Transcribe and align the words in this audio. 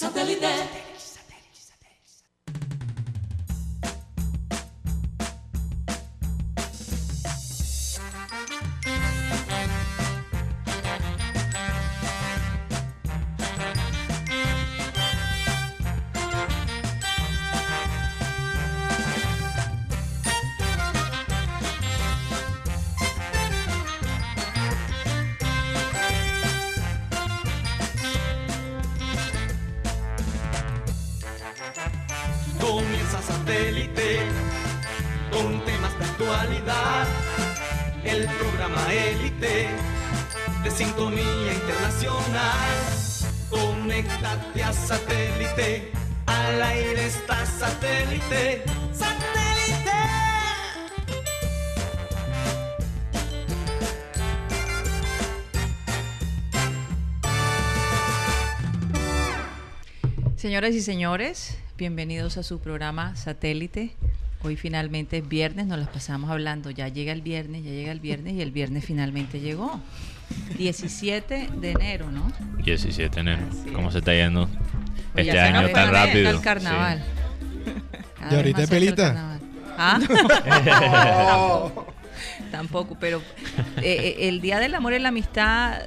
Comienza 0.00 1.09
Satélite. 44.72 45.90
Al 46.26 46.62
aire 46.62 47.06
está 47.06 47.44
satélite. 47.44 48.62
¡Satélite! 48.92 49.90
Señoras 60.36 60.74
y 60.74 60.80
señores, 60.80 61.58
bienvenidos 61.76 62.36
a 62.36 62.44
su 62.44 62.60
programa 62.60 63.16
Satélite. 63.16 63.96
Hoy 64.42 64.56
finalmente 64.56 65.18
es 65.18 65.28
viernes, 65.28 65.66
nos 65.66 65.78
las 65.78 65.88
pasamos 65.88 66.30
hablando, 66.30 66.70
ya 66.70 66.86
llega 66.88 67.12
el 67.12 67.22
viernes, 67.22 67.64
ya 67.64 67.70
llega 67.70 67.90
el 67.90 68.00
viernes 68.00 68.34
y 68.34 68.42
el 68.42 68.52
viernes 68.52 68.84
finalmente 68.84 69.40
llegó. 69.40 69.80
17 70.56 71.48
de 71.56 71.70
enero, 71.72 72.10
¿no? 72.10 72.30
17 72.62 73.14
de 73.14 73.20
enero. 73.20 73.46
Así 73.50 73.70
¿Cómo 73.70 73.88
es. 73.88 73.92
se 73.94 73.98
está 74.00 74.12
yendo 74.14 74.48
Pues 75.12 75.26
este 75.26 75.40
año 75.40 75.68
tan 75.70 75.90
rápido? 75.90 76.30
El 76.30 76.40
carnaval. 76.40 77.02
Cada 78.18 78.32
¿Y 78.32 78.36
ahorita 78.36 78.62
es 78.62 78.70
pelita? 78.70 79.14
carnaval. 79.14 79.40
¿Ah? 79.78 79.98
Tampoco, 82.50 82.96
pero 82.98 83.22
eh, 83.78 83.82
eh, 84.18 84.28
el 84.28 84.40
Día 84.40 84.58
del 84.58 84.74
Amor 84.74 84.92
y 84.92 84.98
la 84.98 85.08
Amistad 85.08 85.82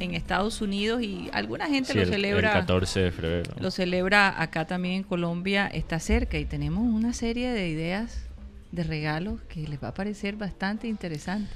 en 0.00 0.14
Estados 0.14 0.60
Unidos 0.60 1.02
y 1.02 1.30
alguna 1.32 1.66
gente 1.68 1.92
Sí, 1.92 1.98
lo 1.98 2.04
el- 2.04 2.10
celebra. 2.10 2.48
El 2.52 2.60
14 2.60 3.00
de 3.00 3.12
febrero. 3.12 3.54
Lo 3.60 3.70
celebra 3.70 4.40
acá 4.42 4.66
también 4.66 4.94
en 4.96 5.02
Colombia, 5.04 5.66
está 5.68 5.98
cerca 6.00 6.38
y 6.38 6.44
tenemos 6.44 6.82
una 6.82 7.12
serie 7.12 7.50
de 7.52 7.68
ideas 7.68 8.24
de 8.72 8.82
regalos 8.84 9.40
que 9.48 9.66
les 9.68 9.82
va 9.82 9.88
a 9.88 9.94
parecer 9.94 10.36
bastante 10.36 10.88
interesante. 10.88 11.50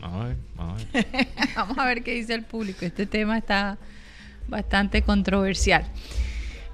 Vamos 0.00 0.22
a 0.24 0.28
ver, 0.28 0.36
a 0.58 0.74
ver. 0.74 1.28
Vamos 1.56 1.78
a 1.78 1.84
ver 1.86 2.02
qué 2.02 2.14
dice 2.14 2.34
el 2.34 2.42
público. 2.44 2.84
Este 2.84 3.06
tema 3.06 3.38
está 3.38 3.78
bastante 4.48 5.02
controversial. 5.02 5.84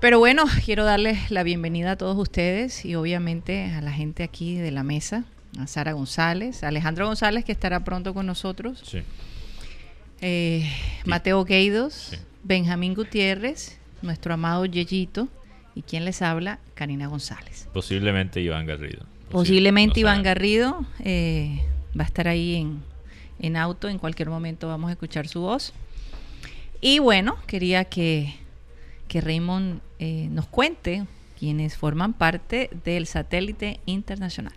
Pero 0.01 0.19
bueno, 0.19 0.45
quiero 0.65 0.85
darles 0.85 1.31
la 1.31 1.43
bienvenida 1.43 1.93
a 1.93 1.97
todos 1.97 2.17
ustedes 2.19 2.85
y 2.85 2.95
obviamente 2.95 3.73
a 3.73 3.81
la 3.81 3.93
gente 3.93 4.23
aquí 4.23 4.57
de 4.57 4.71
la 4.71 4.83
mesa, 4.83 5.25
a 5.59 5.67
Sara 5.67 5.93
González, 5.93 6.63
a 6.65 6.69
Alejandro 6.69 7.07
González 7.07 7.45
que 7.45 7.53
estará 7.53 7.81
pronto 7.83 8.13
con 8.15 8.27
nosotros, 8.27 8.83
Sí. 8.85 8.99
eh, 10.21 10.71
Mateo 11.05 11.45
Gueidos, 11.45 11.95
Sí. 12.11 12.17
Benjamín 12.45 12.95
Gutiérrez, 12.95 13.79
nuestro 14.03 14.35
amado 14.35 14.67
Yeyito 14.67 15.29
y 15.75 15.83
quien 15.83 16.05
les 16.05 16.23
habla, 16.23 16.59
Karina 16.75 17.07
González. 17.09 17.69
Posiblemente 17.73 18.41
Iván 18.41 18.67
Garrido. 18.67 19.05
Posiblemente 19.31 19.95
No 19.95 20.01
Iván. 20.09 20.23
Garrido 20.23 20.87
eh, 21.01 21.61
va 21.99 22.05
a 22.05 22.07
estar 22.07 22.29
ahí 22.29 22.55
en, 22.56 22.83
en 23.41 23.57
auto, 23.57 23.89
en 23.89 23.99
cualquier 23.99 24.29
momento 24.31 24.69
vamos 24.69 24.89
a 24.89 24.93
escuchar 24.93 25.29
su 25.29 25.41
voz. 25.41 25.73
Y 26.81 26.99
bueno, 26.99 27.37
quería 27.47 27.85
que, 27.85 28.35
que 29.09 29.21
Raymond 29.21 29.81
eh, 29.99 30.29
nos 30.31 30.47
cuente 30.47 31.05
quienes 31.39 31.77
forman 31.77 32.13
parte 32.13 32.71
del 32.85 33.07
satélite 33.07 33.81
internacional. 33.87 34.53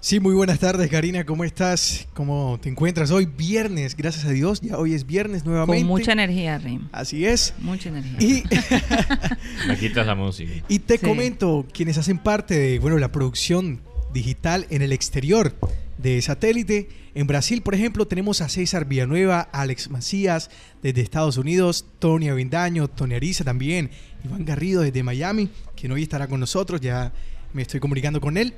Sí, 0.00 0.20
muy 0.20 0.34
buenas 0.34 0.58
tardes, 0.58 0.90
Karina. 0.90 1.24
¿Cómo 1.24 1.44
estás? 1.44 2.06
¿Cómo 2.12 2.58
te 2.60 2.68
encuentras 2.68 3.10
hoy? 3.10 3.24
Viernes, 3.24 3.96
gracias 3.96 4.26
a 4.26 4.30
Dios. 4.30 4.60
Ya 4.60 4.76
hoy 4.76 4.92
es 4.92 5.06
viernes 5.06 5.46
nuevamente. 5.46 5.80
Con 5.80 5.88
mucha 5.88 6.12
energía, 6.12 6.58
Raymond. 6.58 6.90
Así 6.92 7.24
es. 7.24 7.54
Mucha 7.60 7.88
energía. 7.88 8.18
Y, 8.20 8.44
Me 9.66 9.78
quitas 9.78 10.06
la 10.06 10.14
música. 10.14 10.52
y 10.68 10.78
te 10.80 10.98
Sí. 10.98 11.06
comento, 11.06 11.66
quienes 11.72 11.96
hacen 11.96 12.18
parte 12.18 12.54
de 12.58 12.78
bueno, 12.80 12.98
la 12.98 13.12
producción 13.12 13.80
digital 14.12 14.66
en 14.68 14.82
el 14.82 14.92
exterior 14.92 15.54
de 15.98 16.20
satélite. 16.22 16.88
En 17.14 17.26
Brasil, 17.26 17.62
por 17.62 17.74
ejemplo, 17.74 18.06
tenemos 18.06 18.40
a 18.40 18.48
César 18.48 18.86
Villanueva, 18.86 19.40
Alex 19.52 19.90
Macías 19.90 20.50
desde 20.82 21.00
Estados 21.00 21.36
Unidos, 21.36 21.86
Tony 21.98 22.28
Avendaño, 22.28 22.88
Tony 22.88 23.14
Ariza 23.14 23.44
también, 23.44 23.90
Iván 24.24 24.44
Garrido 24.44 24.82
desde 24.82 25.02
Miami, 25.02 25.48
quien 25.76 25.92
hoy 25.92 26.02
estará 26.02 26.26
con 26.26 26.40
nosotros, 26.40 26.80
ya 26.80 27.12
me 27.52 27.62
estoy 27.62 27.80
comunicando 27.80 28.20
con 28.20 28.36
él. 28.36 28.54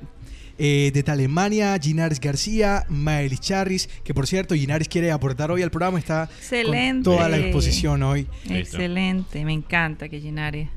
Eh, 0.58 0.90
desde 0.94 1.12
Alemania, 1.12 1.78
Ginares 1.78 2.18
García, 2.18 2.86
Maelis 2.88 3.40
Charris, 3.40 3.90
que 4.02 4.14
por 4.14 4.26
cierto, 4.26 4.54
Ginares 4.54 4.88
quiere 4.88 5.12
aportar 5.12 5.50
hoy 5.50 5.62
al 5.62 5.70
programa, 5.70 5.98
está 5.98 6.30
Excelente. 6.38 7.04
con 7.04 7.16
toda 7.16 7.28
la 7.28 7.36
exposición 7.36 8.02
hoy. 8.02 8.26
Excelente, 8.48 9.44
me 9.44 9.52
encanta 9.52 10.08
que 10.08 10.18
Ginares. 10.18 10.68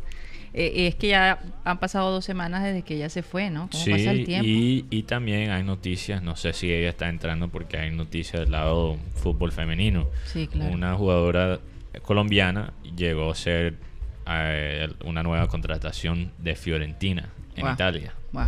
Eh, 0.54 0.88
es 0.88 0.96
que 0.96 1.10
ya 1.10 1.40
han 1.64 1.80
pasado 1.80 2.12
dos 2.12 2.26
semanas 2.26 2.64
desde 2.64 2.82
que 2.82 2.96
ella 2.96 3.10
se 3.10 3.22
fue, 3.24 3.50
¿no? 3.50 3.70
¿Cómo 3.72 3.84
Sí, 3.84 3.92
pasa 3.92 4.12
el 4.12 4.26
tiempo? 4.26 4.48
y, 4.48 4.86
y 4.90 5.04
también 5.04 5.52
hay 5.52 5.64
noticias, 5.64 6.24
no 6.24 6.36
sé 6.36 6.54
si 6.54 6.72
ella 6.72 6.90
está 6.90 7.08
entrando 7.10 7.50
porque 7.50 7.78
hay 7.78 7.92
noticias 7.92 8.42
del 8.42 8.52
lado 8.52 8.98
fútbol 9.16 9.52
femenino. 9.52 10.08
Sí, 10.26 10.48
claro. 10.48 10.74
Una 10.74 10.96
jugadora 10.96 11.60
colombiana 12.02 12.74
llegó 12.96 13.32
a 13.32 13.36
ser 13.36 13.76
eh, 14.28 14.88
una 15.06 15.24
nueva 15.24 15.48
contratación 15.48 16.32
de 16.38 16.56
Fiorentina 16.56 17.30
en 17.56 17.64
Wow. 17.66 17.74
Italia. 17.74 18.14
Wow. 18.32 18.46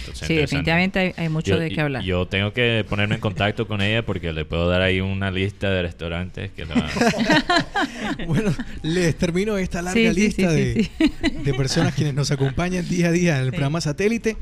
Entonces, 0.00 0.28
Sí, 0.28 0.34
definitivamente 0.34 0.98
hay, 0.98 1.12
hay 1.16 1.28
mucho 1.28 1.52
Yo- 1.52 1.58
de 1.58 1.70
qué 1.70 1.80
hablar. 1.80 2.02
Yo 2.04 2.26
tengo 2.26 2.52
que 2.52 2.84
ponerme 2.88 3.14
en 3.16 3.20
contacto 3.20 3.66
con 3.66 3.80
ella 3.80 4.04
porque 4.04 4.32
le 4.32 4.44
puedo 4.44 4.68
dar 4.68 4.82
ahí 4.82 5.00
una 5.00 5.30
lista 5.30 5.70
de 5.70 5.82
restaurantes 5.82 6.50
que 6.52 6.64
le 6.66 6.74
van 6.74 6.84
a- 6.84 8.24
Bueno, 8.26 8.52
les 8.82 9.16
termino 9.16 9.56
esta 9.58 9.82
larga 9.82 10.00
Sí, 10.00 10.14
sí, 10.14 10.20
lista 10.20 10.50
sí, 10.50 10.56
de, 10.56 10.74
sí, 10.74 10.90
sí. 10.98 11.28
de 11.44 11.54
personas 11.54 11.94
quienes 11.94 12.14
nos 12.14 12.30
acompañan 12.30 12.88
día 12.88 13.08
a 13.08 13.12
día 13.12 13.36
en 13.38 13.44
el 13.44 13.46
Sí. 13.50 13.50
programa 13.52 13.80
Satélite. 13.80 14.36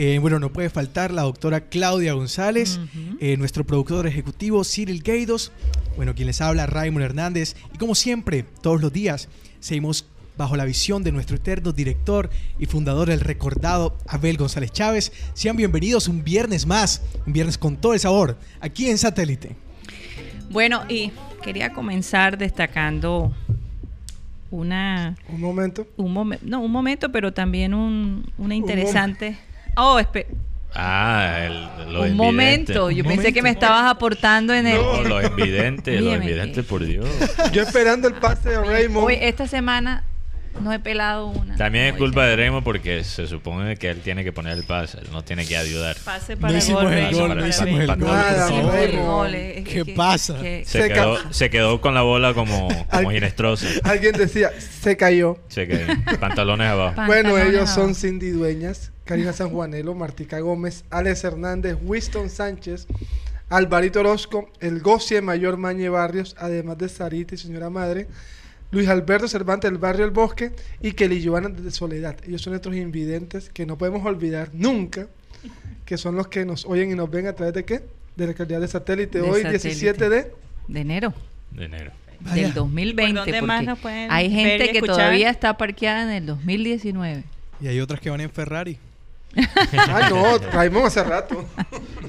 Eh, 0.00 0.18
bueno, 0.20 0.38
no 0.38 0.52
puede 0.52 0.70
faltar 0.70 1.10
la 1.10 1.22
doctora 1.22 1.62
Claudia 1.68 2.12
González, 2.12 2.78
Ujú. 2.78 3.16
eh, 3.20 3.36
nuestro 3.36 3.64
productor 3.66 4.06
ejecutivo 4.06 4.62
Cyril 4.64 5.02
Gaidos, 5.02 5.50
bueno, 5.96 6.14
quien 6.14 6.28
les 6.28 6.40
habla 6.40 6.66
Raymond 6.66 7.04
Hernández. 7.04 7.56
Y 7.74 7.78
como 7.78 7.96
siempre, 7.96 8.44
todos 8.62 8.80
los 8.80 8.92
días, 8.92 9.28
seguimos 9.58 10.06
bajo 10.38 10.56
la 10.56 10.64
visión 10.64 11.02
de 11.02 11.10
nuestro 11.12 11.36
eterno 11.36 11.72
director 11.72 12.30
y 12.58 12.66
fundador, 12.66 13.10
el 13.10 13.20
recordado 13.20 13.98
Abel 14.06 14.36
González 14.38 14.70
Chávez. 14.72 15.12
Sean 15.34 15.56
bienvenidos 15.56 16.06
un 16.08 16.22
viernes 16.24 16.64
más, 16.64 17.02
un 17.26 17.32
viernes 17.32 17.58
con 17.58 17.76
todo 17.76 17.92
el 17.92 18.00
sabor, 18.00 18.38
aquí 18.60 18.88
en 18.88 18.96
Satélite. 18.96 19.56
Bueno, 20.48 20.84
y 20.88 21.10
quería 21.42 21.72
comenzar 21.72 22.38
destacando 22.38 23.34
una 24.50 25.16
Un 25.28 25.40
momento. 25.40 25.86
un 25.96 26.12
momento, 26.12 26.44
no, 26.48 26.60
un 26.60 26.70
momento, 26.70 27.10
pero 27.12 27.32
también 27.32 27.74
un, 27.74 28.24
una 28.38 28.54
interesante. 28.54 29.36
Oh, 29.76 29.98
espe- 30.00 30.26
Ah, 30.74 31.38
el, 31.46 31.92
lo 31.94 32.02
un 32.02 32.14
momento. 32.14 32.90
Yo 32.90 33.02
Un 33.02 33.08
pensé 33.08 33.32
que 33.32 33.40
me 33.42 33.48
estabas 33.50 33.90
aportando 33.90 34.52
en 34.52 34.66
el. 34.66 34.76
No, 34.76 35.02
lo 35.02 35.20
evidente, 35.20 35.98
lo 36.00 36.12
evidente, 36.14 36.56
que- 36.56 36.62
por 36.62 36.84
Dios. 36.84 37.08
Yo 37.52 37.62
esperando 37.62 38.06
el 38.06 38.14
pase 38.14 38.50
de 38.50 38.60
Raymond. 38.62 39.06
Hoy, 39.06 39.16
esta 39.18 39.46
semana 39.46 40.04
no 40.60 40.72
he 40.72 40.78
pelado 40.78 41.26
una. 41.28 41.56
También 41.56 41.86
es 41.86 41.94
culpa 41.94 42.26
de 42.26 42.36
Remo 42.36 42.62
porque 42.62 43.04
se 43.04 43.26
supone 43.26 43.76
que 43.76 43.88
él 43.90 44.00
tiene 44.00 44.24
que 44.24 44.32
poner 44.32 44.56
el 44.56 44.64
pase, 44.64 44.98
él 44.98 45.08
no 45.12 45.22
tiene 45.22 45.46
que 45.46 45.56
ayudar. 45.56 45.96
Pase 46.04 46.34
No 46.34 46.40
para 46.42 46.52
el 46.52 46.58
hicimos 46.58 46.82
gol. 46.84 46.92
el 46.92 47.14
gol, 47.14 47.28
para 47.28 47.40
no 47.40 47.46
hicimos 47.48 47.80
el 47.80 47.86
gol, 47.86 47.98
No 47.98 49.24
es- 49.24 49.64
¿Qué 49.68 49.84
pasa? 49.96 50.38
Se 50.40 50.64
Se 50.64 50.88
quedó, 50.88 51.14
ca- 51.22 51.32
se 51.32 51.50
quedó 51.50 51.80
con 51.80 51.94
la 51.94 52.02
bola 52.02 52.34
como, 52.34 52.68
como 52.90 53.10
ginestrosa. 53.10 53.66
Alguien 53.84 54.12
decía, 54.16 54.50
se 54.58 54.96
cayó. 54.96 55.38
Se 55.48 55.66
quedó. 55.66 55.86
Pantalones 56.20 56.68
abajo. 56.68 56.96
Pantalones 56.96 57.30
Bueno, 57.32 57.48
ellos 57.50 57.70
son. 57.70 57.94
Cindy 57.94 58.30
Dueñas, 58.30 58.92
Karina 59.04 59.32
San 59.32 59.50
Juanelo, 59.50 59.94
Martica 59.94 60.38
Gómez, 60.40 60.84
Alex 60.90 61.24
Hernández, 61.24 61.76
Winston 61.82 62.28
Sánchez, 62.30 62.86
Alvarito 63.48 64.00
Orozco, 64.00 64.50
el 64.60 64.80
Gocie 64.80 65.22
Mayor 65.22 65.56
Mañe 65.56 65.88
Barrios, 65.88 66.36
además 66.38 66.76
de 66.78 66.88
Sarita 66.88 67.34
y 67.34 67.38
señora 67.38 67.70
madre, 67.70 68.06
Luis 68.70 68.88
Alberto 68.88 69.28
Cervantes 69.28 69.70
del 69.70 69.78
Barrio 69.78 70.04
El 70.04 70.10
Bosque 70.10 70.52
y 70.82 70.92
Kelly 70.92 71.20
Giovanna 71.22 71.48
de 71.48 71.70
Soledad. 71.70 72.16
Ellos 72.26 72.42
son 72.42 72.52
nuestros 72.52 72.76
invidentes 72.76 73.48
que 73.48 73.64
no 73.66 73.78
podemos 73.78 74.04
olvidar 74.04 74.50
nunca, 74.52 75.06
que 75.86 75.96
son 75.96 76.16
los 76.16 76.28
que 76.28 76.44
nos 76.44 76.66
oyen 76.66 76.90
y 76.90 76.94
nos 76.94 77.10
ven 77.10 77.26
a 77.26 77.32
través 77.32 77.54
de 77.54 77.64
qué? 77.64 77.82
De 78.16 78.26
la 78.26 78.34
calidad 78.34 78.60
de 78.60 78.68
satélite. 78.68 79.20
De 79.20 79.24
Hoy, 79.28 79.42
satélite. 79.42 79.68
17 79.68 80.08
de... 80.10 80.32
De 80.68 80.80
enero. 80.80 81.14
De 81.50 81.64
enero. 81.64 81.92
Vaya. 82.20 82.42
del 82.42 82.52
2020. 82.54 83.14
¿Por 83.14 83.24
dónde 83.24 83.32
porque 83.38 83.46
más 83.46 83.64
nos 83.64 83.78
pueden 83.78 84.10
hay 84.10 84.28
ver 84.28 84.36
gente 84.60 84.64
y 84.66 84.72
que 84.72 84.82
todavía 84.82 85.30
está 85.30 85.56
parqueada 85.56 86.02
en 86.02 86.10
el 86.10 86.26
2019. 86.26 87.22
Y 87.60 87.68
hay 87.68 87.80
otras 87.80 88.00
que 88.00 88.10
van 88.10 88.20
en 88.20 88.30
Ferrari. 88.30 88.78
Ah, 89.72 90.08
no, 90.10 90.38
traemos 90.40 90.84
hace 90.84 91.04
rato. 91.04 91.46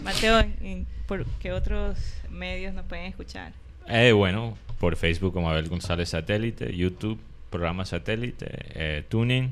Mateo, 0.04 0.40
¿en- 0.40 0.88
¿por 1.06 1.26
qué 1.40 1.52
otros 1.52 1.98
medios 2.30 2.74
nos 2.74 2.86
pueden 2.86 3.06
escuchar? 3.06 3.54
Eh, 3.88 4.12
bueno, 4.14 4.58
por 4.80 4.96
Facebook 4.96 5.34
como 5.34 5.50
Abel 5.50 5.68
González 5.70 6.10
Satélite, 6.10 6.76
YouTube, 6.76 7.20
programa 7.50 7.86
Satélite, 7.86 8.46
eh, 8.50 9.04
Tuning, 9.10 9.52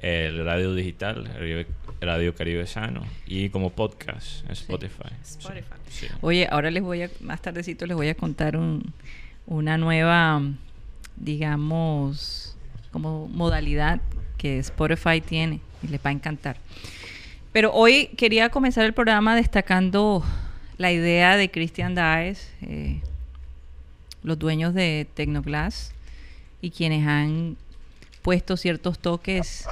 el 0.00 0.44
radio 0.44 0.74
digital, 0.74 1.24
Radio- 1.34 1.66
Radio 2.00 2.34
Caribe 2.34 2.66
Sano 2.66 3.04
y 3.26 3.48
como 3.50 3.70
podcast 3.70 4.44
en 4.46 4.52
Spotify. 4.52 5.10
Spotify. 5.22 5.64
Sí, 5.88 6.06
sí. 6.06 6.12
Oye, 6.20 6.46
ahora 6.50 6.70
les 6.70 6.82
voy 6.82 7.02
a, 7.02 7.10
más 7.20 7.42
tardecito 7.42 7.84
les 7.86 7.96
voy 7.96 8.08
a 8.08 8.14
contar 8.14 8.56
un- 8.56 8.92
una 9.46 9.76
nueva, 9.76 10.40
digamos, 11.16 12.56
como 12.92 13.28
modalidad 13.28 14.00
que 14.36 14.58
Spotify 14.60 15.20
tiene 15.20 15.60
y 15.82 15.88
les 15.88 16.00
va 16.00 16.10
a 16.10 16.12
encantar. 16.12 16.56
Pero 17.52 17.72
hoy 17.72 18.06
quería 18.16 18.50
comenzar 18.50 18.84
el 18.84 18.92
programa 18.94 19.34
destacando 19.34 20.24
la 20.76 20.92
idea 20.92 21.36
de 21.36 21.50
Christian 21.50 21.94
Daes, 21.94 22.52
eh, 22.62 23.00
los 24.22 24.38
dueños 24.38 24.74
de 24.74 25.06
Tecnoglass 25.14 25.92
y 26.60 26.70
quienes 26.70 27.06
han 27.06 27.56
puesto 28.22 28.56
ciertos 28.56 28.98
toques 28.98 29.66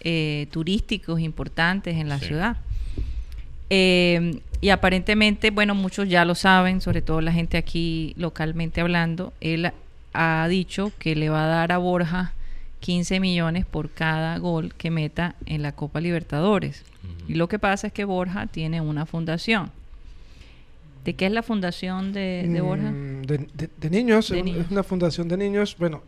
eh, 0.00 0.46
turísticos 0.50 1.20
importantes 1.20 1.96
en 1.96 2.08
la 2.08 2.18
Sí. 2.18 2.26
ciudad. 2.26 2.56
Eh, 3.70 4.40
y 4.60 4.68
aparentemente, 4.70 5.50
bueno, 5.50 5.74
muchos 5.74 6.08
ya 6.08 6.24
lo 6.24 6.34
saben, 6.34 6.80
sobre 6.80 7.02
todo 7.02 7.20
la 7.20 7.32
gente 7.32 7.56
aquí 7.56 8.14
localmente 8.16 8.80
hablando, 8.80 9.32
él 9.40 9.70
ha 10.12 10.46
dicho 10.48 10.92
que 10.98 11.14
le 11.16 11.28
va 11.28 11.44
a 11.44 11.48
dar 11.48 11.72
a 11.72 11.78
Borja 11.78 12.32
15 12.80 13.20
millones 13.20 13.66
por 13.66 13.90
cada 13.90 14.38
gol 14.38 14.72
que 14.74 14.90
meta 14.90 15.34
en 15.46 15.62
la 15.62 15.72
Copa 15.72 16.00
Libertadores. 16.00 16.84
Y 17.28 17.34
lo 17.34 17.48
que 17.48 17.58
pasa 17.58 17.88
es 17.88 17.92
que 17.92 18.04
Borja 18.04 18.46
tiene 18.46 18.80
una 18.80 19.04
fundación. 19.06 19.70
¿De 21.06 21.14
qué 21.14 21.26
es 21.26 21.32
la 21.32 21.42
fundación 21.42 22.12
de, 22.12 22.46
de 22.52 22.60
Borja? 22.60 22.90
Mm, 22.90 23.22
De, 23.22 23.38
de- 23.54 23.70
de 23.80 23.90
niños, 23.90 24.28
De 24.28 24.36
es 24.36 24.40
un- 24.42 24.46
niños. 24.46 24.66
es 24.66 24.70
una 24.72 24.82
fundación 24.82 25.28
de 25.28 25.36
niños. 25.36 25.76
Bueno, 25.78 26.02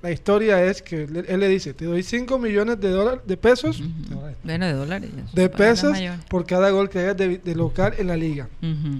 la 0.00 0.10
historia 0.12 0.64
es 0.64 0.80
que 0.80 1.02
él, 1.02 1.24
él 1.28 1.40
le 1.40 1.48
dice, 1.48 1.74
te 1.74 1.84
doy 1.86 2.02
5 2.02 2.38
millones 2.38 2.78
de 2.80 2.88
dólares, 2.90 3.20
de 3.26 3.36
pesos, 3.36 3.80
Ujú. 3.80 4.20
Bueno, 4.44 4.66
de 4.66 4.72
dólares. 4.72 5.10
de 5.32 5.48
pesos 5.48 5.98
por 6.28 6.46
cada 6.46 6.70
gol 6.70 6.88
que 6.88 7.00
hagas 7.00 7.16
de, 7.16 7.38
de 7.38 7.54
local 7.56 7.94
en 7.98 8.06
la 8.06 8.16
liga. 8.16 8.48
Ujú, 8.62 8.98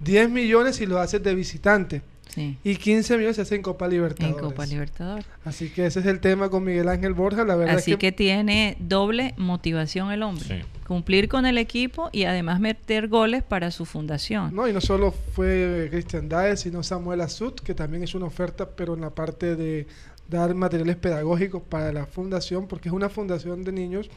10 0.00 0.28
millones 0.30 0.76
si 0.76 0.86
lo 0.86 0.98
haces 0.98 1.22
de 1.22 1.34
visitante. 1.34 2.02
Sí, 2.36 2.58
Y 2.64 2.76
15 2.76 3.16
millones 3.16 3.36
se 3.36 3.42
hace 3.42 3.54
en 3.54 3.62
Copa 3.62 3.86
en 3.86 3.92
Libertadores. 3.92 4.42
Copa 4.42 4.66
Libertadores. 4.66 5.24
Así 5.42 5.70
que 5.70 5.86
ese 5.86 6.00
es 6.00 6.06
el 6.06 6.20
tema 6.20 6.50
con 6.50 6.64
Miguel 6.64 6.86
Ángel 6.90 7.14
Borja. 7.14 7.44
La 7.44 7.56
verdad 7.56 7.76
Así 7.76 7.92
es 7.92 7.96
que, 7.96 8.12
tiene 8.12 8.76
doble 8.78 9.32
motivación 9.38 10.12
el 10.12 10.22
hombre. 10.22 10.44
Sí. 10.46 10.68
Cumplir 10.86 11.30
con 11.30 11.46
el 11.46 11.56
equipo 11.56 12.10
y 12.12 12.24
además 12.24 12.60
meter 12.60 13.08
goles 13.08 13.42
para 13.42 13.70
su 13.70 13.86
fundación. 13.86 14.54
No, 14.54 14.68
y 14.68 14.74
no 14.74 14.82
solo 14.82 15.12
fue 15.12 15.88
Cristian 15.90 16.28
Daes, 16.28 16.60
sino 16.60 16.82
Samuel 16.82 17.22
Azut, 17.22 17.58
que 17.60 17.74
también 17.74 18.02
es 18.02 18.14
una 18.14 18.26
oferta, 18.26 18.68
pero 18.68 18.92
en 18.92 19.00
la 19.00 19.10
parte 19.10 19.56
de 19.56 19.86
dar 20.28 20.54
materiales 20.54 20.96
pedagógicos 20.96 21.62
para 21.62 21.90
la 21.90 22.04
fundación, 22.04 22.68
porque 22.68 22.90
es 22.90 22.94
una 22.94 23.08
fundación 23.08 23.64
de 23.64 23.72
niños 23.72 24.10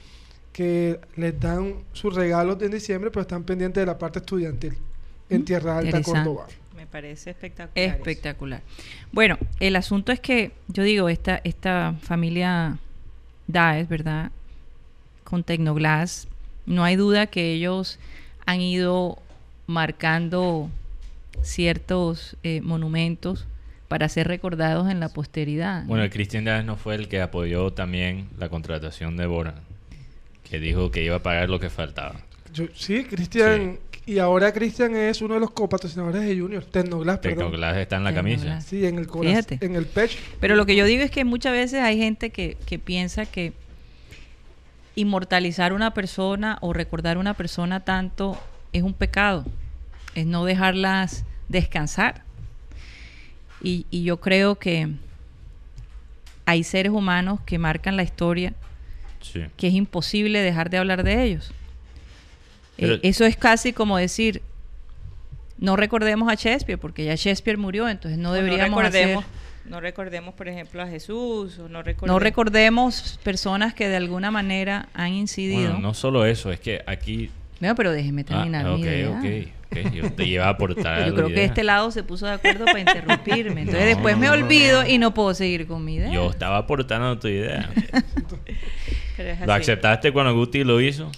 que 0.52 1.00
les 1.16 1.40
dan 1.40 1.76
sus 1.94 2.14
regalos 2.14 2.62
en 2.62 2.72
diciembre, 2.72 3.12
pero 3.12 3.22
están 3.22 3.46
pendientes 3.46 3.82
de 3.82 3.86
la 3.86 3.98
parte 3.98 4.20
estudiantil 4.20 4.78
en 5.30 5.42
Mm, 5.42 5.46
Tierra 5.46 5.78
Alta. 5.78 6.02
Córdoba. 6.02 6.48
Me 6.80 6.88
parece 6.88 7.32
espectacular. 7.32 7.72
eso. 7.88 7.96
Espectacular. 7.98 8.62
Bueno, 9.12 9.38
el 9.60 9.76
asunto 9.76 10.14
es 10.14 10.22
que, 10.22 10.54
yo 10.70 10.84
digo, 10.84 11.10
esta, 11.10 11.42
esta 11.44 11.94
familia 12.02 12.78
Daes, 13.48 13.90
¿verdad? 13.90 14.32
Con 15.26 15.44
Tecnoglass, 15.44 16.28
no 16.66 16.86
hay 16.86 16.96
duda 16.96 17.28
que 17.28 17.52
ellos 17.52 18.00
han 18.46 18.62
ido 18.62 19.18
marcando 19.68 20.70
ciertos 21.42 22.38
eh, 22.44 22.62
monumentos 22.62 23.46
para 23.90 24.08
ser 24.08 24.28
recordados 24.28 24.90
en 24.90 25.00
la 25.02 25.10
posteridad. 25.10 25.84
Bueno, 25.86 26.04
el 26.04 26.10
Cristian 26.10 26.46
Díaz 26.46 26.64
no 26.64 26.78
fue 26.78 26.96
el 26.96 27.08
que 27.10 27.22
apoyó 27.22 27.74
también 27.74 28.30
la 28.38 28.48
contratación 28.50 29.18
de 29.18 29.26
Bora, 29.26 29.56
que 30.50 30.60
dijo 30.60 30.92
que 30.92 31.04
iba 31.04 31.18
a 31.18 31.24
pagar 31.24 31.50
lo 31.50 31.60
que 31.60 31.70
faltaba. 31.70 32.16
Yo- 32.54 32.68
sí, 32.74 33.04
Cristian, 33.04 33.80
y 34.14 34.20
ahora 34.20 34.52
Cristian 34.54 34.96
es 34.96 35.22
uno 35.22 35.36
de 35.36 35.40
los 35.40 35.52
copatrocinadores 35.52 36.22
de 36.24 36.40
Junior, 36.40 36.64
Tecnoglass, 36.64 37.20
perdón. 37.20 37.38
Tecnoglass 37.52 37.78
está 37.78 37.98
en 37.98 38.04
la 38.04 38.14
camisa. 38.14 38.62
Sí, 38.62 38.86
en 38.86 38.98
el 38.98 39.08
corazón, 39.08 39.44
Fíjate. 39.44 39.66
en 39.66 39.76
el 39.76 39.86
pecho. 39.86 40.18
Pero 40.40 40.56
lo 40.56 40.66
que 40.66 40.76
yo 40.76 40.86
digo 40.86 41.04
es 41.04 41.12
que 41.12 41.26
muchas 41.26 41.52
veces 41.54 41.82
hay 41.82 41.98
gente 41.98 42.30
que, 42.30 42.58
que 42.66 42.80
piensa 42.80 43.26
que 43.26 43.54
inmortalizar 44.96 45.74
una 45.74 45.94
persona 45.94 46.58
o 46.62 46.74
recordar 46.74 47.18
una 47.18 47.34
persona 47.34 47.80
tanto 47.82 48.38
es 48.74 48.84
un 48.84 48.94
pecado, 48.94 49.46
es 50.16 50.26
no 50.26 50.46
dejarlas 50.46 51.24
descansar. 51.48 52.24
Y, 53.62 53.86
y 53.90 54.04
yo 54.04 54.20
creo 54.20 54.56
que 54.56 54.90
hay 56.46 56.64
seres 56.64 56.92
humanos 56.92 57.40
que 57.46 57.58
marcan 57.60 57.96
la 57.98 58.04
historia 58.04 58.54
Sí. 59.22 59.42
que 59.58 59.68
es 59.68 59.74
imposible 59.74 60.40
dejar 60.42 60.70
de 60.70 60.78
hablar 60.78 61.04
de 61.04 61.24
ellos. 61.24 61.52
Eh, 62.80 62.82
Pero- 62.82 63.00
eso 63.04 63.26
es 63.26 63.36
casi 63.36 63.74
como 63.74 63.98
decir, 63.98 64.42
no 65.58 65.76
recordemos 65.76 66.32
a 66.32 66.36
Shakespeare, 66.36 66.78
porque 66.80 67.04
ya 67.06 67.16
Shakespeare 67.16 67.58
murió, 67.58 67.90
entonces 67.90 68.18
no 68.18 68.32
deberíamos 68.34 68.82
recordemos, 68.82 69.26
hacer- 69.26 69.70
no 69.70 69.80
recordemos, 69.82 70.34
por 70.34 70.48
ejemplo, 70.48 70.82
a 70.82 70.88
Jesús, 70.88 71.60
o 71.60 71.68
no 71.68 71.84
recordemos... 71.84 72.16
no 72.16 72.20
recordemos 72.20 73.20
personas 73.24 73.74
que 73.74 73.88
de 73.90 73.98
alguna 73.98 74.32
manera 74.32 74.88
han 74.94 75.14
incidido. 75.14 75.72
Bueno, 75.72 75.80
no 75.80 75.94
solo 75.94 76.26
eso, 76.26 76.52
es 76.52 76.60
que 76.60 76.82
aquí... 76.88 77.30
No, 77.60 77.76
pero 77.76 77.92
déjeme 77.92 78.22
Ah, 78.22 78.26
terminar 78.26 78.66
mi 78.68 78.72
ok, 78.72 78.80
idea. 78.80 79.10
ok, 79.10 79.86
ok, 79.86 79.94
Yo 79.94 80.14
te 80.14 80.24
iba 80.26 80.46
a 80.46 80.50
aportar 80.56 81.06
Yo 81.10 81.14
creo 81.14 81.28
que 81.28 81.34
idea. 81.34 81.44
este 81.46 81.64
lado 81.66 81.92
se 81.92 82.04
puso 82.04 82.26
de 82.26 82.32
acuerdo 82.32 82.64
para 82.66 82.80
interrumpirme. 82.80 83.62
Entonces 83.64 83.82
No, 83.84 83.88
después 83.88 84.18
me 84.18 84.28
no, 84.28 84.36
no, 84.38 84.46
olvido 84.46 84.84
no. 84.84 84.90
y 84.90 84.98
no 84.98 85.14
puedo 85.14 85.34
seguir 85.34 85.68
con 85.68 85.84
mi 85.84 85.96
idea. 85.96 86.10
Yo 86.10 86.30
estaba 86.30 86.58
aportando 86.58 87.20
tu 87.20 87.28
idea. 87.28 87.70
¿Lo 89.46 89.54
aceptaste 89.54 90.14
cuando 90.14 90.34
Guti 90.34 90.64
lo 90.64 90.80
hizo? 90.80 91.12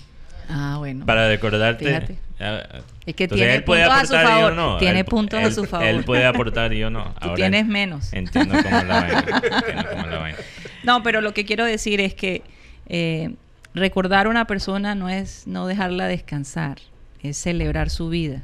Ah, 0.51 0.75
bueno. 0.77 1.05
Para 1.05 1.27
recordarte. 1.27 1.85
Fíjate. 1.85 2.17
Ah, 2.39 2.61
Es 3.05 3.15
que 3.15 3.23
entonces 3.25 3.45
tiene 3.45 3.55
él 3.55 3.63
puede 3.63 3.85
puntos 3.85 4.01
a 4.01 4.05
su 4.05 4.13
favor. 4.27 4.53
no. 4.53 4.77
Tiene 4.77 4.99
Él- 4.99 5.05
puntos 5.05 5.39
a 5.39 5.43
él- 5.43 5.53
su 5.53 5.65
favor. 5.65 5.87
Él 5.87 6.03
puede 6.03 6.25
aportar 6.25 6.73
y 6.73 6.79
yo 6.79 6.89
no. 6.89 7.03
Tú 7.21 7.29
Ahora 7.29 7.35
tienes 7.35 7.61
en- 7.61 7.67
menos. 7.69 8.11
Entiendo 8.13 8.55
cómo 8.61 8.83
la 8.83 8.99
vaina. 9.01 9.19
Entiendo 9.43 9.89
cómo 9.91 10.03
es 10.03 10.11
la 10.11 10.17
vaina. 10.19 10.37
No, 10.83 11.03
pero 11.03 11.21
lo 11.21 11.33
que 11.33 11.45
quiero 11.45 11.63
decir 11.65 12.01
es 12.01 12.13
que 12.15 12.41
eh, 12.87 13.35
recordar 13.73 14.25
a 14.25 14.29
una 14.29 14.45
persona 14.45 14.95
no 14.95 15.07
es 15.09 15.45
no 15.47 15.67
dejarla 15.67 16.07
descansar, 16.07 16.79
es 17.21 17.37
celebrar 17.37 17.89
su 17.89 18.09
vida 18.09 18.41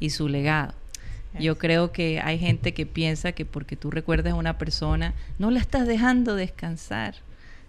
y 0.00 0.10
su 0.10 0.28
legado. 0.28 0.74
Yo 1.38 1.56
creo 1.56 1.92
que 1.92 2.20
hay 2.20 2.38
gente 2.38 2.74
que 2.74 2.84
piensa 2.84 3.30
que 3.30 3.44
porque 3.44 3.76
tú 3.76 3.92
recuerdas 3.92 4.32
a 4.32 4.36
una 4.36 4.58
persona, 4.58 5.14
no 5.38 5.52
la 5.52 5.60
estás 5.60 5.86
dejando 5.86 6.34
descansar. 6.34 7.14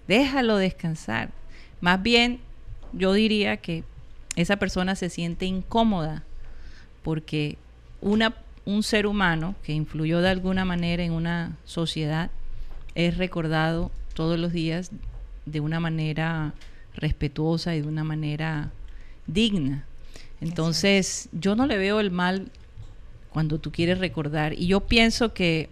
Déjalo 0.07 0.57
descansar. 0.57 1.29
Más 1.79 2.01
bien, 2.01 2.39
yo 2.93 3.13
diría 3.13 3.57
que 3.57 3.83
esa 4.35 4.57
persona 4.57 4.95
se 4.95 5.09
siente 5.09 5.45
incómoda 5.45 6.23
porque 7.03 7.57
una, 8.01 8.35
un 8.65 8.83
ser 8.83 9.07
humano 9.07 9.55
que 9.63 9.73
influyó 9.73 10.21
de 10.21 10.29
alguna 10.29 10.65
manera 10.65 11.03
en 11.03 11.11
una 11.11 11.57
sociedad 11.65 12.29
es 12.95 13.17
recordado 13.17 13.91
todos 14.13 14.39
los 14.39 14.51
días 14.51 14.91
de 15.45 15.59
una 15.59 15.79
manera 15.79 16.53
respetuosa 16.95 17.75
y 17.75 17.81
de 17.81 17.87
una 17.87 18.03
manera 18.03 18.71
digna. 19.27 19.85
Entonces, 20.41 21.29
yo 21.31 21.55
no 21.55 21.65
le 21.65 21.77
veo 21.77 21.99
el 21.99 22.11
mal 22.11 22.51
cuando 23.29 23.59
tú 23.59 23.71
quieres 23.71 23.99
recordar. 23.99 24.53
Y 24.53 24.67
yo 24.67 24.81
pienso 24.81 25.33
que, 25.33 25.69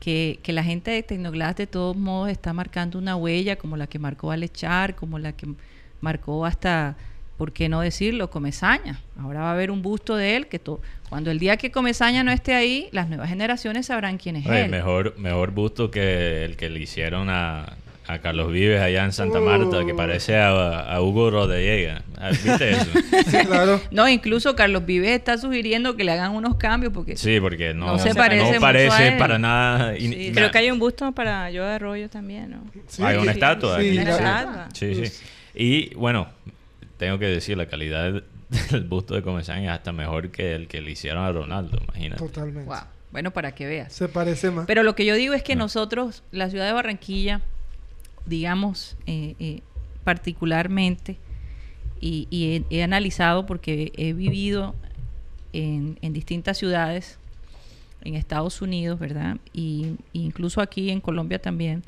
que, 0.00 0.38
la 0.46 0.62
gente 0.62 0.90
de 0.90 1.02
Tecnoglass 1.02 1.56
de 1.56 1.66
todos 1.66 1.96
modos 1.96 2.30
está 2.30 2.52
marcando 2.52 2.98
una 2.98 3.16
huella 3.16 3.56
como 3.56 3.76
la 3.76 3.86
que 3.86 3.98
marcó 3.98 4.30
Alechar, 4.30 4.94
como 4.94 5.18
la 5.18 5.32
que 5.32 5.48
marcó 6.00 6.44
hasta, 6.46 6.96
¿por 7.38 7.52
qué 7.52 7.68
no 7.68 7.80
decirlo? 7.80 8.30
Comezaña. 8.30 9.00
Ahora 9.20 9.40
va 9.40 9.48
a 9.50 9.52
haber 9.52 9.70
un 9.70 9.82
busto 9.82 10.16
de 10.16 10.36
él 10.36 10.46
que 10.46 10.60
cuando 11.08 11.30
el 11.30 11.38
día 11.38 11.56
que 11.56 11.70
Comezaña 11.70 12.24
no 12.24 12.32
esté 12.32 12.54
ahí, 12.54 12.88
las 12.92 13.08
nuevas 13.08 13.28
generaciones 13.28 13.86
sabrán 13.86 14.18
quién 14.18 14.36
es 14.36 14.46
Oye, 14.46 14.64
él. 14.64 14.70
mejor, 14.70 15.14
mejor 15.18 15.50
busto 15.52 15.90
que 15.90 16.44
el 16.44 16.56
que 16.56 16.68
le 16.68 16.80
hicieron 16.80 17.30
a, 17.30 17.76
a 18.08 18.18
Carlos 18.18 18.52
Vives 18.52 18.80
allá 18.80 19.04
en 19.04 19.12
Santa 19.12 19.40
Marta, 19.40 19.84
que 19.86 19.94
parece 19.94 20.36
a, 20.36 20.80
a 20.80 21.00
Hugo 21.02 21.30
Rodallega. 21.30 22.02
Ah, 22.18 22.30
¿Viste 22.30 22.70
eso? 22.72 22.86
Sí, 23.26 23.36
claro. 23.46 23.80
No, 23.90 24.08
incluso 24.08 24.54
Carlos 24.56 24.84
Vives 24.86 25.10
está 25.10 25.38
sugiriendo 25.38 25.96
que 25.96 26.04
le 26.04 26.12
hagan 26.12 26.32
unos 26.32 26.56
cambios 26.56 26.92
porque 26.92 27.16
Sí, 27.16 27.40
porque 27.40 27.72
no, 27.74 27.86
No 27.86 27.98
se 27.98 28.10
no 28.10 28.14
parece 28.16 28.44
mucho 28.46 28.60
parece 28.60 28.90
a 29.02 29.08
él. 29.08 29.18
para 29.18 29.38
nada. 29.38 29.94
Sí, 29.96 30.32
Creo 30.34 30.50
que 30.50 30.58
hay 30.58 30.70
un 30.70 30.78
busto 30.78 31.10
para 31.12 31.50
yo 31.50 31.64
de 31.64 31.70
Arroyo 31.72 32.08
también, 32.08 32.50
¿no? 32.50 32.64
Sí, 32.88 33.02
Hay 33.02 33.16
una 33.16 33.32
sí, 33.32 33.38
estatua 33.38 33.80
sí, 33.80 33.86
aquí. 33.88 33.98
Una 33.98 34.04
la- 34.04 34.10
estatua. 34.16 34.68
Sí, 34.74 35.04
sí. 35.06 35.12
Y 35.56 35.94
bueno, 35.94 36.28
tengo 36.98 37.18
que 37.18 37.26
decir, 37.26 37.56
la 37.56 37.66
calidad 37.66 38.22
del 38.70 38.84
busto 38.84 39.14
de 39.14 39.22
Comesaña 39.22 39.72
es 39.72 39.78
hasta 39.78 39.92
mejor 39.92 40.30
que 40.30 40.54
el 40.54 40.68
que 40.68 40.80
le 40.80 40.90
hicieron 40.92 41.24
a 41.24 41.32
Ronaldo, 41.32 41.78
imagínate. 41.82 42.22
Totalmente. 42.22 42.68
wow, 42.68 42.78
Bueno, 43.12 43.30
para 43.32 43.54
que 43.54 43.66
veas. 43.66 43.92
Se 43.92 44.08
parece 44.08 44.50
más. 44.50 44.66
Pero 44.66 44.82
lo 44.82 44.94
que 44.94 45.04
yo 45.06 45.14
digo 45.14 45.34
es 45.34 45.42
que 45.42 45.54
No. 45.56 45.64
nosotros, 45.64 46.22
la 46.32 46.50
ciudad 46.50 46.66
de 46.66 46.72
Barranquilla, 46.72 47.40
digamos, 48.26 48.96
eh, 49.06 49.34
eh, 49.40 49.60
particularmente, 50.04 51.16
y, 52.00 52.26
y 52.30 52.56
he, 52.70 52.78
he 52.78 52.82
analizado 52.82 53.46
porque 53.46 53.92
he 53.96 54.12
vivido 54.12 54.74
en, 55.52 55.98
en 56.02 56.12
distintas 56.12 56.58
ciudades 56.58 57.18
en 58.02 58.14
Estados 58.14 58.60
Unidos, 58.60 58.98
¿verdad? 59.00 59.38
Y, 59.52 59.96
y 60.12 60.24
incluso 60.24 60.60
aquí 60.60 60.90
en 60.90 61.00
Colombia 61.00 61.40
también. 61.40 61.82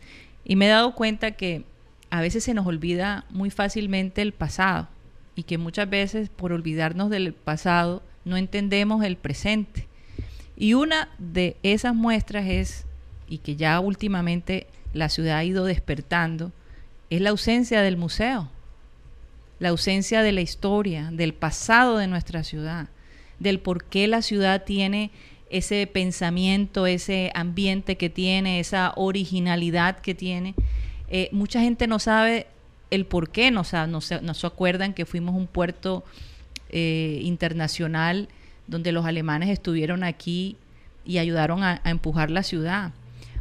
Y 0.45 0.57
me 0.57 0.67
he 0.67 0.69
dado 0.71 0.95
cuenta 0.95 1.33
que 1.33 1.63
a 2.11 2.21
veces 2.21 2.45
se 2.45 2.55
nos 2.55 2.67
olvida 2.67 3.25
muy 3.31 3.51
fácilmente 3.51 4.23
el 4.23 4.33
pasado 4.33 4.89
y 5.35 5.45
que 5.45 5.59
muchas 5.59 5.89
veces 5.89 6.29
por 6.31 6.53
olvidarnos 6.53 7.11
del 7.11 7.33
pasado 7.33 8.03
no 8.25 8.37
entendemos 8.37 9.05
el 9.05 9.17
presente. 9.17 9.87
Y 10.57 10.75
una 10.75 11.09
de 11.19 11.57
esas 11.63 11.95
muestras 11.95 12.47
es, 12.49 12.85
y 13.29 13.39
que 13.39 13.57
ya 13.57 13.79
últimamente 13.79 14.67
la 14.93 15.09
ciudad 15.09 15.39
ha 15.39 15.45
ido 15.45 15.65
despertando, 15.65 16.51
es 17.11 17.21
la 17.21 17.31
ausencia 17.31 17.83
del 17.83 17.97
museo, 17.97 18.51
la 19.61 19.69
ausencia 19.69 20.23
de 20.23 20.33
la 20.33 20.41
historia, 20.41 21.11
del 21.13 21.35
pasado 21.35 21.99
de 21.99 22.07
nuestra 22.07 22.43
ciudad, 22.43 22.89
del 23.39 23.61
por 23.61 23.85
qué 23.85 24.09
la 24.09 24.23
ciudad 24.23 24.65
tiene 24.65 25.11
ese 25.51 25.87
pensamiento, 25.87 26.87
ese 26.87 27.31
ambiente 27.35 27.97
que 27.97 28.11
tiene, 28.11 28.61
esa 28.61 28.93
originalidad 28.97 30.01
que 30.01 30.15
tiene. 30.15 30.55
Eh, 31.11 31.29
mucha 31.33 31.61
gente 31.61 31.87
no 31.87 31.99
sabe 31.99 32.47
el 32.91 33.07
por 33.07 33.31
qué, 33.31 33.51
no, 33.51 33.63
no, 33.89 34.01
se, 34.01 34.21
no 34.21 34.35
se 34.35 34.47
acuerdan 34.47 34.95
que 34.95 35.07
fuimos 35.07 35.35
un 35.35 35.47
puerto 35.47 36.05
eh, 36.71 37.21
internacional 37.23 38.29
donde 38.67 38.93
los 38.93 39.07
alemanes 39.07 39.49
estuvieron 39.49 40.05
aquí 40.05 40.57
y 41.05 41.19
ayudaron 41.19 41.63
a, 41.63 41.81
a 41.85 41.91
empujar 41.91 42.31
la 42.31 42.43
ciudad. 42.43 42.93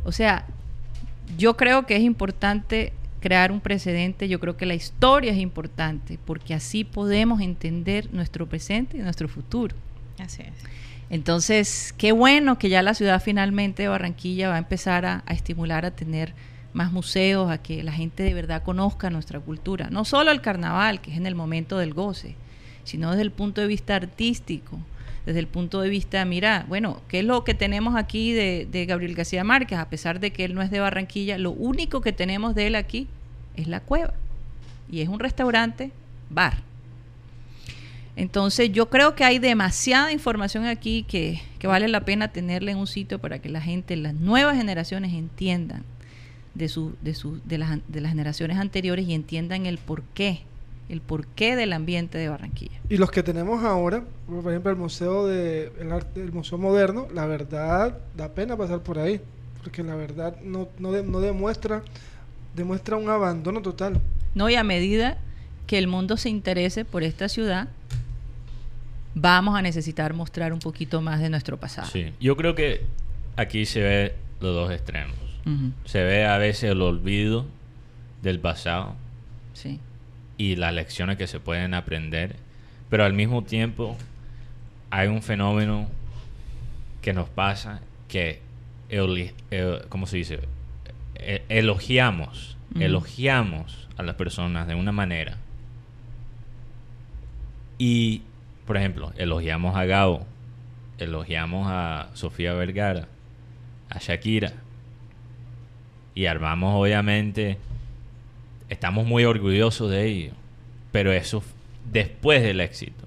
O 0.06 0.12
sea, 0.12 0.46
yo 1.38 1.58
creo 1.58 1.86
que 1.86 1.98
es 1.98 2.04
importante 2.04 2.94
crear 3.20 3.52
un 3.52 3.60
precedente, 3.60 4.30
yo 4.30 4.40
creo 4.40 4.56
que 4.56 4.66
la 4.66 4.76
historia 4.76 5.32
es 5.32 5.38
importante, 5.38 6.18
porque 6.24 6.54
así 6.54 6.84
podemos 6.84 7.42
entender 7.42 8.14
nuestro 8.14 8.48
presente 8.48 8.98
y 8.98 9.02
nuestro 9.02 9.28
futuro. 9.28 9.76
Así 10.20 10.44
es. 10.44 10.54
Entonces, 11.10 11.94
qué 11.98 12.12
bueno 12.12 12.58
que 12.58 12.70
ya 12.70 12.82
la 12.82 12.94
ciudad 12.94 13.22
finalmente 13.22 13.84
de 13.84 13.90
Barranquilla 13.90 14.50
va 14.50 14.56
a 14.56 14.60
empezar 14.60 15.06
a, 15.06 15.24
a 15.26 15.34
estimular 15.34 15.86
a 15.86 15.92
tener 15.92 16.34
más 16.74 16.92
museos, 16.92 17.50
a 17.50 17.58
que 17.58 17.84
la 17.84 17.92
gente 17.92 18.24
de 18.24 18.34
verdad 18.34 18.64
conozca 18.64 19.10
nuestra 19.10 19.40
cultura. 19.40 19.90
No 19.90 20.06
solo 20.06 20.32
el 20.32 20.42
carnaval, 20.42 21.02
que 21.02 21.12
es 21.12 21.18
en 21.18 21.26
el 21.26 21.36
momento 21.36 21.78
del 21.78 21.94
goce, 21.94 22.36
sino 22.84 23.12
desde 23.12 23.24
el 23.24 23.32
punto 23.32 23.62
de 23.62 23.68
vista 23.68 23.96
artístico, 23.96 24.80
desde 25.26 25.40
el 25.40 25.48
punto 25.48 25.82
de 25.82 25.90
vista, 25.90 26.24
mira, 26.24 26.66
bueno, 26.70 27.02
¿qué 27.10 27.20
es 27.20 27.26
lo 27.26 27.44
que 27.44 27.54
tenemos 27.54 27.96
aquí 27.96 28.32
de, 28.32 28.86
Gabriel 28.88 29.14
García 29.14 29.44
Márquez? 29.44 29.78
A 29.78 29.90
pesar 29.90 30.22
de 30.22 30.32
que 30.32 30.46
él 30.46 30.56
no 30.56 30.62
es 30.62 30.72
de 30.72 30.80
Barranquilla, 30.80 31.38
lo 31.38 31.52
único 31.52 32.00
que 32.00 32.14
tenemos 32.14 32.56
de 32.56 32.68
él 32.68 32.76
aquí 32.76 33.08
es 33.58 33.68
la 33.68 33.82
cueva. 33.82 34.14
Y 34.90 35.02
es 35.02 35.10
un 35.10 35.20
restaurante, 35.20 35.92
bar. 36.30 36.60
Entonces 38.16 38.72
yo 38.72 38.90
creo 38.90 39.16
que 39.16 39.26
hay 39.26 39.38
demasiada 39.38 40.14
información 40.14 40.66
aquí 40.66 41.04
que, 41.04 41.42
que 41.60 41.68
vale 41.68 41.90
la 41.90 42.06
pena 42.06 42.30
tenerla 42.30 42.72
en 42.72 42.78
un 42.78 42.88
sitio 42.88 43.20
para 43.20 43.40
que 43.40 43.50
la 43.50 43.60
gente, 43.60 43.98
las 43.98 44.14
nuevas 44.14 44.56
generaciones 44.56 45.14
entiendan 45.14 45.84
de, 46.58 46.68
su, 46.70 46.96
de, 47.02 47.14
su, 47.14 47.40
de, 47.46 47.58
las, 47.58 47.78
de 47.88 48.02
las 48.02 48.12
generaciones 48.12 48.58
anteriores 48.58 49.08
y 49.08 49.14
entiendan 49.14 49.66
el 49.66 49.78
porqué, 49.78 50.42
el 50.90 51.02
porqué 51.02 51.56
del 51.56 51.74
ambiente 51.74 52.18
de 52.18 52.30
Barranquilla. 52.30 52.80
Y 52.90 52.98
los 52.98 53.12
que 53.12 53.22
tenemos 53.24 53.64
ahora, 53.64 54.04
por 54.28 54.50
ejemplo, 54.52 54.72
el 54.72 54.78
Museo 54.78 55.28
de 55.28 55.72
el 55.80 55.92
arte, 55.92 56.22
el 56.22 56.32
Museo 56.32 56.58
Moderno, 56.58 57.08
la 57.14 57.26
verdad 57.26 57.98
da 58.16 58.30
pena 58.34 58.56
pasar 58.58 58.80
por 58.82 58.98
ahí, 59.00 59.22
porque 59.62 59.84
la 59.84 59.96
verdad 59.96 60.36
no, 60.44 60.68
no, 60.80 60.92
de- 60.92 61.04
no 61.04 61.20
demuestra 61.20 61.84
demuestra 62.56 62.96
un 62.98 63.08
abandono 63.10 63.62
total. 63.62 64.02
No, 64.34 64.50
y 64.50 64.56
a 64.56 64.64
medida 64.64 65.18
que 65.68 65.78
el 65.78 65.86
mundo 65.88 66.18
se 66.18 66.30
interese 66.30 66.86
por 66.86 67.04
esta 67.04 67.30
ciudad, 67.30 67.68
vamos 69.14 69.56
a 69.58 69.62
necesitar 69.62 70.14
mostrar 70.14 70.54
un 70.54 70.60
poquito 70.60 71.02
más 71.02 71.20
de 71.20 71.30
nuestro 71.30 71.58
pasado. 71.58 71.88
Sí, 71.92 72.14
yo 72.20 72.36
creo 72.36 72.56
que 72.56 72.82
aquí 73.36 73.66
se 73.66 73.82
ve 73.82 74.16
los 74.40 74.56
dos 74.56 74.72
extremos. 74.72 75.16
Se 75.86 76.04
ve 76.04 76.26
a 76.26 76.38
veces 76.38 76.72
el 76.72 76.82
olvido 76.82 77.46
del 78.22 78.40
pasado 78.40 78.96
sí. 79.54 79.80
y 80.38 80.56
las 80.56 80.74
lecciones 80.74 81.18
que 81.18 81.28
se 81.28 81.40
pueden 81.40 81.74
aprender, 81.74 82.36
pero 82.90 83.06
al 83.06 83.14
mismo 83.14 83.44
tiempo 83.44 83.96
hay 84.90 85.08
un 85.08 85.22
fenómeno 85.22 85.88
que 87.02 87.14
nos 87.14 87.30
pasa 87.30 87.82
que, 88.08 88.42
eoli- 88.90 89.34
eh, 89.52 89.82
¿cómo 89.90 90.06
se 90.08 90.18
dice? 90.18 90.40
Eh, 91.16 91.44
elogiamos, 91.50 92.58
elogiamos 92.80 93.88
a 93.98 94.04
las 94.04 94.16
personas 94.16 94.68
de 94.68 94.76
una 94.76 94.92
manera. 94.92 95.38
Y, 97.78 98.24
por 98.66 98.78
ejemplo, 98.78 99.14
elogiamos 99.18 99.76
a 99.76 99.86
Gabo, 99.86 100.26
elogiamos 100.98 101.68
a 101.70 102.10
Sofía 102.14 102.54
Vergara, 102.54 103.08
a 103.90 104.00
Shakira. 104.00 104.54
Y 106.18 106.26
armamos, 106.26 106.74
obviamente, 106.74 107.60
estamos 108.70 109.06
muy 109.06 109.24
orgullosos 109.24 109.92
de 109.92 110.06
ellos. 110.06 110.34
Pero 110.92 111.12
eso 111.14 111.44
después 111.92 112.42
del 112.42 112.60
éxito. 112.60 113.06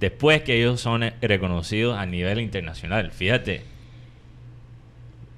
Después 0.00 0.42
que 0.42 0.58
ellos 0.58 0.82
son 0.82 1.02
eh, 1.02 1.14
reconocidos 1.22 1.96
a 1.96 2.04
nivel 2.04 2.40
internacional. 2.40 3.10
Fíjate, 3.10 3.62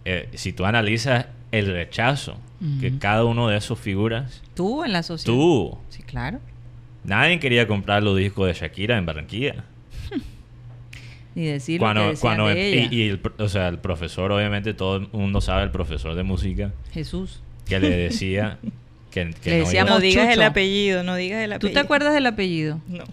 eh, 0.04 0.28
si 0.34 0.52
tú 0.52 0.64
analizas 0.64 1.26
el 1.52 1.66
rechazo 1.66 2.36
que 2.80 2.98
cada 2.98 3.24
uno 3.24 3.48
de 3.48 3.56
esos 3.58 3.78
figuras 3.78 4.42
Tú 4.54 4.82
en 4.84 4.92
la 4.92 5.04
sociedad. 5.04 5.36
tuvo. 5.36 5.80
Sí, 5.88 6.02
claro. 6.02 6.40
Nadie 7.04 7.38
quería 7.38 7.68
comprar 7.68 8.02
los 8.02 8.16
discos 8.16 8.48
de 8.48 8.54
Shakira 8.54 8.98
en 8.98 9.06
Barranquilla. 9.06 9.64
Ni 11.34 11.46
decir 11.46 11.78
cuando, 11.78 12.06
lo 12.08 12.12
que 12.12 12.18
cuando 12.18 12.48
de 12.48 12.54
y, 12.70 12.72
ella. 12.78 12.88
y 12.90 13.08
el, 13.08 13.20
o 13.38 13.48
sea, 13.48 13.68
el 13.68 13.78
profesor, 13.78 14.32
obviamente, 14.32 14.74
todo 14.74 14.96
el 14.96 15.08
mundo 15.12 15.40
sabe, 15.40 15.62
el 15.64 15.70
profesor 15.70 16.14
de 16.14 16.22
música, 16.22 16.72
Jesús. 16.92 17.40
que 17.66 17.80
le 17.80 17.88
decía 17.90 18.58
que, 19.10 19.30
que 19.42 19.50
Le 19.50 19.62
no 19.62 19.72
iba- 19.72 19.84
No 19.84 20.00
digas 20.00 20.28
el 20.28 20.42
apellido, 20.42 21.02
no 21.04 21.14
digas 21.16 21.42
el 21.42 21.50
¿Tú 21.50 21.56
apellido. 21.56 21.72
te 21.74 21.80
acuerdas 21.80 22.12
del 22.14 22.26
apellido? 22.26 22.80
No. 22.88 23.04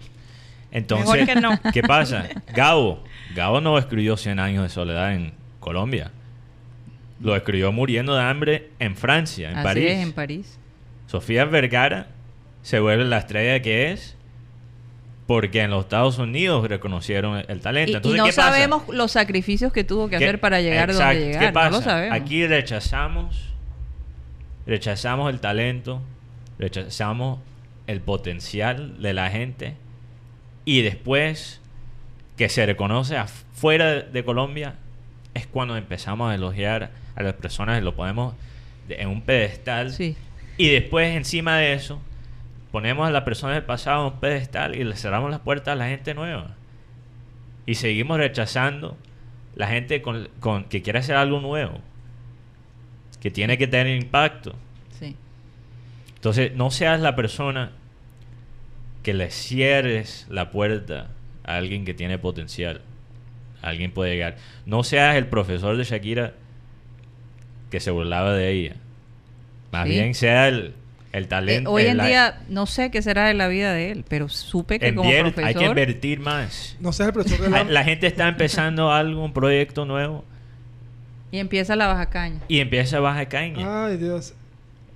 Entonces, 0.72 1.08
Mejor 1.10 1.26
que 1.34 1.40
no. 1.40 1.58
¿qué 1.72 1.82
pasa? 1.82 2.28
Gabo. 2.54 3.02
Gabo 3.34 3.60
no 3.60 3.76
escribió 3.78 4.16
100 4.16 4.38
años 4.38 4.62
de 4.62 4.68
soledad 4.68 5.14
en 5.14 5.32
Colombia. 5.58 6.10
Lo 7.20 7.36
escribió 7.36 7.70
muriendo 7.72 8.14
de 8.14 8.22
hambre 8.22 8.70
en 8.78 8.96
Francia, 8.96 9.50
en 9.50 9.56
Así 9.56 9.64
París. 9.64 9.84
es, 9.90 9.98
en 9.98 10.12
París. 10.12 10.58
Sofía 11.06 11.44
Vergara 11.44 12.06
se 12.62 12.80
vuelve 12.80 13.04
la 13.04 13.18
estrella 13.18 13.60
que 13.62 13.92
es 13.92 14.16
porque 15.30 15.60
en 15.62 15.70
los 15.70 15.84
Estados 15.84 16.18
Unidos 16.18 16.66
reconocieron 16.68 17.44
el 17.46 17.60
talento. 17.60 17.90
Y, 17.90 17.92
y 17.92 17.96
Entonces, 17.98 18.18
no 18.18 18.24
¿qué 18.24 18.32
pasa? 18.32 18.50
sabemos 18.50 18.88
los 18.88 19.12
sacrificios 19.12 19.72
que 19.72 19.84
tuvo 19.84 20.08
que 20.08 20.18
¿Qué- 20.18 20.24
hacer 20.24 20.40
para 20.40 20.60
llegar 20.60 20.90
Exacto. 20.90 21.14
donde 21.14 21.26
llegar. 21.28 21.46
¿Qué 21.46 21.52
pasa? 21.52 21.70
No 21.70 21.76
lo 21.76 21.82
sabemos. 21.84 22.16
Aquí 22.20 22.46
rechazamos, 22.48 23.52
rechazamos 24.66 25.30
el 25.32 25.38
talento, 25.38 26.02
rechazamos 26.58 27.38
el 27.86 28.00
potencial 28.00 29.00
de 29.00 29.12
la 29.14 29.30
gente 29.30 29.76
y 30.64 30.82
después 30.82 31.60
que 32.36 32.48
se 32.48 32.66
reconoce 32.66 33.16
afuera 33.16 34.00
de 34.00 34.24
Colombia 34.24 34.74
es 35.34 35.46
cuando 35.46 35.76
empezamos 35.76 36.28
a 36.30 36.34
elogiar 36.34 36.90
a 37.14 37.22
las 37.22 37.34
personas 37.34 37.80
y 37.80 37.84
lo 37.84 37.94
ponemos 37.94 38.34
de- 38.88 39.00
en 39.00 39.08
un 39.08 39.22
pedestal 39.22 39.92
Sí. 39.92 40.16
y 40.56 40.70
después 40.70 41.14
encima 41.16 41.56
de 41.58 41.74
eso 41.74 42.00
ponemos 42.72 43.06
a 43.08 43.10
las 43.10 43.22
personas 43.22 43.56
del 43.56 43.64
pasado 43.64 44.06
en 44.06 44.14
un 44.14 44.20
pedestal 44.20 44.76
y 44.76 44.84
le 44.84 44.96
cerramos 44.96 45.30
las 45.30 45.40
puertas 45.40 45.72
a 45.72 45.76
la 45.76 45.88
gente 45.88 46.14
nueva. 46.14 46.54
Y 47.66 47.74
seguimos 47.76 48.18
rechazando 48.18 48.96
la 49.54 49.68
gente 49.68 50.02
con, 50.02 50.28
con- 50.40 50.64
que 50.64 50.82
quiere 50.82 50.98
hacer 51.00 51.16
algo 51.16 51.40
nuevo. 51.40 51.80
Que 53.20 53.30
tiene 53.30 53.58
que 53.58 53.66
tener 53.66 53.96
impacto. 54.00 54.54
Sí. 54.98 55.14
Entonces, 56.14 56.52
no 56.54 56.70
seas 56.70 57.00
la 57.00 57.14
persona 57.16 57.72
que 59.02 59.14
le 59.14 59.30
cierres 59.30 60.26
la 60.30 60.50
puerta 60.50 61.08
a 61.44 61.56
alguien 61.56 61.84
que 61.84 61.94
tiene 61.94 62.18
potencial. 62.18 62.80
Alguien 63.62 63.92
puede 63.92 64.12
llegar. 64.14 64.36
No 64.66 64.82
seas 64.84 65.16
el 65.16 65.26
profesor 65.26 65.76
de 65.76 65.84
Shakira 65.84 66.32
que 67.70 67.80
se 67.80 67.90
burlaba 67.90 68.32
de 68.32 68.50
ella. 68.50 68.76
Más 69.72 69.84
Sí. 69.86 69.90
bien 69.94 70.14
sea 70.14 70.48
el, 70.48 70.74
el 71.12 71.24
Eh, 71.24 71.26
talento. 71.26 71.70
hoy 71.72 71.82
el- 71.82 71.88
en 71.88 71.96
la- 71.96 72.06
día 72.06 72.40
no 72.48 72.66
sé 72.66 72.90
qué 72.90 73.02
será 73.02 73.26
de 73.26 73.34
la 73.34 73.48
vida 73.48 73.72
de 73.72 73.90
él, 73.90 74.04
pero 74.08 74.28
supe 74.28 74.78
que 74.78 74.94
como 74.94 75.10
profesor 75.10 75.44
hay 75.44 75.54
que 75.54 75.64
invertir 75.64 76.20
más. 76.20 76.76
No 76.80 76.92
seas 76.92 77.08
el 77.08 77.12
profesor 77.14 77.40
de 77.40 77.50
La, 77.50 77.64
la... 77.64 77.70
la 77.70 77.84
gente 77.84 78.06
está 78.06 78.28
empezando 78.28 78.92
algo, 78.92 79.24
un 79.24 79.32
proyecto 79.32 79.84
nuevo, 79.84 80.24
y 81.32 81.38
empieza 81.38 81.76
la 81.76 81.86
baja 81.88 82.06
caña. 82.06 82.40
y 82.48 82.60
empieza 82.60 82.96
a 82.98 83.00
bajar 83.00 83.28
caña. 83.28 83.86
Ay, 83.86 83.96
Dios. 83.96 84.34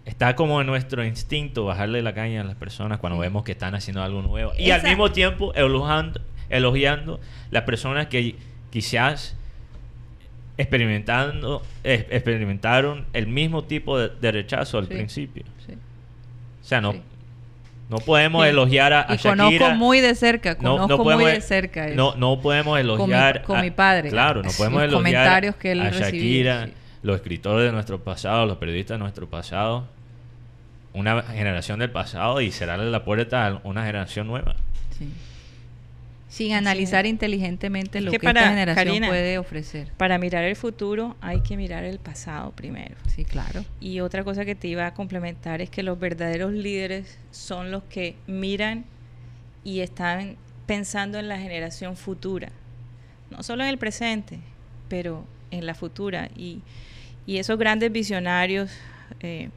Está 0.04 0.36
como 0.36 0.60
en 0.60 0.66
nuestro 0.66 1.02
instinto 1.04 1.64
bajarle 1.64 2.02
la 2.02 2.12
caña 2.12 2.42
a 2.42 2.44
las 2.44 2.56
personas 2.56 2.98
cuando 2.98 3.16
Sí. 3.16 3.22
vemos 3.22 3.42
que 3.42 3.52
están 3.52 3.74
haciendo 3.74 4.02
algo 4.02 4.20
nuevo. 4.22 4.52
Y 4.58 4.64
Esa- 4.66 4.74
al 4.76 4.82
mismo 4.82 5.10
tiempo 5.12 5.54
elogiando, 5.54 6.20
elogiando 6.50 7.20
las 7.50 7.62
personas 7.62 8.08
que 8.08 8.36
quizás 8.70 9.34
experimentando, 10.56 11.62
eh, 11.82 12.06
experimentaron 12.10 13.06
el 13.12 13.26
mismo 13.26 13.64
tipo 13.64 13.98
de, 13.98 14.10
de 14.20 14.30
rechazo 14.32 14.78
al 14.78 14.86
Sí. 14.88 14.94
principio. 14.94 15.42
Sí. 15.66 15.74
O 16.64 16.66
sea, 16.66 16.80
no, 16.80 16.92
Sí. 16.92 17.02
no 17.90 17.98
podemos 17.98 18.42
Sí. 18.44 18.48
elogiar 18.50 18.92
a, 18.94 19.00
a 19.02 19.14
Y 19.14 19.18
conozco 19.18 19.52
Shakira. 19.52 19.74
muy 19.74 20.00
de 20.00 20.14
cerca, 20.14 20.54
No- 20.60 20.72
conozco 20.72 20.88
no 20.88 20.96
podemos- 21.04 21.22
muy 21.24 21.32
de 21.32 21.40
cerca. 21.42 21.86
eso. 21.88 21.96
No, 21.96 22.14
no 22.16 22.40
podemos 22.40 22.72
Con 22.72 22.74
mi- 22.74 22.80
elogiar 22.94 23.42
con 23.42 23.58
a- 23.58 23.62
mi 23.62 23.70
padre. 23.70 24.08
Claro, 24.08 24.40
no 24.40 24.44
Los 24.48 24.56
podemos 24.56 24.82
elogiar 24.82 24.98
comentarios 24.98 25.56
que 25.56 25.72
él 25.72 25.82
a 25.82 25.90
Shakira, 25.90 26.66
sí. 26.66 26.72
los 27.02 27.16
escritores 27.16 27.66
de 27.66 27.72
nuestro 27.72 28.00
pasado, 28.02 28.46
los 28.46 28.56
periodistas 28.56 28.94
de 28.96 28.98
nuestro 29.00 29.28
pasado, 29.28 29.86
una 30.94 31.22
generación 31.22 31.80
del 31.80 31.90
pasado 31.90 32.40
y 32.40 32.50
cerrarle 32.50 32.90
la 32.90 33.04
puerta 33.04 33.46
a 33.46 33.60
una 33.64 33.82
generación 33.84 34.26
nueva. 34.26 34.54
Sí. 34.98 35.12
Sin 36.34 36.52
analizar 36.52 37.06
inteligentemente 37.06 38.00
lo 38.00 38.10
que 38.10 38.18
que, 38.18 38.26
esta 38.26 38.34
para- 38.40 38.48
generación 38.48 38.86
Karina, 38.86 39.06
puede 39.06 39.38
ofrecer. 39.38 39.92
Para 39.96 40.18
mirar 40.18 40.42
el 40.42 40.56
futuro 40.56 41.14
hay 41.20 41.42
que 41.42 41.56
mirar 41.56 41.84
el 41.84 42.00
pasado 42.00 42.50
primero. 42.50 42.96
Sí, 43.06 43.24
claro. 43.24 43.64
Y 43.78 44.00
otra 44.00 44.24
cosa 44.24 44.44
que 44.44 44.56
te 44.56 44.66
iba 44.66 44.84
a 44.84 44.94
complementar 44.94 45.60
es 45.60 45.70
que 45.70 45.84
los 45.84 45.96
verdaderos 45.96 46.52
líderes 46.52 47.18
son 47.30 47.70
los 47.70 47.84
que 47.84 48.16
miran 48.26 48.84
y 49.62 49.78
están 49.78 50.34
pensando 50.66 51.20
en 51.20 51.28
la 51.28 51.38
generación 51.38 51.96
futura. 51.96 52.48
No 53.30 53.44
solo 53.44 53.62
en 53.62 53.68
el 53.68 53.78
presente, 53.78 54.40
pero 54.88 55.24
en 55.52 55.66
la 55.66 55.74
futura. 55.76 56.30
Y, 56.36 56.62
y 57.26 57.38
esos 57.38 57.56
grandes 57.60 57.92
visionarios, 57.92 58.72
eh, 59.20 59.50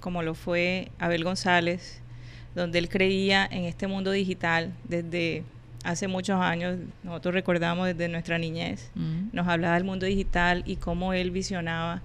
como 0.00 0.22
lo 0.22 0.34
fue 0.34 0.88
Abel 0.98 1.22
González, 1.22 2.00
donde 2.54 2.78
él 2.78 2.88
creía 2.88 3.46
en 3.50 3.64
este 3.64 3.88
mundo 3.88 4.10
digital 4.10 4.72
desde 4.88 5.42
hace 5.84 6.08
muchos 6.08 6.40
años, 6.40 6.78
nosotros 7.02 7.34
recordamos 7.34 7.86
desde 7.86 8.08
nuestra 8.08 8.38
niñez, 8.38 8.90
Mm. 8.94 9.28
nos 9.32 9.46
hablaba 9.48 9.74
del 9.74 9.84
mundo 9.84 10.06
digital 10.06 10.62
y 10.66 10.76
cómo 10.76 11.12
él 11.12 11.30
visionaba 11.30 12.02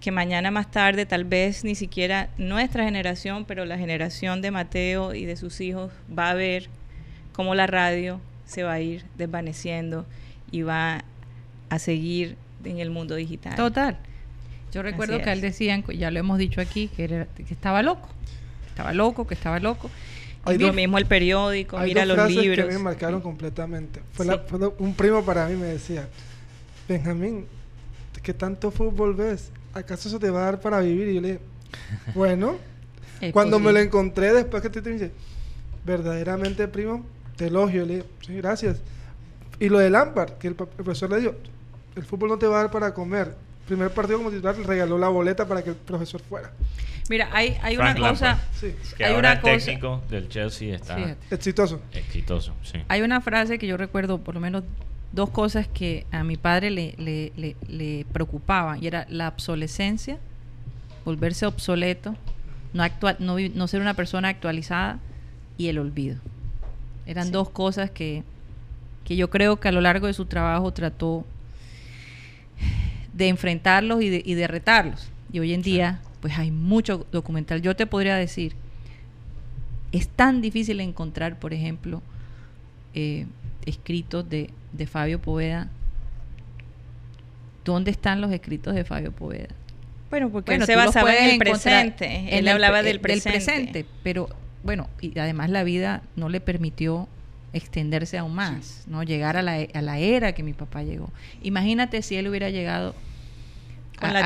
que 0.00 0.10
mañana 0.12 0.50
más 0.50 0.70
tarde 0.70 1.04
tal 1.06 1.24
vez 1.24 1.62
ni 1.64 1.74
siquiera 1.74 2.28
nuestra 2.38 2.84
generación, 2.84 3.44
pero 3.44 3.64
la 3.66 3.76
generación 3.76 4.40
de 4.40 4.50
Mateo 4.50 5.14
y 5.14 5.24
de 5.26 5.36
sus 5.36 5.60
hijos 5.60 5.92
va 6.16 6.30
a 6.30 6.34
ver 6.34 6.68
cómo 7.32 7.54
la 7.54 7.66
radio 7.66 8.20
se 8.46 8.62
va 8.62 8.74
a 8.74 8.80
ir 8.80 9.04
desvaneciendo 9.18 10.06
y 10.50 10.62
va 10.62 11.04
a 11.68 11.78
seguir 11.78 12.36
en 12.64 12.78
el 12.78 12.90
mundo 12.90 13.14
digital. 13.14 13.54
Total. 13.56 13.98
Yo 14.72 14.82
recuerdo 14.82 15.20
que 15.20 15.32
él 15.32 15.40
decía, 15.40 15.82
ya 15.94 16.10
lo 16.10 16.18
hemos 16.20 16.38
dicho 16.38 16.60
aquí, 16.60 16.88
que, 16.88 17.04
era- 17.04 17.26
que 17.26 17.42
estaba 17.52 17.82
loco. 17.82 18.08
Estaba 18.68 18.92
loco, 18.94 19.26
que 19.26 19.34
estaba 19.34 19.58
loco. 19.60 19.90
Hay 20.44 20.58
lo 20.58 20.66
dos- 20.68 20.76
mismo 20.76 20.98
el 20.98 21.06
periódico, 21.06 21.76
Hay 21.78 21.88
mira 21.88 22.02
dos 22.02 22.08
los 22.08 22.16
frases 22.16 22.36
libros. 22.36 22.66
que 22.66 22.72
me 22.72 22.78
marcaron 22.78 23.20
completamente. 23.20 24.00
Fue, 24.12 24.24
Sí. 24.24 24.30
la- 24.30 24.38
fue 24.38 24.58
un 24.78 24.94
primo 24.94 25.24
para 25.24 25.46
mí 25.48 25.56
me 25.56 25.66
decía, 25.66 26.08
Benjamín, 26.88 27.46
¿qué 28.22 28.34
tanto 28.34 28.70
fútbol 28.70 29.14
ves? 29.14 29.50
¿Acaso 29.74 30.08
eso 30.08 30.18
te 30.18 30.30
va 30.30 30.40
a 30.42 30.44
dar 30.46 30.60
para 30.60 30.80
vivir? 30.80 31.08
Y 31.08 31.14
yo 31.14 31.20
le 31.20 31.28
dije, 31.32 31.40
bueno, 32.14 32.56
cuando 33.32 33.58
me 33.58 33.72
lo 33.72 33.78
encontré 33.78 34.32
después 34.32 34.62
que 34.62 34.70
te 34.70 34.80
te 34.82 34.90
dice, 34.90 35.12
verdaderamente 35.84 36.66
primo, 36.68 37.04
te 37.36 37.46
elogio. 37.46 37.84
Le 37.86 37.96
dije, 37.96 38.06
sí, 38.26 38.34
gracias. 38.36 38.78
Y 39.58 39.68
lo 39.68 39.78
de 39.78 39.90
Lampard, 39.90 40.32
que 40.38 40.48
el, 40.48 40.56
el 40.58 40.84
profesor 40.84 41.10
le 41.10 41.20
dijo, 41.20 41.34
el 41.96 42.04
fútbol 42.04 42.30
no 42.30 42.38
te 42.38 42.46
va 42.46 42.60
a 42.60 42.62
dar 42.62 42.70
para 42.70 42.94
comer. 42.94 43.34
Primer 43.70 43.90
partido 43.92 44.18
como 44.18 44.30
titular, 44.30 44.56
regaló 44.66 44.98
la 44.98 45.08
boleta 45.08 45.46
para 45.46 45.62
que 45.62 45.70
el 45.70 45.76
profesor 45.76 46.20
fuera. 46.20 46.50
Mira, 47.08 47.28
hay, 47.32 47.56
hay 47.62 47.76
Frank 47.76 47.98
una 47.98 48.10
cosa... 48.10 48.26
Lampard. 48.30 48.48
Sí, 48.52 48.74
Que 48.96 49.04
Hay 49.04 49.14
ahora 49.14 49.30
una 49.30 49.32
el 49.34 49.40
cosa- 49.42 49.64
técnico 49.66 50.02
del 50.10 50.28
Chelsea 50.28 50.74
está 50.74 50.96
Fíjate. 50.96 51.34
exitoso. 51.34 51.80
exitoso. 51.92 52.52
Sí. 52.64 52.80
Hay 52.88 53.02
una 53.02 53.20
frase 53.20 53.60
que 53.60 53.68
yo 53.68 53.76
recuerdo, 53.76 54.18
por 54.18 54.34
lo 54.34 54.40
menos 54.40 54.64
dos 55.12 55.30
cosas 55.30 55.68
que 55.68 56.04
a 56.10 56.24
mi 56.24 56.36
padre 56.36 56.70
le, 56.70 56.94
le, 56.98 57.32
le, 57.36 57.54
le 57.68 58.06
preocupaban, 58.12 58.82
y 58.82 58.88
era 58.88 59.06
la 59.08 59.28
obsolescencia, 59.28 60.18
volverse 61.04 61.46
obsoleto, 61.46 62.16
no, 62.72 62.82
actua- 62.82 63.16
no, 63.20 63.36
no 63.38 63.68
ser 63.68 63.80
una 63.82 63.94
persona 63.94 64.28
actualizada 64.30 64.98
y 65.58 65.68
el 65.68 65.78
olvido. 65.78 66.16
Eran 67.06 67.26
Sí. 67.26 67.30
dos 67.32 67.50
cosas 67.50 67.90
que, 67.92 68.24
que 69.04 69.14
yo 69.14 69.30
creo 69.30 69.60
que 69.60 69.68
a 69.68 69.72
lo 69.72 69.80
largo 69.80 70.08
de 70.08 70.12
su 70.12 70.26
trabajo 70.26 70.72
trató 70.72 71.24
de 73.20 73.28
enfrentarlos 73.28 74.02
y 74.02 74.08
de, 74.08 74.22
y 74.24 74.34
de 74.34 74.46
retarlos. 74.48 75.08
Y 75.32 75.38
hoy 75.40 75.52
en 75.52 75.62
día, 75.62 76.00
pues 76.20 76.38
hay 76.38 76.50
mucho 76.50 77.06
documental. 77.12 77.60
Yo 77.62 77.76
te 77.76 77.86
podría 77.86 78.16
decir, 78.16 78.54
es 79.92 80.08
tan 80.08 80.40
difícil 80.40 80.80
encontrar, 80.80 81.38
por 81.38 81.52
ejemplo, 81.52 82.02
eh, 82.94 83.26
escritos 83.66 84.28
de, 84.28 84.50
de 84.72 84.86
Fabio 84.86 85.20
Poveda. 85.20 85.68
¿Dónde 87.64 87.90
están 87.90 88.20
los 88.20 88.32
escritos 88.32 88.74
de 88.74 88.84
Fabio 88.84 89.12
Poveda? 89.12 89.48
Bueno, 90.08 90.30
porque 90.30 90.52
Bueno, 90.52 90.64
él 90.64 90.66
se 90.66 90.76
basaba 90.76 91.14
en 91.14 91.30
el 91.30 91.38
presente. 91.38 92.06
en 92.06 92.28
Él 92.28 92.34
el 92.38 92.48
hablaba 92.48 92.80
pre- 92.80 92.88
del 92.88 93.00
presente. 93.00 93.84
pero 94.02 94.28
bueno, 94.64 94.88
y 95.00 95.16
además 95.18 95.50
la 95.50 95.62
vida 95.62 96.02
no 96.16 96.28
le 96.28 96.40
permitió 96.40 97.06
extenderse 97.52 98.16
aún 98.18 98.34
más, 98.34 98.84
no 98.86 99.02
llegar 99.02 99.36
a 99.36 99.42
la, 99.42 99.60
e- 99.60 99.70
a 99.74 99.82
la 99.82 99.98
era 99.98 100.32
que 100.32 100.42
mi 100.42 100.52
papá 100.52 100.82
llegó. 100.82 101.10
Imagínate 101.42 102.02
si 102.02 102.16
él 102.16 102.28
hubiera 102.28 102.50
llegado 102.50 102.94
Con 104.00 104.12
la 104.14 104.20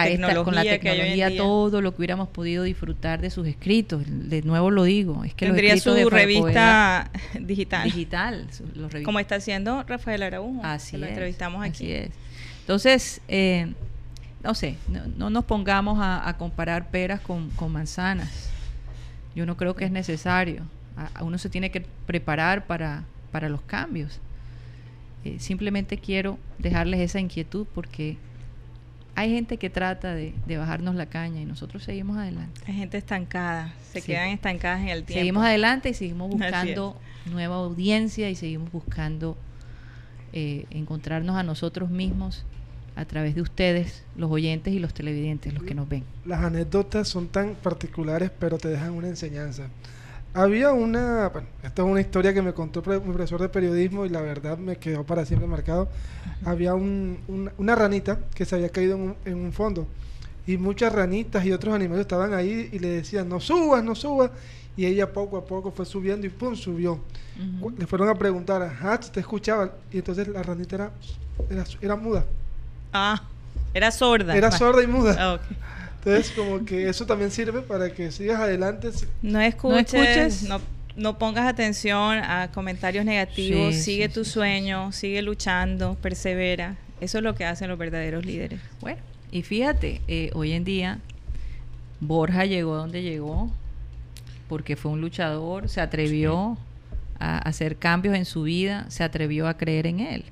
con 0.44 0.54
la 0.54 0.62
tecnología 0.62 0.62
hay 0.62 0.68
hoy 0.68 0.74
en 0.74 0.80
tecnología, 0.80 1.36
todo 1.36 1.80
lo 1.82 1.92
que 1.92 1.98
hubiéramos 1.98 2.28
podido 2.28 2.62
disfrutar 2.64 3.20
de 3.20 3.30
sus 3.30 3.46
escritos. 3.46 4.02
De 4.06 4.42
nuevo 4.42 4.70
lo 4.70 4.84
digo, 4.84 5.24
es 5.24 5.34
que 5.34 5.46
los 5.46 5.54
Tendría 5.56 5.74
de 5.74 5.80
su 5.80 6.08
revista 6.10 7.10
digital. 7.40 7.84
digital, 7.84 8.46
los 8.74 8.92
revi- 8.92 9.02
Como 9.02 9.18
está 9.20 9.34
haciendo 9.36 9.82
Rafael 9.82 10.22
Araújo. 10.22 10.60
Así 10.64 10.92
que 10.92 10.98
lo 10.98 11.04
es, 11.06 11.10
entrevistamos 11.12 11.62
así 11.62 11.84
aquí. 11.84 11.92
es. 11.92 12.10
Entonces, 12.60 13.20
eh, 13.28 13.72
no 14.42 14.54
sé, 14.54 14.76
no, 14.88 15.00
no 15.16 15.30
nos 15.30 15.44
pongamos 15.44 15.98
a, 16.00 16.28
a 16.28 16.36
comparar 16.36 16.90
peras 16.90 17.20
con, 17.20 17.50
con 17.50 17.72
manzanas. 17.72 18.50
Yo 19.34 19.44
no 19.46 19.56
creo 19.56 19.74
que 19.74 19.84
es 19.84 19.90
necesario. 19.90 20.62
A, 20.96 21.08
a 21.18 21.24
uno 21.24 21.38
se 21.38 21.48
tiene 21.48 21.70
que 21.70 21.80
preparar 22.06 22.66
para, 22.66 23.04
para 23.32 23.48
los 23.48 23.60
cambios. 23.62 24.20
Eh, 25.24 25.36
simplemente 25.40 25.96
quiero 25.98 26.38
dejarles 26.58 27.00
esa 27.00 27.18
inquietud 27.18 27.66
porque 27.74 28.16
hay 29.16 29.30
gente 29.30 29.56
que 29.58 29.70
trata 29.70 30.14
de, 30.14 30.34
de 30.46 30.56
bajarnos 30.58 30.94
la 30.94 31.06
caña 31.06 31.40
y 31.40 31.44
nosotros 31.44 31.84
seguimos 31.84 32.16
adelante. 32.16 32.60
Hay 32.66 32.74
gente 32.74 32.98
estancada. 32.98 33.72
Se 33.92 34.00
Sí. 34.00 34.06
quedan 34.08 34.28
estancadas 34.30 34.80
en 34.80 34.88
el 34.88 35.04
tiempo. 35.04 35.20
Seguimos 35.20 35.44
adelante 35.44 35.88
y 35.90 35.94
seguimos 35.94 36.30
buscando 36.30 36.98
nueva 37.26 37.56
audiencia 37.56 38.28
y 38.30 38.34
seguimos 38.34 38.70
buscando 38.72 39.36
eh, 40.32 40.66
encontrarnos 40.70 41.36
a 41.36 41.42
nosotros 41.44 41.90
mismos 41.90 42.44
a 42.96 43.04
través 43.04 43.34
de 43.34 43.42
ustedes, 43.42 44.04
los 44.16 44.30
oyentes 44.30 44.72
y 44.72 44.78
los 44.78 44.94
televidentes, 44.94 45.52
los 45.52 45.62
que 45.64 45.74
nos 45.74 45.88
ven. 45.88 46.04
Las 46.24 46.42
anécdotas 46.44 47.08
son 47.08 47.28
tan 47.28 47.54
particulares, 47.56 48.30
pero 48.38 48.58
te 48.58 48.68
dejan 48.68 48.92
una 48.92 49.08
enseñanza. 49.08 49.68
Había 50.36 50.72
una, 50.72 51.28
bueno, 51.28 51.46
esta 51.62 51.82
es 51.82 51.88
una 51.88 52.00
historia 52.00 52.34
que 52.34 52.42
me 52.42 52.52
contó 52.52 52.82
mi 52.82 52.98
profesor 53.12 53.40
de 53.40 53.48
periodismo 53.48 54.04
y 54.04 54.08
la 54.08 54.20
verdad 54.20 54.58
me 54.58 54.76
quedó 54.76 55.04
para 55.04 55.24
siempre 55.24 55.46
marcado. 55.46 55.88
Había 56.44 56.74
un- 56.74 57.18
un- 57.28 57.50
una 57.56 57.76
ranita 57.76 58.18
que 58.34 58.44
se 58.44 58.56
había 58.56 58.68
caído 58.70 58.96
en 58.96 59.02
un, 59.02 59.16
en 59.24 59.34
un 59.36 59.52
fondo 59.52 59.86
y 60.46 60.56
muchas 60.56 60.92
ranitas 60.92 61.44
y 61.46 61.52
otros 61.52 61.72
animales 61.72 62.02
estaban 62.02 62.34
ahí 62.34 62.68
y 62.72 62.80
le 62.80 62.88
decían, 62.88 63.28
no 63.28 63.38
subas, 63.38 63.84
no 63.84 63.94
subas. 63.94 64.30
Y 64.76 64.86
ella 64.86 65.12
poco 65.12 65.36
a 65.36 65.44
poco 65.46 65.70
fue 65.70 65.86
subiendo 65.86 66.26
y 66.26 66.30
pum, 66.30 66.56
subió. 66.56 66.98
Le 67.78 67.86
fueron 67.86 68.08
a 68.08 68.14
preguntar, 68.16 68.60
ajá, 68.60 68.98
te 68.98 69.20
escuchaban. 69.20 69.70
Y 69.92 69.98
entonces 69.98 70.26
la 70.26 70.42
ranita 70.42 70.74
era, 70.74 70.90
era, 71.48 71.64
era 71.80 71.94
muda. 71.96 72.24
Ah, 72.92 73.22
era 73.72 73.92
sorda. 73.92 74.36
Era 74.36 74.50
sorda 74.50 74.82
y 74.82 74.88
muda. 74.88 75.16
Ah, 75.16 75.34
ok. 75.34 75.42
Entonces, 76.04 76.32
como 76.32 76.64
que 76.64 76.88
eso 76.88 77.06
también 77.06 77.30
sirve 77.30 77.62
para 77.62 77.92
que 77.92 78.10
sigas 78.12 78.38
adelante. 78.38 78.90
No 79.22 79.40
escuches, 79.40 79.94
escuches. 79.94 80.42
no, 80.42 80.60
no 80.96 81.18
pongas 81.18 81.46
atención 81.46 82.18
a 82.18 82.50
comentarios 82.52 83.06
negativos, 83.06 83.74
Sí, 83.74 83.82
sigue 83.82 84.08
sí, 84.08 84.14
tu 84.14 84.24
sí, 84.24 84.30
sí, 84.30 84.34
sueño, 84.34 84.92
sigue 84.92 85.22
luchando, 85.22 85.94
persevera. 85.94 86.76
Eso 87.00 87.18
es 87.18 87.24
lo 87.24 87.34
que 87.34 87.46
hacen 87.46 87.68
los 87.68 87.78
verdaderos 87.78 88.26
líderes. 88.26 88.60
Bueno, 88.80 89.00
y 89.32 89.42
fíjate, 89.42 90.02
eh, 90.06 90.30
hoy 90.34 90.52
en 90.52 90.64
día 90.64 90.98
Borja 92.00 92.44
llegó 92.44 92.76
donde 92.76 93.02
llegó 93.02 93.50
porque 94.48 94.76
fue 94.76 94.92
un 94.92 95.00
luchador, 95.00 95.70
se 95.70 95.80
atrevió 95.80 96.58
a 97.18 97.38
hacer 97.38 97.76
cambios 97.76 98.14
en 98.14 98.26
su 98.26 98.42
vida, 98.42 98.84
se 98.90 99.04
atrevió 99.04 99.48
a 99.48 99.56
creer 99.56 99.86
en 99.86 100.00
él. 100.00 100.24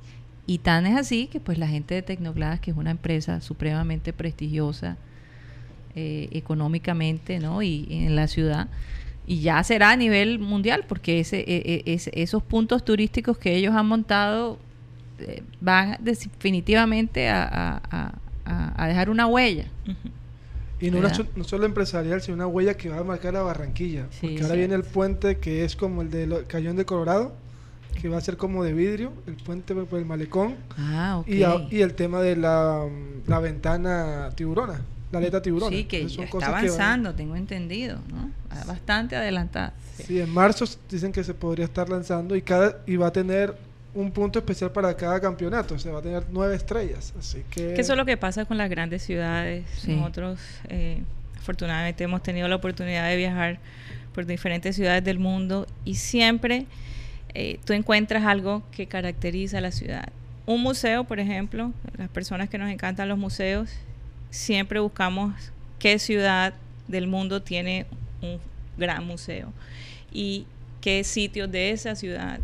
Y 0.47 0.59
tan 0.59 0.87
es 0.87 0.99
así 0.99 1.29
que 1.29 1.41
pues 1.41 1.57
la 1.57 1.67
gente 1.67 1.95
de 1.95 2.03
Tecnobladas, 2.03 2.61
que 2.61 2.73
es 2.73 2.77
una 2.77 2.91
empresa 2.91 3.41
supremamente 3.41 4.13
prestigiosa 4.13 4.99
eh, 5.97 6.29
económicamente, 6.33 7.39
¿no? 7.39 7.63
Y, 7.63 7.87
en 7.91 8.17
la 8.17 8.27
ciudad, 8.29 8.69
y 9.27 9.41
ya 9.41 9.63
será 9.63 9.91
a 9.91 9.97
nivel 9.97 10.39
mundial, 10.39 10.85
porque 10.89 11.21
ese, 11.21 11.41
e- 11.41 11.83
e- 11.87 11.95
ese- 11.95 12.11
esos 12.15 12.43
puntos 12.43 12.85
turísticos 12.85 13.39
que 13.39 13.55
ellos 13.57 13.75
han 13.75 13.87
montado 13.87 14.59
eh, 15.19 15.43
van 15.61 15.99
definitivamente 16.01 17.29
a, 17.29 17.81
a- 17.91 18.13
a- 18.77 18.89
dejar 18.89 19.09
una 19.11 19.27
huella. 19.27 19.67
Y 20.81 20.91
no, 20.91 21.01
solo 21.45 21.65
empresarial, 21.67 22.21
sino 22.23 22.35
una 22.35 22.47
huella 22.49 22.75
que 22.77 22.89
va 22.89 22.99
a 22.99 23.05
marcar 23.05 23.37
a 23.37 23.43
Barranquilla. 23.43 24.07
Sí, 24.11 24.27
porque 24.29 24.43
ahora 24.43 24.55
viene 24.57 24.75
el 24.75 24.83
puente 24.83 25.39
que 25.39 25.65
es 25.65 25.77
como 25.77 26.03
el 26.03 26.11
de 26.11 26.27
lo- 26.27 26.45
Cayón 26.49 26.75
de 26.77 26.85
Colorado, 26.85 27.37
que 28.01 28.09
va 28.09 28.17
a 28.19 28.21
ser 28.21 28.37
como 28.37 28.65
de 28.65 28.73
vidrio, 28.73 29.13
el 29.29 29.35
puente 29.37 29.75
por 29.77 29.99
el 30.01 30.07
malecón. 30.07 30.57
Ah. 30.77 31.23
Y, 31.29 31.43
y 31.71 31.83
el 31.83 31.95
tema 31.95 32.21
de 32.21 32.35
la, 32.35 32.85
la 33.29 33.39
ventana 33.39 34.31
tiburona, 34.35 34.81
la 35.13 35.19
aleta 35.19 35.41
tiburona. 35.41 35.77
Sí, 35.77 35.85
que 35.85 35.99
Entonces, 35.99 36.17
ya 36.17 36.17
son 36.17 36.25
está 36.25 36.33
cosas 36.33 36.49
que 36.49 36.53
van- 36.55 36.65
avanzando, 36.65 37.15
tengo 37.15 37.37
entendido, 37.37 37.99
¿no? 38.09 38.31
Bastante 38.67 39.15
adelantada. 39.15 39.75
Sí, 40.07 40.21
en 40.21 40.31
marzo 40.31 40.65
dicen 40.91 41.13
que 41.13 41.23
se 41.23 41.35
podría 41.35 41.65
estar 41.67 41.89
lanzando 41.89 42.35
y 42.35 42.43
cada 42.43 42.79
y 42.87 42.97
va 42.97 43.07
a 43.09 43.13
tener 43.13 43.55
un 43.95 44.11
punto 44.11 44.39
especial 44.39 44.73
para 44.73 44.97
cada 44.97 45.21
campeonato, 45.21 45.75
o 45.75 45.79
sea, 45.79 45.93
va 45.93 45.99
a 45.99 46.03
tener 46.03 46.25
nueve 46.33 46.57
estrellas, 46.57 47.13
así 47.19 47.43
que... 47.51 47.75
Que 47.75 47.81
eso 47.83 47.93
es 47.93 47.99
lo 47.99 48.07
que 48.07 48.17
pasa 48.17 48.47
con 48.47 48.57
las 48.57 48.71
grandes 48.71 49.03
ciudades. 49.03 49.67
Sí. 49.77 49.95
Nosotros, 49.95 50.41
eh, 50.71 51.03
afortunadamente, 51.39 52.03
hemos 52.05 52.23
tenido 52.23 52.49
la 52.49 52.57
oportunidad 52.57 53.07
de 53.09 53.17
viajar 53.19 53.59
por 54.15 54.25
diferentes 54.25 54.77
ciudades 54.77 55.05
del 55.05 55.19
mundo 55.19 55.67
y 55.85 55.97
siempre 55.97 56.65
eh, 57.35 57.59
tú 57.67 57.75
encuentras 57.75 58.25
algo 58.25 58.63
que 58.73 58.87
caracteriza 58.87 59.59
a 59.59 59.61
la 59.61 59.73
ciudad. 59.73 60.09
Un 60.47 60.63
museo, 60.63 61.05
por 61.05 61.21
ejemplo, 61.21 61.73
las 61.99 62.09
personas 62.09 62.49
que 62.49 62.57
nos 62.57 62.71
encantan 62.71 63.09
los 63.11 63.19
museos, 63.19 63.71
siempre 64.33 64.81
buscamos 64.81 65.35
qué 65.79 65.99
ciudad 65.99 66.55
del 66.89 67.07
mundo 67.07 67.43
tiene 67.43 67.87
un 68.23 68.41
gran 68.77 69.07
museo 69.07 69.53
y 70.11 70.47
qué 70.81 71.05
sitios 71.05 71.53
de 71.53 71.71
esa 71.71 71.95
ciudad 71.95 72.41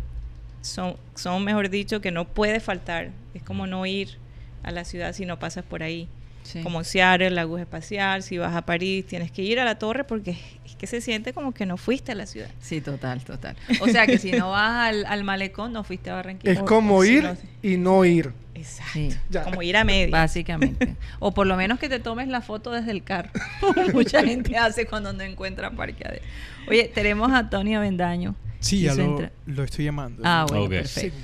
son, 0.61 0.95
son, 1.15 1.43
mejor 1.43 1.69
dicho, 1.69 1.99
que 1.99 2.11
no 2.11 2.25
puede 2.25 2.59
faltar. 2.59 3.09
Es 3.33 3.43
como 3.43 3.67
no 3.67 3.85
ir 3.85 4.17
a 4.63 4.71
la 4.71 4.85
ciudad 4.85 5.13
si 5.13 5.25
no 5.25 5.39
pasas 5.39 5.65
por 5.65 5.83
ahí. 5.83 6.07
Sí. 6.43 6.61
Como 6.61 6.83
Seattle, 6.83 7.31
la 7.31 7.41
aguja 7.41 7.61
espacial, 7.61 8.23
si 8.23 8.37
vas 8.37 8.55
a 8.55 8.65
París, 8.65 9.05
tienes 9.05 9.31
que 9.31 9.41
ir 9.41 9.59
a 9.59 9.65
la 9.65 9.79
torre 9.79 10.03
porque 10.03 10.37
que 10.79 10.87
se 10.87 11.01
siente 11.01 11.33
como 11.33 11.51
que 11.53 11.67
no 11.67 11.77
fuiste 11.77 12.13
a 12.13 12.15
la 12.15 12.25
ciudad. 12.25 12.49
Sí, 12.59 12.81
total, 12.81 13.23
total. 13.23 13.55
O 13.81 13.87
sea 13.87 14.07
que 14.07 14.17
si 14.17 14.31
no 14.31 14.49
vas 14.51 14.89
al, 14.89 15.05
al 15.05 15.23
malecón, 15.23 15.71
no 15.73 15.83
fuiste 15.83 16.09
a 16.09 16.15
Barranquilla. 16.15 16.53
Es 16.53 16.59
como 16.61 17.03
Sí, 17.03 17.11
ir 17.17 17.23
no 17.23 17.37
y 17.61 17.77
no 17.77 18.05
ir. 18.05 18.31
Exacto. 18.55 18.91
Sí. 18.93 19.09
Como 19.43 19.61
ir 19.61 19.77
a 19.77 19.83
medio. 19.83 20.09
Básicamente. 20.11 20.95
O 21.19 21.33
por 21.33 21.45
lo 21.47 21.55
menos 21.55 21.77
que 21.79 21.87
te 21.89 21.99
tomes 21.99 22.27
la 22.29 22.41
foto 22.41 22.71
desde 22.71 22.91
el 22.91 23.03
carro. 23.03 23.29
Mucha 23.93 24.23
gente 24.23 24.57
hace 24.57 24.85
cuando 24.85 25.13
no 25.13 25.21
encuentra 25.23 25.69
parqueadero. 25.71 26.23
Oye, 26.67 26.89
tenemos 26.93 27.31
a 27.31 27.49
Tony 27.49 27.75
Avendaño. 27.75 28.35
Sí, 28.59 28.81
ya 28.81 28.95
lo, 28.95 29.29
lo 29.45 29.63
estoy 29.63 29.85
llamando. 29.85 30.21
Ah, 30.25 30.45
bueno, 30.49 30.67
perfecto. 30.69 31.17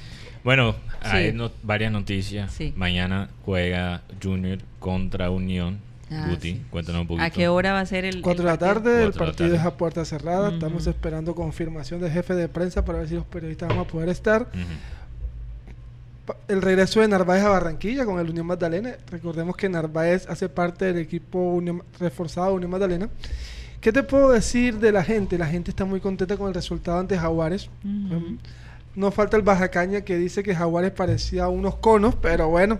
Bueno, 0.43 0.75
Sí. 1.01 1.09
hay 1.11 1.33
no- 1.33 1.51
varias 1.63 1.91
noticias. 1.91 2.51
Sí. 2.53 2.73
Mañana 2.75 3.29
juega 3.45 4.01
Junior 4.21 4.59
contra 4.79 5.29
Unión. 5.29 5.79
Ah, 6.11 6.27
Guti, 6.29 6.51
sí. 6.53 6.61
cuéntanos 6.69 7.01
un 7.01 7.07
poquito. 7.07 7.25
¿A 7.25 7.29
qué 7.31 7.47
hora 7.47 7.73
va 7.73 7.79
a 7.79 7.85
ser 7.85 8.05
el, 8.05 8.21
Cuatro 8.21 8.43
el 8.43 8.45
de 8.47 8.51
la 8.51 8.57
tarde, 8.57 9.03
el 9.03 9.13
partido 9.13 9.55
es 9.55 9.61
a 9.61 9.75
puerta 9.75 10.05
cerrada. 10.05 10.49
Estamos 10.51 10.85
esperando 10.87 11.33
confirmación 11.33 11.99
del 11.99 12.11
jefe 12.11 12.35
de 12.35 12.47
prensa 12.47 12.85
para 12.85 12.99
ver 12.99 13.07
si 13.09 13.15
los 13.15 13.25
periodistas 13.25 13.69
vamos 13.69 13.87
a 13.87 13.91
poder 13.91 14.09
estar. 14.09 14.47
El 16.47 16.61
regreso 16.61 17.01
de 17.01 17.07
Narváez 17.07 17.43
a 17.43 17.49
Barranquilla 17.49 18.03
con 18.05 18.19
el 18.19 18.29
Unión 18.29 18.47
Magdalena. 18.47 18.95
Recordemos 19.11 19.55
que 19.55 19.69
Narváez 19.69 20.27
hace 20.27 20.49
parte 20.49 20.85
del 20.85 20.97
equipo 20.97 21.39
Unión- 21.53 21.83
reforzado 21.99 22.47
de 22.49 22.53
Unión 22.55 22.71
Magdalena. 22.71 23.09
¿Qué 23.79 23.91
te 23.91 24.01
puedo 24.01 24.31
decir 24.31 24.79
de 24.79 24.91
la 24.91 25.03
gente? 25.03 25.37
La 25.37 25.45
gente 25.45 25.69
está 25.69 25.85
muy 25.85 25.99
contenta 25.99 26.35
con 26.37 26.47
el 26.47 26.53
resultado 26.55 26.97
ante 26.99 27.17
Jaguares. 27.17 27.69
Um, 27.83 28.37
No 28.95 29.11
falta 29.11 29.37
el 29.37 29.43
Bajacaña 29.43 30.01
que 30.01 30.17
dice 30.17 30.41
que 30.41 30.55
Jaguares 30.55 30.91
parecía 30.91 31.47
unos 31.47 31.75
conos, 31.75 32.15
pero 32.15 32.47
bueno, 32.47 32.79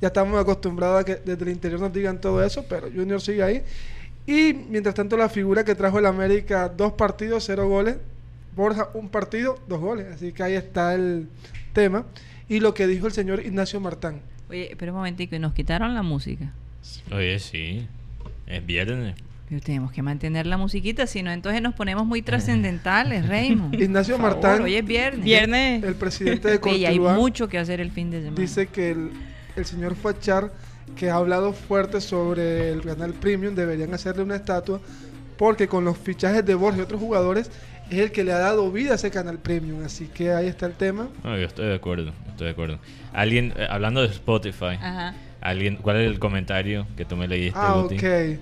ya 0.00 0.08
estamos 0.08 0.40
acostumbrados 0.40 1.00
a 1.00 1.04
que 1.04 1.16
desde 1.16 1.42
el 1.44 1.50
interior 1.50 1.80
nos 1.80 1.92
digan 1.92 2.20
todo 2.20 2.42
eso, 2.42 2.64
pero 2.68 2.88
Junior 2.90 3.20
sigue 3.20 3.42
ahí. 3.42 3.62
Y 4.26 4.52
mientras 4.68 4.94
tanto 4.94 5.16
la 5.16 5.28
figura 5.28 5.64
que 5.64 5.74
trajo 5.74 5.98
el 5.98 6.06
América, 6.06 6.68
dos 6.68 6.92
partidos, 6.92 7.44
cero 7.46 7.68
goles. 7.68 7.96
Borja, 8.54 8.88
un 8.94 9.08
partido, 9.08 9.58
dos 9.68 9.80
goles. 9.80 10.06
Así 10.14 10.32
que 10.32 10.42
ahí 10.42 10.54
está 10.54 10.94
el 10.94 11.28
tema. 11.72 12.04
Y 12.48 12.60
lo 12.60 12.74
que 12.74 12.86
dijo 12.86 13.06
el 13.06 13.12
señor 13.12 13.44
Ignacio 13.44 13.80
Martán. 13.80 14.20
Oye, 14.48 14.74
pero 14.78 14.92
un 14.92 14.98
momentico, 14.98 15.36
y 15.36 15.38
nos 15.38 15.52
quitaron 15.52 15.94
la 15.94 16.02
música. 16.02 16.52
Oye, 17.12 17.38
sí. 17.38 17.86
Es 18.46 18.64
viernes. 18.66 19.14
Pero 19.48 19.60
tenemos 19.60 19.92
que 19.92 20.02
mantener 20.02 20.46
la 20.46 20.56
musiquita, 20.56 21.06
si 21.06 21.22
no, 21.22 21.32
entonces 21.32 21.60
nos 21.60 21.74
ponemos 21.74 22.06
muy 22.06 22.22
trascendentales, 22.22 23.28
Raymond. 23.28 23.74
Ignacio 23.74 24.18
Martán, 24.18 24.62
Hoy 24.62 24.76
es 24.76 24.84
viernes. 24.84 25.24
Viernes. 25.24 25.82
el 25.82 25.94
presidente 25.94 26.48
de 26.48 26.60
Oye, 26.62 26.78
y 26.78 26.86
hay 26.86 26.98
Cortuluá, 26.98 27.14
mucho 27.14 27.48
que 27.48 27.58
hacer 27.58 27.80
el 27.80 27.90
fin 27.90 28.10
de 28.10 28.22
semana. 28.22 28.40
dice 28.40 28.66
que 28.68 28.90
el, 28.92 29.10
el 29.56 29.64
señor 29.64 29.94
Fachar, 29.96 30.52
que 30.96 31.10
ha 31.10 31.14
hablado 31.16 31.52
fuerte 31.52 32.00
sobre 32.00 32.70
el 32.70 32.82
canal 32.82 33.12
Premium, 33.14 33.54
deberían 33.54 33.94
hacerle 33.94 34.22
una 34.22 34.36
estatua, 34.36 34.80
porque 35.36 35.68
con 35.68 35.84
los 35.84 35.96
fichajes 35.98 36.44
de 36.44 36.54
Borja 36.54 36.78
y 36.78 36.82
otros 36.82 37.00
jugadores, 37.00 37.50
es 37.90 37.98
el 37.98 38.12
que 38.12 38.22
le 38.24 38.32
ha 38.32 38.38
dado 38.38 38.70
vida 38.70 38.92
a 38.92 38.94
ese 38.94 39.10
canal 39.10 39.38
Premium. 39.38 39.84
Así 39.84 40.06
que 40.06 40.32
ahí 40.32 40.46
está 40.46 40.66
el 40.66 40.74
tema. 40.74 41.08
No, 41.24 41.36
yo 41.36 41.46
estoy 41.46 41.66
de 41.66 41.74
acuerdo. 41.74 42.12
Estoy 42.28 42.46
de 42.46 42.52
acuerdo. 42.52 42.78
Alguien, 43.12 43.52
eh, 43.56 43.66
hablando 43.68 44.00
de 44.02 44.08
Spotify, 44.08 44.76
Ajá. 44.80 45.14
alguien, 45.40 45.76
¿cuál 45.76 45.96
es 46.00 46.06
el 46.06 46.18
comentario 46.20 46.86
que 46.96 47.04
tú 47.04 47.16
me 47.16 47.26
leíste, 47.26 47.58
Ah, 47.60 47.80
Guti? 47.82 47.96
ok. 47.96 48.38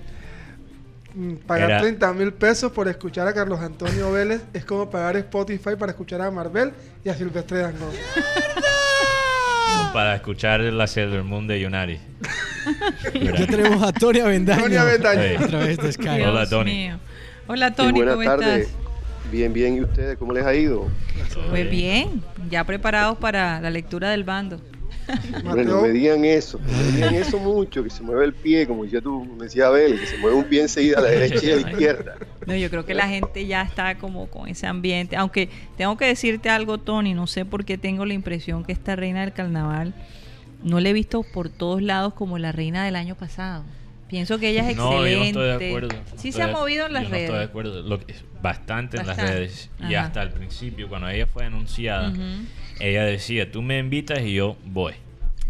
Mm, 1.15 1.33
Pagar 1.47 1.69
Era- 1.71 1.81
30 1.81 2.13
mil 2.13 2.31
pesos 2.33 2.71
por 2.71 2.87
escuchar 2.87 3.27
a 3.27 3.33
Carlos 3.33 3.59
Antonio 3.59 4.11
Vélez 4.11 4.43
es 4.53 4.63
como 4.63 4.87
pagar 4.91 5.17
Spotify 5.17 5.71
para 5.77 5.91
escuchar 5.93 6.21
a 6.21 6.29
Marvel 6.29 6.71
y 7.03 7.09
a 7.09 7.15
Silvestre 7.15 7.57
Dangond. 7.59 7.93
Para 9.93 10.15
escuchar 10.15 10.59
la 10.61 10.87
Sailor 10.87 11.23
Moon 11.23 11.47
de 11.47 11.59
Yonari. 11.59 11.99
Ya 13.13 13.47
tenemos 13.47 13.81
a 13.81 13.91
Tony 13.91 14.19
Avendaño. 14.19 14.61
Tony 14.63 14.75
Avendaño. 14.75 15.21
Sí. 15.37 15.43
A 15.43 15.47
través 15.47 15.77
de 15.77 15.91
Skype. 15.91 16.25
Hola, 16.27 16.47
Tony. 16.47 16.71
mío. 16.71 16.99
Hola, 17.47 17.69
Sí, 17.69 17.73
Tony, 17.77 17.91
buenas 17.93 18.15
¿cómo 18.15 18.25
tardes. 18.25 18.69
Bien, 19.31 19.53
bien. 19.53 19.75
¿Y 19.77 19.81
ustedes 19.81 20.17
cómo 20.17 20.33
les 20.33 20.45
ha 20.45 20.53
ido? 20.53 20.87
Pues 21.49 21.69
bien, 21.71 22.21
ya 22.49 22.63
preparados 22.65 23.17
para 23.17 23.59
la 23.61 23.69
lectura 23.71 24.11
del 24.11 24.23
bando. 24.23 24.59
Hombre, 25.45 25.65
no 25.65 25.75
Mateo, 25.75 25.81
me 25.81 25.89
digan 25.89 26.25
eso. 26.25 26.59
No 26.59 26.77
me 26.77 26.91
digan 26.91 27.15
eso 27.15 27.39
mucho, 27.39 27.83
que 27.83 27.89
se 27.89 28.03
mueve 28.03 28.25
el 28.25 28.33
pie, 28.33 28.67
como 28.67 28.83
decía 28.83 29.01
tú, 29.01 29.25
me 29.25 29.45
decía 29.45 29.67
Abel, 29.67 29.99
que 29.99 30.05
se 30.05 30.17
mueve 30.17 30.37
un 30.37 30.43
pie 30.45 30.61
enseguida 30.61 30.99
a 30.99 31.01
la 31.01 31.09
derecha 31.09 31.45
y 31.45 31.51
a 31.51 31.55
la 31.57 31.71
izquierda. 31.71 32.15
No, 32.45 32.55
yo 32.55 32.69
creo 32.69 32.85
que 32.85 32.93
la 32.93 33.07
gente 33.07 33.45
ya 33.45 33.61
está 33.61 33.97
como 33.97 34.27
con 34.27 34.47
ese 34.47 34.67
ambiente. 34.67 35.15
Aunque 35.15 35.49
tengo 35.77 35.97
que 35.97 36.05
decirte 36.05 36.49
algo, 36.49 36.77
Tony, 36.77 37.13
no 37.13 37.27
sé 37.27 37.45
por 37.45 37.65
qué 37.65 37.77
tengo 37.77 38.05
la 38.05 38.13
impresión 38.13 38.63
que 38.63 38.71
esta 38.71 38.95
reina 38.95 39.21
del 39.21 39.33
carnaval 39.33 39.93
no 40.63 40.79
la 40.79 40.89
he 40.89 40.93
visto 40.93 41.23
por 41.23 41.49
todos 41.49 41.81
lados 41.81 42.13
como 42.13 42.37
la 42.37 42.51
reina 42.51 42.83
del 42.83 42.95
año 42.95 43.15
pasado. 43.15 43.63
Pienso 44.09 44.39
que 44.39 44.49
ella 44.49 44.67
es 44.69 44.75
No, 44.75 44.91
yo 44.91 44.97
no 44.97 45.05
excelente. 45.05 45.27
estoy 45.27 45.47
de 45.59 45.67
acuerdo. 45.67 45.95
Sí 46.17 46.31
se 46.31 46.41
ha 46.41 46.47
movido 46.47 46.87
en 46.87 46.93
las 46.93 47.03
yo 47.03 47.09
redes. 47.09 47.29
No 47.29 47.35
estoy 47.35 47.37
de 47.39 47.45
acuerdo. 47.45 47.81
Lo 47.83 47.99
que- 47.99 48.15
bastante, 48.41 48.97
en 48.97 49.07
las 49.07 49.17
redes. 49.17 49.69
Y 49.87 49.93
hasta 49.95 50.21
al 50.21 50.31
principio, 50.31 50.89
cuando 50.89 51.07
ella 51.09 51.27
fue 51.27 51.45
anunciada, 51.45 52.11
ella 52.79 53.03
decía, 53.03 53.51
tú 53.51 53.61
me 53.61 53.77
invitas 53.79 54.19
y 54.21 54.33
yo 54.33 54.57
voy. 54.65 54.93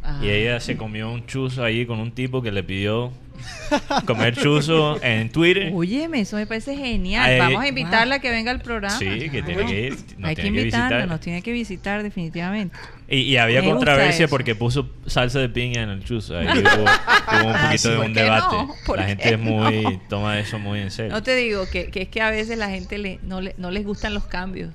Ah. 0.10 0.20
Y 0.26 0.30
ella 0.30 0.60
se 0.60 0.76
comió 0.78 1.12
un 1.12 1.26
chuzo 1.26 1.64
ahí 1.64 1.86
con 1.86 2.00
un 2.00 2.12
tipo 2.12 2.42
que 2.42 2.52
le 2.52 2.64
pidió 2.64 3.12
comer 4.06 4.36
chuzo 4.36 5.02
en 5.04 5.30
Twitter. 5.32 5.72
Óyeme, 5.74 6.22
eso 6.22 6.36
me 6.36 6.46
parece 6.48 6.76
genial. 6.76 7.24
Ay, 7.30 7.40
Vamos 7.40 7.64
a 7.64 7.68
invitarla 7.68 8.16
a 8.16 8.20
que 8.20 8.30
venga 8.32 8.52
al 8.52 8.62
programa. 8.62 8.98
Sí, 8.98 9.30
que 9.30 9.42
tiene 9.44 9.66
que 9.66 9.82
ir. 9.88 9.96
nos 10.18 10.30
Hay 10.30 10.36
que 10.36 10.42
tiene 10.42 10.60
invitarla, 10.60 10.88
visitar. 10.98 11.08
nos 11.08 11.20
tiene 11.22 11.42
que 11.42 11.52
visitar 11.54 12.04
definitivamente. 12.04 12.76
Y, 13.08 13.18
y 13.22 13.38
había 13.38 13.62
Me 13.62 13.70
controversia 13.70 14.28
porque 14.28 14.56
puso 14.56 14.90
salsa 15.06 15.40
de 15.40 15.50
piña 15.50 15.84
en 15.84 15.90
el 15.90 16.04
chuzo. 16.04 16.38
Ahí 16.38 16.48
hubo, 16.48 16.60
hubo 16.84 17.48
un 17.48 17.56
Ah, 17.56 17.68
poquito 17.72 17.90
de 17.92 17.96
¿por 17.98 18.06
un 18.06 18.14
debate. 18.14 18.56
no? 18.56 18.76
¿Por 18.86 18.98
La 19.00 19.06
gente 19.06 19.34
es 19.34 19.40
no? 19.40 19.46
muy 19.46 20.00
toma 20.10 20.40
eso 20.40 20.60
muy 20.60 20.80
en 20.80 20.92
serio. 20.92 21.12
No 21.12 21.24
te 21.24 21.36
digo 21.36 21.64
que, 21.72 21.92
que 21.92 22.02
es 22.04 22.10
que 22.10 22.22
a 22.22 22.30
veces 22.32 22.58
la 22.58 22.70
gente 22.70 22.98
le, 22.98 23.20
no, 23.24 23.42
le, 23.42 23.56
no 23.58 23.72
les 23.72 23.86
gustan 23.86 24.14
los 24.14 24.26
cambios. 24.26 24.72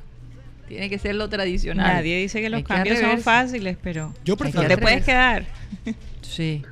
Tiene 0.69 0.89
que 0.91 0.99
ser 0.99 1.15
lo 1.15 1.29
tradicional. 1.29 1.87
Nadie 1.87 2.19
dice 2.19 2.41
que 2.41 2.49
los 2.51 2.59
Hay 2.59 2.65
cambios 2.65 2.97
son 2.97 3.05
atreverse. 3.07 3.25
fáciles, 3.25 3.77
pero 3.83 4.13
Yo 4.25 4.37
prefiero. 4.37 4.63
que 4.63 4.75
no 4.75 4.75
te 4.77 4.83
puedes 4.83 5.05
quedar. 5.05 5.45
Sí. 6.23 6.63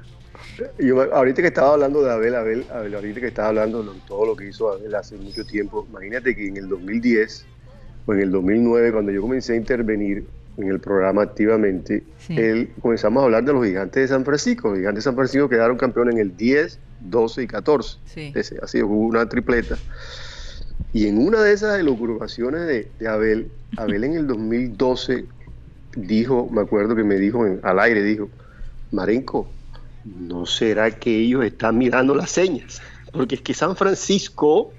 Yo 0.78 1.00
ahorita 1.14 1.40
que 1.40 1.48
estaba 1.48 1.74
hablando 1.74 2.02
de 2.02 2.10
Abel, 2.10 2.34
Abel, 2.34 2.64
Abel, 2.72 2.94
ahorita 2.94 3.20
que 3.20 3.26
estaba 3.28 3.48
hablando 3.48 3.82
de 3.82 3.90
todo 4.08 4.26
lo 4.26 4.34
que 4.36 4.48
hizo 4.48 4.72
Abel 4.72 4.94
hace 4.94 5.16
mucho 5.16 5.44
tiempo, 5.44 5.86
imagínate 5.88 6.34
que 6.34 6.48
en 6.48 6.56
el 6.56 6.68
2010 6.68 7.44
o 8.06 8.12
en 8.14 8.20
el 8.20 8.30
2009, 8.32 8.92
cuando 8.92 9.12
yo 9.12 9.20
comencé 9.22 9.52
a 9.52 9.56
intervenir 9.56 10.24
en 10.58 10.68
el 10.68 10.80
programa 10.80 11.22
activamente, 11.22 12.02
Sí. 12.18 12.36
él, 12.38 12.70
comenzamos 12.80 13.22
a 13.22 13.24
hablar 13.26 13.44
de 13.44 13.52
los 13.52 13.64
gigantes 13.64 14.02
de 14.02 14.08
San 14.08 14.24
Francisco. 14.24 14.68
Los 14.70 14.78
gigantes 14.78 15.04
de 15.04 15.08
San 15.10 15.14
Francisco 15.14 15.48
quedaron 15.48 15.76
campeones 15.76 16.14
en 16.16 16.20
el 16.20 16.36
10, 16.36 16.78
12 17.00 17.42
y 17.44 17.46
14. 17.46 17.98
Sí. 18.06 18.32
Ese, 18.34 18.56
así 18.62 18.82
hubo 18.82 18.96
una 18.98 19.26
tripleta. 19.28 19.76
Y 20.92 21.06
en 21.06 21.18
una 21.18 21.40
de 21.42 21.52
esas 21.52 21.78
elucubraciones 21.78 22.66
de, 22.66 22.90
de 22.98 23.08
Abel, 23.08 23.50
Abel 23.76 24.04
en 24.04 24.14
el 24.14 24.26
2012 24.26 25.24
dijo, 25.96 26.48
me 26.50 26.60
acuerdo 26.62 26.94
que 26.96 27.04
me 27.04 27.16
dijo 27.16 27.46
en- 27.46 27.60
al 27.62 27.78
aire, 27.80 28.02
dijo, 28.02 28.28
Marenco, 28.90 29.48
¿no 30.04 30.44
será 30.46 30.90
que 30.90 31.16
ellos 31.18 31.44
están 31.44 31.78
mirando 31.78 32.14
las 32.14 32.30
señas? 32.30 32.80
Porque 33.12 33.36
es 33.36 33.40
que 33.42 33.54
San 33.54 33.76
Francisco 33.76 34.72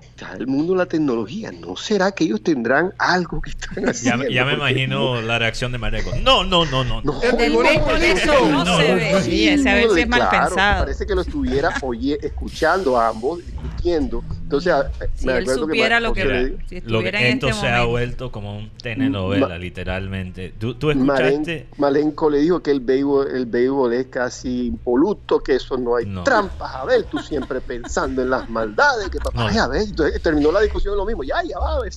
está 0.00 0.32
el 0.36 0.48
mundo 0.48 0.72
de 0.72 0.78
la 0.78 0.86
tecnología. 0.86 1.52
¿No 1.52 1.76
será 1.76 2.10
que 2.12 2.24
ellos 2.24 2.42
tendrán 2.42 2.92
algo 2.98 3.40
que 3.40 3.50
están 3.50 3.88
haciendo? 3.88 4.28
ya 4.28 4.44
me 4.44 4.54
imagino 4.54 5.20
la 5.22 5.38
reacción 5.38 5.70
de 5.72 5.78
Mareco. 5.78 6.10
No, 6.22 6.42
no, 6.44 6.64
no, 6.66 6.82
no. 6.82 7.02
No, 7.02 7.20
no, 7.22 8.64
No, 8.64 8.76
se 8.78 8.94
ve. 8.94 9.22
Sí, 9.22 9.48
a 9.68 9.74
veces 9.74 9.96
es 9.96 10.08
mal 10.08 10.20
claro, 10.28 10.46
pensado. 10.48 10.80
Parece 10.84 11.06
que 11.06 11.14
lo 11.14 11.20
estuviera 11.20 11.72
oye, 11.82 12.18
escuchando 12.20 12.98
a 12.98 13.08
ambos, 13.08 13.40
discutiendo, 13.82 14.22
Entonces, 14.42 14.72
a- 14.72 14.90
Si 15.14 15.26
me 15.26 15.38
él 15.38 15.44
que 15.44 15.54
supiera 15.54 15.96
ma- 15.96 16.08
lo 16.08 16.14
que, 16.14 16.24
dijo, 16.24 16.58
si 16.68 16.80
Lo 16.82 17.00
que 17.02 17.08
en 17.08 17.14
esto 17.16 17.48
este 17.48 17.60
se 17.60 17.68
ha 17.68 17.84
vuelto 17.84 18.32
como 18.32 18.56
un 18.56 18.70
telenovela, 18.70 19.48
Ma- 19.48 19.58
literalmente. 19.58 20.54
¿Tú, 20.58 20.74
tú 20.74 20.90
escuchaste? 20.90 21.68
Malenko 21.76 22.30
le 22.30 22.38
dijo 22.38 22.60
que 22.62 22.70
el 22.70 22.80
béisbol, 22.80 23.28
el 23.34 23.46
béisbol 23.46 23.92
es 23.92 24.06
casi 24.06 24.66
impoluto, 24.68 25.40
que 25.40 25.56
eso 25.56 25.76
no 25.76 25.96
hay 25.96 26.06
No. 26.06 26.24
trampas. 26.24 26.74
A 26.74 26.84
ver, 26.84 27.04
tú 27.04 27.18
siempre 27.18 27.60
pensando 27.60 28.22
en 28.22 28.30
las 28.30 28.48
maldades, 28.48 29.08
que 29.10 29.18
papá, 29.18 29.38
No. 29.42 29.48
ay, 29.48 29.58
a 29.58 29.68
ver, 29.68 29.82
entonces 29.82 30.20
terminó 30.22 30.50
la 30.50 30.60
discusión 30.60 30.96
lo 30.96 31.04
mismo. 31.04 31.22
Ya, 31.24 31.36
ya 31.46 31.58
va, 31.58 31.76
a 31.76 31.80
ver, 31.80 31.92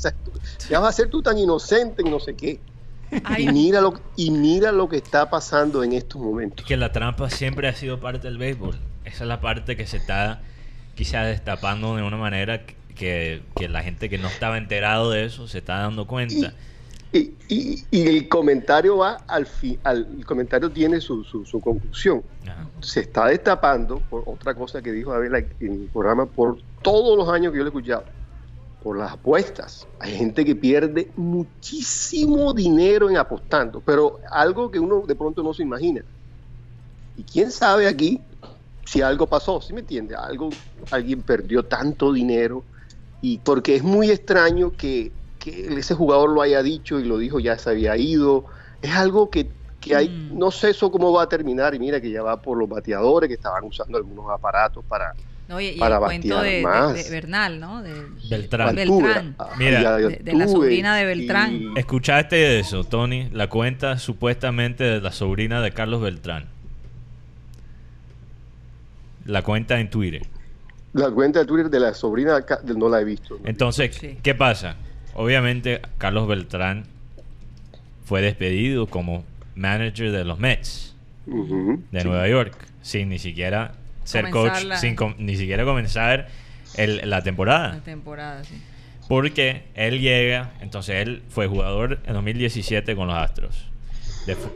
ya 0.69 0.79
va 0.79 0.89
a 0.89 0.91
ser 0.91 1.09
tú 1.09 1.21
tan 1.21 1.37
inocente 1.37 2.01
y 2.05 2.09
no 2.09 2.19
sé 2.19 2.35
qué. 2.35 2.59
Ay, 3.25 3.47
Y 3.47 3.51
mira 3.51 3.81
lo 3.81 3.93
y 4.15 4.31
mira 4.31 4.71
lo 4.71 4.87
que 4.87 4.97
está 4.97 5.29
pasando 5.29 5.83
en 5.83 5.93
estos 5.93 6.21
momentos. 6.21 6.59
Es 6.59 6.65
que 6.65 6.77
la 6.77 6.91
trampa 6.93 7.29
siempre 7.29 7.67
ha 7.67 7.73
sido 7.73 7.99
parte 7.99 8.27
del 8.27 8.37
béisbol. 8.37 8.75
Esa 9.03 9.23
es 9.23 9.27
la 9.27 9.41
parte 9.41 9.75
que 9.75 9.85
se 9.87 9.97
está 9.97 10.41
quizás 11.01 11.25
destapando 11.25 11.95
de 11.95 12.03
una 12.03 12.15
manera 12.17 12.61
que, 12.93 13.41
que 13.55 13.67
la 13.67 13.81
gente 13.81 14.07
que 14.07 14.19
no 14.19 14.27
estaba 14.27 14.59
enterado 14.59 15.09
de 15.09 15.25
eso 15.25 15.47
se 15.47 15.57
está 15.57 15.79
dando 15.79 16.05
cuenta. 16.05 16.53
Y, 17.11 17.31
y- 17.49 17.83
y 17.89 18.07
el 18.07 18.29
comentario 18.29 18.97
va 18.97 19.15
al 19.27 19.47
fin, 19.47 19.79
al, 19.83 20.07
el 20.19 20.23
comentario 20.27 20.69
tiene 20.69 21.01
su, 21.01 21.23
su, 21.23 21.43
su 21.43 21.59
conclusión. 21.59 22.21
Ajá. 22.43 22.67
Se 22.81 22.99
está 22.99 23.25
destapando 23.25 23.97
por 24.11 24.21
otra 24.27 24.53
cosa 24.53 24.79
que 24.83 24.91
dijo 24.91 25.11
Abel 25.11 25.33
en 25.59 25.71
el 25.73 25.89
programa 25.91 26.27
por 26.27 26.59
todos 26.83 27.17
los 27.17 27.27
años 27.29 27.51
que 27.51 27.57
yo 27.57 27.63
le 27.63 27.69
he 27.69 27.73
escuchado, 27.73 28.03
por 28.83 28.95
las 28.99 29.13
apuestas. 29.13 29.87
Hay 29.99 30.15
gente 30.15 30.45
que 30.45 30.55
pierde 30.55 31.09
muchísimo 31.15 32.53
dinero 32.53 33.09
en 33.09 33.17
apostando, 33.17 33.81
pero 33.83 34.19
algo 34.29 34.69
que 34.69 34.77
uno 34.77 35.01
de 35.07 35.15
pronto 35.15 35.41
no 35.41 35.51
se 35.55 35.63
imagina. 35.63 36.03
Y 37.17 37.23
quién 37.23 37.49
sabe 37.49 37.87
aquí 37.87 38.21
si 38.85 39.01
algo 39.01 39.27
pasó, 39.27 39.61
¿sí 39.61 39.73
me 39.73 39.81
entiende? 39.81 40.15
Algo, 40.15 40.49
alguien 40.91 41.21
perdió 41.21 41.63
tanto 41.63 42.11
dinero 42.13 42.63
y 43.21 43.37
porque 43.39 43.75
es 43.75 43.83
muy 43.83 44.09
extraño 44.11 44.71
que, 44.77 45.11
que 45.39 45.67
ese 45.77 45.93
jugador 45.93 46.29
lo 46.31 46.41
haya 46.41 46.61
dicho 46.63 46.99
y 46.99 47.03
lo 47.05 47.17
dijo 47.17 47.39
ya 47.39 47.57
se 47.57 47.69
había 47.69 47.95
ido. 47.97 48.45
Es 48.81 48.91
algo 48.91 49.29
que, 49.29 49.47
que 49.79 49.95
hay, 49.95 50.09
Mm. 50.09 50.37
no 50.37 50.51
sé 50.51 50.71
eso 50.71 50.91
cómo 50.91 51.11
va 51.13 51.23
a 51.23 51.29
terminar 51.29 51.73
y 51.75 51.79
mira 51.79 52.01
que 52.01 52.09
ya 52.11 52.21
va 52.23 52.41
por 52.41 52.57
los 52.57 52.67
bateadores 52.67 53.27
que 53.27 53.35
estaban 53.35 53.63
usando 53.63 53.97
algunos 53.97 54.25
aparatos 54.31 54.83
para 54.87 55.13
no, 55.47 55.59
y, 55.59 55.67
y 55.69 55.77
para 55.79 55.95
el 55.97 56.01
cuento 56.03 56.35
batear 56.35 56.53
de, 56.55 56.61
más. 56.61 56.93
de 56.93 57.09
Bernal, 57.09 57.59
¿no? 57.59 57.81
De, 57.83 57.91
Beltrán. 58.29 58.75
Beltrán. 58.75 59.35
Ah, 59.37 59.49
Mira. 59.57 59.97
De- 59.97 60.17
de 60.17 60.33
la 60.33 60.47
sobrina 60.47 60.95
de 60.95 61.05
Beltrán. 61.05 61.53
y- 61.75 61.79
¿Escuchaste 61.79 62.59
eso, 62.59 62.83
Tony? 62.85 63.29
La 63.31 63.49
cuenta 63.49 63.99
supuestamente 63.99 64.83
de 64.85 65.01
la 65.01 65.11
sobrina 65.11 65.61
de 65.61 65.71
Carlos 65.71 66.01
Beltrán. 66.01 66.49
La 69.25 69.41
cuenta 69.43 69.79
en 69.79 69.89
Twitter. 69.89 70.23
La 70.93 71.09
cuenta 71.09 71.39
de 71.39 71.45
Twitter 71.45 71.69
de 71.69 71.79
la 71.79 71.93
sobrina 71.93 72.43
no 72.75 72.89
la 72.89 73.01
he 73.01 73.05
visto. 73.05 73.37
¿no? 73.41 73.47
Entonces, 73.47 73.95
Sí. 73.95 74.17
¿qué 74.21 74.35
pasa? 74.35 74.75
Obviamente, 75.13 75.81
Carlos 75.97 76.27
Beltrán 76.27 76.83
fue 78.05 78.21
despedido 78.21 78.87
como 78.87 79.23
manager 79.55 80.11
de 80.11 80.23
los 80.25 80.39
Mets 80.39 80.95
de 81.25 82.01
sí. 82.01 82.07
Nueva 82.07 82.27
York, 82.27 82.57
sin 82.81 83.09
ni 83.09 83.19
siquiera 83.19 83.73
ser 84.03 84.29
Comenzar 84.31 84.53
coach, 84.59 84.67
la- 84.67 84.77
sin 84.77 84.95
com- 84.95 85.15
ni 85.17 85.35
siquiera 85.37 85.63
comenzar 85.63 86.27
el- 86.75 87.09
la 87.09 87.21
temporada. 87.21 87.75
la 87.75 87.79
temporada, 87.81 88.43
sí. 88.43 88.55
Porque 89.07 89.63
él 89.75 89.99
llega, 89.99 90.51
entonces 90.61 90.95
él 91.05 91.21
fue 91.29 91.47
jugador 91.47 91.99
en 92.05 92.13
2017 92.13 92.95
con 92.95 93.07
los 93.07 93.15
Astros. 93.17 93.67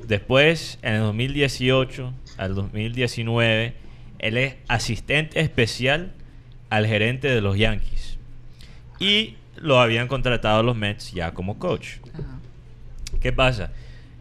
Después, 0.08 0.80
en 0.82 0.93
el 0.95 1.01
2018 1.01 2.13
al 2.38 2.56
2019, 2.56 3.73
él 4.19 4.38
es 4.38 4.56
asistente 4.67 5.39
especial 5.39 6.12
al 6.69 6.86
gerente 6.88 7.28
de 7.28 7.41
los 7.41 7.58
Yankees. 7.58 8.17
Y 8.99 9.36
lo 9.58 9.80
habían 9.80 10.08
contratado 10.08 10.63
los 10.63 10.75
Mets 10.75 11.12
ya 11.13 11.34
como 11.34 11.60
coach. 11.60 11.97
Ajá. 12.13 12.39
¿Qué 13.21 13.32
pasa? 13.32 13.71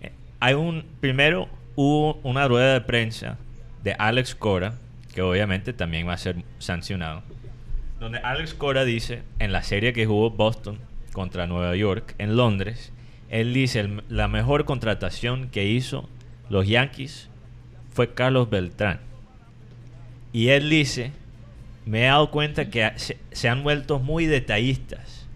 Eh, 0.00 0.12
Hay 0.40 0.54
un 0.54 0.84
primero 1.00 1.48
hubo 1.76 2.14
una 2.22 2.46
rueda 2.48 2.74
de 2.74 2.80
prensa 2.82 3.36
de 3.82 3.94
Alex 3.98 4.34
Cora, 4.34 4.74
que 5.12 5.22
obviamente 5.22 5.72
también 5.72 6.06
va 6.08 6.14
a 6.14 6.18
ser 6.18 6.36
sancionado, 6.58 7.22
donde 8.00 8.18
Alex 8.18 8.54
Cora 8.54 8.84
dice 8.84 9.22
en 9.38 9.52
la 9.52 9.62
serie 9.62 9.92
que 9.92 10.06
jugó 10.06 10.30
Boston 10.30 10.78
contra 11.12 11.46
Nueva 11.46 11.74
York 11.76 12.14
en 12.18 12.36
Londres, 12.36 12.92
él 13.30 13.52
dice 13.54 13.80
el- 13.80 14.04
la 14.08 14.28
mejor 14.28 14.64
contratación 14.64 15.48
que 15.48 15.66
hizo 15.66 16.08
los 16.48 16.66
Yankees 16.68 17.28
fue 17.92 18.14
Carlos 18.14 18.50
Beltrán. 18.50 19.00
Y 20.34 20.48
él 20.48 20.68
dice, 20.68 21.12
me 21.86 22.02
he 22.02 22.04
dado 22.06 22.30
cuenta 22.32 22.68
que 22.68 22.90
se, 22.96 23.16
se 23.30 23.48
han 23.48 23.62
vuelto 23.62 24.00
muy 24.00 24.26
detallistas. 24.26 25.26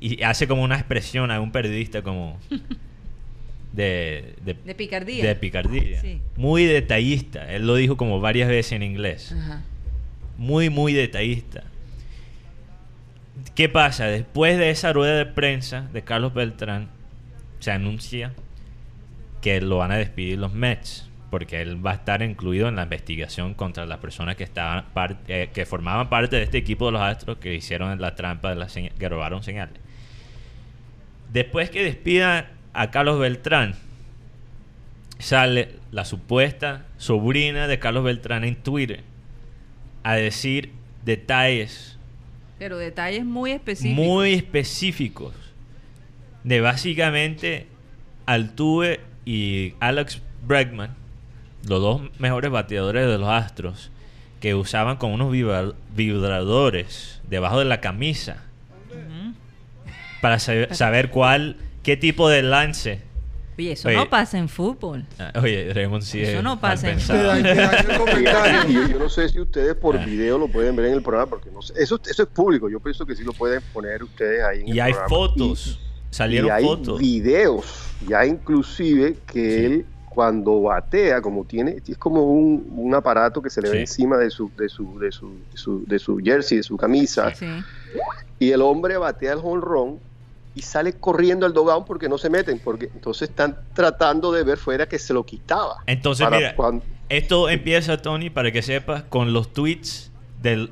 Y 0.00 0.22
hace 0.24 0.48
como 0.48 0.64
una 0.64 0.74
expresión 0.74 1.30
a 1.30 1.40
un 1.40 1.52
periodista 1.52 2.02
como 2.02 2.36
de, 3.72 4.34
de, 4.44 4.54
De 4.54 4.74
picardía. 4.74 5.24
de 5.24 5.36
picardía. 5.36 6.00
Sí. 6.00 6.20
Muy 6.36 6.64
detallista. 6.64 7.52
Él 7.52 7.68
lo 7.68 7.76
dijo 7.76 7.96
como 7.96 8.20
varias 8.20 8.48
veces 8.48 8.72
en 8.72 8.82
inglés. 8.82 9.32
Ajá. 9.32 9.62
Muy, 10.36 10.70
muy 10.70 10.92
detallista. 10.92 11.62
¿Qué 13.54 13.68
pasa? 13.68 14.06
Después 14.06 14.58
de 14.58 14.70
esa 14.70 14.92
rueda 14.92 15.16
de 15.18 15.26
prensa 15.26 15.88
de 15.92 16.02
Carlos 16.02 16.34
Beltrán, 16.34 16.88
se 17.60 17.70
anuncia 17.70 18.32
que 19.40 19.60
lo 19.60 19.76
van 19.76 19.92
a 19.92 19.96
despedir 19.96 20.38
los 20.38 20.52
Mets. 20.52 21.09
Porque 21.30 21.62
él 21.62 21.84
va 21.84 21.92
a 21.92 21.94
estar 21.94 22.22
incluido 22.22 22.68
en 22.68 22.76
la 22.76 22.82
investigación 22.82 23.54
contra 23.54 23.86
las 23.86 23.98
personas 23.98 24.36
que 24.36 24.44
estaban 24.44 24.84
eh, 25.28 25.50
que 25.54 25.64
formaban 25.64 26.08
parte 26.08 26.36
de 26.36 26.42
este 26.42 26.58
equipo 26.58 26.86
de 26.86 26.92
los 26.92 27.02
Astros 27.02 27.38
que 27.38 27.54
hicieron 27.54 28.00
la 28.00 28.16
trampa 28.16 28.50
de 28.50 28.56
la 28.56 28.66
que 28.66 29.08
robaron 29.08 29.42
señales. 29.42 29.78
Después 31.32 31.70
que 31.70 31.84
despidan 31.84 32.46
a 32.72 32.90
Carlos 32.90 33.20
Beltrán, 33.20 33.74
sale 35.18 35.76
la 35.92 36.04
supuesta 36.04 36.86
sobrina 36.96 37.68
de 37.68 37.78
Carlos 37.78 38.04
Beltrán 38.04 38.42
en 38.44 38.56
Twitter 38.56 39.04
a 40.02 40.14
decir 40.14 40.72
detalles 41.04 41.98
Pero 42.58 42.78
detalles 42.78 43.24
muy 43.24 43.52
específicos. 43.52 44.04
muy 44.04 44.32
específicos 44.32 45.34
de 46.44 46.60
básicamente 46.60 47.66
Altuve 48.26 49.00
y 49.24 49.74
Alex 49.80 50.22
Bregman, 50.46 50.96
los 51.66 51.80
dos 51.80 52.02
mejores 52.18 52.50
bateadores 52.50 53.06
de 53.06 53.18
los 53.18 53.28
Astros, 53.28 53.90
que 54.40 54.54
usaban 54.54 54.96
con 54.96 55.12
unos 55.12 55.30
vibra- 55.32 55.74
vibradores 55.94 57.20
debajo 57.28 57.58
de 57.58 57.64
la 57.66 57.80
camisa 57.80 58.42
para 60.20 60.38
saber, 60.38 60.74
saber 60.74 61.10
cuál, 61.10 61.56
qué 61.82 61.96
tipo 61.96 62.28
de 62.28 62.42
lance. 62.42 63.00
Oye, 63.58 63.72
eso 63.72 63.88
Oye. 63.88 63.96
no 63.98 64.08
pasa 64.08 64.38
en 64.38 64.48
fútbol. 64.48 65.04
Ah, 65.18 65.32
Oye, 65.42 65.72
Raymond 65.74 66.02
sí 66.02 66.22
Eso 66.22 66.38
es 66.38 66.42
no 66.42 66.58
pasa 66.60 66.90
en 66.90 66.98
y 68.70 68.72
yo, 68.72 68.88
yo 68.88 68.98
no 68.98 69.08
sé 69.10 69.28
si 69.28 69.38
ustedes 69.40 69.74
por 69.74 69.96
Ah. 69.98 70.04
video 70.04 70.38
lo 70.38 70.48
pueden 70.48 70.74
ver 70.76 70.86
en 70.86 70.94
el 70.94 71.02
programa, 71.02 71.28
porque 71.28 71.50
no 71.50 71.60
sé. 71.60 71.74
Eso, 71.76 72.00
eso 72.08 72.22
es 72.22 72.28
público. 72.30 72.68
Yo 72.70 72.80
pienso 72.80 73.04
que 73.04 73.14
sí 73.14 73.22
lo 73.22 73.32
pueden 73.34 73.60
poner 73.72 74.02
ustedes 74.02 74.42
ahí 74.44 74.60
en 74.62 74.68
el 74.68 74.76
Y 74.76 74.80
hay 74.80 74.92
programa. 74.92 75.08
fotos, 75.08 75.78
Y- 76.10 76.14
salieron 76.14 76.48
y 76.48 76.50
hay 76.50 76.64
fotos. 76.64 76.98
videos, 76.98 77.64
ya 78.08 78.24
inclusive 78.24 79.16
que 79.30 79.56
Sí. 79.58 79.64
él 79.66 79.86
cuando 80.20 80.60
batea, 80.60 81.22
como 81.22 81.46
tiene, 81.46 81.78
es 81.88 81.96
como 81.96 82.24
un, 82.24 82.70
un 82.76 82.94
aparato 82.94 83.40
que 83.40 83.48
se 83.48 83.62
le 83.62 83.70
ve 83.70 83.80
encima 83.80 84.18
de 84.18 84.28
su, 84.28 84.50
de 84.54 84.68
su, 84.68 84.98
de 84.98 85.10
su, 85.10 85.30
de 85.50 85.56
su, 85.56 85.84
de 85.86 85.98
su 85.98 86.18
jersey, 86.18 86.58
de 86.58 86.62
su 86.62 86.76
camisa, 86.76 87.34
Sí. 87.34 87.46
y 88.38 88.50
el 88.50 88.60
hombre 88.60 88.98
batea 88.98 89.32
el 89.32 89.38
jonrón 89.38 89.98
y 90.54 90.60
sale 90.60 90.92
corriendo 90.92 91.46
al 91.46 91.54
dogout 91.54 91.86
porque 91.86 92.06
no 92.06 92.18
se 92.18 92.28
meten, 92.28 92.58
porque 92.62 92.90
entonces 92.94 93.30
están 93.30 93.56
tratando 93.72 94.30
de 94.30 94.42
ver 94.44 94.58
fuera 94.58 94.86
que 94.86 94.98
se 94.98 95.14
lo 95.14 95.24
quitaba. 95.24 95.76
Entonces, 95.86 96.28
mira, 96.30 96.54
cuando- 96.54 96.84
esto 97.08 97.48
empieza, 97.48 97.96
Tony, 98.02 98.28
para 98.28 98.52
que 98.52 98.60
sepas, 98.60 99.04
con 99.04 99.32
los 99.32 99.54
tweets 99.54 100.12
de 100.42 100.68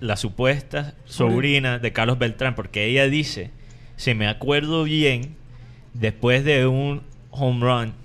la 0.00 0.16
supuesta 0.16 0.92
sobrina 1.06 1.78
de 1.78 1.90
Carlos 1.94 2.18
Beltrán, 2.18 2.54
porque 2.54 2.84
ella 2.84 3.06
dice, 3.06 3.50
si 3.96 4.12
me 4.12 4.28
acuerdo 4.28 4.84
bien, 4.84 5.36
después 5.94 6.44
de 6.44 6.66
un 6.66 7.00
home 7.30 7.64
run 7.64 7.99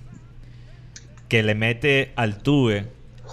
que 1.28 1.44
le 1.44 1.56
mete 1.56 2.12
al 2.16 2.38
tube 2.42 2.86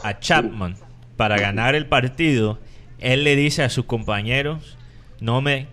a 0.03 0.19
Chapman 0.19 0.77
para 1.17 1.37
ganar 1.39 1.75
el 1.75 1.87
partido, 1.87 2.59
él 2.99 3.25
le 3.25 3.37
dice 3.37 3.63
a 3.63 3.69
sus 3.69 3.85
compañeros, 3.85 4.77
no 5.21 5.41
me 5.41 5.67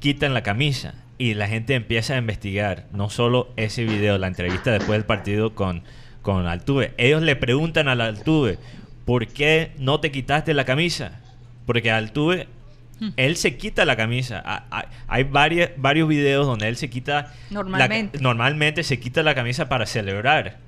quiten 0.00 0.34
la 0.34 0.42
camisa. 0.42 0.94
Y 1.18 1.34
la 1.34 1.48
gente 1.48 1.74
empieza 1.74 2.14
a 2.14 2.18
investigar, 2.18 2.84
no 2.92 3.08
solo 3.08 3.48
ese 3.56 3.84
video, 3.84 4.18
la 4.18 4.26
entrevista 4.26 4.70
después 4.72 4.98
del 4.98 5.06
partido 5.06 5.54
con, 5.54 5.82
con 6.22 6.46
Altuve. 6.46 6.92
Ellos 6.98 7.22
le 7.22 7.36
preguntan 7.36 7.88
al 7.88 8.02
Altuve, 8.02 8.58
¿por 9.06 9.26
qué 9.26 9.72
no 9.78 9.98
te 10.00 10.10
quitaste 10.10 10.52
la 10.52 10.64
camisa? 10.66 11.20
Porque 11.64 11.90
Altuve, 11.90 12.48
él 13.16 13.36
se 13.36 13.56
quita 13.56 13.84
la 13.86 13.96
camisa. 13.96 14.42
Ha- 14.44 14.64
ha- 14.70 14.86
Hay 15.08 15.24
varias, 15.24 15.70
varios 15.78 16.08
videos 16.08 16.46
donde 16.46 16.68
él 16.68 16.76
se 16.76 16.90
quita... 16.90 17.32
la- 18.18 18.20
normalmente 18.20 18.82
se 18.82 18.98
quita 19.00 19.22
la 19.22 19.34
camisa 19.34 19.68
para 19.70 19.86
celebrar. 19.86 20.58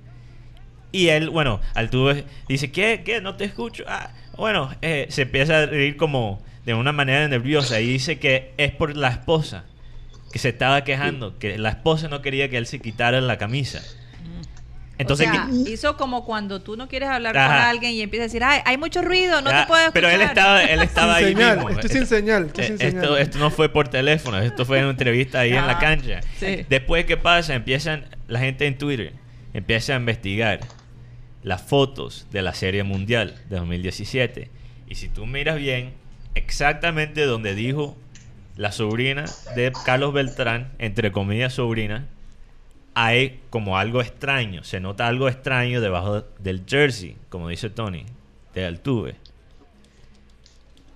Y 0.92 1.08
él, 1.08 1.28
bueno, 1.30 1.60
Altuve 1.74 2.24
dice, 2.48 2.70
¿qué? 2.72 3.02
¿Qué? 3.04 3.20
No 3.20 3.36
te 3.36 3.44
escucho. 3.44 3.84
Ah, 3.86 4.10
bueno, 4.36 4.74
eh, 4.82 5.06
se 5.10 5.22
empieza 5.22 5.62
a 5.62 5.66
reír 5.66 5.96
como 5.96 6.42
de 6.64 6.74
una 6.74 6.92
manera 6.92 7.26
nerviosa 7.28 7.80
y 7.80 7.86
dice 7.88 8.18
que 8.18 8.52
es 8.56 8.70
por 8.72 8.96
la 8.96 9.08
esposa 9.08 9.64
que 10.32 10.38
se 10.38 10.50
estaba 10.50 10.84
quejando, 10.84 11.38
que 11.38 11.56
la 11.58 11.70
esposa 11.70 12.08
no 12.08 12.20
quería 12.22 12.48
que 12.50 12.58
él 12.58 12.66
se 12.66 12.78
quitara 12.80 13.20
la 13.20 13.38
camisa. 13.38 13.82
Entonces, 15.00 15.28
o 15.28 15.32
sea, 15.32 15.46
que- 15.64 15.70
hizo 15.70 15.96
como 15.96 16.24
cuando 16.24 16.60
tú 16.60 16.76
no 16.76 16.88
quieres 16.88 17.08
hablar 17.08 17.32
con 17.32 17.40
alguien 17.42 17.92
y 17.92 18.02
empieza 18.02 18.24
a 18.24 18.26
decir, 18.26 18.42
ay, 18.42 18.60
hay 18.64 18.76
mucho 18.76 19.00
ruido, 19.00 19.40
no 19.40 19.50
te 19.50 19.66
puedo 19.68 19.80
escuchar. 19.80 19.92
Pero 19.92 20.08
él 20.08 20.20
estaba, 20.22 20.64
él 20.64 20.80
estaba 20.82 21.18
Sin 21.18 21.26
ahí 21.26 21.32
señal, 21.34 21.56
mismo. 21.56 21.70
esto 21.70 21.86
es 21.86 21.92
sin 21.92 22.06
señal, 22.06 22.46
esto 22.46 22.60
es 22.60 22.66
sin 22.66 22.74
Eh, 22.82 22.88
esto, 22.88 23.00
señal. 23.02 23.18
esto 23.18 23.38
no 23.38 23.50
fue 23.52 23.68
por 23.68 23.88
teléfono, 23.88 24.38
esto 24.40 24.64
fue 24.66 24.78
en 24.78 24.84
una 24.84 24.90
entrevista 24.92 25.40
ahí 25.40 25.50
en 25.50 25.66
la 25.68 25.74
Ah, 25.74 25.78
cancha. 25.78 26.20
sí. 26.40 26.66
Después, 26.68 27.04
¿qué 27.04 27.16
pasa? 27.16 27.54
Empiezan, 27.54 28.06
la 28.26 28.40
gente 28.40 28.66
en 28.66 28.76
Twitter 28.76 29.12
empieza 29.54 29.92
a 29.94 29.96
investigar 29.98 30.60
las 31.42 31.62
fotos 31.62 32.26
de 32.30 32.42
la 32.42 32.54
Serie 32.54 32.82
Mundial 32.82 33.36
de 33.48 33.56
2017. 33.56 34.50
Y 34.88 34.94
si 34.94 35.08
tú 35.08 35.26
miras 35.26 35.58
bien, 35.58 35.92
exactamente 36.34 37.24
donde 37.24 37.54
dijo 37.54 37.96
la 38.56 38.72
sobrina 38.72 39.24
de 39.54 39.72
Carlos 39.84 40.12
Beltrán, 40.12 40.72
entre 40.78 41.12
comillas 41.12 41.54
sobrina, 41.54 42.06
hay 42.94 43.40
como 43.50 43.78
algo 43.78 44.00
extraño, 44.00 44.64
se 44.64 44.80
nota 44.80 45.06
algo 45.06 45.28
extraño 45.28 45.80
debajo 45.80 46.24
del 46.40 46.64
jersey, 46.66 47.16
como 47.28 47.48
dice 47.48 47.70
Tony, 47.70 48.04
de 48.54 48.64
Altuve. 48.66 49.14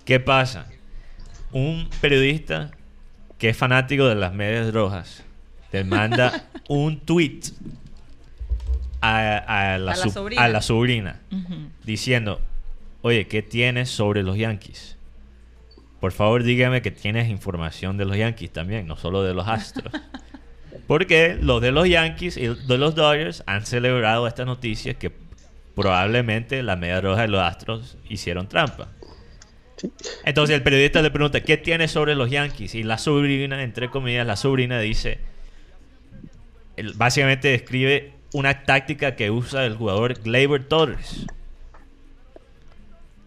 ¿Qué 0.03 0.19
pasa? 0.19 0.67
Un 1.53 1.89
periodista 2.01 2.71
que 3.37 3.49
es 3.49 3.57
fanático 3.57 4.05
de 4.05 4.15
las 4.15 4.33
medias 4.33 4.73
rojas 4.73 5.23
te 5.71 5.83
manda 5.83 6.49
un 6.67 6.99
tweet 6.99 7.39
a, 9.03 9.73
a 9.73 9.77
la, 9.77 9.91
A 9.91 9.95
la 9.97 10.09
sobrina. 10.09 10.43
a 10.43 10.47
la 10.47 10.61
sobrina 10.61 11.21
Ujú. 11.31 11.55
diciendo, 11.83 12.39
oye, 13.01 13.27
¿qué 13.27 13.41
tienes 13.41 13.89
sobre 13.89 14.23
los 14.23 14.37
Yankees? 14.37 14.97
Por 15.99 16.11
favor, 16.11 16.43
dígame 16.43 16.81
que 16.81 16.91
tienes 16.91 17.29
información 17.29 17.97
de 17.97 18.05
los 18.05 18.17
Yankees 18.17 18.51
también, 18.51 18.87
no 18.87 18.97
solo 18.97 19.23
de 19.23 19.33
los 19.33 19.47
Astros. 19.47 19.93
Porque 20.87 21.37
los 21.39 21.61
de 21.61 21.71
los 21.71 21.87
Yankees 21.87 22.35
y 22.37 22.47
de 22.47 22.77
los 22.77 22.95
Dodgers 22.95 23.43
han 23.45 23.65
celebrado 23.65 24.27
esta 24.27 24.43
noticia 24.45 24.95
que 24.95 25.11
probablemente 25.75 26.61
la 26.63 26.75
media 26.75 26.99
roja 27.01 27.25
y 27.25 27.27
los 27.29 27.41
Astros 27.41 27.97
hicieron 28.09 28.47
trampa. 28.47 28.89
Entonces 30.25 30.55
el 30.55 30.63
periodista 30.63 31.01
le 31.01 31.11
pregunta, 31.11 31.41
¿qué 31.41 31.57
tienes 31.57 31.91
sobre 31.91 32.15
los 32.15 32.29
Yankees? 32.29 32.73
Y 32.75 32.83
la 32.83 32.97
sobrina, 32.97 33.63
entre 33.63 33.89
comillas, 33.89 34.25
la 34.27 34.35
sobrina 34.35 34.79
dice, 34.79 35.19
básicamente 36.95 37.49
describe 37.49 38.13
una 38.33 38.63
táctica 38.63 39.15
que 39.15 39.31
usa 39.31 39.65
el 39.65 39.75
jugador 39.77 40.15
Gleyber 40.21 40.63
Torres. 40.63 41.25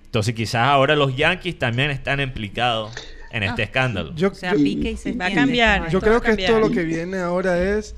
Entonces 0.07 0.35
quizás 0.35 0.69
ahora 0.69 0.97
los 0.97 1.17
Yankees 1.17 1.59
también 1.59 1.91
están 1.91 2.21
implicados 2.21 2.93
en 3.31 3.43
este 3.43 3.65
escándalo. 3.65 4.15
Yo, 4.15 4.29
O 4.29 4.35
sea, 4.35 4.53
yo- 4.53 4.63
pique 4.63 4.93
y 4.93 4.97
se 4.97 5.13
Va 5.13 5.27
a 5.27 5.33
cambiar. 5.33 5.91
Yo 5.91 6.01
creo 6.01 6.21
que 6.21 6.31
esto 6.33 6.59
lo 6.61 6.71
que 6.71 6.85
viene 6.85 7.19
ahora 7.19 7.59
es 7.63 7.95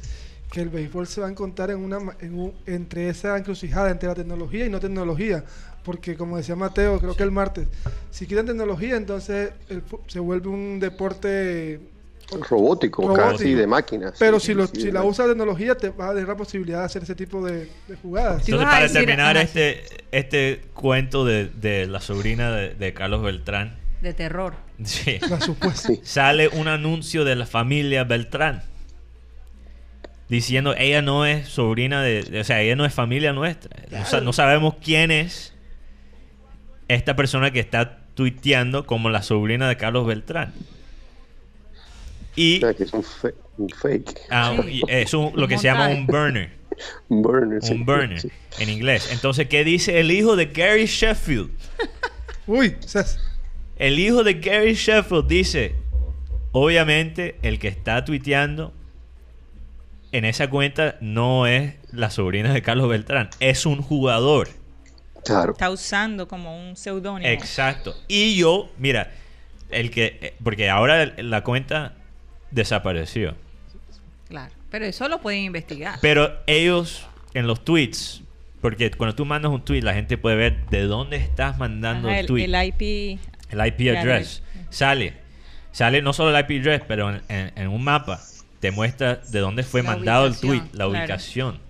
que 0.51 0.62
el 0.62 0.68
béisbol 0.71 1.07
se 1.07 1.21
va 1.21 1.27
a 1.29 1.31
encontrar 1.31 1.71
en 1.71 1.79
una 1.79 2.01
ma- 2.01 2.16
en 2.21 2.38
un- 2.38 2.55
entre 2.66 3.09
esa 3.09 3.37
encrucijada 3.37 3.90
entre 3.90 4.09
la 4.09 4.14
tecnología 4.14 4.64
y 4.66 4.71
no 4.71 4.81
tecnología. 4.81 5.44
Porque 5.85 6.16
como 6.16 6.37
decía 6.37 6.57
Mateo, 6.57 6.99
creo 6.99 7.14
que 7.14 7.23
el 7.23 7.31
martes, 7.31 7.68
si 8.11 8.27
quieren 8.27 8.47
tecnología, 8.47 8.97
entonces 8.97 9.53
el 9.68 9.83
se 10.07 10.18
vuelve 10.21 10.49
un 10.49 10.81
deporte 10.81 11.81
Robótico, 12.49 13.03
Robótico. 13.03 13.31
casi 13.31 13.55
de 13.55 13.67
máquinas. 13.67 14.14
Pero 14.19 14.38
Sí, 14.41 14.47
si, 14.49 14.55
lo, 14.55 14.67
sí, 14.67 14.73
si 14.81 14.87
de 14.87 14.93
la 14.93 15.03
usas 15.03 15.27
tecnología, 15.29 15.75
te 15.77 15.88
va 15.91 16.09
a 16.11 16.14
dar 16.14 16.27
la 16.29 16.37
posibilidad 16.37 16.81
de 16.81 16.85
hacer 16.85 17.03
ese 17.03 17.14
tipo 17.14 17.45
de, 17.45 17.69
de 17.88 17.97
jugadas. 18.03 18.43
Entonces, 18.49 18.69
para 18.69 18.83
decir- 18.83 18.93
terminar 19.07 19.37
ajá, 19.37 19.43
este, 19.45 19.85
este 20.12 20.61
cuento 20.75 21.25
de, 21.25 21.47
de 21.49 21.87
la 21.87 22.01
sobrina 22.01 22.51
de, 22.53 22.75
de 22.75 22.93
Carlos 22.95 23.23
Beltrán, 23.23 23.77
De 24.03 24.12
terror. 24.14 24.55
sí, 24.85 25.19
La 25.31 25.41
supuesta. 25.41 25.88
Sale 26.03 26.49
un 26.49 26.69
anuncio 26.69 27.25
de 27.25 27.37
la 27.37 27.47
familia 27.47 28.05
Beltrán 28.05 28.62
diciendo 30.29 30.75
ella 30.77 31.01
no 31.01 31.25
es 31.25 31.49
sobrina 31.49 32.03
de, 32.03 32.41
o 32.41 32.45
sea, 32.45 32.61
ella 32.61 32.77
no 32.77 32.85
es 32.85 32.93
familia 32.93 33.33
nuestra. 33.33 33.71
No, 33.91 34.05
sa- 34.05 34.21
no 34.21 34.33
sabemos 34.33 34.75
quién 34.85 35.11
es 35.11 35.55
esta 36.88 37.17
persona 37.17 37.51
que 37.51 37.61
está 37.61 38.01
tuiteando 38.14 38.87
como 38.87 39.09
la 39.11 39.23
sobrina 39.23 39.69
de 39.69 39.77
Carlos 39.77 40.07
Beltrán. 40.07 40.53
Y 42.38 42.57
O 42.59 42.61
sea, 42.61 42.74
que 42.74 42.85
es 42.85 42.92
un, 42.92 43.03
fe- 43.03 43.35
un 43.57 43.68
fake. 43.68 44.20
ah, 44.31 44.57
Sí. 44.64 44.83
es 44.88 45.12
un- 45.14 45.33
lo 45.35 45.48
que 45.48 45.59
se 45.59 45.64
llama 45.64 45.88
un 45.88 46.07
burner. 46.07 46.51
Un 47.09 47.22
burner. 47.22 47.62
sí. 47.62 47.72
Un 47.72 47.85
burner 47.85 48.20
Sí. 48.20 48.31
en 48.61 48.68
inglés. 48.68 49.09
Entonces, 49.11 49.48
¿qué 49.48 49.64
dice 49.64 49.98
el 49.98 50.11
hijo 50.11 50.37
de 50.37 50.46
Gary 50.46 50.87
Sheffield? 50.87 51.51
Uy, 52.46 52.77
El 53.77 53.98
hijo 53.98 54.22
de 54.24 54.35
Gary 54.35 54.74
Sheffield 54.74 55.27
dice, 55.27 55.74
obviamente 56.53 57.37
el 57.42 57.59
que 57.59 57.68
está 57.68 58.05
tuiteando 58.05 58.72
en 60.12 60.24
esa 60.24 60.48
cuenta 60.48 60.96
no 61.01 61.46
es 61.46 61.74
la 61.92 62.11
sobrina 62.11 62.53
de 62.55 62.62
Carlos 62.62 62.88
Beltrán, 62.88 63.29
es 63.40 63.66
un 63.66 63.83
jugador. 63.83 64.48
Claro. 65.24 65.53
Está 65.53 65.70
usando 65.70 66.29
como 66.29 66.59
un 66.68 66.77
seudónimo. 66.77 67.29
Exacto. 67.29 67.94
Y 68.07 68.37
yo, 68.37 68.70
mira, 68.79 69.11
el 69.70 69.90
que, 69.90 70.18
eh, 70.22 70.35
porque 70.42 70.70
ahora 70.70 71.12
la 71.18 71.42
cuenta 71.44 71.94
desapareció. 72.51 73.35
Claro. 74.29 74.53
Pero 74.71 74.85
eso 74.85 75.09
lo 75.09 75.21
pueden 75.21 75.45
investigar. 75.45 75.99
Pero 76.03 76.33
ellos 76.47 77.07
en 77.35 77.47
los 77.47 77.65
tweets, 77.65 78.23
porque 78.61 78.91
cuando 78.91 79.15
tú 79.15 79.25
mandas 79.25 79.51
un 79.53 79.65
tweet 79.65 79.81
la 79.83 79.95
gente 79.95 80.19
puede 80.19 80.37
ver 80.37 80.67
de 80.71 80.83
dónde 80.83 81.17
estás 81.17 81.59
mandando 81.59 82.09
Ajá, 82.09 82.19
el 82.19 82.25
el, 82.25 82.27
tweet. 82.27 82.45
el 82.45 82.55
IP. 82.67 83.21
El 83.51 83.67
IP 83.67 83.97
address. 83.97 84.43
Sale. 84.71 85.15
Sale 85.73 86.03
no 86.03 86.13
solo 86.13 86.37
el 86.37 86.45
IP 86.45 86.61
address, 86.61 86.83
pero 86.87 87.11
en, 87.11 87.23
en- 87.29 87.53
en 87.57 87.69
un 87.69 87.83
mapa 87.83 88.21
te 88.61 88.71
muestra 88.71 89.17
de 89.17 89.39
dónde 89.41 89.63
fue 89.63 89.83
La 89.83 89.93
mandado 89.93 90.27
el 90.27 90.37
tweet, 90.39 90.61
la 90.73 90.85
claro. 90.87 90.91
ubicación. 90.91 91.61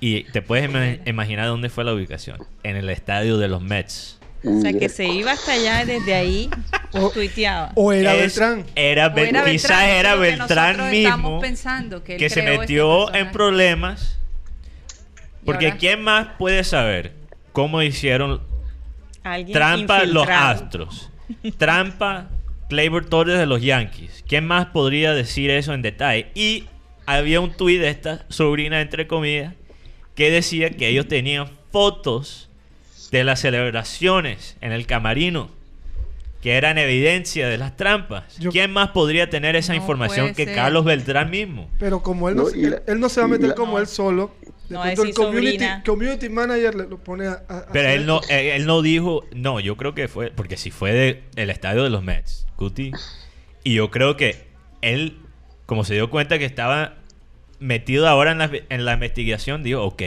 Y 0.00 0.24
te 0.24 0.42
puedes 0.42 0.68
ima- 0.68 0.98
imaginar 1.06 1.46
dónde 1.46 1.70
fue 1.70 1.84
la 1.84 1.92
ubicación. 1.94 2.38
En 2.62 2.76
el 2.76 2.90
estadio 2.90 3.38
de 3.38 3.48
los 3.48 3.62
Mets. 3.62 4.17
O 4.44 4.60
sea, 4.60 4.72
que 4.72 4.88
se 4.88 5.06
iba 5.06 5.32
hasta 5.32 5.52
allá 5.52 5.82
y 5.82 5.86
desde 5.86 6.14
ahí 6.14 6.50
O- 6.92 7.10
tuiteaba. 7.10 7.72
o 7.74 7.92
era 7.92 8.14
Es- 8.14 8.20
Beltrán. 8.36 8.64
Era, 8.76 9.06
O 9.08 9.10
Bel- 9.14 9.28
era 9.28 9.44
quizás 9.44 9.70
Beltrán, 9.70 9.88
era 9.90 10.14
Beltrán 10.14 10.90
mismo 10.90 11.08
estamos 11.08 11.40
pensando, 11.40 12.04
que 12.04 12.16
que 12.16 12.30
se 12.30 12.40
este 12.40 12.58
metió 12.58 13.12
en 13.14 13.30
problemas. 13.32 14.18
Porque 15.44 15.74
¿quién 15.78 16.02
más 16.02 16.28
puede 16.38 16.62
saber 16.64 17.14
cómo 17.52 17.82
hicieron 17.82 18.40
Alguien 19.24 19.52
Trampa 19.54 20.04
los. 20.04 20.28
Astros. 20.28 21.10
Trampa 21.56 22.28
Gleyber 22.70 23.04
Torres 23.06 23.38
de 23.38 23.46
los 23.46 23.62
Yankees. 23.62 24.24
¿Quién 24.28 24.46
más 24.46 24.66
podría 24.66 25.14
decir 25.14 25.50
eso 25.50 25.72
en 25.74 25.82
detalle? 25.82 26.28
Y 26.34 26.64
había 27.06 27.40
un 27.40 27.50
tuit 27.56 27.80
de 27.80 27.88
esta 27.88 28.24
sobrina, 28.28 28.80
entre 28.80 29.06
comillas, 29.06 29.54
que 30.14 30.30
decía 30.30 30.70
que 30.70 30.88
ellos 30.88 31.08
tenían 31.08 31.48
fotos 31.72 32.47
de 33.10 33.24
las 33.24 33.40
celebraciones 33.40 34.56
en 34.60 34.72
el 34.72 34.86
camarino 34.86 35.50
que 36.42 36.52
eran 36.52 36.78
evidencia 36.78 37.48
de 37.48 37.58
las 37.58 37.76
trampas. 37.76 38.38
Yo- 38.38 38.52
¿Quién 38.52 38.70
más 38.72 38.90
podría 38.90 39.28
tener 39.28 39.56
esa 39.56 39.72
No 39.72 39.80
información 39.80 40.34
que 40.34 40.44
ser. 40.44 40.54
Carlos 40.54 40.84
Beltrán 40.84 41.30
mismo? 41.30 41.68
Pero 41.80 42.00
como 42.02 42.28
él 42.28 42.36
no, 42.36 42.44
No, 42.44 42.50
se- 42.50 42.82
él, 42.86 43.00
no 43.00 43.08
se 43.08 43.20
va 43.20 43.24
a 43.26 43.28
meter 43.28 43.48
la- 43.48 43.54
como 43.56 43.72
No. 43.72 43.78
él 43.80 43.86
solo. 43.88 44.30
De 44.68 44.74
No, 44.74 44.82
pronto 44.82 45.02
es 45.02 45.08
el 45.08 45.14
community, 45.84 46.28
manager 46.28 46.74
le 46.74 46.86
lo 46.86 46.98
pone 46.98 47.26
a, 47.26 47.42
Pero 47.72 47.88
él 47.88 48.04
no, 48.06 48.20
él, 48.28 48.46
él 48.48 48.66
no 48.66 48.82
dijo, 48.82 49.24
no, 49.34 49.58
yo 49.60 49.76
creo 49.76 49.94
que 49.94 50.08
fue, 50.08 50.30
porque 50.30 50.56
si 50.58 50.70
fue 50.70 50.92
de 50.92 51.22
el 51.36 51.48
estadio 51.50 51.82
de 51.82 51.90
los 51.90 52.02
Mets, 52.04 52.46
Guti, 52.58 52.92
y 53.64 53.74
yo 53.74 53.90
creo 53.90 54.16
que 54.18 54.44
él, 54.82 55.16
como 55.66 55.84
se 55.84 55.94
dio 55.94 56.10
cuenta 56.10 56.38
que 56.38 56.44
estaba 56.44 56.96
metido 57.60 58.06
ahora 58.06 58.30
en 58.32 58.38
la, 58.38 58.50
en 58.68 58.84
la 58.84 58.92
investigación, 58.92 59.62
dijo, 59.62 59.82
ok, 59.82 60.02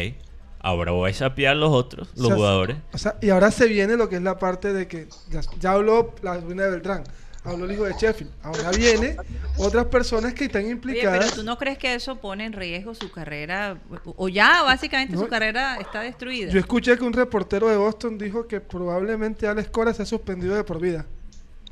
ahora 0.64 0.92
voy 0.92 1.12
a 1.12 1.14
sapear 1.14 1.56
los 1.56 1.72
otros, 1.72 2.10
los 2.16 2.26
O 2.26 2.28
sea, 2.28 2.36
jugadores. 2.36 2.78
O 2.94 2.98
sea, 2.98 3.18
y 3.22 3.30
ahora 3.30 3.52
se 3.52 3.68
viene 3.68 3.96
lo 3.98 4.08
que 4.10 4.16
es 4.18 4.22
la 4.22 4.38
parte 4.40 4.74
de 4.74 4.88
que 4.88 5.08
ya, 5.30 5.42
ya 5.60 5.72
habló 5.74 6.14
la 6.22 6.40
sobrina 6.40 6.64
de 6.66 6.72
Beltrán, 6.72 7.04
habló 7.44 7.66
el 7.66 7.72
hijo 7.72 7.84
de 7.86 7.94
Sheffield. 7.94 8.32
Ahora 8.44 8.70
viene 8.72 9.18
otras 9.58 9.86
personas 9.86 10.34
que 10.34 10.46
están 10.46 10.62
Oye, 10.64 10.72
implicadas. 10.72 11.20
pero 11.20 11.36
tú 11.36 11.44
no 11.44 11.58
crees 11.58 11.78
que 11.78 11.96
eso 11.96 12.18
pone 12.18 12.46
en 12.46 12.54
riesgo 12.54 12.94
su 12.94 13.12
carrera, 13.12 13.78
o 14.06 14.30
ya 14.30 14.62
básicamente 14.64 15.14
No. 15.16 15.22
su 15.22 15.28
carrera 15.28 15.78
está 15.78 16.02
destruida. 16.02 16.52
Yo 16.52 16.60
escuché 16.60 16.96
que 16.98 17.04
un 17.04 17.14
reportero 17.14 17.68
de 17.68 17.78
Boston 17.78 18.18
dijo 18.18 18.48
que 18.48 18.62
probablemente 18.62 19.48
Alex 19.48 19.70
Cora 19.70 19.94
se 19.94 20.04
ha 20.04 20.06
suspendido 20.06 20.56
de 20.56 20.64
por 20.64 20.80
vida. 20.80 21.06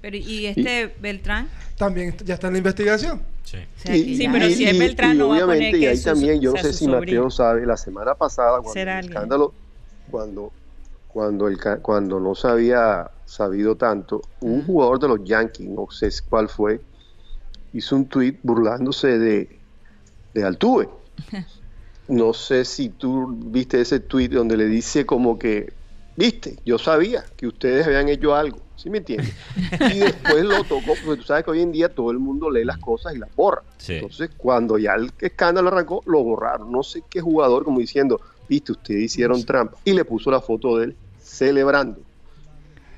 Pero 0.02 0.18
y 0.18 0.46
este 0.46 0.94
Beltrán, 1.00 1.48
También 1.78 2.16
ya 2.26 2.34
está 2.36 2.48
en 2.48 2.54
la 2.54 2.58
investigación. 2.60 3.22
Sí. 3.44 3.58
o 3.58 3.80
sea, 3.82 3.96
Y- 3.98 4.04
que 4.06 4.16
Sí, 4.18 4.30
pero 4.32 4.50
si 4.50 4.66
es 4.66 4.78
Beltrán, 4.78 5.16
y 5.16 5.18
no 5.20 5.30
va 5.30 5.38
a 5.38 5.40
poner 5.40 5.50
obviamente, 5.58 5.78
y 5.78 5.82
que 5.82 5.88
ahí 5.90 5.98
su- 5.98 6.04
también, 6.10 6.40
yo 6.42 6.52
no 6.54 6.58
sé 6.62 6.74
si 6.74 6.86
sobrino. 6.86 7.00
Mateo 7.00 7.30
sabe, 7.32 7.66
la 7.66 7.78
semana 7.78 8.14
pasada, 8.16 8.60
cuando 8.62 8.80
el 8.80 8.90
alguien. 8.90 9.14
escándalo, 9.14 9.54
cuando, 10.12 10.52
cuando, 11.08 11.48
el, 11.48 11.58
cuando 11.82 12.20
no 12.20 12.36
se 12.36 12.48
había 12.48 13.10
sabido 13.26 13.76
tanto, 13.76 14.22
un 14.42 14.66
jugador 14.66 15.00
de 15.00 15.08
los 15.08 15.24
Yankees, 15.24 15.68
no 15.68 15.88
sé 15.90 16.10
cuál 16.30 16.48
fue, 16.50 16.80
hizo 17.74 17.96
un 17.96 18.06
tweet 18.08 18.38
burlándose 18.44 19.18
de, 19.20 19.60
de 20.34 20.44
Altuve. 20.44 20.88
No 22.08 22.34
sé 22.34 22.66
si 22.66 22.90
tú 22.90 23.28
viste 23.52 23.80
ese 23.82 24.00
tweet 24.00 24.30
donde 24.30 24.58
le 24.58 24.66
dice 24.66 25.06
como 25.06 25.38
que 25.38 25.72
viste, 26.16 26.56
yo 26.66 26.80
sabía 26.80 27.24
que 27.38 27.46
ustedes 27.46 27.86
habían 27.86 28.10
hecho 28.10 28.34
algo, 28.34 28.58
¿sí 28.82 28.90
me 28.90 29.00
entiendes? 29.00 29.34
Y 29.94 30.00
después 30.00 30.44
lo 30.44 30.64
tocó, 30.64 30.94
porque 31.06 31.22
tú 31.22 31.24
sabes 31.24 31.44
que 31.44 31.52
hoy 31.52 31.62
en 31.62 31.72
día 31.72 31.90
todo 31.90 32.12
el 32.12 32.20
mundo 32.20 32.50
lee 32.50 32.64
las 32.64 32.78
cosas 32.78 33.14
y 33.16 33.20
las 33.20 33.34
borra. 33.36 33.62
Sí. 33.78 33.94
Entonces, 33.96 34.30
cuando 34.38 34.78
ya 34.78 34.94
el 34.94 35.12
escándalo 35.20 35.68
arrancó, 35.68 36.02
lo 36.06 36.24
borraron. 36.24 36.72
No 36.72 36.82
sé 36.84 37.04
qué 37.10 37.22
jugador, 37.22 37.64
como 37.66 37.80
diciendo, 37.80 38.20
viste, 38.48 38.72
ustedes 38.72 39.04
hicieron 39.04 39.44
trampa. 39.46 39.78
Y 39.86 39.94
le 39.94 40.06
puso 40.06 40.32
la 40.32 40.42
foto 40.42 40.78
de 40.78 40.86
él 40.86 40.96
celebrando. 41.22 42.00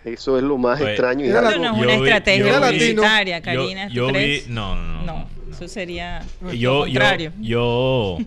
Eso 0.04 0.38
es 0.38 0.44
lo 0.44 0.58
más 0.58 0.80
Pues, 0.80 0.92
extraño. 0.92 1.26
Y 1.26 1.30
Era 1.30 1.40
algo- 1.40 1.52
Eso 1.52 1.60
no 1.60 1.66
es 1.66 1.78
Yo 1.78 1.84
una 1.84 1.96
vi- 1.96 2.04
estrategia 2.10 2.62
publicitaria, 2.62 3.42
Karina. 3.42 3.88
¿tú 3.88 3.94
yo 3.94 4.08
vi, 4.12 4.44
no, 4.48 4.76
no, 4.76 4.94
no. 4.94 5.06
No, 5.06 5.28
eso 5.52 5.68
sería 5.68 6.24
Yo, 6.42 6.48
lo 6.48 6.54
yo, 6.54 6.80
contrario. 6.82 7.34
yo 7.40 8.18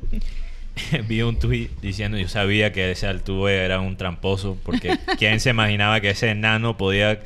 vi 1.08 1.22
un 1.22 1.38
tweet 1.38 1.70
diciendo 1.80 2.18
yo 2.18 2.26
sabía 2.28 2.72
que 2.72 2.90
ese 2.90 3.06
Altuve 3.06 3.64
era 3.64 3.80
un 3.80 3.96
tramposo 3.96 4.58
porque 4.64 4.98
quién 5.18 5.38
se 5.40 5.50
imaginaba 5.50 6.00
que 6.00 6.10
ese 6.10 6.30
enano 6.30 6.76
podía 6.76 7.20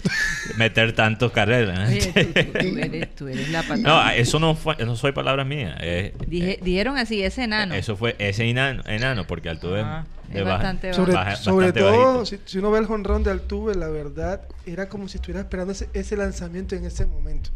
meter 0.57 0.93
tantos 0.95 1.33
carreras. 1.33 1.89
Oye, 1.89 2.13
tú, 2.13 2.33
tú- 2.33 2.53
tú 2.59 2.79
eres, 2.79 3.15
tú 3.15 3.29
eres 3.29 3.49
la 3.51 3.63
no, 3.63 3.69
patada. 3.69 4.15
eso 4.17 4.39
no 4.39 4.55
fue, 4.55 4.77
no 4.85 4.97
soy 4.97 5.13
palabras 5.13 5.47
mías. 5.47 5.77
es- 5.81 6.13
Dije- 6.27 6.59
dijeron 6.63 6.99
así, 6.99 7.23
ese 7.23 7.45
enano. 7.45 7.75
Eso 7.75 7.97
fue 7.97 8.17
ese 8.19 8.49
enano, 8.49 8.83
enano 8.87 9.27
porque 9.27 9.49
Altuve 9.49 9.81
Ah, 9.81 10.05
es 10.31 10.45
baja- 10.45 10.55
bastante 10.57 10.93
Sobre, 10.93 11.13
baja- 11.15 11.37
sobre 11.37 11.67
bastante 11.67 11.81
todo, 11.81 12.27
si, 12.27 12.39
si 12.45 12.59
uno 12.59 12.71
ve 12.71 12.81
el 12.81 12.87
jonrón 12.87 13.25
de 13.25 13.31
Altuve, 13.31 13.75
la 13.75 13.89
verdad, 13.89 14.43
era 14.67 14.89
como 14.91 15.09
si 15.09 15.17
estuviera 15.17 15.41
esperando 15.41 15.73
ese, 15.73 15.89
ese 15.95 16.17
lanzamiento 16.19 16.75
en 16.77 16.85
ese 16.85 17.07
momento. 17.07 17.49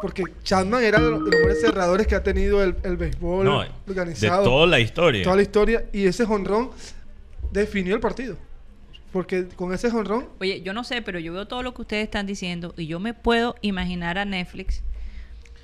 Porque 0.00 0.24
Chapman 0.42 0.82
era 0.82 0.98
de 1.00 1.10
los 1.10 1.24
de 1.24 1.30
los 1.30 1.30
mejores 1.40 1.60
cerradores 1.60 2.06
que 2.06 2.14
ha 2.14 2.22
tenido 2.22 2.62
el, 2.62 2.74
el 2.82 2.96
béisbol 2.96 3.44
No, 3.44 3.60
de 3.62 3.68
organizado. 3.88 4.44
toda 4.44 4.66
la 4.66 4.80
historia. 4.80 5.22
toda 5.24 5.36
la 5.36 5.42
historia. 5.42 5.84
Y 5.92 6.06
ese 6.06 6.26
jonrón 6.26 6.70
definió 7.52 7.94
el 7.94 8.00
partido. 8.00 8.36
Porque 9.12 9.46
con 9.46 9.72
ese 9.72 9.90
jonrón, 9.90 10.28
Oye, 10.40 10.60
yo 10.62 10.72
no 10.72 10.82
sé, 10.82 11.00
pero 11.00 11.20
yo 11.20 11.32
veo 11.32 11.46
todo 11.46 11.62
lo 11.62 11.72
que 11.72 11.82
ustedes 11.82 12.02
están 12.04 12.26
diciendo 12.26 12.74
y 12.76 12.86
yo 12.88 12.98
me 12.98 13.14
puedo 13.14 13.54
imaginar 13.62 14.18
a 14.18 14.24
Netflix 14.24 14.82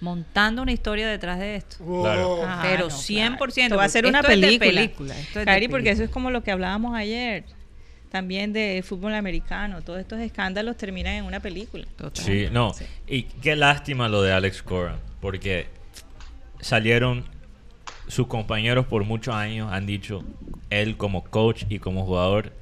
montando 0.00 0.62
una 0.62 0.72
historia 0.72 1.08
detrás 1.08 1.38
de 1.40 1.56
esto. 1.56 1.76
Claro. 1.84 2.38
Ah, 2.46 2.60
pero 2.62 2.84
no, 2.88 2.94
100%. 2.94 3.36
claro. 3.36 3.50
Esto 3.56 3.76
va 3.76 3.84
a 3.84 3.88
ser 3.88 4.04
porque 4.04 4.08
una 4.10 4.20
esto 4.20 4.30
es 4.32 4.40
de 4.40 4.46
película. 4.46 4.70
película, 4.82 5.18
esto 5.18 5.40
es 5.40 5.44
de 5.44 5.44
Cari, 5.44 5.68
porque 5.68 5.90
eso 5.90 6.04
es 6.04 6.10
como 6.10 6.30
lo 6.30 6.42
que 6.44 6.52
hablábamos 6.52 6.94
ayer. 6.96 7.44
También 8.10 8.52
de 8.52 8.82
fútbol 8.86 9.14
americano. 9.14 9.82
Todos 9.82 10.00
estos 10.00 10.18
escándalos 10.20 10.76
terminan 10.76 11.14
en 11.14 11.24
una 11.24 11.40
película. 11.40 11.84
Total. 11.96 12.24
Sí, 12.24 12.48
no. 12.50 12.74
Sí. 12.74 12.84
Y 13.06 13.22
qué 13.24 13.54
lástima 13.56 14.08
lo 14.08 14.22
de 14.22 14.32
Alex 14.32 14.62
Cora, 14.62 14.98
porque 15.20 15.68
salieron 16.60 17.24
sus 18.08 18.26
compañeros 18.26 18.86
por 18.86 19.04
muchos 19.04 19.34
años, 19.34 19.72
han 19.72 19.86
dicho, 19.86 20.24
él 20.70 20.96
como 20.96 21.24
coach 21.24 21.64
y 21.68 21.78
como 21.78 22.04
jugador 22.04 22.52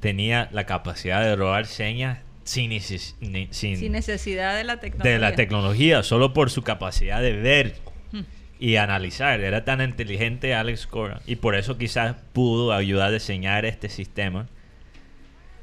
tenía 0.00 0.48
la 0.52 0.66
capacidad 0.66 1.22
de 1.22 1.34
robar 1.36 1.66
señas 1.66 2.18
sin, 2.44 2.70
neces- 2.72 3.14
ni- 3.20 3.48
sin- 3.50 3.76
Sin 3.78 3.92
necesidad 3.92 4.56
de 4.56 4.64
la 4.64 4.78
tecnología. 4.80 5.12
de 5.12 5.18
la 5.18 5.34
tecnología, 5.34 6.02
solo 6.02 6.32
por 6.32 6.50
su 6.50 6.62
capacidad 6.62 7.22
de 7.22 7.32
ver 7.32 7.76
Hmm. 8.12 8.20
y 8.58 8.76
analizar. 8.76 9.40
Era 9.40 9.64
tan 9.64 9.80
inteligente 9.80 10.54
Alex 10.54 10.86
Cora 10.86 11.20
y 11.26 11.36
por 11.36 11.54
eso 11.54 11.78
quizás 11.78 12.16
pudo 12.32 12.72
ayudar 12.72 13.08
a 13.08 13.12
diseñar 13.12 13.64
este 13.64 13.88
sistema. 13.88 14.46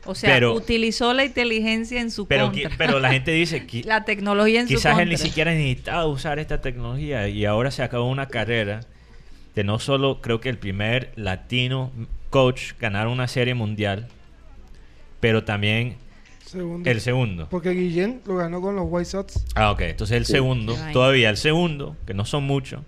O 0.05 0.15
sea, 0.15 0.33
Pero- 0.33 0.53
utilizó 0.53 1.13
la 1.13 1.25
inteligencia 1.25 1.99
en 1.99 2.11
su 2.11 2.27
Pero, 2.27 2.45
contra. 2.51 2.71
pero 2.77 2.99
la 2.99 3.11
gente 3.11 3.31
dice 3.31 3.65
que 3.67 3.83
la 3.83 4.05
tecnología 4.05 4.61
en 4.61 4.67
su 4.67 4.75
Quizás 4.75 4.97
él 4.99 5.09
ni 5.09 5.17
siquiera 5.17 5.51
necesitaba 5.51 6.05
usar 6.05 6.39
esta 6.39 6.61
tecnología 6.61 7.27
y 7.27 7.43
ahora 7.45 7.71
se 7.71 7.83
acabó 7.83 8.05
una 8.09 8.27
carrera 8.27 8.81
de 9.55 9.63
no 9.63 9.79
solo 9.79 10.21
creo 10.21 10.39
que 10.39 10.49
el 10.49 10.57
primer 10.57 11.11
latino 11.15 11.91
coach 12.29 12.73
ganar 12.79 13.07
una 13.07 13.27
serie 13.27 13.53
mundial, 13.53 14.07
pero 15.19 15.43
también 15.43 15.95
Segundo. 16.45 16.89
el 16.89 17.01
segundo. 17.01 17.47
Porque 17.49 17.71
Guillén 17.71 18.21
lo 18.25 18.35
ganó 18.37 18.61
con 18.61 18.75
los 18.75 18.85
White 18.87 19.09
Sox. 19.09 19.43
Ah, 19.55 19.71
ok. 19.71 19.81
Entonces 19.81 20.15
el 20.17 20.25
segundo, 20.25 20.77
todavía 20.93 21.29
el 21.29 21.37
segundo, 21.37 21.97
que 22.05 22.13
no 22.13 22.23
son 22.25 22.43
muchos, 22.43 22.81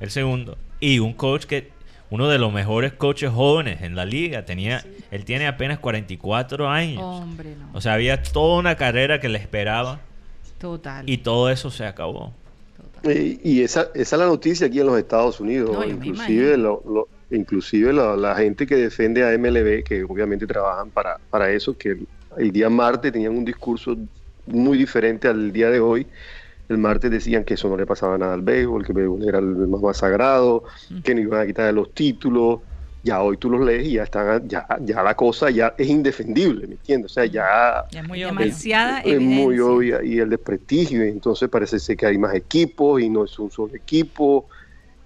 el 0.00 0.10
segundo. 0.10 0.58
Y 0.80 0.98
un 0.98 1.12
coach 1.14 1.44
que, 1.44 1.70
uno 2.12 2.28
de 2.28 2.38
los 2.38 2.52
mejores 2.52 2.92
coaches 2.92 3.30
jóvenes 3.30 3.80
en 3.82 3.96
la 3.96 4.04
liga, 4.04 4.44
tenía, 4.44 4.84
él 5.10 5.24
tiene 5.24 5.46
apenas 5.46 5.78
44 5.78 6.68
años. 6.68 7.02
Hombre, 7.02 7.56
no. 7.58 7.70
O 7.72 7.80
sea, 7.80 7.94
había 7.94 8.22
toda 8.22 8.58
una 8.60 8.76
carrera 8.76 9.18
que 9.18 9.28
le 9.30 9.38
esperaba 9.38 10.00
Total. 10.58 11.08
y 11.08 11.18
todo 11.18 11.48
eso 11.50 11.70
se 11.70 11.84
acabó. 11.86 12.32
total. 12.76 13.10
Eh, 13.10 13.40
y 13.42 13.62
esa, 13.62 13.88
esa 13.94 14.16
es 14.16 14.20
la 14.20 14.26
noticia 14.26 14.66
aquí 14.66 14.78
en 14.80 14.86
los 14.86 14.98
Estados 14.98 15.40
Unidos. 15.40 15.70
No, 15.72 15.84
inclusive 15.84 16.48
imagino. 16.54 16.56
lo- 16.58 16.82
lo- 16.86 17.08
inclusive 17.36 17.92
la, 17.94 18.14
la 18.14 18.34
gente 18.36 18.66
que 18.66 18.76
defiende 18.76 19.24
a 19.24 19.32
MLB, 19.36 19.82
que 19.82 20.04
obviamente 20.04 20.46
trabajan 20.46 20.90
para, 20.90 21.16
para 21.30 21.50
eso, 21.50 21.76
que 21.76 21.88
el, 21.92 22.06
el 22.36 22.52
día 22.52 22.68
martes 22.68 23.10
tenían 23.10 23.36
un 23.36 23.44
discurso 23.44 23.96
muy 24.46 24.76
diferente 24.76 25.28
al 25.28 25.50
día 25.50 25.70
de 25.70 25.80
hoy. 25.80 26.06
El 26.72 26.78
martes 26.78 27.10
decían 27.10 27.44
que 27.44 27.54
eso 27.54 27.68
no 27.68 27.76
le 27.76 27.84
pasaba 27.86 28.16
nada 28.16 28.34
al 28.34 28.42
béisbol, 28.42 28.84
que 28.84 28.92
el 28.92 28.96
béisbol 28.98 29.28
era 29.28 29.38
el 29.38 29.44
más, 29.68 29.80
más 29.82 29.96
sagrado, 29.98 30.64
que 31.04 31.14
no 31.14 31.20
iban 31.20 31.40
a 31.42 31.46
quitar 31.46 31.72
los 31.74 31.92
títulos. 31.92 32.60
Ya 33.04 33.20
hoy 33.20 33.36
tú 33.36 33.50
los 33.50 33.60
lees 33.60 33.88
y 33.88 33.92
ya 33.94 34.04
están, 34.04 34.48
ya, 34.48 34.64
ya 34.80 35.02
la 35.02 35.14
cosa 35.16 35.50
ya 35.50 35.74
es 35.76 35.88
indefendible, 35.88 36.66
¿me 36.68 36.74
entiendes? 36.74 37.10
O 37.10 37.14
sea, 37.14 37.24
ya 37.26 37.84
Ya 37.90 38.00
es 38.00 38.06
muy. 38.08 38.20
Demasiada 38.20 39.00
es 39.00 39.20
muy 39.20 39.58
obvia 39.58 40.02
y 40.04 40.18
el 40.20 40.30
desprestigio, 40.30 41.04
y 41.04 41.08
entonces 41.10 41.48
parece 41.48 41.78
ser 41.80 41.96
que 41.96 42.06
hay 42.06 42.16
más 42.16 42.32
equipos 42.34 43.00
y 43.02 43.10
no 43.10 43.24
es 43.24 43.36
un 43.38 43.50
solo 43.50 43.74
equipo 43.74 44.46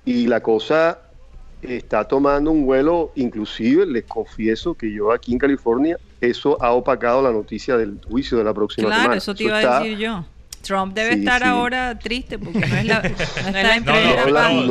y 0.05 0.27
la 0.27 0.41
cosa 0.43 1.01
está 1.63 2.05
tomando 2.05 2.51
un 2.53 2.67
vuelo, 2.67 3.13
inclusive 3.17 3.87
les 3.87 4.05
confieso 4.05 4.75
que 4.75 4.93
yo 4.93 5.11
aquí 5.11 5.33
en 5.33 5.39
California 5.39 5.99
eso 6.21 6.63
ha 6.63 6.73
opacado 6.73 7.23
la 7.23 7.33
noticia 7.33 7.77
del 7.79 7.99
juicio 8.07 8.37
de 8.39 8.45
la 8.45 8.53
próxima 8.55 8.89
Claro, 8.89 9.03
semana. 9.03 9.17
eso 9.17 9.35
te 9.35 9.45
iba 9.45 9.61
está- 9.61 9.79
a 9.79 9.83
decir 9.85 9.99
yo. 9.99 10.27
Trump 10.63 10.95
debe 10.95 11.15
Sí, 11.15 11.19
estar 11.21 11.43
sí. 11.43 11.49
ahora 11.49 11.99
triste 11.99 12.39
porque 12.39 12.67
no, 12.67 12.77
es 12.77 12.85
la, 12.87 13.03
no 13.03 13.09
está 13.09 13.77
en 13.77 13.85
No, 13.85 13.93
primera 13.93 14.15
no, 14.17 14.21
hablando 14.23 14.63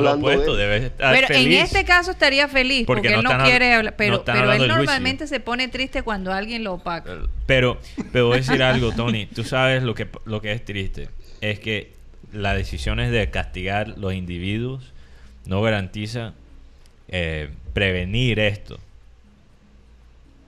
lo 0.00 0.12
opuesto, 0.14 0.56
de- 0.56 0.62
debe 0.66 0.86
estar 0.86 1.14
Pero 1.14 1.28
en 1.34 1.52
este 1.52 1.84
caso 1.84 2.10
estaría 2.10 2.48
feliz 2.48 2.86
Porque 2.86 3.02
porque, 3.02 3.10
no 3.12 3.18
él 3.18 3.24
no 3.24 3.30
están 3.30 3.46
quiere 3.46 3.74
hablar, 3.74 3.94
pero, 3.96 4.24
él 4.52 4.66
normalmente 4.68 5.26
se 5.26 5.40
pone 5.40 5.68
triste 5.68 6.02
cuando 6.02 6.32
alguien 6.32 6.64
lo 6.64 6.74
opaca. 6.74 7.18
Pero, 7.46 7.78
pero 8.12 8.26
voy 8.26 8.34
a 8.34 8.40
decir 8.40 8.62
algo, 8.62 8.92
Tony. 8.92 9.26
Tú 9.26 9.44
sabes 9.44 9.82
lo 9.82 9.94
que, 9.94 10.08
lo 10.24 10.40
que 10.40 10.52
es 10.52 10.64
triste. 10.64 11.08
Es 11.40 11.60
que 11.60 11.92
las 12.32 12.56
decisiones 12.56 13.12
de 13.12 13.30
castigar 13.30 13.96
los 13.96 14.12
individuos 14.14 14.92
no 15.46 15.62
garantiza 15.62 16.32
eh, 17.08 17.50
prevenir 17.72 18.40
esto. 18.40 18.78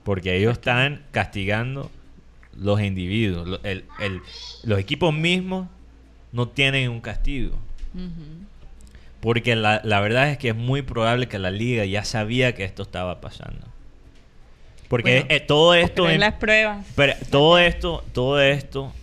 Porque 0.03 0.35
ellos 0.37 0.53
están 0.53 1.03
castigando 1.11 1.91
los 2.57 2.81
individuos. 2.81 3.59
El- 3.63 3.85
el- 3.99 4.21
los 4.63 4.79
equipos 4.79 5.13
mismos 5.13 5.67
no 6.31 6.47
tienen 6.49 6.89
un 6.89 7.01
castigo. 7.01 7.57
Porque 9.19 9.55
la, 9.55 9.81
la 9.83 9.99
verdad 9.99 10.29
es 10.29 10.37
que 10.37 10.49
es 10.49 10.55
muy 10.55 10.81
probable 10.83 11.27
que 11.27 11.39
la 11.39 11.51
liga 11.51 11.85
ya 11.85 12.03
sabía 12.03 12.53
que 12.53 12.63
esto 12.63 12.83
estaba 12.83 13.19
pasando. 13.19 13.65
Porque 14.87 15.19
Bueno, 15.21 15.25
eh, 15.29 15.39
todo 15.41 15.73
esto... 15.73 16.03
Pero 16.03 16.07
en 16.09 16.13
en- 16.15 16.19
las 16.21 16.33
pruebas. 16.35 16.85
pero 16.95 17.13
todo 17.29 17.57
esto, 17.57 18.05
todo 18.13 18.39
esto, 18.39 18.93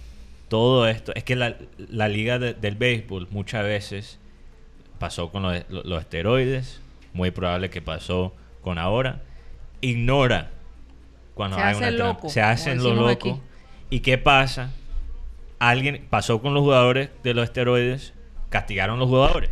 todo 0.49 0.89
esto, 0.89 1.13
es 1.15 1.25
que 1.25 1.37
la, 1.37 1.57
la 1.91 2.09
liga 2.09 2.39
de- 2.39 2.55
del 2.55 2.77
béisbol 2.77 3.29
muchas 3.31 3.65
veces 3.65 4.19
pasó 4.99 5.31
con 5.31 5.43
los, 5.43 5.63
los 5.69 6.01
esteroides, 6.01 6.81
muy 7.13 7.31
probable 7.33 7.69
que 7.69 7.83
pasó 7.83 8.35
con 8.63 8.79
ahora, 8.79 9.21
ignora 9.83 10.51
cuando 11.35 11.57
Se 11.57 11.63
hay 11.63 11.73
hace 11.73 11.79
una 11.79 11.91
loco, 11.91 12.29
se 12.29 12.43
hacen 12.43 12.83
locos. 12.83 13.13
aquí. 13.13 13.35
¿Y 13.91 14.01
qué 14.01 14.19
pasa? 14.19 14.71
Alguien 15.59 16.07
pasó 16.11 16.41
con 16.41 16.55
los 16.55 16.63
jugadores 16.63 17.11
de 17.23 17.35
los 17.35 17.45
esteroides, 17.45 18.13
castigaron 18.51 18.99
los 18.99 19.09
jugadores. 19.09 19.51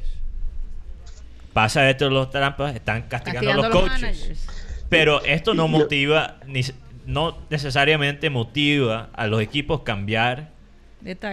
Pasa 1.52 1.88
esto 1.90 2.06
de 2.06 2.10
los 2.12 2.30
trampas, 2.30 2.74
están 2.74 3.02
castigando, 3.02 3.50
Castigando 3.50 3.62
a 3.62 3.66
a 3.66 3.68
los 3.68 3.74
los 3.74 3.90
coaches. 3.90 4.18
managers. 4.20 4.46
Pero 4.88 5.22
esto 5.24 5.54
no 5.54 5.68
motiva, 5.68 6.36
ni, 6.46 6.62
no 7.06 7.36
necesariamente 7.50 8.30
motiva 8.30 9.10
a 9.12 9.26
los 9.26 9.40
equipos 9.42 9.82
cambiar 9.82 10.50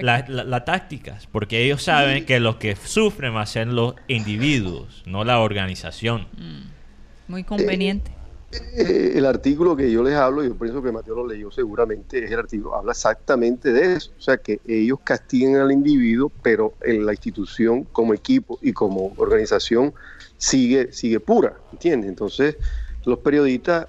la- 0.01 0.25
la- 0.27 0.43
las 0.43 0.65
tácticas, 0.65 1.27
porque 1.27 1.63
ellos 1.63 1.83
saben 1.83 2.25
que 2.25 2.39
los 2.39 2.55
que 2.55 2.75
sufren 2.75 3.33
van 3.33 3.43
a 3.43 3.45
ser 3.45 3.67
los 3.67 3.95
individuos, 4.07 5.03
no 5.05 5.23
la 5.23 5.39
organización. 5.39 6.27
Mm. 6.37 7.31
Muy 7.31 7.43
conveniente. 7.43 8.11
Eh, 8.51 9.13
el 9.15 9.25
artículo 9.25 9.75
que 9.75 9.91
yo 9.91 10.03
les 10.03 10.15
hablo, 10.15 10.43
yo 10.43 10.55
pienso 10.55 10.81
que 10.81 10.91
Mateo 10.91 11.15
lo 11.15 11.27
leyó 11.27 11.51
seguramente, 11.51 12.23
es 12.23 12.31
el 12.31 12.39
artículo, 12.39 12.75
habla 12.75 12.93
exactamente 12.93 13.71
de 13.71 13.93
eso. 13.93 14.11
O 14.17 14.21
sea, 14.21 14.37
que 14.37 14.59
ellos 14.67 14.99
castigan 15.03 15.55
al 15.55 15.71
individuo, 15.71 16.31
pero 16.41 16.73
en 16.81 17.05
la 17.05 17.11
institución 17.11 17.83
como 17.91 18.13
equipo 18.13 18.57
y 18.61 18.73
como 18.73 19.13
organización 19.17 19.93
sigue, 20.37 20.91
sigue 20.91 21.19
pura, 21.19 21.53
¿entiendes? 21.71 22.09
Entonces, 22.09 22.57
los 23.05 23.19
periodistas, 23.19 23.87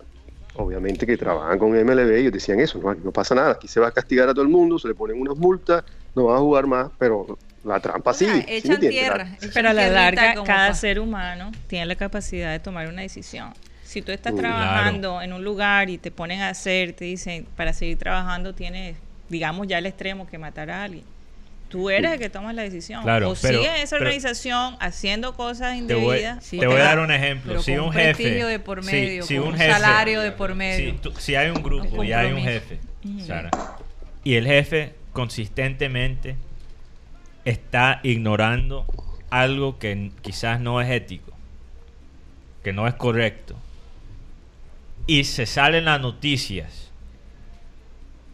obviamente 0.57 1.07
que 1.07 1.17
trabajan 1.17 1.59
con 1.59 1.71
MLB, 1.71 2.11
ellos 2.17 2.33
decían 2.33 2.61
eso, 2.61 2.79
no, 2.79 2.91
aquí 2.91 3.01
no 3.03 3.13
pasa 3.13 3.35
nada, 3.35 3.53
aquí 3.53 3.67
se 3.67 3.81
va 3.81 3.89
a 3.89 3.93
castigar 3.93 4.29
a 4.29 4.35
todo 4.35 4.43
el 4.43 4.51
mundo, 4.51 4.79
se 4.79 4.89
le 4.89 4.95
ponen 4.95 5.19
unas 5.21 5.37
multas, 5.37 5.85
no 6.15 6.25
va 6.25 6.37
a 6.37 6.41
jugar 6.41 6.67
más, 6.67 6.91
pero 6.99 7.39
la 7.65 7.81
trampa. 7.81 8.13
¿sí 8.13 8.27
echan 8.47 8.81
tierra. 8.81 9.37
Echan 9.37 9.51
Pero 9.55 9.71
a 9.71 9.73
la 9.73 9.89
larga, 9.89 10.35
cada 10.45 10.75
ser 10.75 11.01
humano 11.01 11.53
tiene 11.67 11.87
la 11.87 11.97
capacidad 11.97 12.53
de 12.53 12.59
tomar 12.59 12.89
una 12.89 13.03
decisión. 13.03 13.53
Si 13.91 14.03
tú 14.03 14.13
estás 14.13 14.37
trabajando 14.37 15.21
en 15.21 15.33
un 15.33 15.43
lugar 15.43 15.91
y 15.91 15.99
te 15.99 16.13
ponen 16.13 16.43
a 16.43 16.51
hacer, 16.51 16.93
te 16.93 17.07
dicen, 17.07 17.45
para 17.57 17.73
seguir 17.73 17.99
trabajando 17.99 18.55
tienes, 18.55 18.97
digamos, 19.29 19.67
ya 19.67 19.79
el 19.79 19.87
extremo 19.87 20.29
que 20.29 20.39
matar 20.39 20.71
a 20.71 20.85
alguien. 20.85 21.03
Tú 21.69 21.91
eres 21.91 22.13
el 22.13 22.19
que 22.21 22.31
tomas 22.31 22.55
la 22.55 22.63
decisión. 22.63 23.03
Claro, 23.03 23.31
o 23.31 23.35
pero- 23.43 23.59
sigues 23.59 23.81
esa 23.83 23.97
pero- 23.97 24.07
organización 24.11 24.77
haciendo 24.79 25.35
cosas 25.35 25.77
Te 25.87 25.95
voy, 25.95 26.05
indebidas. 26.19 26.45
Sí, 26.45 26.59
te 26.61 26.69
voy 26.69 26.77
a 26.81 26.85
dar 26.85 27.01
un 27.01 27.11
ejemplo. 27.11 27.51
pero 27.51 27.63
Si 27.63 27.73
con 27.73 27.81
un 27.81 27.87
un 27.89 27.93
jefe. 27.95 28.15
prestigio 28.15 28.47
de 28.47 28.59
por 28.61 28.85
si- 28.85 28.93
medio, 28.93 29.23
si 29.25 29.37
con 29.37 29.47
un 29.49 29.53
un 29.55 29.59
jefe- 29.59 29.73
salario 29.73 30.21
de 30.21 30.31
por 30.33 30.55
medio. 30.55 30.93
Si, 30.93 30.97
tú- 30.99 31.13
si 31.19 31.35
hay 31.35 31.51
un 31.51 31.61
grupo 31.61 31.97
Un 32.01 32.07
y 32.07 32.13
hay 32.13 32.31
un 32.33 32.43
jefe, 32.43 32.79
Sara, 33.27 33.51
y 34.23 34.35
el 34.35 34.47
jefe 34.47 34.95
consistentemente 35.13 36.37
está 37.45 37.99
ignorando 38.05 38.87
algo 39.31 39.81
que 39.81 40.13
quizás 40.23 40.61
no 40.61 40.81
es 40.81 40.89
ético, 40.91 41.33
que 42.63 42.73
no 42.73 42.87
es 42.87 42.95
correcto, 42.95 43.57
y 45.11 45.25
se 45.25 45.47
salen 45.47 45.87
las 45.87 46.01
noticias 46.01 46.91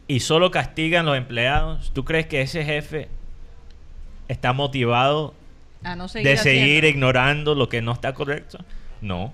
y 0.09 0.21
solo 0.21 0.51
castigan 0.51 1.07
los 1.07 1.17
empleados, 1.17 1.91
¿tú 1.95 2.05
crees 2.05 2.27
que 2.27 2.41
ese 2.43 2.65
jefe 2.65 3.09
está 4.29 4.53
motivado 4.53 5.35
A 5.83 5.97
no 5.97 6.07
seguir 6.09 6.29
de 6.29 6.37
seguir 6.37 6.63
haciendo. 6.63 6.89
ignorando 6.89 7.55
lo 7.55 7.69
que 7.69 7.83
no 7.83 7.93
está 7.93 8.13
correcto? 8.13 8.59
No. 9.01 9.33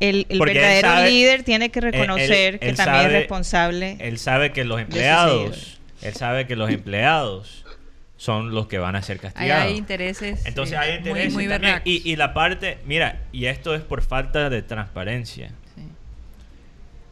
El, 0.00 0.26
verdadero 0.28 0.88
sabe- 0.88 1.10
líder 1.10 1.42
tiene 1.44 1.70
que 1.70 1.78
él- 1.80 1.92
reconocer 1.92 2.54
él- 2.54 2.60
que 2.60 2.68
él 2.70 2.76
también 2.76 3.02
sabe- 3.02 3.06
es 3.14 3.20
responsable. 3.20 3.96
Él 4.00 4.18
sabe 4.18 4.52
que 4.52 4.64
los 4.64 4.80
empleados, 4.80 5.78
él 6.00 6.14
sabe 6.14 6.46
que 6.46 6.56
los 6.56 6.70
empleados 6.70 7.64
son 8.16 8.52
los 8.54 8.66
que 8.68 8.78
van 8.78 8.96
a 8.96 9.02
ser 9.02 9.18
castigados. 9.20 9.66
hay 9.66 9.76
intereses. 9.76 10.44
Entonces 10.46 10.74
eh, 10.74 10.78
hay 10.78 10.90
muy- 11.00 11.08
intereses 11.08 11.32
muy, 11.34 11.48
también. 11.48 11.60
berracos. 11.74 11.86
Y, 11.92 12.02
y 12.10 12.16
la 12.16 12.34
parte, 12.34 12.78
mira, 12.86 13.20
y 13.32 13.46
esto 13.46 13.74
es 13.74 13.82
por 13.82 14.02
falta 14.02 14.48
de 14.50 14.62
transparencia. 14.62 15.52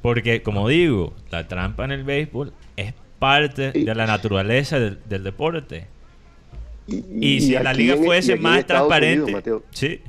Porque, 0.02 0.42
como 0.42 0.68
digo, 0.68 1.14
la 1.30 1.46
trampa 1.48 1.84
en 1.84 1.92
el 1.92 2.04
béisbol 2.04 2.52
es 2.76 2.94
parte 3.18 3.72
de 3.72 3.94
la 3.94 4.06
naturaleza 4.06 4.78
del, 4.78 4.98
del 5.08 5.22
deporte. 5.24 5.86
Y, 6.86 7.40
si 7.40 7.52
la 7.52 7.72
liga 7.72 7.94
en- 7.94 8.02
y 8.02 8.06
fuese 8.06 8.36
más 8.36 8.66
transparente, 8.66 9.22
Unidos, 9.22 9.32
Mateo, 9.32 9.62
sí. 9.70 10.00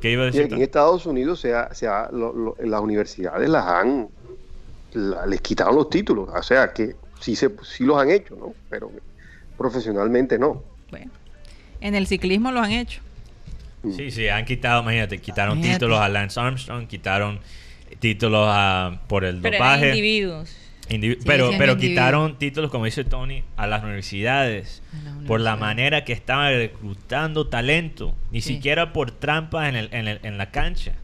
¿Qué 0.00 0.12
iba 0.12 0.22
a 0.22 0.26
y 0.26 0.30
decir? 0.30 0.44
aquí 0.44 0.54
en? 0.54 0.62
Estados 0.62 1.04
Unidos 1.06 1.40
se 1.40 1.54
ha- 1.54 1.74
se 1.74 1.86
ha- 1.88 2.08
lo- 2.12 2.32
lo- 2.32 2.56
las 2.62 2.80
universidades 2.80 3.48
las 3.48 3.66
han 3.66 4.08
la- 4.92 5.26
les 5.26 5.40
quitaron 5.40 5.74
los 5.76 5.88
títulos, 5.90 6.28
o 6.34 6.42
sea 6.42 6.72
que 6.72 6.96
sí 7.20 7.36
se 7.36 7.50
sí 7.62 7.84
los 7.84 7.98
han 8.00 8.10
hecho, 8.10 8.34
¿no? 8.36 8.54
Pero 8.68 8.90
profesionalmente 9.58 10.38
no. 10.38 10.62
Bueno, 10.90 11.10
en 11.80 11.94
el 11.94 12.06
ciclismo 12.06 12.50
lo 12.52 12.60
han 12.60 12.72
hecho. 12.72 13.00
Sí, 13.96 14.10
sí, 14.10 14.28
han 14.28 14.44
quitado, 14.44 14.82
imagínate, 14.82 15.18
quitaron 15.18 15.54
Imagínate. 15.58 15.78
títulos 15.78 16.00
a 16.00 16.08
Lance 16.08 16.38
Armstrong, 16.38 16.86
quitaron 16.86 17.40
títulos 18.00 18.46
a, 18.50 19.00
por 19.06 19.24
el 19.24 19.40
pero 19.40 19.56
eran 19.56 19.68
dopaje. 19.68 19.88
individuos. 19.90 20.56
Indivi- 20.88 21.18
Sí, 21.18 21.24
pero 21.24 21.50
pero 21.56 21.76
quitaron 21.76 22.36
títulos, 22.36 22.68
como 22.72 22.84
dice 22.86 23.04
Tony, 23.04 23.44
a 23.56 23.68
las 23.68 23.84
universidades 23.84 24.82
A 24.92 25.24
por 25.28 25.40
la 25.40 25.54
manera 25.54 26.04
que 26.04 26.12
estaban 26.12 26.52
reclutando 26.52 27.46
talento, 27.46 28.16
ni 28.32 28.40
Sí. 28.40 28.54
siquiera 28.54 28.92
por 28.92 29.12
trampas 29.12 29.68
en, 29.68 29.76
el, 29.76 29.88
en, 29.92 30.08
el- 30.08 30.20
en 30.24 30.36
la 30.38 30.50
cancha. 30.50 30.94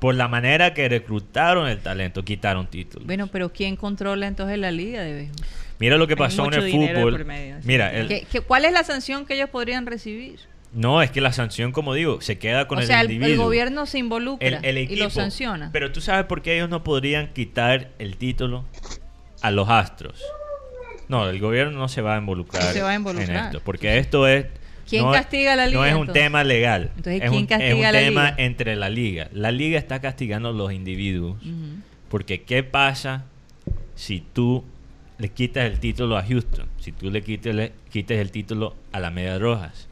Por 0.00 0.16
la 0.16 0.26
manera 0.28 0.74
que 0.74 0.88
reclutaron 0.88 1.68
el 1.68 1.78
talento, 1.78 2.24
quitaron 2.24 2.66
títulos. 2.66 3.06
Bueno, 3.06 3.28
pero 3.28 3.52
¿quién 3.52 3.76
controla 3.76 4.26
entonces 4.26 4.58
la 4.58 4.70
liga 4.72 5.02
de 5.02 5.12
béisbol? 5.14 5.46
Mira 5.78 5.96
lo 5.96 6.06
que 6.08 6.16
pasó 6.16 6.46
en 6.46 6.54
el 6.54 6.70
fútbol. 6.70 7.24
medio, 7.24 7.56
Mira, 7.64 7.92
el- 7.92 8.08
¿Qué- 8.08 8.26
qué- 8.30 8.40
cuál 8.40 8.64
es 8.64 8.72
la 8.72 8.82
sanción 8.84 9.24
que 9.26 9.34
ellos 9.34 9.48
podrían 9.50 9.86
recibir? 9.86 10.40
No, 10.74 11.02
es 11.02 11.10
que 11.10 11.20
la 11.20 11.32
sanción, 11.32 11.72
como 11.72 11.94
digo, 11.94 12.20
se 12.20 12.38
queda 12.38 12.66
con 12.68 12.78
o 12.78 12.80
el 12.80 12.86
sea, 12.86 13.00
el, 13.00 13.06
el 13.06 13.12
individuo. 13.14 13.44
gobierno 13.46 13.86
se 13.86 13.98
involucra 13.98 14.46
el, 14.48 14.64
el 14.64 14.90
y 14.90 14.96
lo 14.96 15.08
sanciona. 15.10 15.70
Pero 15.72 15.92
tú 15.92 16.00
sabes 16.00 16.26
por 16.26 16.42
qué 16.42 16.56
ellos 16.56 16.68
no 16.68 16.82
podrían 16.84 17.32
quitar 17.32 17.90
el 17.98 18.16
título 18.16 18.64
a 19.40 19.50
los 19.50 19.68
astros. 19.68 20.22
No, 21.08 21.28
el 21.28 21.38
gobierno 21.38 21.78
no 21.78 21.88
se 21.88 22.00
va 22.00 22.16
a 22.16 22.18
involucrar, 22.18 22.62
se 22.72 22.82
va 22.82 22.90
a 22.90 22.94
en 22.94 23.00
involucrar. 23.00 23.46
esto, 23.46 23.60
porque 23.64 23.98
esto 23.98 24.26
es 24.26 24.46
¿Quién 24.88 25.04
no, 25.04 25.12
castiga 25.12 25.52
a 25.54 25.56
la 25.56 25.66
liga, 25.66 25.78
No 25.80 25.86
es 25.86 25.94
un 25.94 26.12
tema 26.12 26.44
legal. 26.44 26.90
Entonces, 26.96 27.22
es 27.22 27.30
¿quién 27.30 27.42
un, 27.42 27.46
castiga 27.46 27.70
es 27.70 27.74
un 27.78 27.84
a 27.84 27.92
la 27.92 27.98
tema 27.98 28.24
liga? 28.30 28.34
entre 28.38 28.76
la 28.76 28.88
liga. 28.90 29.28
La 29.32 29.50
liga 29.50 29.78
está 29.78 30.00
castigando 30.00 30.50
a 30.50 30.52
los 30.52 30.72
individuos. 30.72 31.36
Porque 32.08 32.42
¿qué 32.42 32.62
pasa 32.62 33.24
si 33.94 34.20
tú 34.20 34.64
le 35.18 35.28
quitas 35.30 35.64
el 35.70 35.78
título 35.80 36.16
a 36.18 36.22
Houston? 36.22 36.66
Si 36.80 36.92
tú 36.92 37.10
le 37.10 37.22
quites, 37.22 37.54
le 37.54 37.72
quites 37.90 38.18
el 38.18 38.30
título 38.30 38.74
a 38.92 39.00
la 39.00 39.10
Media 39.10 39.38
Rojas. 39.38 39.88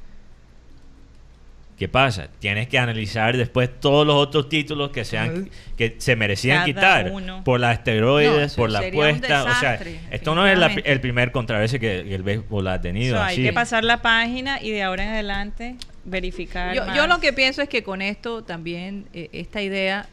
¿Qué 1.78 1.88
pasa? 1.88 2.28
Tienes 2.38 2.68
que 2.68 2.78
analizar 2.78 3.36
después 3.36 3.68
todos 3.80 4.06
los 4.06 4.14
otros 4.14 4.48
títulos 4.48 4.90
que 4.90 5.04
se, 5.04 5.18
han- 5.18 5.50
que 5.76 5.96
se 5.98 6.14
merecían 6.14 6.58
Cada 6.58 6.64
quitar 6.66 7.10
uno. 7.10 7.42
por 7.44 7.58
las 7.58 7.78
esteroides, 7.78 8.54
por 8.54 8.70
la 8.70 8.80
apuesta. 8.80 9.44
O 9.44 9.54
sea, 9.54 9.80
esto 10.12 10.34
no 10.34 10.46
es 10.46 10.56
la- 10.58 10.66
el 10.68 11.00
primer 11.00 11.32
controversia 11.32 11.78
que, 11.80 12.04
que 12.06 12.14
el 12.14 12.22
béisbol 12.22 12.68
ha 12.68 12.80
tenido. 12.80 13.16
So, 13.16 13.22
hay 13.22 13.34
así. 13.34 13.42
que 13.42 13.52
pasar 13.52 13.82
la 13.84 14.00
página 14.02 14.60
y 14.62 14.70
de 14.70 14.82
ahora 14.82 15.04
en 15.04 15.10
adelante 15.10 15.76
verificar. 16.04 16.74
Yo, 16.74 16.84
más. 16.86 16.96
yo 16.96 17.06
lo 17.08 17.18
que 17.20 17.32
pienso 17.32 17.62
es 17.62 17.68
que 17.68 17.82
con 17.82 18.00
esto 18.02 18.42
también, 18.44 19.06
eh, 19.12 19.28
esta 19.32 19.60
idea, 19.62 20.06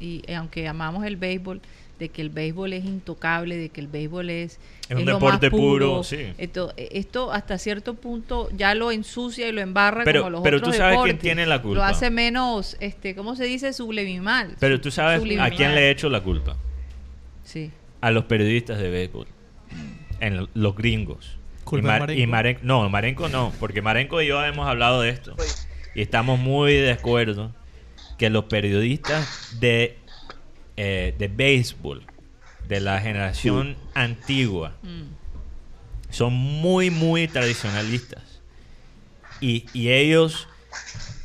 y 0.00 0.22
eh, 0.26 0.34
aunque 0.34 0.68
amamos 0.68 1.04
el 1.06 1.16
béisbol, 1.16 1.60
de 1.98 2.08
que 2.10 2.22
el 2.22 2.30
béisbol 2.30 2.72
es 2.72 2.84
intocable, 2.84 3.56
de 3.56 3.68
que 3.70 3.80
el 3.80 3.88
béisbol 3.88 4.30
es, 4.30 4.60
Es 4.88 4.96
un 4.96 5.04
lo 5.04 5.18
más 5.18 5.40
deporte 5.40 5.50
puro, 5.50 6.04
sí. 6.04 6.32
Esto, 6.38 6.72
eh, 6.76 6.88
esto 6.92 7.32
hasta 7.32 7.58
cierto 7.58 7.94
punto 7.94 8.48
ya 8.56 8.74
lo 8.74 8.92
ensucia 8.92 9.48
y 9.48 9.52
lo 9.52 9.60
embarra 9.60 10.04
Pero- 10.04 10.20
como 10.22 10.30
los 10.30 10.42
pero 10.42 10.58
otros 10.58 10.72
tú 10.72 10.78
sabes 10.78 10.98
quién 11.02 11.18
tiene 11.18 11.44
la 11.46 11.56
Lo 11.56 11.62
culpa. 11.62 11.88
hace 11.88 12.10
menos, 12.10 12.76
este, 12.80 13.14
¿cómo 13.16 13.34
se 13.36 13.44
dice? 13.44 13.72
Subliminal. 13.72 14.54
Pero 14.60 14.80
tú 14.80 14.90
sabes 14.90 15.20
a 15.40 15.50
quién 15.50 15.74
le 15.74 15.88
he 15.88 15.90
hecho 15.90 16.08
la 16.08 16.20
culpa. 16.22 16.56
Sí. 17.42 17.70
A 18.00 18.10
los 18.10 18.24
periodistas 18.24 18.78
de 18.78 18.90
béisbol. 18.90 19.26
En 20.20 20.36
lo- 20.36 20.48
los 20.54 20.74
gringos. 20.76 21.36
Culpa 21.64 21.80
y, 21.80 21.82
de 21.82 21.88
Mar- 21.88 22.00
Marenco. 22.00 22.20
y 22.22 22.26
Maren- 22.26 22.58
no, 22.62 22.88
Marenco 22.88 23.28
no, 23.28 23.52
porque 23.60 23.82
Marenco 23.82 24.22
y 24.22 24.26
yo 24.28 24.42
hemos 24.44 24.66
hablado 24.68 25.02
de 25.02 25.10
esto. 25.10 25.34
Y 25.94 26.00
estamos 26.02 26.38
muy 26.38 26.74
de 26.74 26.92
acuerdo 26.92 27.52
que 28.16 28.30
los 28.30 28.44
periodistas 28.44 29.56
de, 29.60 29.96
eh, 30.80 31.14
de 31.18 31.28
béisbol, 31.28 32.04
de 32.68 32.80
la 32.80 33.00
generación 33.00 33.76
antigua, 33.94 34.76
Mm. 34.82 35.02
son 36.10 36.32
muy, 36.32 36.90
muy 36.90 37.26
tradicionalistas. 37.28 38.22
Y, 39.40 39.66
y 39.74 39.88
ellos 39.90 40.48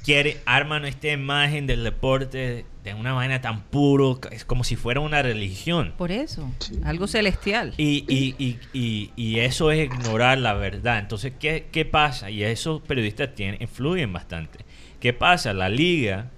quieren, 0.04 0.38
arman 0.45 0.86
esta 0.86 1.10
imagen 1.12 1.68
del 1.68 1.84
deporte 1.84 2.66
de 2.84 2.93
una 2.93 3.14
manera 3.14 3.39
tan 3.41 3.62
puro, 3.64 4.20
es 4.32 4.43
como 4.43 4.64
si 4.64 4.76
fuera 4.76 4.99
una 4.99 5.22
religión. 5.22 5.93
Por 5.97 6.12
eso, 6.12 6.51
algo 6.84 7.08
celestial. 7.08 7.74
Y, 7.78 8.04
y, 8.10 8.36
y, 8.38 8.60
y, 8.74 9.12
y 9.16 9.39
eso 9.39 9.72
es 9.72 9.86
ignorar 9.86 10.38
la 10.39 10.54
verdad. 10.54 10.99
Entonces, 10.99 11.32
¿qué, 11.39 11.68
qué 11.72 11.86
pasa? 11.86 12.30
Y 12.30 12.43
esos 12.43 12.82
periodistas 12.82 13.34
tienen, 13.36 13.62
influyen 13.62 14.12
bastante. 14.12 14.66
¿Qué 14.99 15.14
pasa? 15.14 15.54
La 15.54 15.70
liga 15.70 16.30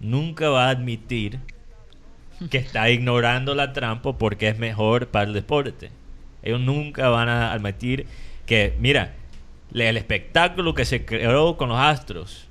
nunca 0.00 0.50
va 0.50 0.66
a 0.66 0.70
admitir 0.70 1.38
que 2.50 2.58
está 2.58 2.90
ignorando 2.90 3.54
la 3.54 3.72
trampa 3.72 4.16
porque 4.18 4.48
es 4.48 4.58
mejor 4.58 5.08
para 5.08 5.26
el 5.26 5.32
deporte. 5.32 5.90
Ellos 6.42 6.60
nunca 6.60 7.08
van 7.08 7.28
a 7.28 7.52
admitir 7.52 8.06
que, 8.46 8.74
mira, 8.78 9.14
el 9.72 9.96
espectáculo 9.96 10.74
que 10.74 10.84
se 10.84 11.04
creó 11.04 11.56
con 11.56 11.68
los 11.70 11.78
Astros 11.78 12.48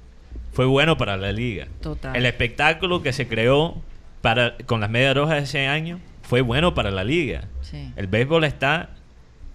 fue 0.52 0.66
bueno 0.66 0.98
para 0.98 1.18
la 1.18 1.32
liga. 1.32 1.68
Total. 1.82 2.16
El 2.16 2.26
espectáculo 2.26 3.02
que 3.02 3.14
se 3.14 3.28
creó 3.28 3.82
para, 4.22 4.56
con 4.66 4.82
las 4.82 4.90
medias 4.90 5.16
rojas 5.16 5.44
ese 5.44 5.68
año 5.68 6.00
fue 6.22 6.42
bueno 6.42 6.74
para 6.74 6.92
la 6.92 7.04
liga. 7.04 7.46
Sí. 7.62 7.92
El 7.96 8.08
béisbol 8.08 8.44
está 8.44 8.90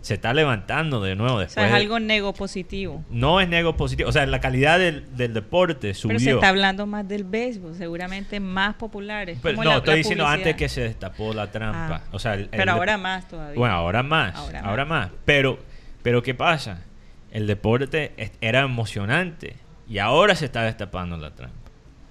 se 0.08 0.14
está 0.14 0.34
levantando 0.34 1.00
de 1.00 1.14
nuevo 1.14 1.36
O 1.36 1.38
después. 1.38 1.54
sea, 1.54 1.68
es 1.68 1.74
algo 1.74 2.00
nego 2.00 2.32
positivo. 2.34 3.04
no 3.10 3.40
es 3.40 3.48
nego 3.48 3.76
positivo, 3.76 4.08
o 4.08 4.12
sea, 4.12 4.26
la 4.26 4.40
calidad 4.40 4.78
del, 4.78 5.16
del 5.16 5.34
deporte 5.34 5.94
subió. 5.94 6.16
Pero 6.16 6.30
se 6.30 6.34
está 6.34 6.48
hablando 6.48 6.86
más 6.86 7.06
del 7.06 7.24
béisbol, 7.24 7.74
seguramente 7.76 8.40
más 8.40 8.74
populares. 8.74 9.38
Pero 9.42 9.54
como 9.56 9.64
no, 9.64 9.70
la- 9.70 9.76
estoy 9.76 9.92
la 9.92 9.96
diciendo 9.96 10.24
publicidad. 10.24 10.48
antes 10.48 10.56
que 10.56 10.68
se 10.68 10.80
destapó 10.82 11.32
la 11.34 11.50
trampa. 11.50 12.02
Ah, 12.04 12.08
o 12.12 12.18
sea, 12.18 12.34
el- 12.34 12.40
el 12.42 12.48
pero 12.48 12.72
ahora 12.72 12.98
más 12.98 13.28
todavía. 13.28 13.58
Bueno, 13.58 13.74
ahora 13.74 14.02
más. 14.02 14.34
Ahora, 14.34 14.60
Ahora 14.60 14.84
más. 14.84 15.10
más. 15.10 15.18
Pero, 15.24 15.58
pero 16.02 16.22
¿qué 16.22 16.34
pasa? 16.34 16.82
El 17.30 17.46
deporte 17.46 18.12
era 18.40 18.60
emocionante 18.60 19.56
y 19.88 19.98
ahora 19.98 20.34
se 20.34 20.46
está 20.46 20.62
destapando 20.62 21.16
la 21.16 21.30
trampa. 21.34 21.54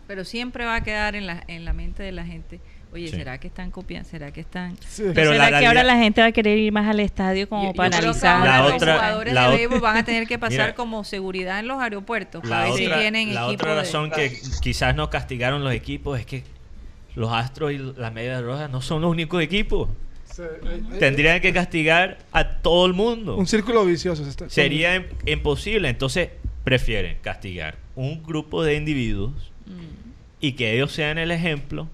Pero 0.07 0.23
siempre 0.23 0.63
va 0.65 0.75
a 0.75 0.81
quedar 0.83 1.15
en 1.15 1.27
la, 1.27 1.43
en 1.47 1.65
la 1.65 1.73
mente 1.73 2.01
de 2.03 2.11
la 2.11 2.25
gente. 2.25 2.61
Oye, 2.93 3.09
Sí. 3.09 3.17
¿será 3.17 3.37
que 3.37 3.47
están 3.47 3.69
copiando? 3.69 4.07
¿Será 4.09 4.31
que 4.31 4.39
están...? 4.41 4.77
Sí. 4.87 5.03
Pero 5.13 5.31
¿Será 5.33 5.49
la 5.51 5.59
que 5.59 5.65
ahora 5.67 5.83
la 5.83 5.97
gente 5.97 6.21
va 6.21 6.27
a 6.27 6.31
querer 6.31 6.57
ir 6.57 6.71
más 6.71 6.87
al 6.87 6.99
estadio 7.01 7.47
como 7.49 7.63
Yo- 7.63 7.69
yo 7.69 7.73
para 7.75 7.89
creo 7.99 8.13
que 8.13 8.27
analizar? 8.27 8.47
ahora 8.47 8.69
los 8.69 8.81
jugadores 8.83 9.33
la 9.33 9.49
de 9.51 9.57
béisbol 9.57 9.79
van 9.81 9.97
a 9.97 10.05
tener 10.05 10.25
que 10.27 10.39
pasar 10.39 10.51
Mira, 10.67 10.75
como 10.75 11.03
seguridad 11.03 11.59
en 11.59 11.67
los 11.67 11.79
aeropuertos 11.81 12.41
para 12.41 12.59
La 12.61 12.63
ver 12.65 12.73
si 12.75 12.85
otra, 12.85 12.99
tienen 12.99 13.33
la 13.33 13.41
equipo 13.45 13.53
otra 13.63 13.71
de- 13.75 13.77
razón 13.81 14.09
que 14.11 14.39
quizás 14.61 14.95
no 14.95 15.09
castigaron 15.09 15.63
los 15.63 15.73
equipos 15.73 16.17
es 16.19 16.25
que 16.25 16.43
los 17.15 17.31
Astros 17.33 17.73
y 17.73 17.77
las 17.77 18.13
Medias 18.13 18.41
Rojas 18.43 18.69
no 18.69 18.79
son 18.81 19.01
los 19.01 19.11
únicos 19.11 19.41
equipos. 19.43 19.89
Sí, 20.31 20.43
hay- 20.43 20.83
hay- 20.93 20.99
Tendrían 20.99 21.41
que 21.41 21.51
castigar 21.51 22.19
a 22.31 22.47
todo 22.59 22.85
el 22.85 22.93
mundo. 22.93 23.35
Un 23.37 23.47
círculo 23.47 23.83
vicioso. 23.85 24.23
se 24.23 24.29
está- 24.29 24.49
Sería 24.49 24.95
im- 24.95 25.07
imposible. 25.25 25.89
Entonces, 25.89 26.29
prefieren 26.63 27.17
castigar 27.21 27.75
un 27.95 28.21
grupo 28.23 28.63
de 28.63 28.75
individuos 28.75 29.51
Mm. 29.65 29.96
Y 30.39 30.53
que 30.53 30.73
ellos 30.75 30.91
sean 30.91 31.17
el 31.17 31.31
ejemplo 31.31 31.87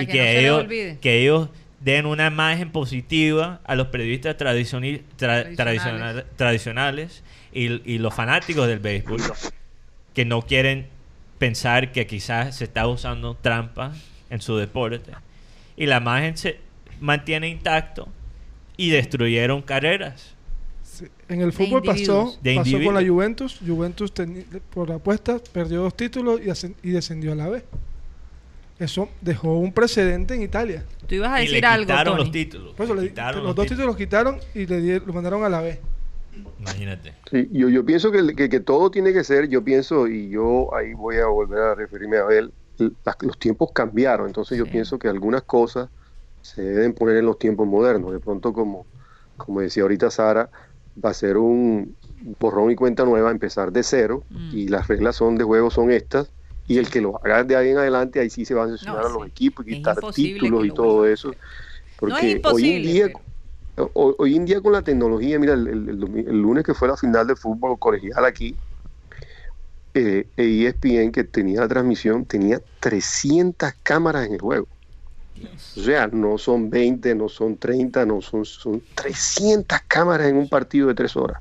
y 0.00 0.06
que 0.06 0.12
que, 0.12 0.18
no 0.18 0.24
les 0.24 0.36
ellos 0.38 0.60
olvide. 0.64 0.98
que 1.00 1.20
ellos 1.22 1.48
den 1.80 2.06
una 2.06 2.26
imagen 2.26 2.70
positiva 2.70 3.60
a 3.64 3.74
los 3.76 3.86
periodistas 3.88 4.36
tra- 4.36 4.38
Tradicionales. 4.38 5.56
tradicional- 5.56 6.24
tradicionales 6.36 7.22
y, 7.52 7.80
y 7.90 7.98
los 7.98 8.12
fanáticos 8.14 8.66
del 8.66 8.80
béisbol 8.80 9.20
que 10.14 10.24
no 10.24 10.42
quieren 10.42 10.86
pensar 11.38 11.92
que 11.92 12.06
quizás 12.08 12.56
se 12.56 12.64
está 12.64 12.86
usando 12.88 13.34
trampa 13.36 13.92
en 14.30 14.40
su 14.40 14.56
deporte 14.56 15.12
y 15.76 15.86
la 15.86 15.98
imagen 15.98 16.36
se 16.36 16.58
mantiene 17.00 17.48
intacto 17.48 18.08
y 18.76 18.90
destruyeron 18.90 19.62
carreras 19.62 20.34
En 21.28 21.40
el 21.40 21.52
fútbol 21.52 21.82
pasó, 21.82 22.36
pasó 22.56 22.82
con 22.84 22.94
la 22.94 23.06
Juventus. 23.06 23.58
Juventus 23.66 24.14
teni- 24.14 24.44
por 24.74 24.90
apuestas 24.92 25.40
perdió 25.52 25.82
dos 25.82 25.96
títulos 25.96 26.40
y, 26.40 26.88
y 26.88 26.90
descendió 26.92 27.32
a 27.32 27.34
la 27.34 27.48
B. 27.48 27.62
Eso 28.78 29.08
dejó 29.20 29.58
un 29.58 29.72
precedente 29.72 30.34
en 30.34 30.42
Italia. 30.42 30.84
Tú 31.06 31.16
ibas 31.16 31.32
a 31.32 31.42
y 31.42 31.46
le 31.46 31.50
decir 31.52 31.66
algo, 31.66 31.84
quitaron 31.86 32.12
Tony. 32.12 32.22
los 32.24 32.32
títulos 32.32 32.74
Por 32.74 32.84
eso 32.84 32.94
le 32.94 33.08
quitaron 33.08 33.42
los 33.44 33.54
dos 33.54 33.66
títulos 33.66 33.86
los 33.86 33.96
quitaron 33.96 34.38
y 34.54 34.66
le 34.66 34.80
di- 34.80 35.00
lo 35.04 35.12
mandaron 35.12 35.42
a 35.44 35.48
la 35.48 35.60
B. 35.60 35.80
imagínate 36.60 37.14
Sí, 37.30 37.48
yo, 37.52 37.68
yo 37.68 37.84
pienso 37.84 38.10
que, 38.12 38.34
que, 38.34 38.48
que 38.48 38.60
todo 38.60 38.90
tiene 38.90 39.12
que 39.12 39.22
ser, 39.24 39.48
yo 39.48 39.62
pienso, 39.64 40.06
y 40.06 40.30
yo 40.30 40.72
ahí 40.74 40.94
voy 40.94 41.16
a 41.18 41.26
volver 41.26 41.58
a 41.60 41.74
referirme 41.74 42.16
a 42.18 42.22
Abel, 42.22 42.52
l- 42.78 42.92
las- 43.04 43.16
los 43.20 43.38
tiempos 43.38 43.70
cambiaron, 43.74 44.28
entonces 44.28 44.56
yo 44.56 44.66
pienso 44.66 44.98
que 44.98 45.08
algunas 45.08 45.42
cosas 45.42 45.88
se 46.40 46.62
deben 46.62 46.94
poner 46.94 47.16
en 47.16 47.26
los 47.26 47.38
tiempos 47.38 47.66
modernos. 47.66 48.12
De 48.12 48.20
pronto, 48.20 48.52
como, 48.54 48.86
como 49.36 49.60
decía 49.60 49.82
ahorita 49.82 50.10
Sara, 50.10 50.48
va 51.04 51.10
a 51.10 51.14
ser 51.14 51.36
un 51.36 51.96
borrón 52.40 52.70
y 52.70 52.76
cuenta 52.76 53.04
nueva, 53.04 53.30
empezar 53.30 53.72
de 53.72 53.82
cero, 53.82 54.24
Mm. 54.28 54.50
y 54.52 54.68
las 54.68 54.88
reglas 54.88 55.16
son 55.16 55.36
de 55.36 55.44
juego 55.44 55.70
son 55.70 55.90
estas, 55.90 56.30
y 56.66 56.78
el 56.78 56.90
que 56.90 57.00
lo 57.00 57.20
haga 57.24 57.44
de 57.44 57.56
ahí 57.56 57.70
en 57.70 57.78
adelante, 57.78 58.20
ahí 58.20 58.30
sí 58.30 58.44
se 58.44 58.54
van 58.54 58.66
a 58.68 58.76
sancionar 58.76 59.02
No, 59.02 59.06
a 59.08 59.12
los 59.12 59.22
sí. 59.24 59.28
equipos 59.30 59.64
quitar 59.64 59.96
títulos 60.14 60.66
y 60.66 60.70
todo 60.70 61.06
eso. 61.06 61.34
Porque 61.98 62.40
no 62.42 62.48
es 62.50 62.54
hoy 62.54 62.70
en 62.70 62.82
día, 62.82 63.06
pero- 63.06 63.90
Hoy, 63.94 64.14
hoy 64.18 64.34
en 64.34 64.44
día 64.44 64.60
con 64.60 64.72
la 64.72 64.82
tecnología, 64.82 65.38
mira, 65.38 65.52
el, 65.54 66.00
lunes 66.42 66.64
que 66.64 66.74
fue 66.74 66.88
la 66.88 66.96
final 66.96 67.28
de 67.28 67.36
fútbol 67.36 67.78
colegial 67.78 68.24
aquí, 68.24 68.56
eh, 69.94 70.26
ESPN 70.36 71.12
que 71.12 71.22
tenía 71.22 71.60
la 71.60 71.68
transmisión, 71.68 72.24
tenía 72.24 72.60
300 72.80 73.72
cámaras 73.84 74.26
en 74.26 74.34
el 74.34 74.40
juego. 74.40 74.66
O 75.76 75.80
sea, 75.80 76.06
no 76.08 76.38
son 76.38 76.70
20, 76.70 77.14
no 77.14 77.28
son 77.28 77.56
30, 77.56 78.04
no 78.06 78.20
son, 78.20 78.44
son 78.44 78.82
300 78.94 79.78
cámaras 79.86 80.28
en 80.28 80.36
un 80.36 80.48
partido 80.48 80.88
de 80.88 80.94
tres 80.94 81.16
horas. 81.16 81.38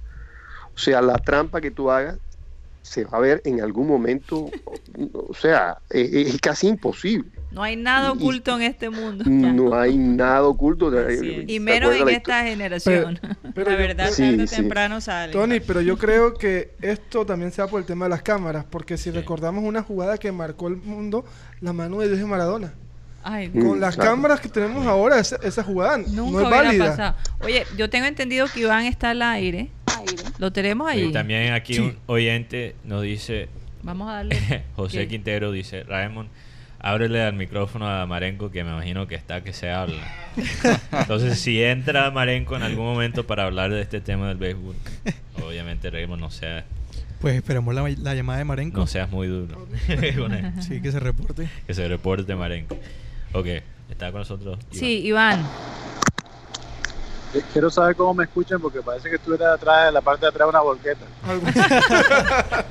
O 0.76 0.80
sea, 0.80 1.02
la 1.02 1.16
trampa 1.18 1.60
que 1.62 1.72
tú 1.72 1.90
hagas 1.90 2.18
se 2.82 3.04
va 3.04 3.18
a 3.18 3.22
ver 3.22 3.42
en 3.44 3.62
algún 3.62 3.88
momento, 3.88 4.50
o 5.14 5.34
sea, 5.34 5.78
es, 5.90 6.34
es 6.36 6.40
casi 6.42 6.68
imposible. 6.68 7.30
No 7.52 7.64
hay 7.64 7.76
nada 7.76 8.10
Y- 8.14 8.18
oculto 8.18 8.56
en 8.56 8.62
este 8.62 8.90
mundo. 8.90 9.24
No 9.28 9.74
hay 9.76 9.98
nada 9.98 10.44
oculto. 10.44 10.90
Y 11.10 11.46
¿Te 11.48 11.60
menos 11.60 11.96
en 11.96 12.06
la 12.06 12.12
esta 12.12 12.44
generación. 12.44 13.20
Pero 13.56 13.72
la 13.72 13.78
yo- 13.78 13.88
verdad 13.88 14.10
Sí, 14.12 14.22
tarde 14.24 14.48
sí. 14.48 14.56
temprano 14.58 15.02
sale. 15.02 15.34
Tony, 15.34 15.60
pero 15.60 15.82
yo 15.82 15.98
creo 15.98 16.34
que 16.36 16.76
esto 16.82 17.26
también 17.26 17.52
se 17.52 17.62
da 17.62 17.68
por 17.68 17.80
el 17.80 17.86
tema 17.88 18.06
de 18.06 18.10
las 18.10 18.22
cámaras, 18.22 18.66
porque 18.66 18.98
si 18.98 19.10
recordamos 19.12 19.64
una 19.64 19.82
jugada 19.82 20.18
que 20.18 20.32
marcó 20.32 20.68
el 20.68 20.76
mundo, 20.78 21.26
la 21.62 21.74
mano 21.74 22.00
de 22.00 22.08
Dios 22.08 22.20
de 22.20 22.26
Maradona. 22.26 22.74
Ay, 23.30 23.50
Mm, 23.50 23.68
Con 23.68 23.80
las 23.82 23.96
claro. 23.96 24.12
cámaras 24.12 24.40
que 24.40 24.48
tenemos 24.50 24.86
ahora, 24.88 25.20
esa, 25.20 25.36
esa 25.44 25.62
jugada 25.64 25.98
nunca 25.98 26.40
no 26.40 26.42
es 26.44 26.50
válida. 26.50 26.86
pasado. 26.92 27.16
Oye, 27.42 27.66
yo 27.78 27.90
tengo 27.90 28.06
entendido 28.06 28.48
que 28.48 28.62
Iván 28.62 28.86
está 28.86 29.10
al 29.10 29.22
aire. 29.22 29.70
Lo 30.38 30.52
tenemos 30.54 30.88
ahí. 30.90 31.06
y 31.06 31.12
también 31.12 31.52
aquí 31.54 31.74
Sí. 31.74 31.80
un 31.82 31.98
oyente 32.06 32.76
nos 32.86 33.02
dice 33.04 33.50
Vamos 33.84 34.10
a 34.10 34.14
darle. 34.16 34.64
José 34.76 35.00
¿Qué? 35.00 35.08
Quintero 35.10 35.52
dice, 35.52 35.84
Raymond, 35.84 36.30
ábrele 36.80 37.22
al 37.24 37.34
micrófono 37.34 37.88
a 37.90 38.06
Marenco 38.06 38.50
que 38.52 38.64
me 38.64 38.72
imagino 38.72 39.08
que 39.08 39.16
está 39.16 39.44
que 39.44 39.52
se 39.54 39.70
habla. 39.72 40.02
Entonces, 40.92 41.40
si 41.40 41.62
entra 41.64 42.10
Marenco 42.12 42.56
en 42.56 42.64
algún 42.64 42.86
momento 42.86 43.26
para 43.28 43.44
hablar 43.46 43.72
de 43.72 43.82
este 43.82 44.00
tema 44.02 44.28
del 44.30 44.38
béisbol, 44.38 44.76
obviamente 45.44 45.90
Raymond 45.90 46.22
no 46.22 46.30
seas, 46.32 46.64
Pues 47.22 47.36
esperamos 47.36 47.74
la, 47.76 47.82
la 47.90 48.14
llamada 48.16 48.40
de 48.40 48.46
Marenco. 48.46 48.78
no 48.80 48.88
seas 48.88 49.10
muy 49.10 49.28
duro. 49.28 49.68
Sí, 50.62 50.82
que 50.82 50.92
se 50.92 51.00
reporte. 51.00 51.48
que 51.66 51.74
se 51.74 51.88
reporte 51.88 52.36
Marenco. 52.36 52.78
Ok, 53.34 53.46
está 53.90 54.12
con 54.12 54.20
nosotros. 54.22 54.58
Iván. 54.72 54.80
Sí, 54.80 55.02
Iván. 55.06 55.46
Quiero 57.54 57.70
saber 57.70 57.96
cómo 57.96 58.14
me 58.16 58.24
escuchan 58.24 58.60
porque 58.62 58.82
parece 58.82 59.10
que 59.10 59.16
estuviera 59.18 59.54
atrás, 59.54 59.90
en 59.90 59.94
la 59.94 60.02
parte 60.02 60.22
de 60.26 60.30
atrás 60.30 60.46
de 60.48 60.50
una 60.50 60.62
volqueta. 60.62 61.06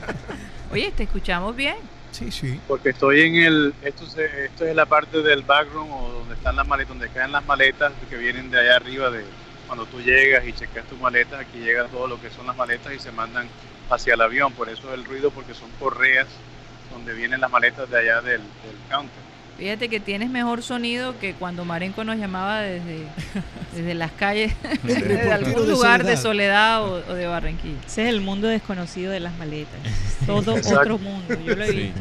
Oye, 0.73 0.93
te 0.97 1.05
escuchamos 1.05 1.55
bien. 1.55 1.77
Sí, 2.11 2.33
sí. 2.33 2.59
Porque 2.67 2.89
estoy 2.91 3.21
en 3.23 3.35
el, 3.37 3.75
esto, 3.83 4.07
se- 4.07 4.47
esto 4.47 4.65
es 4.65 4.75
la 4.75 4.87
parte 4.87 5.21
del 5.23 5.43
backroom 5.43 5.93
o 5.93 6.09
donde 6.09 6.35
están 6.35 6.57
las 6.57 6.67
maletas, 6.67 6.89
donde 6.89 7.09
caen 7.11 7.33
las 7.33 7.45
maletas 7.45 7.93
que 8.09 8.17
vienen 8.17 8.51
de 8.51 8.59
allá 8.59 8.77
arriba 8.77 9.11
de 9.11 9.25
cuando 9.67 9.85
tú 9.87 10.01
llegas 10.01 10.45
y 10.47 10.53
checas 10.53 10.85
tus 10.87 10.99
maletas, 11.01 11.41
aquí 11.41 11.59
llega 11.59 11.85
todo 11.89 12.07
lo 12.07 12.21
que 12.21 12.31
son 12.31 12.47
las 12.47 12.57
maletas 12.57 12.93
y 12.95 12.99
se 12.99 13.13
mandan 13.13 13.49
hacia 13.91 14.15
el 14.15 14.21
avión, 14.21 14.53
por 14.53 14.69
eso 14.69 14.95
el 14.95 15.05
ruido 15.05 15.31
porque 15.31 15.55
son 15.55 15.69
correas 15.79 16.27
donde 16.93 17.13
vienen 17.13 17.41
las 17.41 17.51
maletas 17.51 17.91
de 17.91 17.99
allá 17.99 18.21
del, 18.23 18.41
del 18.41 18.77
counter. 18.89 19.26
Fíjate 19.59 19.89
que 19.89 20.01
tienes 20.01 20.29
mejor 20.31 20.63
sonido 20.63 21.19
que 21.19 21.33
cuando 21.35 21.65
Marenco 21.65 22.05
nos 22.05 22.17
llamaba 22.19 22.61
desde, 22.61 23.05
desde 23.75 23.95
las 23.95 24.13
calles, 24.13 24.53
desde 24.83 25.33
algún 25.33 25.67
de 25.67 25.73
lugar 25.73 26.05
de 26.05 26.17
Soledad. 26.17 26.85
O, 26.85 27.03
o 27.11 27.15
de 27.15 27.27
Barranquilla. 27.27 27.79
Ese 27.87 28.03
es 28.05 28.09
el 28.11 28.21
mundo 28.21 28.49
desconocido 28.49 29.11
de 29.13 29.21
las 29.21 29.37
maletas. 29.39 29.81
Todo 30.27 30.57
Exacto. 30.59 30.81
otro 30.81 30.99
mundo. 30.99 31.35
Yo 31.45 31.57
lo 31.57 31.65
he 31.65 31.69
Sí. 31.71 31.77
visto. 31.77 32.01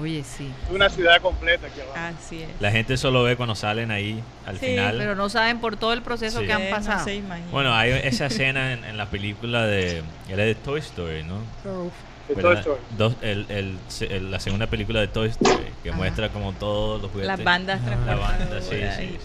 Oye, 0.00 0.24
sí. 0.24 0.50
Es 0.66 0.74
una 0.74 0.88
ciudad 0.88 1.20
completa 1.20 1.66
aquí 1.66 1.80
abajo. 1.80 2.16
Así 2.18 2.42
es. 2.42 2.48
La 2.60 2.70
gente 2.72 2.96
solo 2.96 3.22
ve 3.22 3.36
cuando 3.36 3.54
salen 3.54 3.90
ahí 3.90 4.22
al 4.46 4.58
Sí, 4.58 4.66
final. 4.66 4.96
Pero 4.98 5.14
no 5.14 5.28
saben 5.28 5.60
por 5.60 5.76
todo 5.76 5.92
el 5.92 6.00
proceso 6.02 6.40
Sí. 6.40 6.46
que 6.46 6.52
han 6.52 6.70
pasado. 6.70 6.98
No 7.00 7.04
se 7.04 7.14
imaginan. 7.16 7.50
Bueno, 7.52 7.74
hay 7.74 7.90
esa 8.02 8.26
escena 8.26 8.72
en, 8.72 8.84
en 8.84 8.96
la 8.96 9.06
película 9.06 9.66
de... 9.66 10.02
Era 10.30 10.44
de 10.44 10.54
Toy 10.54 10.80
Story, 10.80 11.24
¿no? 11.24 11.36
Uf. 11.70 11.92
De. 12.28 12.34
Toy 12.40 12.56
Story. 12.56 12.80
Dos- 12.96 13.14
el- 13.22 13.46
el- 13.48 13.78
el- 14.08 14.30
la 14.30 14.40
segunda 14.40 14.66
película 14.66 15.00
de 15.00 15.08
Toy 15.08 15.28
Story, 15.28 15.64
que 15.82 15.90
Ajá. 15.90 15.98
muestra 15.98 16.28
como 16.30 16.52
todos 16.52 17.02
los 17.02 17.10
juguetes... 17.10 17.28
las 17.28 17.44
bandas 17.44 17.80
La 18.06 18.14
banda, 18.16 18.60
sí, 18.60 18.76
sí. 18.96 19.18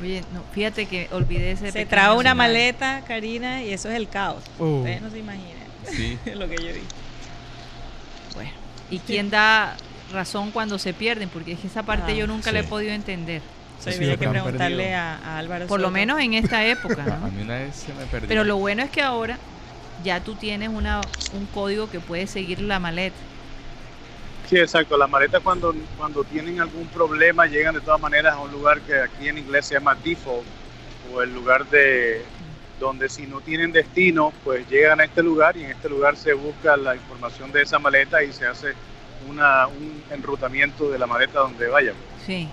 Oye, 0.00 0.22
no, 0.34 0.42
fíjate 0.52 0.86
que 0.86 1.08
olvidé 1.12 1.52
ese 1.52 1.70
Se 1.72 1.86
traba 1.86 2.14
una 2.14 2.34
maleta, 2.34 3.02
Karina, 3.06 3.62
y 3.62 3.72
eso 3.72 3.88
es 3.88 3.94
el 3.96 4.08
caos. 4.08 4.42
Oh. 4.58 4.78
Ustedes 4.78 5.02
no 5.02 5.10
se 5.10 5.18
imaginan 5.18 5.62
Sí. 5.90 6.18
lo 6.34 6.48
que 6.48 6.56
yo 6.56 6.72
visto. 6.74 6.94
Bueno, 8.34 8.50
¿y 8.90 8.98
quién 8.98 9.30
da 9.30 9.76
razón 10.12 10.50
cuando 10.50 10.78
se 10.78 10.92
pierden? 10.94 11.28
Porque 11.28 11.52
es 11.52 11.58
que 11.60 11.66
esa 11.66 11.82
parte 11.82 12.12
Ah, 12.12 12.14
yo 12.14 12.26
nunca 12.26 12.52
la 12.52 12.60
he 12.60 12.62
sí. 12.62 12.68
podido 12.68 12.92
entender. 12.92 13.42
Sí, 13.80 13.90
habría 13.90 14.12
lo 14.12 14.18
que 14.18 14.28
preguntarle 14.28 14.94
a, 14.94 15.16
a 15.18 15.38
Álvaro 15.38 15.66
Por 15.66 15.80
lo 15.80 15.86
Soto. 15.88 15.92
menos 15.94 16.20
en 16.20 16.34
esta 16.34 16.64
época, 16.64 17.02
A 17.04 17.18
¿no? 17.18 17.26
mí 17.32 17.42
una 17.42 17.54
vez 17.58 17.74
se 17.74 17.92
me 17.94 18.04
perdió. 18.06 18.28
Pero 18.28 18.44
lo 18.44 18.56
bueno 18.56 18.82
es 18.82 18.90
que 18.90 19.02
ahora 19.02 19.38
ya 20.02 20.20
tú 20.20 20.34
tienes 20.34 20.68
una, 20.68 21.00
un 21.32 21.46
código 21.46 21.90
que 21.90 22.00
puede 22.00 22.26
seguir 22.26 22.60
la 22.60 22.78
maleta. 22.78 23.16
Sí, 24.48 24.58
exacto. 24.58 24.96
Las 24.96 25.08
maletas 25.08 25.40
cuando, 25.42 25.74
cuando 25.96 26.24
tienen 26.24 26.60
algún 26.60 26.86
problema 26.88 27.46
llegan 27.46 27.74
de 27.74 27.80
todas 27.80 28.00
maneras 28.00 28.34
a 28.34 28.40
un 28.40 28.52
lugar 28.52 28.80
que 28.80 28.94
aquí 28.94 29.28
en 29.28 29.38
inglés 29.38 29.66
se 29.66 29.74
llama 29.74 29.96
default 30.04 30.44
o 31.12 31.22
el 31.22 31.32
lugar 31.32 31.66
de 31.70 32.22
donde 32.78 33.08
si 33.08 33.26
no 33.26 33.40
tienen 33.40 33.70
destino, 33.70 34.32
pues 34.42 34.68
llegan 34.68 35.00
a 35.00 35.04
este 35.04 35.22
lugar 35.22 35.56
y 35.56 35.64
en 35.64 35.70
este 35.70 35.88
lugar 35.88 36.16
se 36.16 36.32
busca 36.32 36.76
la 36.76 36.96
información 36.96 37.52
de 37.52 37.62
esa 37.62 37.78
maleta 37.78 38.22
y 38.24 38.32
se 38.32 38.44
hace 38.44 38.74
una, 39.28 39.68
un 39.68 40.02
enrutamiento 40.10 40.90
de 40.90 40.98
la 40.98 41.06
maleta 41.06 41.38
donde 41.38 41.68
vayan. 41.68 41.94
Sí. 42.26 42.48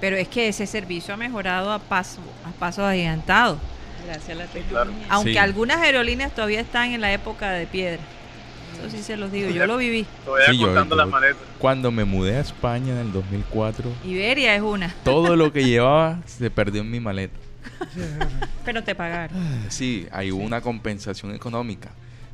Pero 0.00 0.16
es 0.16 0.28
que 0.28 0.48
ese 0.48 0.66
servicio 0.66 1.14
ha 1.14 1.16
mejorado 1.16 1.72
a 1.72 1.78
paso 1.78 2.20
a 2.44 2.50
pasos 2.50 2.84
agigantados. 2.84 3.58
Gracias 4.06 4.30
a 4.30 4.34
la 4.34 4.46
claro. 4.46 4.52
tecnología. 4.66 5.06
Aunque 5.10 5.32
Sí. 5.32 5.38
algunas 5.38 5.78
aerolíneas 5.78 6.34
todavía 6.34 6.60
están 6.60 6.92
en 6.92 7.00
la 7.00 7.12
época 7.12 7.50
de 7.50 7.66
piedra. 7.66 8.00
Eso 8.78 8.90
sí 8.90 9.02
se 9.02 9.16
los 9.16 9.32
digo, 9.32 9.48
yo 9.50 9.66
lo 9.66 9.78
viví. 9.78 10.06
Todavía 10.24 10.46
Sí, 10.50 10.58
yo- 10.58 10.66
yo- 10.84 10.94
las 10.96 11.08
maletas. 11.08 11.36
Cuando 11.58 11.90
me 11.90 12.04
mudé 12.04 12.36
a 12.36 12.40
España 12.40 12.92
en 12.92 12.98
el 13.06 13.12
2004, 13.12 13.90
Iberia 14.04 14.54
es 14.54 14.60
una. 14.62 14.94
todo 15.04 15.34
lo 15.34 15.52
que 15.52 15.64
llevaba 15.64 16.20
se 16.26 16.50
perdió 16.50 16.82
en 16.82 16.90
mi 16.90 17.00
maleta. 17.00 17.34
Pero 18.64 18.84
te 18.84 18.94
pagaron. 18.94 19.38
Sí, 19.70 20.06
hay 20.12 20.30
una 20.30 20.60
compensación 20.60 21.34
económica. 21.34 21.90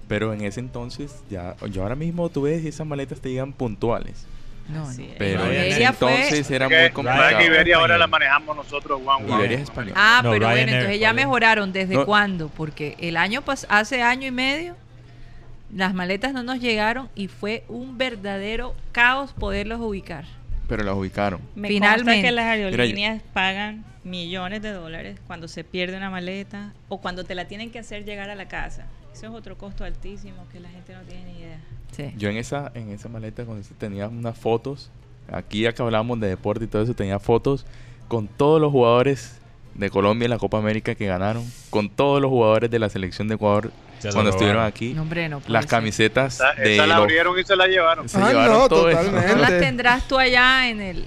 Pero 0.08 0.32
en 0.34 0.42
ese 0.42 0.60
entonces, 0.60 1.22
ya, 1.30 1.54
yo 1.70 1.82
ahora 1.82 1.94
mismo 1.94 2.28
tú 2.28 2.42
ves 2.42 2.64
esas 2.64 2.86
maletas 2.86 3.20
te 3.20 3.30
llegan 3.30 3.52
puntuales. 3.52 4.26
No, 4.68 4.90
no. 4.90 5.04
Pero 5.18 5.44
en 5.44 5.50
ese 5.52 5.66
Iberia 5.68 5.92
fue- 5.92 6.14
entonces 6.14 6.50
era 6.50 6.68
Que- 6.68 6.74
muy 6.74 6.80
Ryan 6.82 6.92
complicado. 6.94 7.42
Iberia 7.42 7.76
ahora 7.76 7.98
la 7.98 8.06
manejamos 8.06 8.56
nosotros 8.56 9.00
one. 9.04 9.28
Iberia 9.34 9.56
es 9.56 9.62
español. 9.64 9.92
Ah, 9.96 10.20
No, 10.22 10.30
pero 10.30 10.48
bueno, 10.48 10.72
entonces 10.72 11.00
ya 11.00 11.12
mejoraron. 11.12 11.72
¿Desde 11.72 11.94
No. 11.94 12.06
cuándo? 12.06 12.48
Porque 12.48 12.96
el 13.00 13.16
año 13.16 13.42
pas 13.42 13.66
hace 13.68 14.02
año 14.02 14.26
y 14.26 14.30
medio 14.30 14.76
las 15.74 15.94
maletas 15.94 16.32
no 16.32 16.42
nos 16.42 16.60
llegaron 16.60 17.08
y 17.14 17.28
fue 17.28 17.64
un 17.68 17.96
verdadero 17.98 18.74
caos 18.92 19.32
poderlos 19.32 19.80
ubicar. 19.80 20.24
Pero 20.68 20.84
las 20.84 20.94
ubicaron. 20.94 21.40
Me 21.54 21.68
Finalmente. 21.68 22.04
consta 22.12 22.22
que 22.28 22.32
las 22.32 22.44
Mira, 22.56 22.66
aerolíneas 22.68 23.22
pagan 23.32 23.84
millones 24.04 24.62
de 24.62 24.70
dólares 24.72 25.18
cuando 25.26 25.48
se 25.48 25.64
pierde 25.64 25.96
una 25.96 26.10
maleta 26.10 26.72
o 26.88 27.00
cuando 27.00 27.24
te 27.24 27.34
la 27.34 27.46
tienen 27.46 27.70
que 27.70 27.78
hacer 27.78 28.04
llegar 28.04 28.30
a 28.30 28.34
la 28.34 28.48
casa. 28.48 28.86
Eso 29.12 29.26
es 29.26 29.32
otro 29.32 29.56
costo 29.58 29.84
altísimo 29.84 30.46
que 30.52 30.60
la 30.60 30.68
gente 30.68 30.94
no 30.94 31.00
tiene 31.02 31.24
ni 31.24 31.38
idea. 31.40 31.60
Sí. 31.96 32.12
Yo 32.16 32.28
en 32.30 32.36
esa, 32.38 32.70
en 32.74 32.90
esa 32.90 33.08
maleta 33.08 33.44
cuando 33.44 33.66
tenía 33.78 34.08
unas 34.08 34.36
fotos 34.36 34.90
Aquí 35.30 35.62
ya 35.62 35.72
que 35.72 35.80
hablábamos 35.82 36.18
de 36.20 36.28
deporte 36.28 36.64
y 36.64 36.68
todo 36.68 36.82
eso, 36.82 36.94
tenía 36.94 37.18
fotos 37.20 37.64
con 38.08 38.26
todos 38.26 38.60
los 38.60 38.72
jugadores 38.72 39.38
de 39.74 39.88
Colombia 39.88 40.26
en 40.26 40.30
la 40.30 40.38
Copa 40.38 40.58
América 40.58 40.94
que 40.96 41.06
ganaron, 41.06 41.44
con 41.70 41.88
todos 41.88 42.20
los 42.20 42.28
jugadores 42.28 42.70
de 42.70 42.78
la 42.80 42.88
selección 42.90 43.28
de 43.28 43.36
Ecuador 43.36 43.70
cuando 44.12 44.30
estuvieron 44.30 44.64
aquí. 44.64 44.92
No, 44.94 45.02
hombre, 45.02 45.28
no 45.28 45.40
Las 45.46 45.66
camisetas 45.66 46.34
Esa, 46.34 46.54
de 46.54 46.74
esa 46.74 46.86
la 46.88 46.96
abrieron 46.96 47.38
y 47.38 47.44
se 47.44 47.54
la 47.54 47.68
llevaron. 47.68 48.08
se 48.08 48.18
Ah, 48.18 48.28
llevaron 48.28 48.58
no, 48.58 48.68
todo 48.68 48.90
eso. 48.90 48.98
totalmente. 48.98 49.34
No 49.36 49.40
las 49.40 49.58
tendrás 49.60 50.08
tú 50.08 50.18
allá 50.18 50.68
en 50.68 50.80
el... 50.80 51.06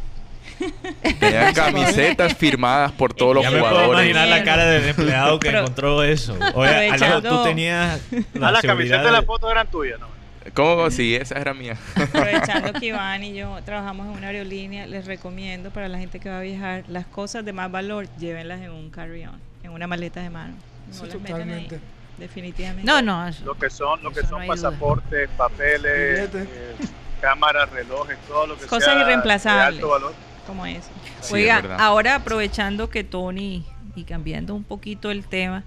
Tenían 1.20 1.54
camisetas 1.54 2.34
firmadas 2.36 2.92
por 2.94 3.14
todos 3.14 3.36
los 3.36 3.44
ya 3.44 3.52
me 3.52 3.60
puedo 3.60 3.72
jugadores. 3.74 4.10
imaginar 4.12 4.28
la 4.28 4.44
cara 4.44 4.66
del 4.66 4.88
empleado 4.90 5.40
que 5.40 5.48
Pero- 5.50 5.60
encontró 5.62 6.04
eso. 6.04 6.38
Oye, 6.54 6.90
Alejo, 6.92 7.22
tú 7.22 7.44
tenías 7.44 8.02
la 8.34 8.48
Ah, 8.48 8.52
las 8.52 8.62
seguridad 8.62 8.62
camisetas 8.64 9.04
de 9.06 9.12
la 9.12 9.22
foto 9.24 9.52
eran 9.52 9.68
tuyas, 9.68 10.00
¿no? 10.00 10.08
¿Cómo? 10.54 10.92
Sí, 10.92 11.16
esa 11.16 11.40
era 11.40 11.54
mía. 11.54 11.76
Aprovechando 11.96 12.72
que 12.74 12.86
Iván 12.88 13.24
y 13.24 13.34
yo 13.34 13.58
trabajamos 13.66 14.06
en 14.08 14.14
una 14.14 14.28
aerolínea, 14.28 14.86
les 14.86 15.06
recomiendo 15.06 15.72
para 15.72 15.90
la 15.90 15.98
gente 15.98 16.20
que 16.20 16.30
va 16.30 16.38
a 16.38 16.42
viajar, 16.42 16.84
las 16.88 17.06
cosas 17.08 17.44
de 17.44 17.52
más 17.52 17.72
valor, 17.72 18.08
llévenlas 18.20 18.62
en 18.62 18.70
un 18.72 18.90
carry-on, 18.92 19.40
en 19.64 19.72
una 19.72 19.88
maleta 19.88 20.22
de 20.22 20.30
mano. 20.30 20.54
No 20.88 20.94
Sí, 20.94 21.00
las 21.08 21.16
metan 21.16 21.26
ahí, 21.50 21.64
totalmente. 21.66 21.80
definitivamente. 22.20 22.84
No, 22.90 23.02
no. 23.02 23.28
eso- 23.28 23.44
Lo 23.44 23.56
que 23.56 23.70
son, 23.72 24.02
lo 24.04 24.12
que 24.12 24.22
son 24.22 24.32
no 24.32 24.38
hay 24.38 24.48
duda. 24.48 24.70
pasaportes, 24.70 25.30
papeles, 25.36 26.30
eh, 26.34 26.76
cámaras, 27.22 27.70
relojes, 27.72 28.18
todo 28.28 28.46
lo 28.46 28.56
que 28.58 28.68
Cosas 28.68 28.94
sea 28.94 29.02
irreemplazables. 29.02 29.66
de 29.66 29.76
alto 29.84 29.90
valor. 29.90 30.14
Como 30.48 30.66
eso. 30.66 30.90
Sí, 31.22 31.34
Oiga, 31.34 31.60
es 31.60 31.66
ahora 31.82 32.16
aprovechando 32.16 32.90
que 32.90 33.04
Tony, 33.04 33.64
y 33.96 34.04
cambiando 34.04 34.54
un 34.56 34.64
poquito 34.64 35.10
el 35.12 35.26
tema, 35.26 35.64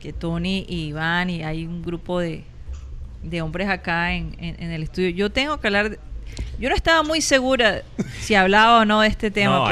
que 0.00 0.12
Tony 0.12 0.64
y 0.68 0.86
Iván 0.86 1.30
y 1.30 1.42
hay 1.42 1.66
un 1.66 1.82
grupo 1.82 2.18
de, 2.20 2.42
de 3.22 3.42
hombres 3.42 3.68
acá 3.68 4.12
en, 4.14 4.34
en- 4.40 4.62
en 4.62 4.70
el 4.70 4.82
estudio, 4.82 5.10
yo 5.10 5.30
tengo 5.30 5.60
que 5.60 5.66
hablar, 5.68 5.90
de- 5.90 5.98
yo 6.58 6.68
no 6.70 6.74
estaba 6.74 7.02
muy 7.02 7.20
segura 7.20 7.82
si 8.20 8.34
hablaba 8.34 8.80
o 8.80 8.84
no 8.84 9.02
de 9.02 9.08
este 9.08 9.30
tema, 9.30 9.58
No, 9.58 9.64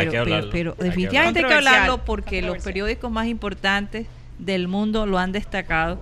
pero, 0.50 0.74
definitivamente 0.78 1.40
hay 1.40 1.46
que 1.46 1.54
hablarlo. 1.54 2.04
porque 2.04 2.42
los 2.42 2.62
periódicos 2.62 3.10
más 3.10 3.26
importantes 3.26 4.06
del 4.38 4.68
mundo 4.68 5.06
lo 5.06 5.18
han 5.18 5.32
destacado. 5.32 5.98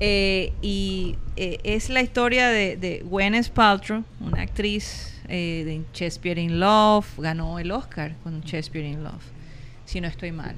Eh, 0.00 0.52
y 0.62 1.16
eh, 1.36 1.58
es 1.64 1.90
la 1.90 2.02
historia 2.02 2.48
de, 2.48 2.76
de 2.76 3.02
Gwyneth 3.04 3.48
Paltrow, 3.50 4.04
una 4.20 4.42
actriz 4.42 5.17
eh, 5.28 5.62
de 5.64 5.82
Shakespeare 5.92 6.40
in 6.40 6.58
Love, 6.60 7.06
ganó 7.18 7.58
el 7.58 7.70
Oscar 7.70 8.14
con 8.22 8.40
Shakespeare 8.42 8.86
in 8.88 9.02
Love, 9.04 9.22
si 9.84 10.00
no 10.00 10.08
estoy 10.08 10.32
mal. 10.32 10.56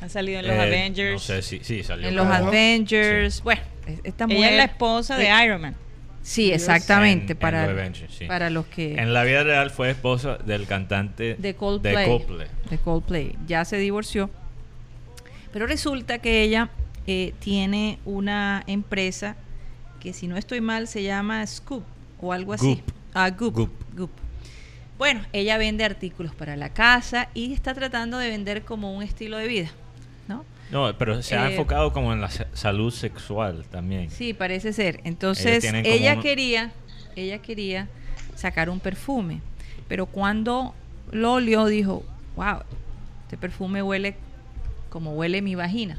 Ha 0.00 0.08
salido 0.08 0.40
en 0.40 0.46
los 0.48 0.56
Eh, 0.56 0.60
Avengers. 0.60 1.12
No 1.14 1.18
sé 1.18 1.42
si 1.42 1.60
sí, 1.62 1.82
salió. 1.84 2.08
En 2.08 2.16
los 2.16 2.26
Claro. 2.26 2.46
Avengers, 2.48 3.42
bueno, 3.42 3.62
es- 3.86 4.00
esta 4.04 4.26
mujer... 4.26 4.38
Ella 4.42 4.50
es 4.50 4.56
la 4.56 4.64
esposa 4.64 5.16
de 5.16 5.26
Eh, 5.28 5.44
Iron 5.44 5.60
Man. 5.60 5.76
Sí, 6.22 6.52
exactamente, 6.52 7.24
En- 7.26 7.30
en 7.32 7.36
para, 7.38 7.62
los 7.66 7.70
Avengers, 7.72 8.14
sí. 8.14 8.26
para 8.26 8.50
los 8.50 8.66
que... 8.66 8.94
En 8.94 9.12
la 9.14 9.24
vida 9.24 9.42
real 9.44 9.70
fue 9.70 9.90
esposa 9.90 10.38
del 10.38 10.66
cantante 10.66 11.34
de 11.38 11.54
Coldplay, 11.54 11.96
de 11.96 12.04
Coldplay. 12.04 12.48
de 12.70 12.78
Coldplay. 12.78 13.36
Ya 13.46 13.64
se 13.64 13.76
divorció. 13.78 14.30
Pero 15.52 15.66
resulta 15.66 16.18
que 16.18 16.42
ella 16.42 16.70
eh, 17.06 17.34
tiene 17.40 17.98
una 18.04 18.62
empresa 18.66 19.36
que 20.00 20.12
si 20.12 20.26
no 20.26 20.36
estoy 20.36 20.60
mal 20.60 20.86
se 20.88 21.02
llama 21.02 21.46
Scoop 21.46 21.84
o 22.20 22.32
algo 22.32 22.52
así. 22.54 22.74
Goop. 22.76 22.90
Ah, 23.14 23.30
Goop. 23.30 23.54
Goop. 23.54 23.70
Goop. 23.96 24.10
Bueno, 24.98 25.22
ella 25.32 25.58
vende 25.58 25.84
artículos 25.84 26.34
para 26.34 26.56
la 26.56 26.68
casa 26.72 27.28
y 27.34 27.52
está 27.52 27.74
tratando 27.74 28.18
de 28.18 28.28
vender 28.28 28.64
como 28.64 28.94
un 28.96 29.02
estilo 29.02 29.36
de 29.36 29.48
vida, 29.48 29.70
¿no? 30.28 30.44
No, 30.70 30.96
pero 30.96 31.22
se 31.22 31.36
ha 31.36 31.48
Eh, 31.48 31.52
enfocado 31.52 31.92
como 31.92 32.12
en 32.12 32.20
la 32.20 32.30
sa- 32.30 32.46
salud 32.52 32.92
sexual 32.92 33.64
también. 33.70 34.10
Sí, 34.10 34.32
parece 34.32 34.72
ser. 34.72 35.00
Entonces, 35.04 35.64
ella 35.64 36.14
un- 36.14 36.22
quería, 36.22 36.72
ella 37.16 37.38
quería 37.38 37.88
sacar 38.36 38.70
un 38.70 38.80
perfume, 38.80 39.40
pero 39.88 40.06
cuando 40.06 40.74
lo 41.10 41.32
olió 41.34 41.66
dijo, 41.66 42.04
wow, 42.36 42.60
este 43.24 43.36
perfume 43.36 43.82
huele 43.82 44.16
como 44.88 45.12
huele 45.14 45.42
mi 45.42 45.54
vagina. 45.56 45.98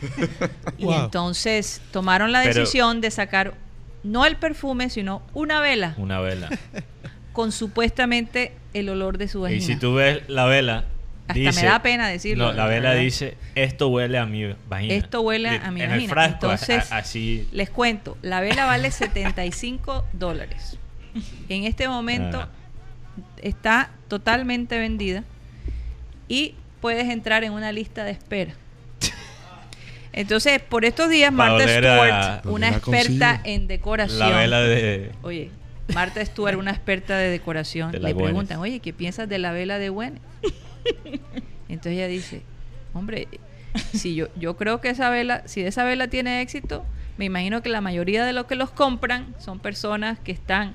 y 0.78 0.84
Wow. 0.84 1.04
entonces 1.04 1.80
tomaron 1.92 2.32
la 2.32 2.42
Pero- 2.42 2.54
decisión 2.60 3.00
de 3.00 3.10
sacar 3.10 3.54
no 4.02 4.24
el 4.26 4.36
perfume, 4.36 4.90
sino 4.90 5.22
una 5.34 5.60
vela 5.60 5.94
Una 5.98 6.20
vela. 6.20 6.48
con 7.32 7.52
supuestamente 7.52 8.52
el 8.74 8.88
olor 8.88 9.18
de 9.18 9.28
su 9.28 9.40
vagina. 9.42 9.58
y 9.62 9.64
si 9.64 9.76
tú 9.76 9.94
ves 9.94 10.22
la 10.28 10.46
vela, 10.46 10.84
Hasta 11.28 11.34
dice, 11.34 11.62
me 11.62 11.68
da 11.68 11.80
pena 11.82 12.08
decirlo. 12.08 12.46
No, 12.46 12.52
la 12.52 12.66
vela 12.66 12.90
¿verdad? 12.90 13.02
dice, 13.04 13.36
esto 13.54 13.88
huele 13.88 14.18
a 14.18 14.26
mi 14.26 14.52
vagina. 14.68 14.94
Esto 14.94 15.20
huele 15.20 15.48
a 15.48 15.70
mi 15.70 15.80
en 15.82 15.88
vagina. 15.90 16.04
el 16.04 16.08
frasco, 16.10 16.34
Entonces, 16.50 16.90
a- 16.92 16.98
así. 16.98 17.48
Les 17.52 17.70
cuento, 17.70 18.16
la 18.22 18.40
vela 18.40 18.64
vale 18.66 18.90
75 18.90 20.04
dólares. 20.12 20.76
En 21.48 21.64
este 21.64 21.88
momento 21.88 22.40
Ah. 22.42 22.48
está 23.42 23.90
totalmente 24.08 24.78
vendida 24.78 25.24
y 26.28 26.54
puedes 26.80 27.08
entrar 27.08 27.44
en 27.44 27.52
una 27.52 27.72
lista 27.72 28.04
de 28.04 28.12
espera. 28.12 28.54
Entonces, 30.12 30.60
por 30.60 30.84
estos 30.84 31.08
días, 31.08 31.32
Marta 31.32 31.62
Stewart, 31.68 32.42
¿Dónde 32.42 32.50
una 32.50 32.68
experta 32.68 33.36
consigue? 33.36 33.54
en 33.54 33.66
decoración. 33.68 34.18
La 34.18 34.38
vela 34.38 34.60
de... 34.60 35.12
Oye, 35.22 35.50
Marta 35.94 36.24
Stewart, 36.24 36.56
una 36.56 36.70
experta 36.70 37.16
de 37.16 37.30
decoración, 37.30 37.92
De 37.92 37.98
le 37.98 38.14
preguntan, 38.14 38.58
oye, 38.58 38.80
¿qué 38.80 38.92
piensas 38.92 39.28
de 39.28 39.38
la 39.38 39.52
vela 39.52 39.78
de 39.78 39.88
Gwen? 39.88 40.18
Entonces 41.68 41.92
ella 41.92 42.08
dice, 42.08 42.42
hombre, 42.94 43.28
si 43.92 44.14
yo, 44.14 44.28
yo 44.36 44.56
creo 44.56 44.80
que 44.80 44.90
esa 44.90 45.10
vela, 45.10 45.42
si 45.46 45.62
esa 45.62 45.84
vela 45.84 46.08
tiene 46.08 46.40
éxito, 46.40 46.84
me 47.16 47.24
imagino 47.26 47.62
que 47.62 47.68
la 47.68 47.80
mayoría 47.80 48.24
de 48.24 48.32
los 48.32 48.46
que 48.46 48.54
los 48.56 48.70
compran 48.70 49.34
son 49.38 49.60
personas 49.60 50.18
que 50.18 50.32
están, 50.32 50.74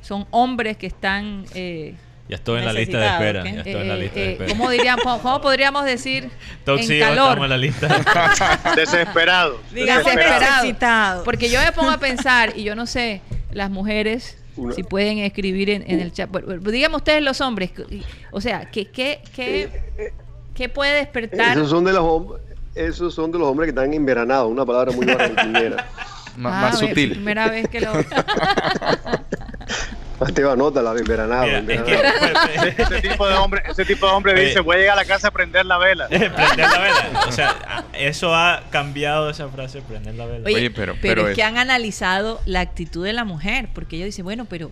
son 0.00 0.26
hombres 0.30 0.76
que 0.76 0.86
están, 0.86 1.44
eh, 1.54 1.94
Ya 2.28 2.36
estoy 2.36 2.58
en 2.58 2.64
la 2.66 2.72
lista 2.74 2.98
de 2.98 3.06
espera. 3.06 3.40
¿ok? 3.40 3.46
Ya 3.46 3.56
estoy 3.58 3.72
en 3.74 3.88
la 3.88 3.94
eh, 3.94 3.98
lista 4.00 4.20
de 4.20 4.26
eh, 4.26 4.32
espera. 4.32 4.50
¿cómo, 4.50 4.70
diríamos, 4.70 5.18
cómo, 5.22 5.40
podríamos 5.40 5.84
decir? 5.84 6.30
Toxic, 6.64 6.90
en 6.90 7.00
calor. 7.00 7.28
estamos 7.28 7.44
en 7.44 7.50
la 7.50 7.56
lista. 7.58 8.72
Desesperado. 8.76 9.60
Digamos 9.72 10.04
Desesperado. 10.04 10.56
necesitado. 10.56 11.24
Porque 11.24 11.48
yo 11.50 11.60
me 11.60 11.72
pongo 11.72 11.90
a 11.90 11.98
pensar, 11.98 12.52
y 12.56 12.64
yo 12.64 12.74
no 12.74 12.84
sé, 12.86 13.22
las 13.52 13.70
mujeres, 13.70 14.36
Una- 14.56 14.74
si 14.74 14.82
pueden 14.82 15.18
escribir 15.18 15.70
en, 15.70 15.90
en 15.90 16.00
el 16.00 16.12
chat. 16.12 16.28
Díganme 16.30 16.96
ustedes 16.96 17.22
los 17.22 17.40
hombres, 17.40 17.70
o 18.30 18.40
sea, 18.42 18.70
¿qué, 18.70 18.84
qué, 18.86 19.20
qué, 19.34 19.70
qué 20.54 20.68
puede 20.68 20.94
despertar? 20.96 21.52
Esos 21.56 21.70
son 21.70 21.84
de 21.84 21.92
los 21.92 22.02
hombres. 22.02 22.42
Esos 22.74 23.14
son 23.14 23.32
de 23.32 23.38
los 23.38 23.48
hombres 23.48 23.66
que 23.66 23.70
están 23.70 23.92
enveranados, 23.94 24.50
una 24.52 24.64
palabra 24.66 24.92
muy 24.92 25.06
barranquinera. 25.06 25.76
Ma- 25.76 26.08
Ah, 26.40 26.60
más 26.70 26.78
sutil. 26.78 27.10
Primera 27.12 27.48
vez 27.48 27.66
que 27.68 27.80
lo... 27.80 27.92
Esteban, 30.26 30.58
nota 30.58 30.82
la 30.82 30.90
es 30.90 30.96
que, 30.96 31.00
enveranado. 31.02 31.46
Ese 31.46 33.00
tipo 33.02 33.28
de 33.28 33.34
hombre, 33.34 33.62
ese 33.68 33.84
tipo 33.84 34.06
de 34.06 34.12
hombre 34.12 34.40
dice, 34.46 34.60
voy 34.60 34.76
a 34.76 34.78
llegar 34.80 34.98
a 34.98 35.02
la 35.02 35.04
casa 35.04 35.28
a 35.28 35.30
prender 35.30 35.64
la 35.66 35.78
vela. 35.78 36.08
prender 36.08 36.36
la 36.58 36.78
vela. 36.78 37.24
O 37.28 37.32
sea, 37.32 37.84
eso 37.92 38.34
ha 38.34 38.64
cambiado 38.70 39.30
esa 39.30 39.48
frase, 39.48 39.80
prender 39.82 40.14
la 40.16 40.26
vela. 40.26 40.46
Oye, 40.46 40.56
Oye, 40.56 40.70
pero- 40.70 40.94
pero, 40.94 41.02
pero 41.02 41.22
es, 41.22 41.28
es- 41.30 41.36
que 41.36 41.42
han 41.42 41.56
analizado 41.58 42.40
la 42.46 42.60
actitud 42.60 43.04
de 43.04 43.12
la 43.12 43.24
mujer, 43.24 43.68
porque 43.74 43.96
ellos 43.96 44.06
dicen, 44.06 44.24
bueno, 44.24 44.46
pero 44.46 44.70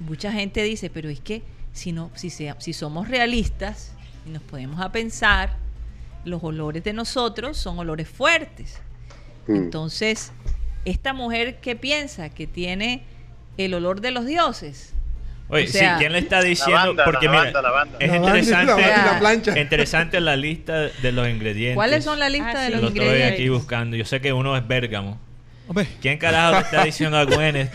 mucha 0.00 0.32
gente 0.32 0.62
dice, 0.62 0.90
pero 0.90 1.08
es 1.08 1.20
que 1.20 1.42
si 1.72 1.92
no, 1.92 2.10
si 2.14 2.30
sea, 2.30 2.56
si 2.58 2.72
somos 2.72 3.08
realistas 3.08 3.92
y 4.26 4.30
nos 4.30 4.42
podemos 4.42 4.80
a 4.80 4.90
pensar, 4.92 5.56
los 6.24 6.42
olores 6.42 6.84
de 6.84 6.92
nosotros 6.92 7.56
son 7.56 7.78
olores 7.78 8.08
fuertes. 8.08 8.80
Mm. 9.46 9.56
Entonces, 9.56 10.32
esta 10.84 11.12
mujer 11.12 11.60
que 11.60 11.76
piensa 11.76 12.28
que 12.30 12.46
tiene 12.46 13.04
el 13.58 13.74
olor 13.74 14.00
de 14.00 14.10
los 14.10 14.26
dioses, 14.26 14.94
Oye, 15.48 15.64
o 15.64 15.66
sea- 15.68 15.94
sí, 15.94 15.98
¿quién 16.00 16.12
le 16.12 16.18
está 16.20 16.40
diciendo? 16.42 16.74
banda, 16.94 17.04
Porque 17.04 17.26
la 17.26 17.32
mira, 17.32 17.42
banda, 17.44 17.62
la 17.62 17.70
banda. 17.70 17.96
es 18.00 18.08
La 18.10 18.16
interesante, 18.16 18.72
la- 18.82 18.88
y 18.88 19.04
la 19.12 19.18
plancha. 19.18 19.58
interesante 19.58 20.20
la 20.20 20.36
lista 20.36 20.72
de 20.80 21.12
los 21.12 21.28
ingredientes. 21.28 21.74
¿cuáles 21.76 22.04
son 22.04 22.18
la 22.18 22.28
lista 22.30 22.52
Ah, 22.56 22.60
de 22.60 22.66
sí. 22.66 22.72
los 22.72 22.80
Lo 22.82 22.88
estoy 22.88 23.02
ingredientes? 23.04 23.34
aquí 23.40 23.48
buscando. 23.50 23.96
Yo 23.96 24.04
sé 24.06 24.20
que 24.20 24.32
uno 24.32 24.56
es 24.56 24.66
Bérgamo. 24.66 25.20
Hombre, 25.68 25.86
¿Quién 26.00 26.18
carajo 26.18 26.52
le 26.54 26.58
está 26.60 26.84
diciendo 26.84 27.16
a 27.16 27.24
Gwyneth 27.24 27.72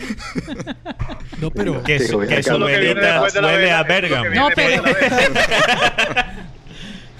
no, 1.40 1.50
pero... 1.50 1.82
que 1.82 1.98
su, 2.00 2.18
Pero 2.18 2.28
que 2.28 2.42
su 2.42 2.58
velita 2.58 3.22
huele 3.42 3.72
a 3.72 3.82
Bérgamo? 3.82 4.28
No, 4.34 4.48
vela. 4.54 4.82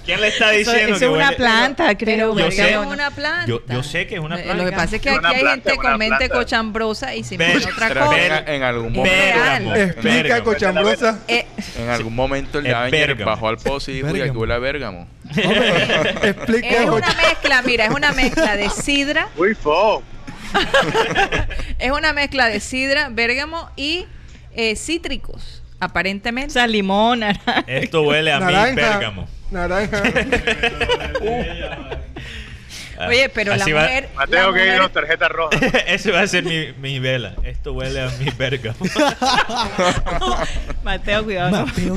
¿Quién 0.09 0.21
le 0.23 0.29
está 0.29 0.51
diciendo 0.53 0.81
eso 0.95 0.99
que 1.01 1.05
es 1.05 1.11
una 1.11 1.29
huele- 1.33 1.37
planta, 1.37 1.95
creo. 1.99 2.39
Yo 2.39 2.51
sé- 2.51 2.71
es 2.71 2.77
una 2.79 3.11
planta. 3.11 3.45
Yo, 3.47 3.61
yo 3.69 3.83
sé 3.83 4.07
que 4.07 4.15
es 4.15 4.21
una 4.23 4.37
planta. 4.37 4.55
Lo 4.55 4.65
que 4.65 4.73
pasa 4.73 4.97
es 4.97 5.03
que 5.03 5.11
aquí 5.11 5.19
hay 5.27 5.41
planta, 5.41 5.71
gente 5.71 5.77
con 5.77 5.99
mente 5.99 6.17
planta. 6.17 6.35
cochambrosa 6.35 7.15
y 7.15 7.25
se 7.25 7.37
Ven, 7.37 7.51
imagina 7.51 7.73
otra 7.75 7.89
cosa. 8.07 8.39
en, 8.41 8.49
en 8.49 8.63
algún 8.63 8.93
momento. 8.95 9.75
Explica, 9.75 10.43
cochambrosa. 10.43 11.19
Eh, 11.29 11.45
en 11.79 11.89
algún 11.91 12.15
momento 12.15 12.59
el 12.59 12.75
Avenger 12.75 13.15
bajó 13.23 13.49
al 13.49 13.59
pozo 13.59 13.91
y 13.91 13.95
dijo, 13.97 14.09
"Uy, 14.09 14.23
aquí 14.23 14.31
huele 14.37 14.55
a 14.55 14.59
Bérgamo. 14.59 15.07
Explica, 16.23 16.69
es 16.69 16.89
una 16.89 17.15
mezcla, 17.15 17.63
mira, 17.63 17.85
es 17.85 17.91
una 17.91 18.13
mezcla 18.13 18.57
de 18.57 18.71
sidra, 18.71 19.29
Uy, 19.37 19.55
fo. 19.55 20.03
es 21.79 21.91
una 21.91 22.15
mezcla 22.15 22.47
de 22.49 22.61
sidra, 22.61 23.09
bérgamo 23.11 23.71
y 23.77 24.07
eh, 24.55 24.75
cítricos, 24.77 25.63
O 25.81 25.85
aparentemente. 25.85 26.53
sea, 26.53 26.67
limón, 26.67 27.21
naranja. 27.21 27.65
Esto 27.67 28.03
huele 28.03 28.33
a 28.33 28.41
mí 28.41 28.53
naranja. 28.53 28.75
Bérgamo. 28.91 29.29
Naranja. 29.51 30.03
Oye, 33.07 33.29
pero 33.29 33.53
Así 33.53 33.71
la 33.71 33.77
va- 33.77 33.83
mujer. 33.83 34.09
la 34.13 34.17
Mateo 34.17 34.53
que 34.53 34.59
mujer- 34.61 34.83
ir 34.83 34.89
tarjeta 34.89 35.29
roja. 35.29 35.57
Ese 35.87 36.11
va 36.11 36.23
a 36.23 36.27
ser 36.27 36.43
mi, 36.43 36.73
mi 36.81 36.99
vela. 36.99 37.37
Esto 37.45 37.73
huele 37.73 38.01
a 38.01 38.09
mi 38.19 38.29
verga. 38.37 38.75
Mateo, 40.83 41.23
cuidado. 41.25 41.65
Mateo. 41.65 41.97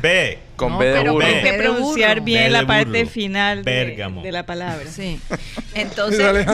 B. 0.00 0.38
Con 0.56 0.72
No, 0.72 0.78
B 0.78 0.86
de 0.86 0.92
pero 1.00 1.12
burro. 1.12 1.26
Hay 1.26 1.34
Ve 1.34 1.42
que 1.42 1.52
de 1.52 1.58
pronunciar 1.58 2.20
bien 2.22 2.50
la 2.52 2.66
parte 2.66 3.00
burro. 3.02 3.12
final 3.12 3.62
de, 3.62 4.08
de 4.22 4.32
la 4.32 4.46
palabra. 4.46 4.86
Sí. 4.90 5.20
Entonces, 5.74 6.46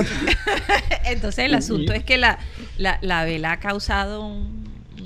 entonces 1.05 1.45
el 1.45 1.55
asunto 1.55 1.93
es 1.93 2.03
que 2.03 2.19
la, 2.19 2.41
la, 2.79 2.99
la 3.01 3.25
vela 3.25 3.53
ha 3.53 3.61
causado 3.61 4.23
un- 4.27 4.62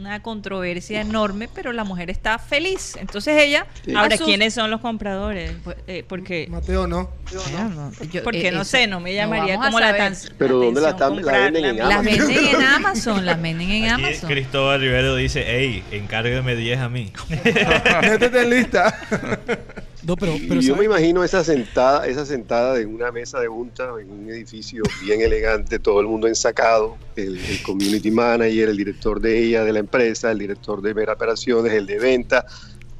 una 0.06 0.22
controversia 0.22 1.00
enorme, 1.00 1.48
pero 1.52 1.72
la 1.72 1.84
mujer 1.84 2.10
está 2.10 2.38
feliz. 2.38 2.96
Entonces 3.00 3.40
ella. 3.42 3.66
Ahora, 3.94 4.14
a 4.14 4.18
sus- 4.18 4.26
¿quiénes 4.26 4.54
son 4.54 4.70
los 4.70 4.80
compradores? 4.80 5.52
Pues, 5.64 5.76
eh, 5.86 6.04
porque, 6.08 6.46
Mateo 6.50 6.86
no. 6.86 7.10
Bueno, 7.52 7.90
yo- 8.12 8.22
porque 8.22 8.48
eh, 8.48 8.52
no 8.52 8.64
sé, 8.64 8.86
no 8.86 9.00
me 9.00 9.14
llamaría 9.14 9.54
a 9.54 9.66
como 9.66 9.80
la 9.80 9.96
tan. 9.96 10.14
Pero 10.38 10.58
¿dónde 10.58 10.80
la 10.80 10.90
están- 10.90 11.24
la 11.24 11.32
venden 11.32 11.64
en 11.64 11.78
comprarla. 11.78 12.02
Las 12.02 12.06
Amazon? 12.06 12.28
venden 12.28 12.54
en 12.54 12.62
Amazon, 12.76 13.26
las 13.26 13.42
venden 13.42 13.70
en 13.70 13.84
Aquí 13.90 14.04
Amazon. 14.04 14.30
Cristóbal 14.30 14.80
Rivero 14.80 15.16
dice, 15.16 15.44
hey, 15.46 15.82
encárgueme 15.90 16.56
10 16.56 16.78
a 16.80 16.88
mí. 16.88 17.12
Métete 18.02 18.42
en 18.42 18.50
lista. 18.50 18.98
No, 20.06 20.14
pero, 20.16 20.36
yo 20.60 20.76
me 20.76 20.84
imagino 20.84 21.24
esa 21.24 21.42
sentada, 21.42 22.06
esa 22.06 22.24
sentada 22.24 22.78
en 22.78 22.94
una 22.94 23.10
mesa 23.10 23.40
de 23.40 23.48
junta 23.48 23.90
en 24.00 24.10
un 24.10 24.30
edificio 24.30 24.84
bien 25.02 25.20
elegante, 25.20 25.80
todo 25.80 26.00
el 26.00 26.06
mundo 26.06 26.28
ensacado, 26.28 26.96
el, 27.16 27.36
el 27.44 27.60
community 27.62 28.10
manager, 28.12 28.68
el 28.68 28.76
director 28.76 29.20
de 29.20 29.36
ella, 29.42 29.64
de 29.64 29.72
la 29.72 29.80
empresa, 29.80 30.30
el 30.30 30.38
director 30.38 30.80
de 30.80 30.92
ver 30.92 31.10
operaciones, 31.10 31.72
el 31.72 31.86
de 31.86 31.98
venta, 31.98 32.44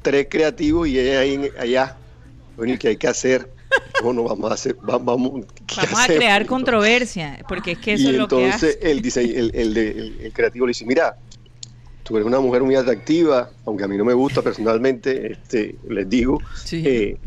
tres 0.01 0.27
creativos 0.29 0.87
y 0.89 0.99
ella 0.99 1.19
ahí 1.21 1.49
allá. 1.57 1.97
Bueno, 2.57 2.73
¿y 2.73 2.77
qué 2.77 2.89
hay 2.89 2.97
que 2.97 3.07
hacer? 3.07 3.49
Bueno, 4.03 4.23
vamos 4.23 4.51
a 4.51 4.55
hacer, 4.55 4.75
va- 4.77 4.97
vamos, 4.97 5.45
¿qué 5.65 5.75
Vamos 5.77 5.99
a 6.01 6.07
crear 6.07 6.45
controversia, 6.45 7.39
porque 7.47 7.71
es 7.71 7.77
que 7.77 7.93
eso 7.93 8.03
y 8.03 8.07
es 8.11 8.15
lo 8.17 8.27
que 8.27 8.35
entonces 8.43 8.77
hace. 8.77 8.91
el, 8.91 9.01
dise- 9.01 9.37
el, 9.37 9.51
el- 9.53 10.17
el 10.21 10.33
creativo 10.33 10.65
le 10.65 10.71
dice, 10.71 10.85
mira, 10.85 11.15
tú 12.07 12.15
eres 12.15 12.25
una 12.25 12.39
mujer 12.39 12.63
muy 12.63 12.75
atractiva, 12.75 13.49
aunque 13.65 13.83
a 13.83 13.87
mí 13.87 13.97
no 13.97 14.05
me 14.05 14.13
gusta 14.13 14.41
personalmente, 14.41 15.33
este, 15.33 15.75
les 15.89 16.09
digo, 16.09 16.41
Sí. 16.63 16.81
eh, 16.85 17.17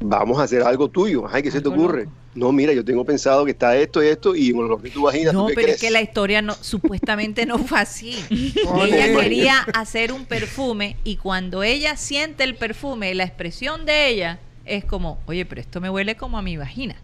vamos 0.00 0.40
a 0.40 0.44
hacer 0.44 0.62
algo 0.62 0.88
tuyo. 0.88 1.26
Ay, 1.30 1.42
¿qué 1.42 1.50
se 1.50 1.60
te 1.60 1.68
ocurre? 1.68 2.04
loco. 2.04 2.16
No, 2.32 2.52
mira, 2.52 2.72
yo 2.72 2.84
tengo 2.84 3.04
pensado 3.04 3.44
que 3.44 3.50
está 3.50 3.76
esto 3.76 4.02
y 4.02 4.06
esto, 4.06 4.36
y 4.36 4.52
con 4.52 4.68
lo 4.68 4.80
que 4.80 4.88
tú 4.88 5.00
imaginas, 5.00 5.34
No, 5.34 5.42
¿tú 5.42 5.48
qué 5.48 5.54
pero 5.56 5.68
es 5.68 5.80
que 5.80 5.90
la 5.90 6.00
historia 6.00 6.40
no, 6.40 6.54
supuestamente 6.54 7.44
no 7.44 7.58
fue 7.58 7.80
así. 7.80 8.14
Ella 8.86 9.20
quería 9.20 9.58
hacer 9.74 10.12
un 10.12 10.24
perfume 10.24 10.96
y 11.04 11.16
cuando 11.16 11.62
ella 11.62 11.96
siente 11.96 12.44
el 12.44 12.54
perfume, 12.54 13.14
la 13.14 13.24
expresión 13.24 13.84
de 13.84 14.08
ella 14.08 14.38
es 14.64 14.84
como, 14.84 15.18
oye, 15.26 15.44
pero 15.44 15.60
esto 15.60 15.80
me 15.80 15.90
huele 15.90 16.16
como 16.16 16.38
a 16.38 16.42
mi 16.42 16.56
vagina. 16.56 16.96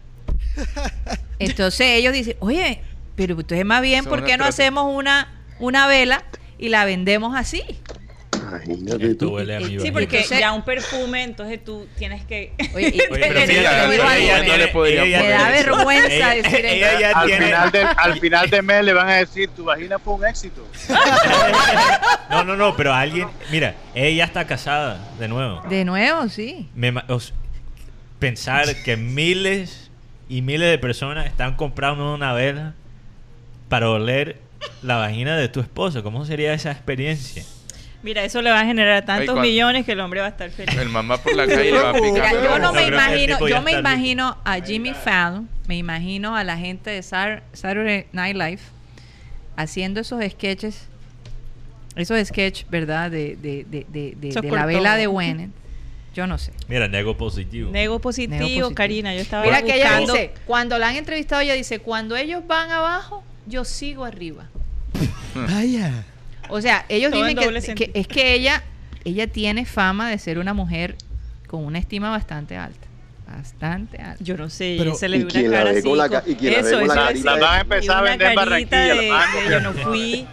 Entonces 1.39 1.87
ellos 1.87 2.13
dicen, 2.13 2.37
oye, 2.39 2.81
pero 3.15 3.33
entonces 3.39 3.65
más 3.65 3.81
bien, 3.81 4.05
¿por 4.05 4.23
qué 4.23 4.37
no 4.37 4.45
hacemos 4.45 4.85
una, 4.95 5.43
una 5.59 5.87
vela 5.87 6.23
y 6.57 6.69
la 6.69 6.85
vendemos 6.85 7.35
así? 7.35 7.63
Imagínate 8.49 9.15
tú. 9.15 9.31
huele 9.33 9.57
a 9.57 9.59
mi 9.59 9.77
Sí, 9.79 9.91
porque 9.91 10.17
Entonces- 10.19 10.39
ya 10.39 10.53
un 10.53 10.63
perfume, 10.63 11.23
entonces 11.23 11.61
tú 11.65 11.85
tienes 11.97 12.23
que... 12.23 12.53
Oye, 12.73 12.93
y- 12.95 13.01
Oye, 13.01 13.07
pero 13.09 13.39
ella 13.39 14.43
no 14.43 14.57
le 14.57 14.67
podría 14.69 15.03
ella 15.03 15.21
me 15.21 15.29
da 15.29 15.49
vergüenza 15.49 16.35
ella- 16.35 16.49
decir 16.49 16.65
ya 16.99 17.11
Al 17.19 17.27
tiene- 17.27 17.45
final, 17.45 17.71
del, 17.71 17.87
al 17.97 18.19
final 18.21 18.49
de 18.49 18.61
mes 18.61 18.83
le 18.85 18.93
van 18.93 19.09
a 19.09 19.15
decir, 19.15 19.49
tu 19.49 19.65
vagina 19.65 19.99
fue 19.99 20.13
un 20.13 20.25
éxito. 20.25 20.65
No, 22.29 22.43
no, 22.43 22.55
no, 22.57 22.75
pero 22.75 22.93
alguien, 22.93 23.27
mira, 23.51 23.75
ella 23.95 24.25
está 24.25 24.45
casada 24.45 24.99
de 25.19 25.27
nuevo. 25.27 25.61
De 25.69 25.85
nuevo, 25.85 26.27
sí. 26.29 26.69
Me 26.75 26.91
ma- 26.91 27.05
os- 27.07 27.33
pensar 28.19 28.65
que 28.83 28.97
miles 28.97 29.89
y 30.29 30.41
miles 30.41 30.69
de 30.69 30.77
personas 30.77 31.25
están 31.25 31.55
comprando 31.55 32.13
una 32.13 32.33
vela 32.33 32.73
para 33.69 33.89
oler 33.89 34.37
la 34.83 34.95
vagina 34.97 35.37
de 35.37 35.47
tu 35.49 35.59
esposo. 35.59 36.03
¿Cómo 36.03 36.25
sería 36.25 36.53
esa 36.53 36.71
experiencia? 36.71 37.43
Mira, 38.03 38.23
eso 38.23 38.41
le 38.41 38.51
va 38.51 38.61
a 38.61 38.65
generar 38.65 39.03
tantos 39.05 39.39
millones 39.39 39.85
que 39.85 39.93
el 39.93 39.99
hombre 39.99 40.19
va 40.21 40.27
a 40.27 40.29
estar 40.29 40.49
feliz. 40.51 40.77
El 40.77 40.89
mamá 40.89 41.17
por 41.17 41.35
la 41.35 41.47
calle 41.47 41.71
le 41.71 41.79
va 41.79 41.89
a 41.89 41.93
Mira, 41.93 42.13
picar. 42.13 42.43
yo 42.43 42.59
no 42.59 42.71
me 42.73 42.87
imagino, 42.87 43.47
yo 43.47 43.61
me 43.61 43.71
imagino 43.73 44.37
a 44.45 44.59
Jimmy 44.61 44.93
Fallon, 44.93 45.49
me 45.67 45.77
imagino 45.77 46.35
a 46.35 46.43
la 46.43 46.57
gente 46.57 46.91
de 46.91 47.01
Saturday 47.03 48.05
Night 48.13 48.35
Live 48.37 48.61
haciendo 49.55 49.99
esos 49.99 50.23
sketches, 50.29 50.87
esos 51.95 52.25
sketches, 52.27 52.69
¿verdad? 52.69 53.09
De, 53.09 53.35
de, 53.35 53.65
de, 53.67 53.85
de, 53.89 54.13
de- 54.15 54.51
la 54.51 54.65
vela 54.65 54.95
de 54.95 55.07
Wenen. 55.07 55.51
Yo 56.13 56.25
no 56.27 56.37
sé. 56.37 56.51
Mira, 56.67 56.87
nego 56.87 57.15
positivo. 57.17 57.71
Nego 57.71 57.99
positivo. 57.99 58.73
Karina, 58.73 59.13
yo 59.13 59.21
estaba 59.21 59.43
Mira 59.43 59.61
que 59.61 59.75
ella 59.75 59.97
dice, 59.99 60.33
cuando 60.45 60.77
la 60.79 60.87
han 60.89 60.95
entrevistado, 60.95 61.41
ella 61.41 61.53
dice, 61.53 61.79
cuando 61.79 62.15
ellos 62.15 62.41
van 62.47 62.71
abajo, 62.71 63.23
yo 63.47 63.65
sigo 63.65 64.05
arriba. 64.05 64.45
Vaya. 65.35 66.03
O 66.49 66.61
sea, 66.61 66.85
ellos 66.89 67.11
Todo 67.11 67.27
en 67.27 67.35
dicen 67.53 67.75
que, 67.75 67.91
que 67.91 67.99
es 67.99 68.07
que 68.07 68.33
ella, 68.33 68.63
ella 69.03 69.27
tiene 69.27 69.65
fama 69.65 70.09
de 70.09 70.17
ser 70.17 70.39
una 70.39 70.53
mujer 70.53 70.95
con 71.47 71.63
una 71.65 71.79
estima 71.79 72.09
bastante 72.09 72.55
alta. 72.57 72.87
Bastante 73.27 73.97
alta. 74.01 74.23
Yo 74.23 74.37
no 74.37 74.49
sé, 74.49 74.75
Pero- 74.79 74.95
se 74.95 75.09
le 75.09 75.17
¿y 75.17 75.23
ve 75.23 75.29
quién 75.29 75.47
una 75.47 75.57
la 75.57 75.63
cara 75.65 75.71
así. 75.77 75.81
con 75.89 75.97
la 75.97 76.05
y 76.05 76.09
la 76.09 76.11
ve 76.11 76.59
eso, 76.59 76.81
la 76.81 77.11
de- 77.11 77.19
La 77.23 77.31
van 77.37 77.43
a 77.43 77.61
empezar 77.61 77.97
a 77.97 78.01
vender 78.01 78.29
en 78.29 78.35
Barranquilla. 78.35 78.77
de- 78.95 79.07
la 79.09 79.13
van 79.15 79.33
de 79.45 79.51
yo 79.51 79.59
no 79.59 79.73
fui. 79.73 80.27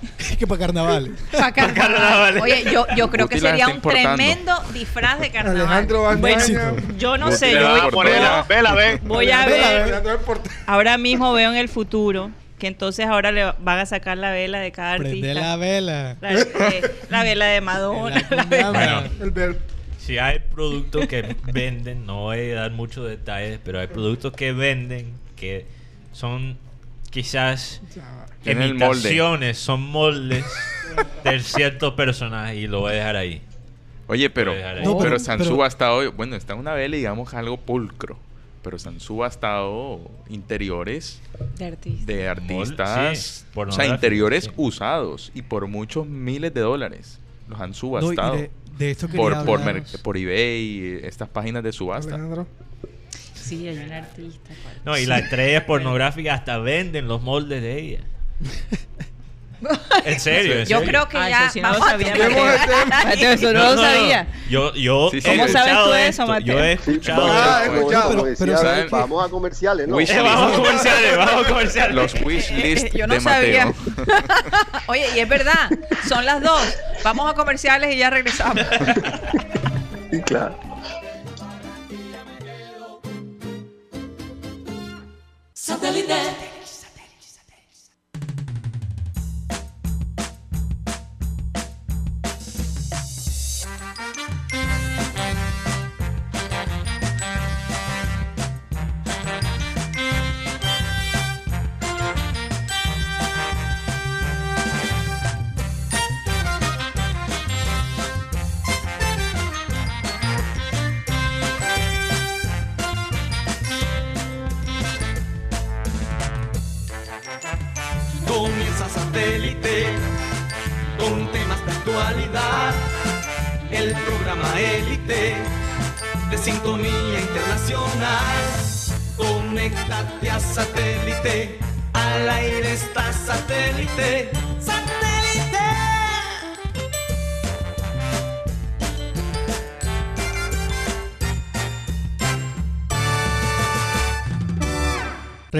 que 0.38 0.46
para 0.46 0.58
carnaval. 0.58 1.14
Pa' 1.30 1.52
carnaval. 1.52 2.38
Oye, 2.40 2.64
yo, 2.72 2.86
yo 2.96 3.10
creo 3.10 3.28
que 3.28 3.38
la 3.38 3.50
sería 3.50 3.66
un 3.68 3.74
importando. 3.74 4.16
tremendo 4.16 4.54
disfraz 4.72 5.20
de 5.20 5.30
carnaval. 5.30 5.60
Alejandro 5.60 6.02
Bandaña. 6.04 6.70
Bueno, 6.72 6.96
yo 6.96 7.18
no 7.18 7.30
sé, 7.32 7.52
yo 7.52 7.58
Le 7.60 7.66
a 7.66 7.68
van 7.72 7.80
a 7.82 7.90
poner 7.90 8.12
Vela. 8.14 8.30
la 8.30 8.42
vela, 8.44 8.74
ve. 8.74 9.00
voy 9.04 9.30
a 9.30 9.44
ver, 9.44 10.02
ahora 10.66 10.96
mismo 10.96 11.34
veo 11.34 11.50
en 11.50 11.58
el 11.58 11.68
futuro 11.68 12.30
que 12.60 12.68
entonces 12.68 13.06
ahora 13.06 13.32
le 13.32 13.44
van 13.58 13.78
a 13.80 13.86
sacar 13.86 14.16
la 14.16 14.30
vela 14.30 14.60
de 14.60 14.70
cada 14.70 14.96
Prende 14.98 15.30
artista. 15.30 15.48
la 15.48 15.56
vela. 15.56 16.16
La, 16.20 16.30
de- 16.34 16.90
la 17.10 17.22
vela 17.24 17.46
de 17.46 17.60
Madonna. 17.60 18.22
La 18.30 18.36
la 18.36 18.44
vela- 18.44 18.70
Bueno. 18.70 19.02
El 19.20 19.30
ver. 19.32 19.58
Si 19.98 20.18
hay 20.18 20.38
productos 20.38 21.06
que 21.08 21.36
venden, 21.52 22.06
no 22.06 22.20
voy 22.22 22.52
a 22.52 22.54
dar 22.62 22.70
muchos 22.70 23.08
detalles, 23.08 23.58
pero 23.64 23.80
hay 23.80 23.88
productos 23.88 24.32
que 24.32 24.52
venden 24.52 25.12
que 25.36 25.66
son 26.12 26.56
quizás 27.10 27.80
Tienen 28.42 28.62
el 28.62 28.74
molde. 28.74 28.94
imitaciones, 28.94 29.58
son 29.58 29.82
moldes 29.82 30.44
de 31.24 31.40
cierto 31.40 31.96
personaje 31.96 32.56
y 32.56 32.66
lo 32.66 32.80
voy 32.80 32.92
a 32.92 32.94
dejar 32.96 33.16
ahí. 33.16 33.42
Oye, 34.06 34.28
pero. 34.30 34.52
No, 34.54 34.60
pero, 34.60 34.98
pero- 34.98 35.18
Sansú 35.18 35.50
pero- 35.50 35.64
ha 35.64 35.68
estado, 35.68 36.12
bueno, 36.12 36.34
está 36.36 36.54
una 36.54 36.72
vela, 36.74 36.96
digamos, 36.96 37.32
algo 37.34 37.56
pulcro. 37.58 38.18
Pero 38.62 38.78
Sansú 38.78 39.24
ha 39.24 39.28
estado 39.28 40.00
interiores 40.28 41.20
de 41.56 41.64
artista. 41.64 42.12
de 42.12 42.28
artistas, 42.28 43.18
sí, 43.18 43.58
o 43.58 43.72
sea, 43.72 43.86
interiores 43.86 44.44
sí. 44.44 44.50
usados 44.56 45.32
y 45.34 45.42
por 45.42 45.66
muchos 45.66 46.06
miles 46.06 46.52
de 46.52 46.60
dólares. 46.60 47.18
Los 47.48 47.60
han 47.60 47.70
No, 47.70 47.74
subastado 47.74 48.36
de, 48.36 48.50
de 48.78 48.90
esto 48.90 49.08
por, 49.08 49.44
por, 49.44 49.60
por 50.02 50.16
eBay, 50.16 51.00
estas 51.02 51.28
páginas 51.28 51.62
de 51.62 51.72
subasta. 51.72 52.14
Alejandro. 52.14 52.46
Sí, 53.34 53.66
hay 53.66 53.78
un 53.78 53.92
artista. 53.92 54.50
¿cuál? 54.62 54.76
No, 54.84 54.98
y 54.98 55.06
las 55.06 55.22
estrellas 55.22 55.64
pornográficas 55.64 56.38
hasta 56.40 56.58
venden 56.58 57.08
los 57.08 57.22
moldes 57.22 57.62
de 57.62 57.78
ella. 57.80 58.00
En 60.04 60.18
serio, 60.20 60.52
en 60.54 60.66
Yo 60.66 60.78
serio. 60.78 60.84
creo 60.90 61.08
que 61.08 61.18
Ah, 61.18 61.28
ya 61.28 61.42
eso 61.44 61.52
sí 61.52 61.60
no 61.60 61.70
vamos 61.70 61.88
sabía, 61.88 62.08
Mateo. 62.16 62.44
Mateo, 63.04 63.32
eso 63.32 63.52
no, 63.52 63.74
lo 63.74 63.82
sabía. 63.82 64.26
Yo, 64.48 64.74
yo 64.74 65.08
Sí, 65.10 65.18
he 65.18 65.20
sí. 65.20 65.28
¿Cómo 65.30 65.48
sabes 65.48 65.74
tú 65.84 65.94
eso, 65.94 66.26
Mateo? 66.26 66.46
Yo 66.58 66.64
he 66.64 66.72
escuchado 66.72 67.26
vamos, 67.26 67.36
Ah, 67.44 67.62
he 67.64 67.74
escuchado. 67.76 68.10
como 68.10 68.22
pero- 68.22 68.36
pero 68.60 68.88
vamos 68.90 69.26
a 69.26 69.28
comerciales, 69.28 69.88
¿no? 69.88 69.96
Wish 69.96 70.10
Eh, 70.10 70.20
vamos 70.20 70.52
a 70.52 70.56
comerciales, 70.56 71.16
vamos 71.16 71.44
a 71.44 71.48
comerciales. 71.48 71.94
Los 71.94 72.14
wish 72.24 72.50
list 72.52 72.94
Yo 72.94 73.06
no 73.06 73.14
de 73.14 73.20
sabía. 73.20 73.66
Mateo. 73.66 74.14
Oye, 74.86 75.06
y 75.14 75.18
es 75.20 75.28
verdad, 75.28 75.70
son 76.08 76.24
las 76.24 76.40
dos. 76.42 76.62
Vamos 77.04 77.30
a 77.30 77.34
comerciales 77.34 77.94
y 77.94 77.98
ya 77.98 78.10
regresamos. 78.10 78.64
Sí, 80.10 80.20
claro. 80.22 80.58
Comienza 85.80 86.49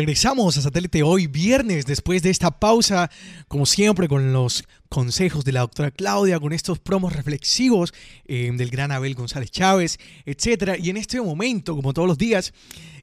Regresamos 0.01 0.57
a 0.57 0.62
Satélite 0.62 1.03
hoy 1.03 1.26
viernes 1.26 1.84
después 1.84 2.22
de 2.22 2.30
esta 2.30 2.51
pausa, 2.59 3.11
como 3.48 3.66
siempre 3.66 4.09
con 4.09 4.32
los 4.32 4.64
consejos 4.91 5.45
de 5.45 5.53
la 5.53 5.61
doctora 5.61 5.93
Claudia, 5.93 6.41
con 6.41 6.53
estos 6.53 6.80
promos 6.80 7.14
reflexivos 7.14 7.95
eh, 8.26 8.51
del 8.53 8.70
gran 8.70 8.91
Abel 8.91 9.14
González 9.14 9.51
Chávez, 9.51 9.99
etcétera. 10.26 10.76
Y 10.76 10.91
en 10.91 10.97
este 10.97 11.20
momento, 11.20 11.76
como 11.76 11.95
todos 11.95 12.09
los 12.09 12.18
días, 12.18 12.53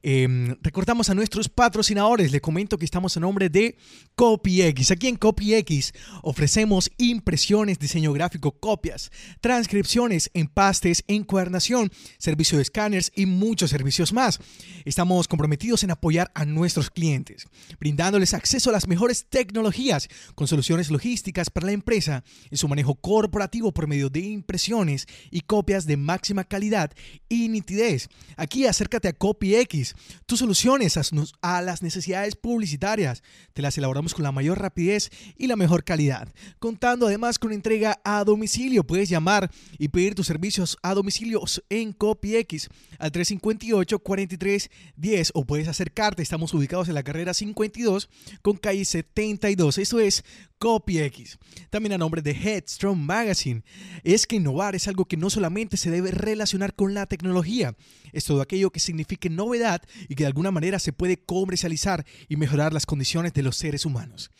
eh, 0.03 0.55
recordamos 0.61 1.09
a 1.09 1.15
nuestros 1.15 1.49
patrocinadores. 1.49 2.31
Les 2.31 2.41
comento 2.41 2.77
que 2.77 2.85
estamos 2.85 3.15
a 3.17 3.19
nombre 3.19 3.49
de 3.49 3.77
CopyX. 4.15 4.91
Aquí 4.91 5.07
en 5.07 5.15
CopyX 5.15 5.93
ofrecemos 6.23 6.91
impresiones, 6.97 7.79
diseño 7.79 8.13
gráfico, 8.13 8.51
copias, 8.51 9.11
transcripciones, 9.41 10.29
empastes, 10.33 11.03
encuadernación, 11.07 11.91
servicio 12.17 12.57
de 12.57 12.63
escáneres 12.63 13.11
y 13.15 13.25
muchos 13.25 13.69
servicios 13.69 14.13
más. 14.13 14.39
Estamos 14.85 15.27
comprometidos 15.27 15.83
en 15.83 15.91
apoyar 15.91 16.31
a 16.35 16.45
nuestros 16.45 16.89
clientes, 16.89 17.47
brindándoles 17.79 18.33
acceso 18.33 18.69
a 18.69 18.73
las 18.73 18.87
mejores 18.87 19.25
tecnologías 19.29 20.09
con 20.35 20.47
soluciones 20.47 20.91
logísticas 20.91 21.49
para 21.49 21.67
la 21.67 21.73
empresa 21.77 22.23
en 22.51 22.57
su 22.57 22.67
manejo 22.67 22.95
corporativo 22.95 23.71
por 23.71 23.87
medio 23.87 24.09
de 24.09 24.19
impresiones 24.19 25.07
y 25.31 25.41
copias 25.41 25.85
de 25.85 25.97
máxima 25.97 26.43
calidad 26.43 26.91
y 27.29 27.49
nitidez. 27.49 28.09
Aquí 28.35 28.65
acércate 28.65 29.07
a 29.07 29.13
CopyX, 29.13 29.95
tus 30.25 30.39
soluciones 30.39 30.97
a 31.41 31.61
las 31.61 31.81
necesidades 31.81 32.35
publicitarias. 32.35 33.23
Te 33.53 33.61
las 33.61 33.77
elaboramos 33.77 34.13
con 34.13 34.23
la 34.23 34.31
mayor 34.31 34.59
rapidez 34.59 35.09
y 35.37 35.47
la 35.47 35.55
mejor 35.55 35.83
calidad, 35.83 36.33
contando 36.59 37.07
además 37.07 37.39
con 37.39 37.53
entrega 37.53 37.99
a 38.03 38.23
domicilio. 38.23 38.83
Puedes 38.83 39.09
llamar 39.09 39.49
y 39.77 39.89
pedir 39.89 40.15
tus 40.15 40.27
servicios 40.27 40.77
a 40.81 40.93
domicilio 40.93 41.41
en 41.69 41.93
CopyX 41.93 42.69
al 42.99 43.11
358-4310 43.11 45.31
o 45.33 45.45
puedes 45.45 45.67
acercarte. 45.67 46.23
Estamos 46.23 46.53
ubicados 46.53 46.87
en 46.89 46.95
la 46.95 47.03
carrera 47.03 47.33
52 47.33 48.09
con 48.41 48.57
calle 48.57 48.85
72. 48.85 49.77
Eso 49.77 49.99
es 49.99 50.23
CopyX. 50.57 51.37
También 51.69 51.93
a 51.93 51.97
nombre 51.97 52.21
de 52.21 52.31
Headstrong 52.31 52.97
Magazine. 52.97 53.63
Es 54.03 54.27
que 54.27 54.37
innovar 54.37 54.75
es 54.75 54.87
algo 54.87 55.05
que 55.05 55.17
no 55.17 55.29
solamente 55.29 55.77
se 55.77 55.91
debe 55.91 56.11
relacionar 56.11 56.73
con 56.73 56.93
la 56.93 57.05
tecnología, 57.05 57.75
es 58.13 58.25
todo 58.25 58.41
aquello 58.41 58.71
que 58.71 58.79
signifique 58.79 59.29
novedad 59.29 59.81
y 60.07 60.15
que 60.15 60.23
de 60.23 60.27
alguna 60.27 60.51
manera 60.51 60.79
se 60.79 60.93
puede 60.93 61.17
comercializar 61.17 62.05
y 62.27 62.35
mejorar 62.35 62.73
las 62.73 62.85
condiciones 62.85 63.33
de 63.33 63.43
los 63.43 63.57
seres 63.57 63.85
humanos. 63.85 64.31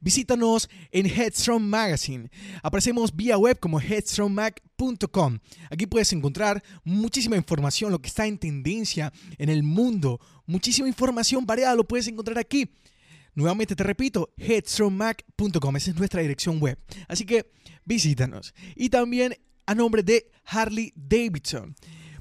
Visítanos 0.00 0.70
en 0.92 1.06
Headstrong 1.06 1.62
Magazine. 1.62 2.30
Aparecemos 2.62 3.14
vía 3.14 3.36
web 3.36 3.58
como 3.58 3.80
headstrongmag.com. 3.80 5.38
Aquí 5.70 5.86
puedes 5.86 6.12
encontrar 6.12 6.62
muchísima 6.84 7.36
información, 7.36 7.90
lo 7.90 8.00
que 8.00 8.08
está 8.08 8.26
en 8.26 8.38
tendencia 8.38 9.12
en 9.38 9.48
el 9.48 9.62
mundo. 9.62 10.20
Muchísima 10.46 10.88
información 10.88 11.44
variada 11.44 11.74
lo 11.74 11.86
puedes 11.86 12.06
encontrar 12.06 12.38
aquí. 12.38 12.70
Nuevamente 13.38 13.76
te 13.76 13.84
repito, 13.84 14.30
headstrongmac.com, 14.36 15.76
esa 15.76 15.92
es 15.92 15.96
nuestra 15.96 16.22
dirección 16.22 16.58
web. 16.58 16.76
Así 17.06 17.24
que 17.24 17.52
visítanos. 17.84 18.52
Y 18.74 18.88
también 18.88 19.36
a 19.64 19.76
nombre 19.76 20.02
de 20.02 20.28
Harley 20.44 20.92
Davidson. 20.96 21.76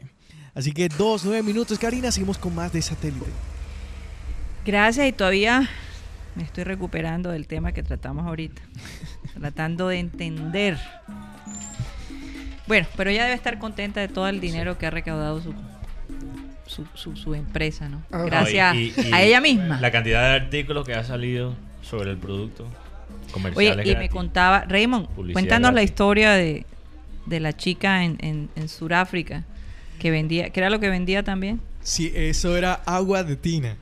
Así 0.54 0.72
que 0.72 0.88
dos, 0.88 1.26
nueve 1.26 1.42
minutos, 1.42 1.80
Karina, 1.80 2.12
seguimos 2.12 2.38
con 2.38 2.54
más 2.54 2.72
de 2.72 2.84
satélite. 2.84 3.26
Gracias 4.64 5.08
y 5.08 5.14
todavía 5.14 5.68
me 6.36 6.44
estoy 6.44 6.64
recuperando 6.64 7.32
del 7.32 7.48
tema 7.48 7.72
que 7.72 7.82
tratamos 7.82 8.28
ahorita, 8.28 8.62
tratando 9.40 9.88
de 9.88 9.98
entender. 9.98 10.78
Bueno, 12.68 12.88
pero 12.96 13.10
ella 13.10 13.24
debe 13.24 13.36
estar 13.36 13.58
contenta 13.60 14.00
de 14.00 14.08
todo 14.08 14.28
el 14.28 14.40
dinero 14.40 14.78
que 14.78 14.86
ha 14.86 14.90
recaudado 14.92 15.42
su, 15.42 15.54
su, 16.68 16.86
su- 16.94 17.16
su 17.18 17.36
empresa, 17.36 17.90
¿no? 17.90 18.02
Ah. 18.12 18.24
Gracias 18.26 18.74
No, 18.74 18.80
y- 18.80 18.94
y- 18.96 19.08
y 19.10 19.14
a 19.14 19.22
ella 19.24 19.42
misma. 19.42 19.80
La 19.82 19.92
cantidad 19.92 20.22
de 20.30 20.36
artículos 20.46 20.86
que 20.86 20.94
ha 20.94 21.04
salido 21.04 21.56
sobre 21.82 22.12
el 22.12 22.18
producto. 22.18 22.64
Oye, 22.66 23.32
Comerciales 23.34 23.88
y 23.88 23.96
me 23.96 24.10
contaba, 24.10 24.66
Raymond, 24.68 25.08
Publicidad 25.08 25.34
cuéntanos 25.34 25.74
la 25.74 25.84
historia 25.84 26.32
de, 26.32 26.66
de 27.26 27.40
la 27.40 27.54
chica 27.56 28.04
en, 28.04 28.18
en, 28.22 28.50
en 28.56 28.68
Sudáfrica 28.70 29.44
que 30.00 30.12
vendía, 30.12 30.50
¿qué 30.50 30.60
era 30.60 30.70
lo 30.70 30.80
que 30.80 30.90
vendía 30.90 31.24
también? 31.24 31.62
Sí, 31.82 32.12
eso 32.16 32.58
era 32.58 32.74
agua 32.86 33.24
de 33.24 33.36
tina. 33.38 33.76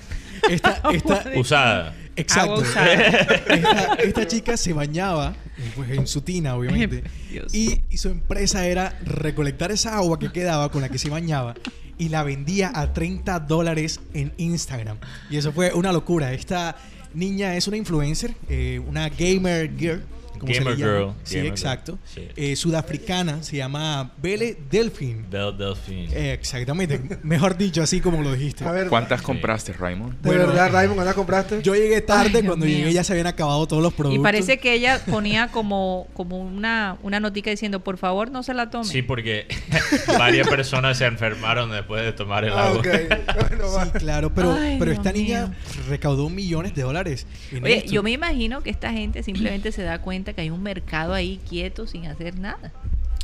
Esta, 0.50 0.80
esta, 0.92 1.24
Usada. 1.36 1.94
Exacto. 2.16 2.62
Esta, 2.62 3.94
esta 4.02 4.26
chica 4.26 4.56
se 4.56 4.72
bañaba 4.72 5.34
pues, 5.74 5.90
en 5.90 6.06
su 6.06 6.22
tina, 6.22 6.56
obviamente. 6.56 7.04
Y 7.52 7.96
su 7.96 8.08
empresa 8.08 8.66
era 8.66 8.98
recolectar 9.04 9.70
esa 9.70 9.96
agua 9.96 10.18
que 10.18 10.32
quedaba 10.32 10.70
con 10.70 10.80
la 10.80 10.88
que 10.88 10.98
se 10.98 11.10
bañaba 11.10 11.54
y 11.98 12.08
la 12.08 12.22
vendía 12.22 12.72
a 12.74 12.92
30 12.92 13.40
dólares 13.40 14.00
en 14.14 14.32
Instagram. 14.36 14.98
Y 15.30 15.36
eso 15.36 15.52
fue 15.52 15.72
una 15.72 15.92
locura. 15.92 16.32
Esta 16.32 16.76
niña 17.14 17.56
es 17.56 17.66
una 17.68 17.76
influencer, 17.76 18.34
eh, 18.48 18.80
una 18.86 19.08
gamer 19.08 19.74
girl. 19.76 20.02
Como 20.38 20.52
se 20.52 20.60
le 20.60 20.64
Gamer 20.64 20.78
llama. 20.78 20.98
girl, 20.98 21.14
Sí, 21.24 21.36
gamer 21.36 21.50
exacto. 21.52 21.98
girl, 22.14 22.26
sí. 22.26 22.32
Eh, 22.36 22.56
sudafricana, 22.56 23.42
se 23.42 23.56
llama 23.56 24.12
Belle 24.20 24.56
Delphine. 24.70 25.24
Belle 25.30 25.52
Delphine. 25.52 26.08
Eh, 26.12 26.32
exactamente. 26.32 27.00
Mejor 27.22 27.56
dicho, 27.56 27.82
así 27.82 28.00
como 28.00 28.22
lo 28.22 28.32
dijiste. 28.32 28.64
A 28.64 28.72
ver, 28.72 28.88
¿Cuántas 28.88 29.20
Sí. 29.20 29.26
compraste, 29.26 29.72
Raymond? 29.72 30.20
de 30.20 30.28
Bueno. 30.28 30.46
verdad, 30.48 30.70
Raymond, 30.72 30.96
¿cuántas 30.96 31.14
compraste? 31.14 31.62
Yo 31.62 31.74
llegué 31.74 32.00
tarde, 32.00 32.38
Ay, 32.38 32.44
cuando 32.46 32.66
llegué 32.66 32.92
ya 32.92 33.04
se 33.04 33.12
habían 33.12 33.26
acabado 33.26 33.66
todos 33.66 33.82
los 33.82 33.92
productos. 33.94 34.20
Y 34.20 34.22
parece 34.22 34.58
que 34.58 34.72
ella 34.74 35.00
ponía 35.10 35.48
como, 35.48 36.06
como 36.14 36.38
una, 36.38 36.96
una 37.02 37.20
notica 37.20 37.50
diciendo, 37.50 37.80
por 37.80 37.96
favor, 37.98 38.30
no 38.30 38.42
se 38.42 38.54
la 38.54 38.70
tome. 38.70 38.84
Sí, 38.84 39.02
porque 39.02 39.46
varias 40.18 40.48
personas 40.48 40.98
se 40.98 41.06
enfermaron 41.06 41.70
después 41.70 42.02
de 42.04 42.12
tomar 42.12 42.44
el 42.44 42.52
Ah, 42.52 42.66
agua. 42.68 42.82
Bueno. 43.36 43.84
Sí, 43.84 43.90
claro, 43.98 44.32
pero, 44.34 44.52
Ay, 44.54 44.76
pero 44.78 44.90
Dios 44.92 44.98
esta 45.04 45.12
niña 45.12 45.46
mío. 45.48 45.56
recaudó 45.88 46.28
millones 46.28 46.74
de 46.74 46.82
dólares. 46.82 47.26
en 47.52 47.64
Oye, 47.64 47.78
esto. 47.78 47.92
yo 47.92 48.02
me 48.02 48.10
imagino 48.12 48.62
que 48.62 48.70
esta 48.70 48.92
gente 48.92 49.22
simplemente 49.22 49.72
se 49.72 49.82
da 49.82 50.00
cuenta 50.00 50.25
que 50.32 50.40
hay 50.42 50.50
un 50.50 50.62
mercado 50.62 51.12
ahí 51.14 51.40
quieto 51.48 51.86
sin 51.86 52.06
hacer 52.06 52.38
nada. 52.38 52.72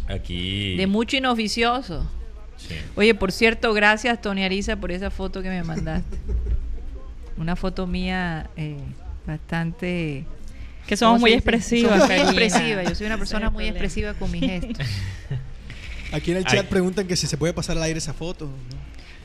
Aquí. 0.09 0.77
De 0.77 0.87
mucho 0.87 1.17
inoficioso. 1.17 2.09
sí. 2.57 2.75
Oye, 2.97 3.15
por 3.15 3.33
cierto, 3.33 3.73
gracias 3.73 4.21
Tony 4.21 4.45
Ariza 4.45 4.77
por 4.77 4.93
esa 4.93 5.11
foto 5.11 5.43
que 5.43 5.49
me 5.49 5.63
mandaste. 5.63 6.17
Una 7.37 7.57
foto 7.57 7.87
mía 7.87 8.51
eh, 8.57 8.77
bastante... 9.27 10.25
Que 10.87 10.97
somos 10.97 11.15
¿cómo 11.15 11.21
muy 11.23 11.33
expresivas. 11.33 12.09
Somos 12.09 12.35
muy. 12.35 12.85
Yo 12.89 12.95
soy 12.97 13.07
una 13.07 13.17
persona 13.17 13.51
muy 13.51 13.65
problema. 13.67 13.71
expresiva 13.71 14.15
con 14.15 14.31
mis 14.33 14.41
gestos. 14.41 14.87
Aquí 16.13 16.33
en 16.33 16.39
el 16.39 16.45
chat 16.45 16.61
Ay. 16.63 16.67
preguntan 16.69 17.07
que 17.07 17.17
si 17.17 17.27
se 17.27 17.37
puede 17.37 17.53
pasar 17.53 17.77
al 17.77 17.85
aire 17.85 17.99
esa 17.99 18.13
foto. 18.13 18.47
¿no? 18.47 18.53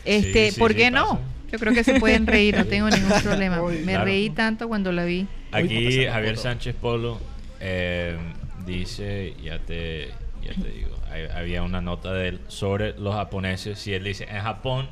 Este, 0.06 0.48
Sí, 0.50 0.54
sí, 0.54 0.60
¿por 0.60 0.72
sí, 0.72 0.78
qué 0.78 0.92
no? 0.92 1.10
pasa. 1.10 1.22
Yo 1.52 1.60
creo 1.60 1.74
que 1.74 1.84
se 1.84 2.00
pueden 2.00 2.28
reír, 2.28 2.56
no 2.58 2.66
tengo 2.66 2.90
ningún 2.90 3.22
problema. 3.24 3.62
Me 3.62 3.84
claro. 3.84 4.06
reí 4.06 4.30
tanto 4.30 4.68
cuando 4.68 4.92
la 4.92 5.04
vi. 5.06 5.28
Aquí 5.52 6.06
Javier. 6.06 6.38
Sánchez 6.38 6.76
Polo 6.76 7.20
eh, 7.60 8.18
dice, 8.66 9.34
ya 9.41 9.60
te, 9.60 10.08
ya 10.41 10.53
te 10.62 10.70
digo, 10.70 10.95
hay- 11.12 11.28
había 11.34 11.64
una 11.64 11.82
nota 11.82 12.14
de 12.14 12.30
él 12.30 12.39
sobre 12.47 12.97
los 12.99 13.16
japoneses 13.16 13.86
y 13.88 13.93
él 13.93 14.03
dice, 14.03 14.26
en 14.30 14.41
Japón 14.41 14.88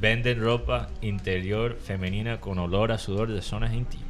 venden 0.00 0.40
ropa 0.40 0.88
interior 1.00 1.78
femenina 1.82 2.38
con 2.40 2.58
olor 2.58 2.92
a 2.92 2.98
sudor 2.98 3.32
de 3.32 3.40
zonas 3.42 3.72
íntimas. 3.72 4.04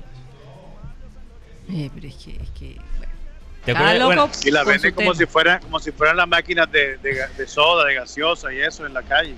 Eh, 1.68 1.91
pero 1.95 2.07
es 2.09 2.14
que, 2.16 2.30
es 2.37 2.51
que, 2.51 2.76
bueno. 2.99 3.12
¿Te 3.64 3.72
acuerdas? 3.72 3.95
loco 3.99 4.07
Bueno, 4.07 4.30
Y 4.45 4.51
la 4.53 4.62
venden 4.64 4.95
como 4.95 5.12
tema. 5.12 5.18
si 5.18 5.26
fueran 5.26 5.61
como 5.61 5.80
si 5.80 5.91
fueran 5.93 6.16
las 6.16 6.28
máquinas 6.28 6.70
de, 6.70 6.97
de, 6.99 7.47
soda, 7.49 7.84
de 7.87 7.95
gaseosa 7.95 8.53
y 8.53 8.61
eso 8.61 8.87
en 8.87 8.95
la 8.95 9.03
calle. 9.03 9.34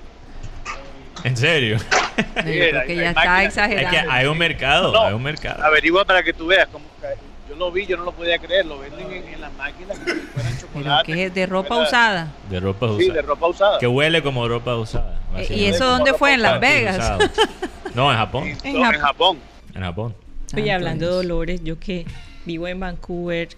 ¿En 1.25 1.37
serio? 1.37 1.79
No, 1.79 2.23
yo 2.37 2.43
creo 2.43 2.81
hay- 2.81 2.87
que 2.87 2.93
hay 2.93 2.97
ya 2.97 3.09
está 3.09 3.25
máquinas- 3.25 3.47
es 3.47 3.55
que 3.55 3.75
exagerando. 3.75 4.11
hay 4.13 4.27
un 4.27 4.39
mercado, 4.39 4.93
No. 4.93 5.03
hay 5.07 5.15
un 5.15 5.23
mercado. 5.23 5.65
Averigua 5.65 6.05
para 6.05 6.23
que 6.23 6.33
tú 6.33 6.47
veas. 6.47 6.69
Como 6.69 6.85
que 7.01 7.07
yo 7.49 7.57
lo 7.57 7.73
vi, 7.73 7.87
yo 7.87 7.97
no 7.97 8.05
lo 8.05 8.13
podía 8.13 8.39
creer. 8.39 8.67
Lo 8.67 8.79
venden 8.79 9.11
en, 9.11 9.35
en 9.35 9.41
las 9.41 9.53
máquinas 9.55 9.99
como 9.99 10.11
si 10.15 10.21
fueran 10.21 10.53
Pero 10.57 10.67
chocolate. 10.69 11.13
que 11.13 11.25
es 11.27 11.35
de 11.35 11.47
ropa 11.47 11.77
usada. 11.77 12.33
De 12.51 12.61
ropa 12.61 12.89
Sí, 12.89 12.93
usada. 13.05 13.13
de 13.15 13.23
ropa 13.23 13.47
usada. 13.49 13.79
Que 13.79 13.87
huele 13.87 14.23
como 14.23 14.47
ropa 14.49 14.77
usada. 14.77 15.21
Eh, 15.37 15.47
¿Y 15.51 15.65
eso 15.67 15.87
dónde 15.87 16.15
fue? 16.15 16.35
En 16.35 16.43
Las 16.43 16.61
Vegas. 16.61 17.13
No, 17.95 18.13
en 18.13 18.19
Japón. 18.19 18.45
En, 18.45 18.57
En 18.65 18.77
en 18.77 18.83
Japón. 18.83 19.01
Japón. 19.01 19.39
En 19.75 19.83
Japón. 19.83 20.15
Oye, 20.55 20.63
Santo 20.67 20.73
hablando 20.75 21.07
de 21.09 21.13
dolores, 21.15 21.65
yo 21.65 21.81
que 21.81 22.07
vivo 22.45 22.69
en 22.69 22.79
Vancouver, 22.79 23.49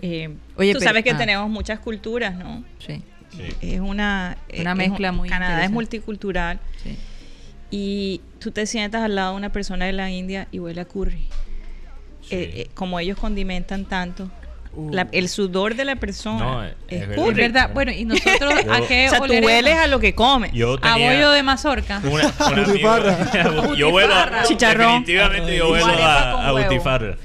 eh, 0.00 0.34
Oye, 0.56 0.72
tú 0.72 0.78
pero- 0.80 0.90
sabes 0.90 1.04
que 1.04 1.10
ah. 1.12 1.16
tenemos 1.18 1.48
muchas 1.48 1.78
culturas, 1.78 2.34
¿no? 2.34 2.64
Sí, 2.78 3.02
Sí. 3.30 3.42
Es 3.60 3.80
una, 3.80 4.36
Una 4.58 4.70
es 4.72 4.76
mezcla 4.76 5.10
un- 5.10 5.16
muy 5.18 5.28
Canadá 5.28 5.64
es 5.64 5.70
multicultural 5.70 6.60
sí. 6.82 6.96
y 7.70 8.20
tú 8.38 8.50
te 8.52 8.64
sientas 8.66 9.02
al 9.02 9.14
lado 9.16 9.32
de 9.32 9.36
una 9.38 9.50
persona 9.52 9.84
de 9.86 9.92
la 9.92 10.08
India 10.10 10.46
y 10.52 10.58
huele 10.60 10.80
a 10.80 10.84
curry. 10.84 11.26
Sí. 12.28 12.34
Eh, 12.34 12.52
eh, 12.62 12.70
como 12.74 12.98
ellos 13.00 13.18
condimentan 13.18 13.84
tanto, 13.84 14.30
Uh. 14.76 14.92
la- 14.92 15.06
el 15.12 15.28
sudor 15.28 15.76
de 15.76 15.84
la 15.84 15.94
persona 15.96 16.38
No, 16.44 16.64
es- 16.64 16.74
es, 16.88 17.02
es 17.02 17.34
verdad. 17.36 17.70
Bueno, 17.72 17.92
¿y 17.92 18.04
nosotros 18.04 18.52
a 18.68 18.80
qué 18.88 19.06
O 19.06 19.10
sea, 19.10 19.20
tú 19.20 19.32
hueles 19.32 19.76
a 19.78 19.86
lo 19.86 20.00
que 20.00 20.14
comes. 20.16 20.50
Yo 20.52 20.76
¿A 20.82 20.96
bollo 20.98 21.30
de 21.30 21.42
mazorca? 21.44 22.00
una, 22.02 22.24
amigo- 22.40 23.74
yo 23.76 23.90
vuelo 23.90 24.14
a. 24.14 24.42
Chicharrón. 24.42 25.04
definitivamente 25.04 25.56
yo 25.56 25.66
O 25.66 25.68
vuelo 25.68 25.86
arepa 25.86 26.30
a, 26.32 26.48
a 26.48 26.52
butifarra. 26.52 27.16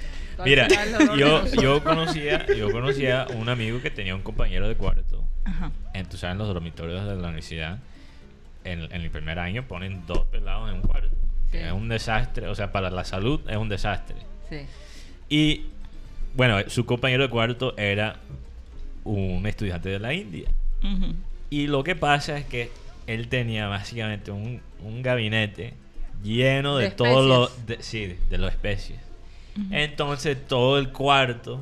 Mira, 0.46 0.68
¿Cuál 0.68 0.78
será 0.80 0.84
el 0.84 0.96
olor 1.10 1.44
de 1.44 1.56
yo, 1.56 1.62
yo 1.62 1.84
conocía 1.84 2.46
yo 2.56 2.72
conocía 2.72 3.28
un 3.36 3.50
amigo 3.50 3.82
que 3.82 3.90
tenía 3.92 4.16
un 4.16 4.22
compañero 4.22 4.68
de 4.70 4.76
cuarto 4.76 5.24
Ajá. 5.44 5.72
en, 5.94 6.06
tú 6.06 6.16
sabes, 6.18 6.34
en 6.34 6.38
los 6.38 6.48
dormitorios 6.48 7.06
de 7.06 7.16
la 7.16 7.28
universidad 7.28 7.80
en, 8.64 8.84
en 8.84 9.02
el 9.02 9.10
primer 9.12 9.38
año 9.40 9.64
ponen 9.68 10.04
dos 10.08 10.26
pelados 10.32 10.70
en 10.70 10.76
un 10.76 10.82
cuarto 10.82 11.10
Sí. 11.52 11.58
es 11.58 11.72
un 11.74 11.90
desastre 11.90 12.48
o 12.48 12.54
sea 12.56 12.72
para 12.72 12.90
la 12.92 13.04
salud 13.04 13.42
es 13.50 13.58
un 13.58 13.68
desastre 13.70 14.16
Sí. 14.50 14.60
Y 15.30 15.66
bueno 16.36 16.58
su 16.68 16.86
compañero 16.86 17.24
de 17.24 17.30
cuarto 17.30 17.76
era 17.78 18.18
un 19.04 19.46
estudiante 19.48 19.90
de 19.90 20.00
la 20.00 20.14
India 20.14 20.50
y 21.50 21.68
lo 21.68 21.84
que 21.84 21.96
pasa 21.96 22.38
es 22.38 22.46
que 22.46 22.72
él 23.08 23.28
tenía 23.28 23.68
básicamente 23.68 24.32
un, 24.32 24.62
un 24.84 25.02
gabinete 25.02 25.74
lleno 26.24 26.78
de, 26.78 26.86
De 26.86 26.92
todos 26.92 27.26
los 27.26 27.66
de, 27.68 27.82
sí, 27.82 28.06
de, 28.06 28.18
de 28.30 28.38
las 28.38 28.52
especies. 28.52 29.00
Entonces 29.72 30.38
todo 30.48 30.78
el 30.78 30.90
cuarto 30.90 31.62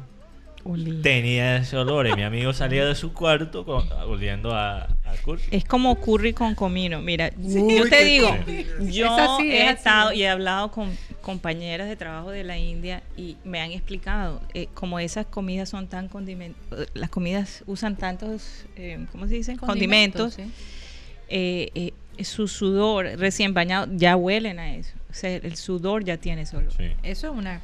Olí. 0.66 1.02
tenía 1.02 1.58
ese 1.58 1.78
olor 1.78 2.08
y 2.08 2.14
mi 2.14 2.24
amigo 2.24 2.54
salía 2.54 2.86
de 2.86 2.96
su 2.96 3.14
cuarto 3.14 3.66
con- 3.66 3.90
oliendo 4.08 4.54
a, 4.54 4.84
a 4.84 5.16
curry. 5.24 5.42
Es 5.52 5.64
como 5.64 5.96
curry 6.00 6.34
con 6.34 6.54
comino. 6.54 7.02
Mira, 7.02 7.32
Uy, 7.38 7.78
yo 7.78 7.90
te 7.90 8.04
digo, 8.04 8.36
yo 8.82 9.06
Es 9.06 9.12
así, 9.20 9.52
he 9.52 9.58
es 9.64 9.64
así. 9.70 9.78
estado 9.78 10.14
y 10.14 10.24
he 10.24 10.30
hablado 10.30 10.70
con 10.72 10.96
compañeras 11.28 11.90
de 11.90 11.98
trabajo 11.98 12.32
de 12.32 12.44
la 12.46 12.58
India 12.58 13.04
y 13.18 13.36
me 13.44 13.60
han 13.60 13.72
explicado 13.72 14.42
eh, 14.54 14.68
como 14.74 14.98
esas 15.00 15.26
comidas 15.26 15.68
son 15.68 15.88
tan 15.88 16.08
condimentadas, 16.08 16.88
las 16.94 17.10
comidas 17.10 17.64
usan 17.68 17.98
tantos, 17.98 18.66
eh, 18.78 19.06
¿cómo 19.12 19.28
se 19.28 19.36
dicen? 19.36 19.58
Condimentos. 19.58 20.36
sí. 20.36 20.44
eh, 21.28 21.70
eh, 22.18 22.24
su 22.24 22.48
sudor 22.48 23.06
recién 23.18 23.54
bañado 23.54 23.88
ya 23.92 24.16
huelen 24.16 24.58
a 24.58 24.74
eso. 24.76 24.94
O 25.10 25.14
sea, 25.14 25.36
el 25.36 25.56
sudor 25.58 26.04
ya 26.06 26.16
tiene. 26.18 26.46
Sí. 26.46 26.56
Eso 27.04 27.28
es 27.32 27.34
una 27.38 27.60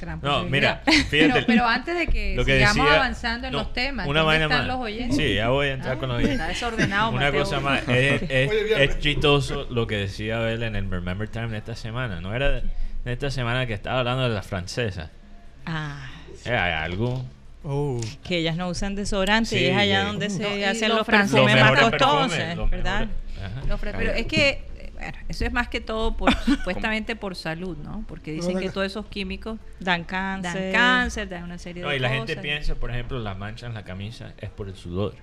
gran 0.00 0.20
No, 0.22 0.44
mira, 0.44 0.82
fíjate. 0.86 1.08
Pero, 1.10 1.46
pero 1.46 1.66
antes 1.66 1.98
de 1.98 2.06
que, 2.06 2.36
Lo 2.36 2.44
que 2.44 2.58
sigamos 2.58 2.86
decía- 2.86 3.00
avanzando 3.00 3.46
en 3.48 3.52
no, 3.52 3.58
los 3.58 3.72
temas, 3.72 4.06
una 4.06 4.20
¿dónde 4.20 4.42
están 4.44 4.58
más. 4.60 4.66
los 4.68 4.76
oyentes? 4.76 5.16
Sí, 5.16 5.34
ya 5.34 5.48
voy 5.48 5.66
a 5.68 5.72
entrar 5.74 5.96
Ah, 5.96 5.98
con 5.98 6.08
los 6.08 6.18
oyentes. 6.18 6.38
Está 6.40 6.48
desordenado, 6.48 7.10
Una 7.10 7.26
Mateo. 7.26 7.40
cosa 7.42 7.58
más, 7.60 7.82
es, 7.88 8.22
es- 8.30 8.98
chistoso 9.00 9.66
lo 9.70 9.86
que 9.88 9.96
decía 9.96 10.38
Abel 10.38 10.62
en 10.62 10.76
el 10.76 10.88
Remember 10.88 11.28
Time 11.28 11.48
de 11.48 11.58
esta 11.58 11.74
semana. 11.74 12.20
No 12.20 12.32
era 12.34 12.62
esta 13.08 13.30
semana 13.30 13.66
que 13.66 13.74
estaba 13.74 14.00
hablando 14.00 14.24
de 14.28 14.34
las 14.34 14.46
francesas. 14.46 15.10
Ah, 15.66 16.08
Eh, 16.44 16.50
hay 16.56 16.72
algo. 16.72 17.24
Oh. 17.64 18.00
que 18.22 18.38
ellas 18.38 18.56
no 18.56 18.68
usan 18.68 18.94
desodorante 18.94 19.56
y 19.56 19.58
Sí, 19.58 19.64
es 19.66 19.76
allá 19.76 20.04
donde 20.04 20.30
se 20.30 20.42
No, 20.42 20.56
y 20.56 20.62
hacen 20.62 20.88
los 20.90 20.98
los 20.98 21.06
franceses- 21.06 21.44
perfumes 21.44 21.56
Los 21.56 21.70
más 21.70 21.90
costosos, 21.90 22.70
¿verdad? 22.70 23.08
Los 23.68 23.80
pero 23.80 24.12
es 24.12 24.26
que, 24.26 24.62
bueno, 24.94 25.18
eso 25.28 25.44
es 25.44 25.52
más 25.52 25.68
que 25.68 25.80
todo 25.80 26.16
por, 26.16 26.32
supuestamente 26.44 27.16
por 27.16 27.34
salud, 27.34 27.76
¿no? 27.78 28.04
Porque 28.08 28.30
dicen 28.32 28.54
No, 28.54 28.60
que 28.60 28.70
todos 28.70 28.86
esos 28.86 29.06
químicos 29.06 29.58
Dan 29.80 30.04
cáncer. 30.04 30.72
dan 30.72 30.72
cáncer, 30.72 31.28
dan 31.28 31.42
una 31.44 31.58
serie 31.58 31.82
No, 31.82 31.88
de 31.90 31.96
y 31.96 31.98
la 31.98 32.08
cosas. 32.08 32.26
gente 32.28 32.40
piensa, 32.42 32.74
por 32.76 32.90
ejemplo, 32.92 33.18
las 33.18 33.36
manchas 33.36 33.68
en 33.68 33.74
la 33.74 33.84
camisa 33.84 34.32
es 34.38 34.50
por 34.50 34.68
el 34.68 34.76
sudor. 34.76 35.14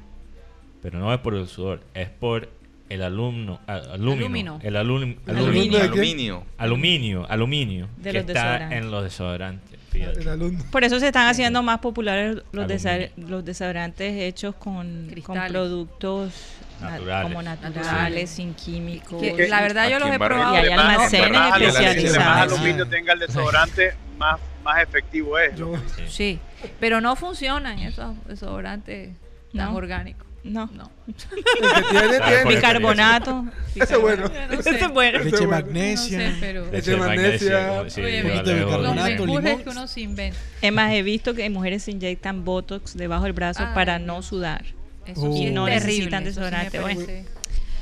Pero 0.82 1.00
no 1.00 1.12
es 1.14 1.20
por 1.22 1.34
el 1.36 1.48
sudor, 1.48 1.84
es 1.94 2.10
por 2.10 2.50
el 2.90 3.02
alumno, 3.02 3.60
alumino, 3.68 4.14
Alumino. 4.26 4.60
el 4.62 4.76
alum- 4.76 5.18
¿Aluminio 5.28 5.44
aluminio, 5.48 5.80
de 5.80 5.86
qué? 5.86 5.88
Aluminio. 6.00 6.44
aluminio, 6.58 7.26
aluminio 7.30 7.88
De 7.98 8.12
que 8.12 8.20
los 8.20 8.28
está 8.30 8.34
desodorantes. 8.44 8.78
en 8.80 8.92
los 8.92 9.04
desodorantes. 9.04 9.80
fíjate. 9.92 10.22
El 10.22 10.28
alumno. 10.30 10.64
Por 10.72 10.84
eso 10.84 11.00
se 11.00 11.08
están 11.08 11.28
haciendo 11.28 11.64
más 11.64 11.80
populares 11.80 12.38
los, 12.52 12.68
desa- 12.68 13.10
los 13.18 13.44
desodorantes 13.46 14.14
hechos 14.22 14.54
con, 14.56 14.76
con 14.76 15.08
Cristales. 15.10 15.52
productos 15.52 16.34
na- 16.82 16.90
Naturales. 16.92 17.24
como 17.24 17.42
naturales, 17.42 17.76
Naturales. 17.86 18.30
sin 18.30 18.54
químicos. 18.54 19.22
Que 19.22 19.48
la 19.48 19.62
verdad 19.62 19.90
yo 19.90 19.96
aquí 19.96 20.04
los 20.04 20.12
he 20.12 20.14
en 20.16 20.20
probado. 20.20 20.54
Y 20.54 20.58
hay 20.58 20.64
Entre 20.66 20.76
más- 20.76 20.90
almacenes 20.96 21.26
entre 21.28 21.40
más 21.40 21.52
aluminio- 21.54 21.68
especializados. 21.70 22.16
entre 22.18 22.26
más 22.30 22.52
aluminio 22.52 22.88
tenga 22.88 23.14
el 23.14 23.20
desodorante, 23.20 23.94
más, 24.18 24.40
más 24.64 24.84
efectivo 24.84 25.40
es. 25.40 25.56
Yo, 25.58 25.74
Sí. 25.96 26.04
Sí, 26.10 26.40
pero 26.80 27.00
no 27.02 27.16
funcionan 27.16 27.80
esos 27.80 28.16
desodorantes 28.28 29.16
tan 29.56 29.72
No. 29.72 29.76
orgánicos. 29.78 30.28
No. 30.46 30.70
No. 30.74 30.92
el 31.08 31.14
que 31.16 32.20
tiene, 32.20 32.56
Bicarbonato. 32.56 33.46
Ese 33.76 33.96
es 33.96 34.00
bueno. 34.02 34.24
No 34.52 34.62
sé. 34.62 34.70
Ese 34.70 34.86
es 34.86 34.90
bueno. 34.92 35.20
Leche 35.20 35.48
magnesia. 35.48 36.18
No 36.20 36.26
sé, 36.32 36.38
pero... 36.40 36.72
Leche 36.72 36.92
de 36.92 36.98
magnesia. 36.98 37.84
sí, 37.90 38.02
Oye, 38.02 38.24
mi- 38.24 38.30
es 38.32 38.44
de 38.46 38.54
bicarbonato, 38.56 39.26
limón. 39.26 39.64
que 39.64 39.70
uno 39.70 39.88
se 39.88 40.02
inventa. 40.02 40.38
Es 40.62 40.72
más, 40.72 40.92
he 40.94 41.02
visto 41.04 41.34
que 41.34 41.50
mujeres 41.50 41.84
se 41.84 41.92
inyectan 41.92 42.46
Botox 42.46 42.96
debajo 42.96 43.24
del 43.24 43.34
brazo 43.34 43.64
Ay, 43.68 43.74
para 43.74 43.98
no 44.00 44.22
sudar. 44.22 44.64
Eso 45.08 45.30
Oh. 45.30 45.34
sí 45.36 45.48
es 45.48 45.52
No 45.54 45.66
terrible. 45.66 45.86
necesitan 45.88 46.24
desodorante, 46.24 46.80
bueno. 46.80 47.02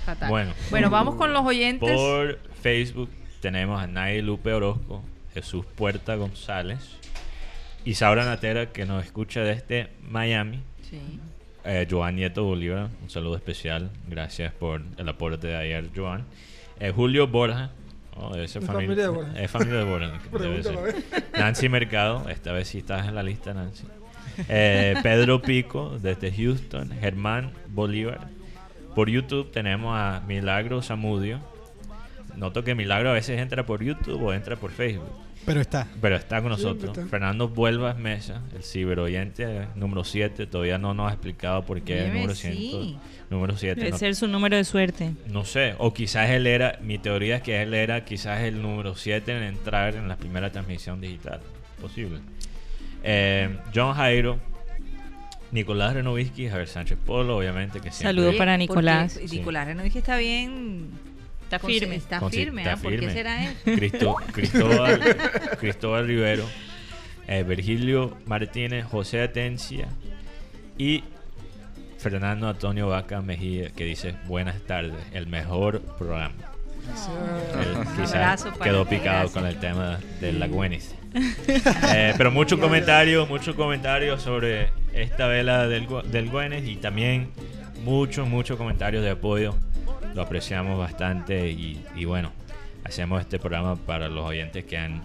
fatal. 0.05 0.29
Bueno. 0.29 0.53
Bueno, 0.69 0.89
vamos 0.89 1.15
con 1.15 1.33
los 1.33 1.45
oyentes. 1.45 1.89
Por 1.95 2.39
Facebook 2.61 3.09
tenemos 3.41 3.81
a 3.81 3.87
Nay 3.87 4.21
Lupe 4.21 4.53
Orozco, 4.53 5.03
Jesús 5.33 5.65
Puerta 5.75 6.15
González, 6.15 6.79
Isaura 7.85 8.23
Natera, 8.25 8.67
que 8.71 8.85
nos 8.85 9.05
escucha 9.05 9.41
desde 9.41 9.89
Miami, 10.01 10.61
Sí. 10.89 10.99
Eh, 11.65 11.87
Joan 11.89 12.15
Nieto 12.15 12.43
Bolívar, 12.43 12.89
un 13.01 13.09
saludo 13.09 13.35
especial, 13.35 13.89
gracias 14.07 14.53
por 14.53 14.81
el 14.97 15.09
aporte 15.09 15.47
de 15.47 15.55
ayer, 15.55 15.89
Joan. 15.95 16.25
Eh, 16.79 16.91
Julio 16.91 17.27
Borja, 17.27 17.71
oh, 18.15 18.33
debe 18.33 18.47
ser 18.47 18.61
familia, 18.63 18.87
familia 18.87 19.03
de 19.03 19.09
Borja. 19.09 19.41
es 19.41 19.51
familia 19.51 19.79
de 19.79 19.85
Borja. 19.85 20.21
debe 20.39 20.63
ser. 20.63 21.03
Nancy 21.37 21.69
Mercado, 21.69 22.29
esta 22.29 22.51
vez 22.51 22.67
sí 22.67 22.79
estás 22.79 23.07
en 23.07 23.15
la 23.15 23.23
lista, 23.23 23.53
Nancy. 23.53 23.85
Eh, 24.49 24.95
Pedro 25.03 25.41
Pico, 25.41 25.97
desde 26.01 26.31
Houston. 26.31 26.91
Germán 26.99 27.51
Bolívar. 27.67 28.29
Por 28.95 29.09
YouTube 29.09 29.51
tenemos 29.51 29.95
a 29.95 30.21
Milagro 30.27 30.81
Zamudio. 30.81 31.39
Noto 32.35 32.63
que 32.63 32.75
Milagro 32.75 33.09
a 33.09 33.13
veces 33.13 33.39
entra 33.39 33.65
por 33.65 33.83
YouTube 33.83 34.21
o 34.21 34.33
entra 34.33 34.55
por 34.55 34.71
Facebook. 34.71 35.09
Pero 35.45 35.61
está. 35.61 35.87
Pero 36.01 36.15
está 36.15 36.41
con 36.41 36.51
nosotros. 36.51 36.97
está. 36.97 37.09
Fernando 37.09 37.49
Vuelvas 37.49 37.97
Mesa, 37.97 38.41
el 38.55 38.63
ciberoyente 38.63 39.67
número 39.75 40.03
7. 40.03 40.47
Todavía 40.47 40.77
no 40.77 40.93
nos 40.93 41.09
ha 41.09 41.13
explicado 41.13 41.65
por 41.65 41.81
qué 41.81 41.99
es 41.99 42.05
el 42.05 42.13
número, 42.13 42.35
sí. 42.35 42.51
100, 42.51 42.99
número 43.29 43.57
7. 43.57 43.75
Debe 43.79 43.91
No, 43.91 43.97
ser 43.97 44.15
su 44.15 44.27
número 44.27 44.55
de 44.57 44.63
suerte. 44.63 45.11
no 45.27 45.43
sé. 45.45 45.75
O 45.79 45.93
quizás 45.93 46.29
él 46.29 46.47
era, 46.47 46.79
mi 46.81 46.97
teoría 46.97 47.37
es 47.37 47.41
que 47.43 47.61
él 47.61 47.73
era 47.73 48.05
quizás 48.05 48.41
el 48.41 48.61
número 48.61 48.95
7 48.95 49.35
en 49.35 49.43
entrar 49.43 49.95
en 49.95 50.07
la 50.07 50.15
primera 50.17 50.51
transmisión 50.51 51.01
digital. 51.01 51.41
Posible. 51.81 52.19
Eh, 53.03 53.57
John 53.75 53.93
Jairo, 53.95 54.39
Nicolás 55.51 55.93
Renovisky, 55.93 56.47
Javier 56.47 56.67
Sánchez 56.67 56.97
Polo, 57.05 57.37
obviamente 57.37 57.79
que 57.81 57.91
siempre... 57.91 58.07
Saludos 58.07 58.35
para 58.35 58.57
Nicolás. 58.57 59.19
Nicolás 59.29 59.67
está 59.95 60.17
bien. 60.17 60.87
Está 61.55 61.67
firme. 61.67 61.95
Está 61.95 62.19
Consi- 62.19 62.31
firme. 62.31 62.61
está 62.61 62.73
¿ah? 62.73 62.77
¿Por 62.81 62.91
qué 62.91 62.97
firme. 62.99 63.13
será 63.13 63.45
él? 63.45 63.53
Cristo- 63.63 64.15
Cristóbal, 64.31 65.17
Cristóbal 65.59 66.07
Rivero, 66.07 66.45
eh, 67.27 67.43
Virgilio 67.43 68.17
Martínez, 68.25 68.85
José 68.85 69.21
Atencia 69.21 69.87
y 70.77 71.03
Fernando 71.97 72.49
Antonio 72.49 72.87
Vaca 72.87 73.21
Mejía 73.21 73.69
que 73.71 73.85
dice 73.85 74.15
buenas 74.27 74.59
tardes, 74.61 74.93
el 75.13 75.27
mejor 75.27 75.81
programa. 75.97 76.33
Un 76.85 77.95
quizás 77.95 78.45
quedó 78.61 78.85
picado 78.85 79.31
con 79.31 79.45
el 79.45 79.57
tema 79.57 79.99
de 80.19 80.33
la 80.33 80.47
Güenes. 80.47 80.95
Eh, 81.95 82.13
pero 82.17 82.31
muchos 82.31 82.59
comentarios, 82.59 83.29
muchos 83.29 83.55
comentarios 83.55 84.23
sobre 84.23 84.69
esta 84.93 85.27
vela 85.27 85.67
del, 85.67 85.87
del 86.05 86.29
Güenes 86.29 86.67
y 86.67 86.75
también 86.77 87.29
muchos, 87.83 88.27
muchos 88.27 88.57
comentarios 88.57 89.03
de 89.03 89.11
apoyo. 89.11 89.55
Lo 90.13 90.21
apreciamos 90.21 90.77
bastante 90.77 91.49
y, 91.51 91.83
y 91.95 92.05
bueno, 92.05 92.31
hacemos 92.83 93.21
este 93.21 93.39
programa 93.39 93.75
para 93.75 94.09
los 94.09 94.25
oyentes 94.25 94.63
que 94.65 94.77
han, 94.77 95.01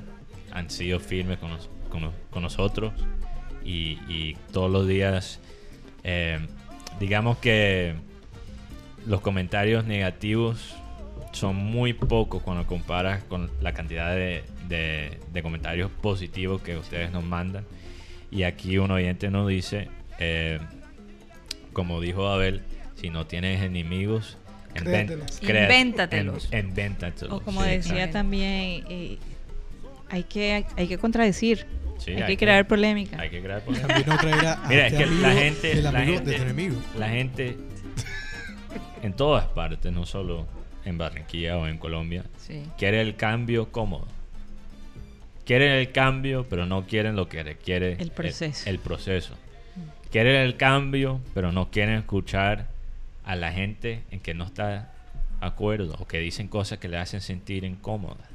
han 0.53 0.71
sido 0.71 1.01
firmes 1.01 1.39
con, 1.39 1.51
nos- 1.51 1.69
con 1.91 2.13
con 2.31 2.43
nosotros 2.43 2.93
y, 3.65 3.99
y 4.09 4.37
todos 4.53 4.71
los 4.71 4.87
días, 4.87 5.41
eh, 6.05 6.39
digamos 7.01 7.39
que 7.39 7.95
los 9.07 9.21
comentarios 9.21 9.85
negativos 9.85 10.75
son 11.33 11.57
muy 11.57 11.93
pocos 11.93 12.43
cuando 12.43 12.67
comparas 12.67 13.23
con 13.25 13.51
la 13.61 13.73
cantidad 13.75 14.15
de, 14.15 14.45
de- 14.69 15.19
de 15.33 15.43
comentarios 15.43 15.91
positivos 15.91 16.63
que 16.63 16.77
ustedes 16.77 17.11
nos 17.13 17.25
mandan. 17.25 17.65
Y 18.31 18.43
aquí 18.45 18.77
un 18.79 18.91
oyente 18.91 19.31
nos 19.31 19.47
dice, 19.49 19.89
eh, 20.19 20.59
como 21.73 22.01
dijo 22.01 22.29
Abel, 22.29 22.63
si 22.97 23.11
no 23.11 23.27
tienes 23.27 23.63
enemigos, 23.63 24.38
Créatelos. 24.75 25.43
Invéntatelos. 25.43 26.49
en- 26.53 26.67
invéntatelos. 26.69 27.33
O 27.35 27.41
como 27.43 27.63
Sí, 27.65 27.71
decía 27.71 28.11
también, 28.11 28.85
eh, 28.89 29.19
hay, 30.11 30.23
que, 30.25 30.65
hay, 30.77 30.89
que 30.89 30.99
contradecir, 30.99 31.67
Sí, 31.99 32.13
hay, 32.13 32.23
que 32.27 32.37
crear 32.37 32.67
polémica. 32.69 33.21
Hay 33.21 33.31
que 33.31 33.43
crear 33.43 33.61
polémica. 33.63 34.05
No 34.07 34.13
a, 34.13 34.53
a 34.65 34.67
Mira, 34.69 34.87
es 34.87 34.93
este 34.93 35.05
que 35.05 35.11
la 35.11 35.33
gente, 35.33 35.75
del 35.75 35.85
la 35.85 36.01
gente, 36.01 36.31
de 36.31 36.37
tu 36.37 36.43
enemigo. 36.43 36.77
la 36.97 37.09
gente 37.09 37.57
en 39.03 39.13
todas 39.15 39.47
partes, 39.47 39.93
no 39.93 40.07
solo 40.07 40.47
en 40.85 40.97
Barranquilla 40.99 41.57
o 41.59 41.67
en 41.67 41.79
Colombia, 41.79 42.25
Sí. 42.39 42.63
quiere 42.79 43.01
el 43.01 43.17
cambio 43.17 43.71
cómodo. 43.73 44.07
Quieren 45.45 45.73
el 45.73 45.93
cambio, 45.93 46.47
pero 46.49 46.67
no 46.67 46.87
quieren 46.87 47.17
lo 47.17 47.29
que 47.29 47.43
requiere 47.43 47.95
El 47.99 48.11
proceso. 48.11 48.69
El, 48.69 48.79
proceso. 48.79 49.35
Quieren 50.11 50.37
el 50.37 50.57
cambio, 50.57 51.21
pero 51.35 51.53
no 51.53 51.71
quieren 51.71 51.97
escuchar 51.97 52.69
a 53.29 53.37
la 53.37 53.53
gente 53.53 54.03
en 54.11 54.21
que 54.21 54.35
no 54.35 54.45
está 54.45 54.69
de 54.69 54.83
acuerdo 55.41 55.95
o 56.01 56.07
que 56.09 56.19
dicen 56.19 56.49
cosas 56.49 56.79
que 56.79 56.89
le 56.89 56.97
hacen 56.97 57.21
sentir 57.21 57.63
incómodas. 57.65 58.27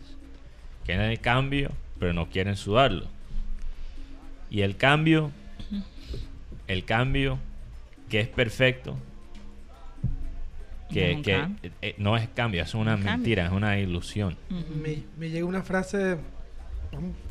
Quieren 0.86 1.10
el 1.10 1.20
cambio, 1.20 1.72
pero 2.00 2.14
no 2.14 2.30
quieren 2.30 2.56
sudarlo. 2.56 3.08
Y 4.50 4.62
el 4.62 4.78
cambio, 4.78 5.32
el 6.68 6.86
cambio 6.86 7.40
que 8.10 8.20
es 8.20 8.28
perfecto, 8.28 8.92
No 8.94 9.00
que, 10.94 11.22
que, 11.24 11.32
cambio. 11.32 11.60
eh, 11.64 11.72
eh, 11.82 11.96
no 11.98 12.16
es 12.16 12.28
cambio, 12.30 12.62
es 12.62 12.74
una 12.76 12.92
Un 12.96 13.02
cambio. 13.02 13.12
mentira, 13.18 13.46
es 13.48 13.52
una 13.52 13.80
ilusión. 13.80 14.38
Ujú. 14.52 14.76
Me, 14.76 15.02
me 15.18 15.30
llega 15.32 15.46
una 15.46 15.64
frase, 15.64 16.18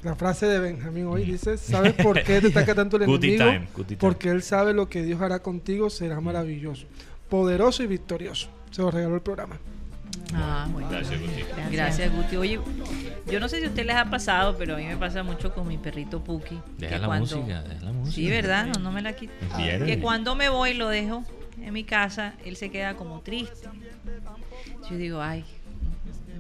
la 0.03 0.17
frase 0.17 0.47
de 0.47 0.59
Benjamín 0.59 1.07
hoy 1.07 1.25
dice, 1.25 1.57
¿sabes 1.59 1.93
por 1.93 2.21
qué 2.25 2.41
te 2.41 2.49
ataca 2.49 2.75
tanto 2.75 2.97
el 2.97 3.05
enemigo? 3.05 3.45
time, 3.45 3.69
goody 3.73 3.85
time. 3.95 3.99
Porque 3.99 4.31
él 4.31 4.43
sabe 4.43 4.75
lo 4.75 4.89
que 4.89 5.05
Dios 5.05 5.21
hará 5.21 5.39
contigo, 5.41 5.91
será 5.91 6.21
maravilloso, 6.21 6.87
poderoso 7.33 7.83
y 7.83 7.87
victorioso. 7.87 8.49
Se 8.71 8.83
lo 8.83 8.91
regaló 8.91 9.15
el 9.15 9.23
programa. 9.23 9.59
Ah, 10.35 10.69
bueno. 10.71 10.89
Gracias, 10.91 11.19
Guti. 11.19 11.43
Gracias, 11.71 12.13
Guti. 12.15 12.37
Oye, 12.37 12.61
yo 13.31 13.41
no 13.41 13.49
sé 13.49 13.61
si 13.61 13.65
a 13.65 13.69
usted 13.69 13.87
les 13.87 13.97
ha 13.97 14.05
pasado, 14.11 14.55
pero 14.59 14.75
a 14.75 14.79
mí 14.79 14.85
me 14.85 14.99
pasa 14.99 15.23
mucho 15.23 15.55
con 15.55 15.67
mi 15.67 15.79
perrito 15.79 16.23
Puki. 16.23 16.59
Deja 16.77 16.95
que 16.97 17.01
la 17.01 17.07
cuando- 17.07 17.37
música, 17.37 17.63
deja 17.63 17.85
la 17.87 17.93
música. 17.93 18.15
Sí, 18.15 18.29
¿verdad? 18.29 18.67
No, 18.67 18.81
no 18.81 18.93
me 18.93 19.01
la 19.01 19.15
quito. 19.15 19.33
Que 19.57 19.99
cuando 19.99 20.35
me 20.35 20.51
voy 20.51 20.71
y 20.73 20.75
lo 20.75 20.91
dejo 20.91 21.25
en 21.63 21.73
mi 21.73 21.85
casa, 21.85 22.35
él 22.45 22.57
se 22.57 22.71
queda 22.71 22.97
como 22.97 23.21
triste. 23.21 23.67
Yo 24.91 24.97
digo, 24.97 25.23
ay, 25.23 25.43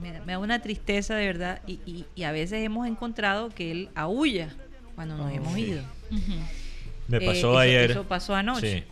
me, 0.02 0.20
me 0.20 0.32
da 0.32 0.38
una 0.38 0.60
tristeza 0.60 1.14
de 1.14 1.24
verdad. 1.26 1.62
Y, 1.66 1.80
y- 1.86 2.04
y 2.14 2.24
a 2.24 2.32
veces 2.32 2.62
hemos 2.62 2.86
encontrado 2.86 3.48
que 3.48 3.70
él 3.70 3.88
aúlla 3.94 4.50
cuando 4.94 5.16
nos 5.16 5.32
hemos 5.32 5.54
sí. 5.54 5.60
ido. 5.62 5.82
Me 7.08 7.16
Eh, 7.16 7.20
pasó 7.20 7.32
eso- 7.32 7.58
ayer. 7.58 7.90
Eso 7.92 8.04
pasó 8.04 8.34
anoche. 8.34 8.80
Sí. 8.80 8.84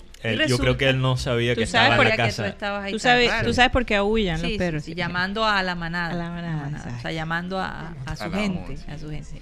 Yo 0.49 0.59
creo 0.59 0.77
que 0.77 0.89
él 0.91 1.01
no 1.01 1.17
sabía 1.17 1.55
que 1.55 1.63
estaba 1.63 1.97
en 1.97 2.05
la 2.05 2.11
tú 2.11 2.17
casa. 2.17 2.49
estabas 2.49 2.85
ahí 2.85 2.93
Tú 2.93 2.99
sabes, 2.99 3.31
raro. 3.31 3.49
tú 3.49 3.55
sabes 3.55 3.71
por 3.73 3.87
qué 3.87 3.97
aullan 3.97 4.37
Sí, 4.37 4.43
los 4.43 4.53
sí, 4.53 4.59
perros. 4.59 4.85
sí, 4.85 4.95
llamando 4.95 5.45
a 5.47 5.63
la 5.63 5.75
manada. 5.75 6.11
A 6.13 6.15
la 6.17 6.31
manada, 6.31 6.97
O 6.99 7.01
sea, 7.01 7.13
llamando 7.13 7.59
a, 7.59 7.95
a 8.05 8.17
su 8.17 8.25
A 8.25 8.31
gente, 8.31 8.77
a 8.91 8.99
su 8.99 9.09
gente. 9.11 9.41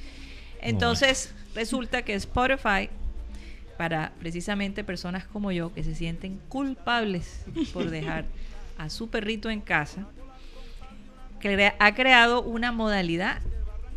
Entonces, 0.61 1.35
resulta 1.55 2.03
que 2.03 2.15
Spotify, 2.15 2.91
para 3.77 4.13
precisamente 4.21 4.85
personas 4.85 5.25
como 5.25 5.51
yo 5.53 5.73
que 5.73 5.83
se 5.85 5.95
sienten 5.95 6.39
culpables 6.49 7.45
por 7.73 7.91
dejar 7.91 8.25
a 8.77 8.89
su 8.91 9.09
perrito 9.11 9.51
en 9.51 9.61
casa, 9.61 10.07
crea- 11.41 11.75
ha 11.79 11.95
creado 11.95 12.43
una 12.43 12.73
modalidad 12.73 13.41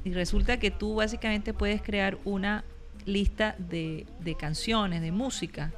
y 0.04 0.14
resulta 0.14 0.58
que 0.58 0.72
tú 0.72 0.96
básicamente 0.96 1.54
puedes 1.54 1.82
crear 1.82 2.18
una 2.26 2.64
lista 3.06 3.56
de, 3.58 4.06
de 4.20 4.36
canciones, 4.36 5.02
de 5.02 5.12
música, 5.12 5.72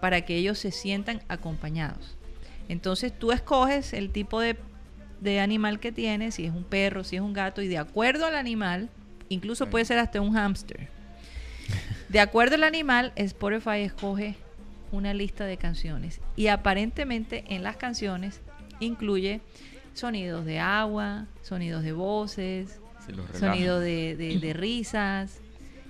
para 0.00 0.20
que 0.22 0.36
ellos 0.36 0.58
se 0.58 0.70
sientan 0.72 1.22
acompañados. 1.28 2.16
Entonces 2.68 3.16
tú 3.16 3.32
escoges 3.32 3.92
el 3.92 4.10
tipo 4.10 4.40
de, 4.40 4.56
de 5.20 5.40
animal 5.40 5.78
que 5.80 5.92
tienes, 5.92 6.34
si 6.34 6.44
es 6.46 6.52
un 6.52 6.64
perro, 6.64 7.04
si 7.04 7.16
es 7.16 7.22
un 7.22 7.32
gato, 7.32 7.62
y 7.62 7.68
de 7.68 7.78
acuerdo 7.78 8.26
al 8.26 8.34
animal, 8.36 8.90
incluso 9.28 9.68
puede 9.68 9.84
ser 9.84 9.98
hasta 9.98 10.20
un 10.20 10.32
hámster. 10.34 10.88
De 12.08 12.20
acuerdo 12.20 12.54
al 12.56 12.64
animal, 12.64 13.12
Spotify 13.16 13.80
escoge 13.82 14.36
una 14.92 15.12
lista 15.14 15.44
de 15.46 15.56
canciones 15.56 16.20
y 16.36 16.46
aparentemente 16.46 17.44
en 17.48 17.62
las 17.64 17.76
canciones 17.76 18.40
incluye 18.78 19.40
sonidos 19.94 20.44
de 20.44 20.60
agua, 20.60 21.26
sonidos 21.42 21.82
de 21.82 21.92
voces, 21.92 22.80
Se 23.04 23.12
los 23.12 23.26
relaja. 23.30 23.54
sonido 23.54 23.80
de, 23.80 24.14
de- 24.16 24.38
de 24.38 24.52
risas, 24.54 25.40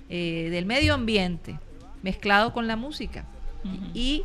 eh, 0.09 0.47
del 0.51 0.65
medio 0.65 0.93
ambiente, 0.95 1.59
mezclado 2.01 2.53
con 2.53 2.67
la 2.67 2.75
música. 2.75 3.25
Y, 3.93 4.23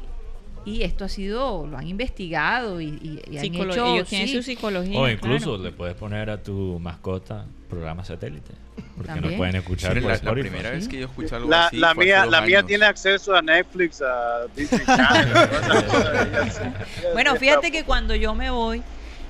y 0.65 0.83
esto 0.83 1.05
ha 1.05 1.09
sido, 1.09 1.67
lo 1.67 1.77
han 1.79 1.89
investigado 1.89 2.81
y, 2.81 2.87
y- 2.87 3.21
y 3.31 3.39
han 3.39 3.45
Psicolo- 3.45 3.73
hecho... 3.73 3.95
ellos 3.95 4.09
tienen 4.09 4.29
sí, 4.29 4.35
su 4.37 4.43
psicología. 4.43 4.99
O 5.01 5.09
incluso 5.09 5.51
claro. 5.57 5.63
le 5.65 5.73
puedes 5.73 5.95
poner 5.97 6.31
a 6.31 6.43
tu 6.43 6.79
mascota 6.81 7.47
programa 7.69 8.05
satélite. 8.05 8.53
Porque 8.97 9.09
También. 9.09 9.33
no 9.33 9.39
pueden 9.39 9.57
escuchar 9.57 9.95
por 10.01 10.11
la, 10.13 10.21
la 10.23 10.33
primera 10.33 10.71
vez 10.71 10.87
que 10.89 10.99
yo 11.01 11.07
escuché 11.07 11.35
algo 11.35 11.49
La, 11.49 11.67
así 11.67 11.77
mía, 11.99 12.25
la 12.27 12.41
mía 12.43 12.63
tiene 12.63 12.85
acceso 12.85 13.35
a 13.35 13.43
Netflix, 13.43 14.01
a 14.03 14.47
Disney 14.55 14.85
Channel. 14.87 15.35
Bueno, 17.13 17.37
fíjate 17.37 17.71
que 17.71 17.85
cuando 17.85 18.15
yo 18.15 18.35
me 18.35 18.51
voy, 18.51 18.83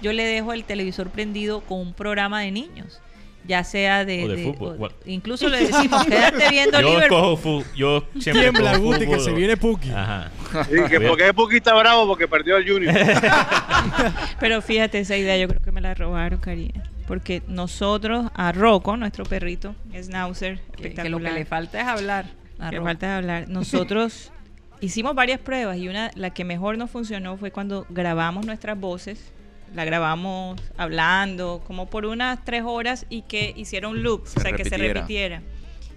yo 0.03 0.13
le 0.13 0.25
dejo 0.25 0.53
el 0.53 0.65
televisor 0.65 1.11
prendido 1.11 1.61
con 1.63 1.79
un 1.81 1.93
programa 1.95 2.41
de 2.41 2.51
niños. 2.51 3.01
Ya 3.45 3.65
sea 3.65 4.05
de... 4.05 4.25
O 4.25 4.29
de 4.29 4.45
fútbol. 4.45 4.75
o- 4.75 4.79
Bueno. 4.79 4.95
incluso 5.05 5.49
le 5.49 5.67
decimos, 5.67 6.05
quédate 6.05 6.49
viendo 6.51 6.81
Yo 6.81 6.89
Liverpool. 6.91 7.19
cojo 7.21 7.37
fu- 7.37 7.65
yo 7.77 8.05
siempre 8.21 8.51
Tiembla, 8.51 8.73
cojo 8.75 8.83
Guti, 8.85 9.07
que 9.07 9.19
se 9.21 9.33
viene 9.33 9.57
Puki. 9.57 9.91
Ajá. 9.91 10.31
Sí, 10.71 10.77
que 10.89 11.01
porque 11.01 11.27
es 11.27 11.33
poquita 11.33 11.75
bravo 11.75 12.07
porque 12.07 12.29
perdió 12.29 12.57
el 12.57 12.69
Junior. 12.71 12.95
Pero 14.41 14.63
fíjate, 14.63 15.01
esa 15.01 15.17
idea 15.17 15.37
yo 15.37 15.49
creo 15.49 15.61
que 15.61 15.73
me 15.73 15.81
la 15.81 15.95
robaron, 15.95 16.39
Karina. 16.41 16.83
Porque 17.07 17.43
nosotros, 17.49 18.31
a 18.35 18.53
Rocco, 18.53 18.97
nuestro 18.97 19.25
perrito, 19.25 19.75
Schnauzer, 19.93 20.61
Que, 20.77 20.95
que 20.95 21.09
lo 21.09 21.19
que 21.19 21.31
le 21.31 21.45
falta 21.45 21.81
es 21.81 21.87
hablar. 21.87 22.27
que 22.59 22.63
arroz. 22.77 22.85
falta 22.85 23.07
de 23.09 23.13
hablar. 23.15 23.49
Nosotros 23.49 24.31
hicimos 24.81 25.15
varias 25.15 25.41
pruebas 25.41 25.79
y 25.79 25.89
una, 25.89 26.11
la 26.15 26.31
que 26.31 26.45
mejor 26.45 26.79
nos 26.79 26.91
funcionó 26.91 27.37
fue 27.37 27.51
cuando 27.51 27.87
grabamos 27.91 28.47
nuestras 28.47 28.79
voces. 28.79 29.33
La 29.75 29.85
grabamos 29.85 30.61
hablando 30.77 31.63
como 31.67 31.87
por 31.89 32.05
unas 32.05 32.45
tres 32.45 32.63
horas 32.65 33.07
y 33.09 33.23
que 33.23 33.55
hiciera 33.57 33.89
un 33.89 34.03
loop, 34.03 34.27
Se 34.27 34.39
o 34.39 34.43
sea, 34.43 34.53
que 34.53 34.65
se 34.65 34.77
repitiera. 34.77 35.43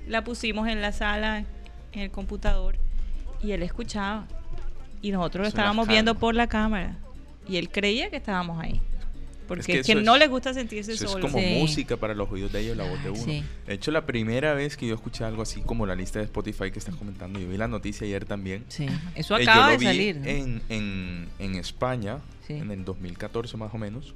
La 0.08 0.24
pusimos 0.24 0.68
en 0.70 0.82
la 0.82 0.92
sala, 0.92 1.44
en 1.92 2.00
el 2.02 2.12
computador, 2.12 2.78
y 3.44 3.52
él 3.52 3.64
escuchaba. 3.64 4.28
Y 5.02 5.12
nosotros 5.12 5.44
lo 5.44 5.48
estábamos 5.50 5.88
viendo 5.88 6.16
por 6.16 6.36
la 6.36 6.48
cámara. 6.48 6.98
Y 7.48 7.58
él 7.58 7.70
creía 7.70 8.10
que 8.10 8.16
estábamos 8.18 8.62
ahí. 8.64 8.82
Porque 9.48 9.62
que 9.62 9.74
que 9.84 9.92
eso 9.92 10.02
no 10.02 10.16
es- 10.16 10.20
le 10.22 10.28
gusta 10.28 10.54
sentirse 10.56 10.94
Eso 10.94 11.06
es 11.06 11.12
solo. 11.12 11.28
como 11.28 11.38
Sí. 11.38 11.56
música 11.60 11.98
para 11.98 12.16
los 12.16 12.32
oídos 12.32 12.52
de 12.52 12.62
ellos, 12.62 12.76
la 12.78 12.90
voz 12.90 13.04
de 13.04 13.12
uno. 13.12 13.22
sí. 13.24 13.44
De 13.68 13.76
hecho, 13.76 13.92
la 13.92 14.06
primera 14.08 14.56
vez 14.56 14.76
que 14.76 14.88
yo 14.88 14.96
escuché 14.96 15.24
algo 15.24 15.44
así 15.44 15.62
como 15.62 15.86
la 15.86 15.94
lista 15.94 16.18
de 16.18 16.26
Spotify 16.26 16.72
que 16.72 16.80
estás 16.80 16.96
comentando, 16.96 17.38
yo 17.40 17.48
vi 17.48 17.56
la 17.58 17.68
noticia 17.68 18.08
ayer 18.08 18.26
también. 18.26 18.66
Sí, 18.70 18.88
eso 19.14 19.38
Eh, 19.38 19.44
acaba 19.44 19.66
yo 19.68 19.72
de 19.74 19.78
vi 19.78 19.86
salir. 19.86 20.22
en, 20.26 20.62
en, 20.70 21.28
en 21.38 21.56
España, 21.56 22.18
En 22.48 22.72
el 22.72 22.86
2014 22.86 23.58
más 23.58 23.74
o 23.74 23.78
menos. 23.78 24.16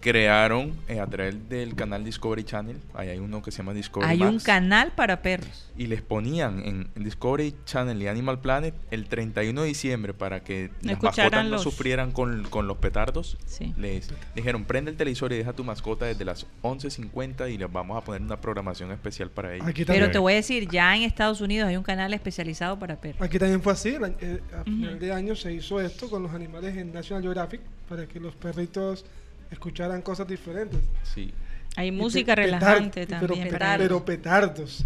Crearon 0.00 0.74
eh, 0.86 1.00
a 1.00 1.06
través 1.08 1.48
del 1.48 1.74
canal 1.74 2.04
Discovery 2.04 2.44
Channel, 2.44 2.76
ahí 2.94 3.08
hay 3.08 3.18
uno 3.18 3.42
que 3.42 3.50
se 3.50 3.58
llama 3.58 3.74
Discovery 3.74 4.12
Hay 4.12 4.22
un 4.22 4.38
canal 4.38 4.92
para 4.92 5.22
perros. 5.22 5.68
y 5.76 5.88
les 5.88 6.02
ponían 6.02 6.60
en, 6.64 6.88
en 6.94 7.02
Discovery 7.04 7.52
Channel 7.64 8.00
y 8.00 8.06
Animal 8.06 8.40
Planet 8.40 8.74
el 8.92 9.06
31 9.08 9.60
de 9.62 9.66
diciembre 9.66 10.14
para 10.14 10.44
que 10.44 10.70
No 10.82 10.92
las 10.92 11.02
mascotas 11.02 11.44
no 11.46 11.58
sufrieran 11.58 12.12
con, 12.12 12.44
con 12.44 12.68
los 12.68 12.76
petardos. 12.78 13.36
Sí. 13.46 13.74
Les 13.76 14.08
dijeron, 14.36 14.64
prende 14.66 14.92
el 14.92 14.96
televisor 14.96 15.32
y 15.32 15.36
deja 15.38 15.52
tu 15.52 15.64
mascota 15.64 16.06
desde 16.06 16.24
las 16.24 16.46
11.50 16.62 17.52
y 17.52 17.58
les 17.58 17.70
vamos 17.70 17.96
a 18.00 18.04
poner 18.04 18.22
una 18.22 18.40
programación 18.40 18.92
especial 18.92 19.30
para 19.30 19.54
ellos. 19.54 19.66
Aquí 19.66 19.84
Pero 19.84 20.12
te 20.12 20.18
voy 20.18 20.34
a 20.34 20.36
decir, 20.36 20.68
ya 20.70 20.96
en 20.96 21.02
Estados 21.02 21.40
Unidos 21.40 21.68
hay 21.68 21.76
un 21.76 21.82
canal 21.82 22.14
especializado 22.14 22.78
para 22.78 23.00
perros. 23.00 23.20
aquí 23.20 23.36
también 23.38 23.60
fue 23.60 23.72
así. 23.72 23.96
eh, 24.20 24.40
a 24.56 24.62
final 24.62 24.98
de 25.00 25.12
año 25.12 25.34
se 25.34 25.52
hizo 25.52 25.80
esto 25.80 26.08
con 26.08 26.22
los 26.22 26.32
animales 26.32 26.76
en 26.76 26.92
National 26.92 27.22
Geographic 27.22 27.60
para 27.88 28.06
que 28.06 28.20
los 28.20 28.34
perritos 28.36 29.04
escucharan 29.50 30.02
cosas 30.02 30.26
diferentes. 30.28 30.80
Sí, 31.02 31.32
Hay 31.76 31.90
música 31.92 32.34
pe- 32.34 32.42
relajante 32.42 33.06
pero 33.06 33.26
también. 33.28 33.48
pe- 33.48 33.52
para 33.58 33.78
Pero 33.78 34.04
petardos. 34.04 34.84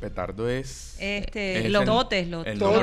petardo 0.00 0.48
es... 0.48 0.96
Este, 1.00 1.66
es 1.66 1.72
los 1.72 1.84
totes, 1.84 2.28
los 2.28 2.46
es 2.46 2.58
fuegos 2.58 2.78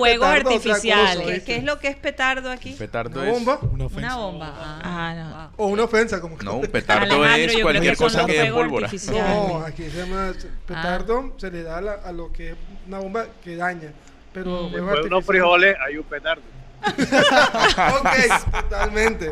petardo 0.00 0.50
artificiales. 0.50 1.42
¿Qué, 1.44 1.56
es 1.56 1.64
lo 1.64 1.78
que 1.78 1.88
es 1.88 1.96
petardo 1.96 2.50
aquí? 2.50 2.72
Petardo 2.72 3.20
¿Una 3.20 3.30
es... 3.30 3.34
bomba? 3.36 3.58
Una 3.62 3.84
ofensa. 3.86 4.06
Una 4.06 4.16
bomba. 4.16 4.54
Ah, 4.58 4.80
Ah, 4.82 5.50
no. 5.56 5.64
O 5.64 5.68
una 5.68 5.84
ofensa, 5.84 6.20
como 6.20 6.36
que- 6.36 6.44
No, 6.44 6.56
un 6.56 6.66
petardo 6.66 7.22
Alejandro, 7.22 7.56
es 7.58 7.62
cualquier 7.62 7.92
que 7.92 7.96
cosa 8.02 8.26
que 8.26 8.32
dé 8.32 8.38
fuegos 8.50 8.60
pólvora. 8.60 8.90
No, 9.12 9.60
aquí 9.64 9.84
se 9.90 9.98
llama 9.98 10.32
petardo, 10.66 11.34
se 11.36 11.50
le 11.50 11.62
da 11.62 11.78
a, 11.78 11.80
la- 11.80 11.92
a 11.94 12.12
lo 12.12 12.32
que 12.32 12.50
es 12.50 12.56
una 12.88 12.98
bomba 12.98 13.26
que 13.44 13.54
daña. 13.56 13.92
Pero 14.32 14.68
Mm. 14.68 14.72
Después 14.72 15.00
de 15.02 15.06
unos 15.08 15.24
frijoles 15.24 15.76
hay 15.86 15.96
un 15.96 16.04
petardo. 16.04 16.42
ok, 18.00 18.52
totalmente. 18.62 19.30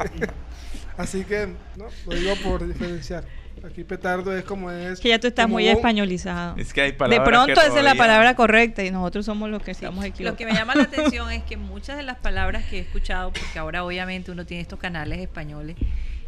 Así 0.96 1.24
que, 1.24 1.48
no, 1.76 1.86
lo 2.06 2.14
digo 2.14 2.34
por 2.42 2.66
diferenciar. 2.66 3.24
Aquí 3.64 3.82
petardo 3.82 4.36
es 4.36 4.44
como 4.44 4.70
es. 4.70 5.00
Que 5.00 5.08
ya 5.08 5.18
tú 5.18 5.26
estás 5.26 5.48
muy 5.48 5.66
españolizado. 5.68 6.56
Es 6.56 6.72
que 6.72 6.80
hay 6.80 6.90
De 6.92 6.96
palabras 6.96 7.28
pronto 7.28 7.46
que 7.60 7.66
esa 7.66 7.78
es 7.78 7.84
la 7.84 7.96
palabra 7.96 8.34
correcta 8.36 8.84
y 8.84 8.90
nosotros 8.92 9.26
somos 9.26 9.50
los 9.50 9.62
que 9.62 9.72
estamos 9.72 9.98
Lo 10.04 10.08
equivocados. 10.08 10.38
que 10.38 10.46
me 10.46 10.52
llama 10.54 10.74
la 10.76 10.82
atención 10.92 11.30
es 11.32 11.42
que 11.42 11.56
muchas 11.56 11.96
de 11.96 12.04
las 12.04 12.18
palabras 12.18 12.64
que 12.66 12.78
he 12.78 12.80
escuchado, 12.82 13.32
porque 13.32 13.58
ahora 13.58 13.84
obviamente 13.84 14.30
uno 14.30 14.46
tiene 14.46 14.60
estos 14.60 14.78
canales 14.78 15.18
españoles, 15.18 15.76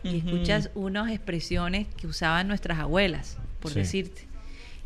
y 0.03 0.17
Ujú. 0.19 0.29
escuchas 0.29 0.71
unas 0.75 1.11
expresiones 1.13 1.87
que 1.97 2.07
usaban 2.09 2.49
nuestras 2.49 2.79
abuelas, 2.81 3.37
por 3.61 3.71
Sí. 3.73 3.81
decirte. 3.81 4.23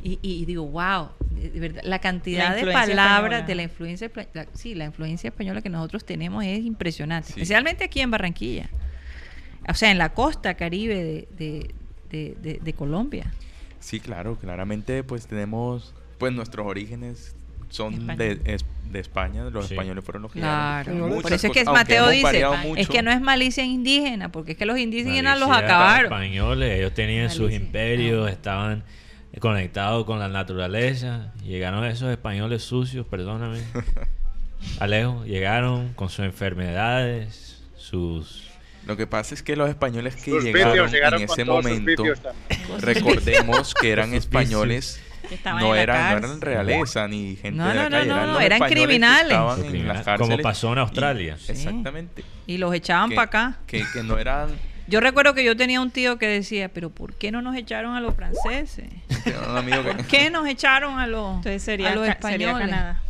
Y, 0.07 0.19
y 0.21 0.45
digo, 0.45 0.67
wow, 0.67 1.09
de, 1.31 1.49
de 1.51 1.61
verdad, 1.61 1.81
la 1.85 1.99
cantidad 1.99 2.51
La 2.51 2.55
de 2.57 2.63
palabras 2.73 2.89
española. 2.91 3.41
de 3.43 3.55
la 3.55 3.63
influencia, 3.63 4.13
espa- 4.13 4.29
la- 4.35 4.47
sí, 4.53 4.75
la 4.75 4.85
influencia 4.85 5.29
española 5.29 5.63
que 5.63 5.71
nosotros 5.71 6.05
tenemos 6.05 6.45
es 6.45 6.61
impresionante, 6.61 7.29
Sí. 7.29 7.33
especialmente 7.41 7.85
aquí 7.85 8.01
en 8.01 8.11
Barranquilla, 8.11 8.69
o 9.67 9.73
sea, 9.75 9.91
en 9.91 9.97
la 9.97 10.11
costa 10.11 10.55
caribe 10.55 10.95
de, 11.03 11.29
de- 11.39 11.75
de- 12.11 12.37
de- 12.43 12.61
de 12.63 12.73
Colombia. 12.75 13.33
Sí, 13.81 13.99
claro, 13.99 14.37
claramente 14.37 15.03
pues 15.05 15.27
tenemos, 15.27 15.95
pues 16.19 16.33
nuestros 16.35 16.67
orígenes 16.67 17.35
son 17.71 17.95
España. 17.95 18.17
de, 18.17 18.41
es- 18.45 18.65
de 18.91 19.01
España, 19.01 19.45
los 19.45 19.67
Sí. 19.69 19.73
españoles 19.75 20.05
fueron 20.05 20.23
los 20.23 20.33
que 20.33 20.39
Claro. 20.41 20.93
Muchas 20.95 21.23
por 21.23 21.33
eso 21.33 21.47
es 21.47 21.53
que 21.55 21.65
Mateo 21.65 22.09
dice, 22.11 22.45
es 22.77 22.89
que 22.91 23.01
no 23.03 23.11
es 23.11 23.23
malicia 23.23 23.65
indígena, 23.65 24.31
porque 24.31 24.53
es 24.53 24.59
que 24.59 24.67
los 24.67 24.79
indígenas 24.79 25.41
los 25.41 25.51
acabaron. 25.51 26.13
españoles, 26.13 26.79
ellos 26.79 26.93
tenían 26.93 27.31
sus 27.31 27.51
imperios, 27.53 28.31
estaban 28.31 28.85
conectados 29.41 30.05
con 30.05 30.19
la 30.19 30.29
naturaleza. 30.29 31.33
Llegaron 31.45 31.85
esos 31.85 32.11
españoles 32.11 32.63
sucios, 32.63 33.07
perdóname. 33.07 33.61
Alejo, 34.81 35.25
llegaron 35.25 35.93
con 35.95 36.09
sus 36.09 36.25
enfermedades, 36.25 37.63
sus... 37.77 38.45
Lo 38.87 38.97
que 38.97 39.07
pasa 39.07 39.35
es 39.35 39.43
que 39.43 39.57
los 39.57 39.69
españoles 39.69 40.15
que 40.17 40.31
llegaron, 40.41 40.91
llegaron 40.91 41.23
en 41.23 41.31
ese 41.31 41.45
momento, 41.45 42.05
recordemos 42.81 43.75
que 43.75 43.91
eran 43.91 44.13
españoles, 44.15 45.01
no 45.45 45.59
no 45.61 45.75
eran 45.75 46.41
realeza 46.41 47.09
ni 47.09 47.37
gente 47.37 47.53
No, 47.53 47.69
de 47.69 47.75
la 47.75 47.89
calle, 47.89 48.09
no, 48.09 48.41
eran 48.41 48.57
eran 48.59 48.71
criminales. 48.71 49.31
estaban 49.33 49.57
Sus 49.57 49.65
en 49.65 49.71
criminales, 49.71 50.07
las 50.07 50.19
como 50.19 50.39
pasó 50.39 50.73
en 50.73 50.79
y- 50.79 50.81
Australia. 50.81 51.37
Sí. 51.39 51.53
Exactamente. 51.53 52.25
Y 52.47 52.59
los 52.59 52.75
echaban 52.75 53.11
para 53.11 53.23
acá. 53.23 53.59
Que, 53.67 53.85
que 53.93 54.03
no 54.03 54.19
eran 54.19 54.49
Yo 54.87 55.01
recuerdo 55.01 55.33
que 55.35 55.45
yo 55.45 55.57
tenía 55.57 55.81
un 55.81 55.91
tío 55.91 56.19
que 56.19 56.27
decía, 56.27 56.69
pero 56.69 56.91
¿por 56.91 57.15
qué 57.15 57.33
no 57.33 57.41
nos 57.43 57.57
echaron 57.57 57.95
a 57.95 58.01
los 58.01 58.15
franceses? 58.15 58.89
¿Por 59.25 60.07
qué 60.07 60.31
nos 60.31 60.47
echaron 60.47 60.99
a 60.99 61.07
los, 61.07 61.37
Entonces 61.37 61.63
sería, 61.63 61.93
a 61.93 61.95
los 61.95 62.07
ca- 62.07 62.19
sería 62.21 62.49
españoles? 62.49 62.71
Canadá. 62.71 63.01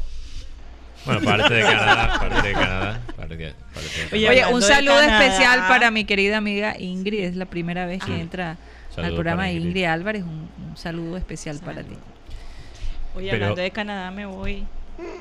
Bueno, 1.05 1.21
parte 1.21 1.53
de 1.55 1.63
Canadá, 1.63 2.19
parte 2.19 2.49
de 2.49 2.53
Canadá. 2.55 3.01
Parte 3.17 3.37
de, 3.37 3.53
parte 3.75 3.89
de 3.89 4.05
Oye, 4.05 4.09
Canadá. 4.09 4.17
Oye, 4.17 4.29
hablando 4.43 4.57
un 4.57 4.63
saludo 4.63 4.95
Canadá. 5.01 5.25
especial 5.27 5.59
para 5.69 5.91
mi 5.91 6.05
querida 6.05 6.37
amiga 6.39 6.77
Ingrid, 6.79 7.21
es 7.25 7.37
la 7.37 7.47
primera 7.47 7.85
vez 7.87 8.03
que 8.05 8.19
entra 8.21 8.57
al 8.97 9.13
programa 9.13 9.51
Ingrid. 9.51 9.67
Ingrid 9.67 9.85
Álvarez, 9.85 10.23
un, 10.23 10.49
un 10.71 10.77
saludo 10.77 11.17
especial 11.17 11.59
para 11.59 11.83
ti. 11.83 11.97
Oye, 13.17 13.31
Pero- 13.31 13.45
hablando 13.47 13.63
de 13.63 13.71
Canadá 13.73 14.11
me 14.13 14.27
voy 14.27 14.65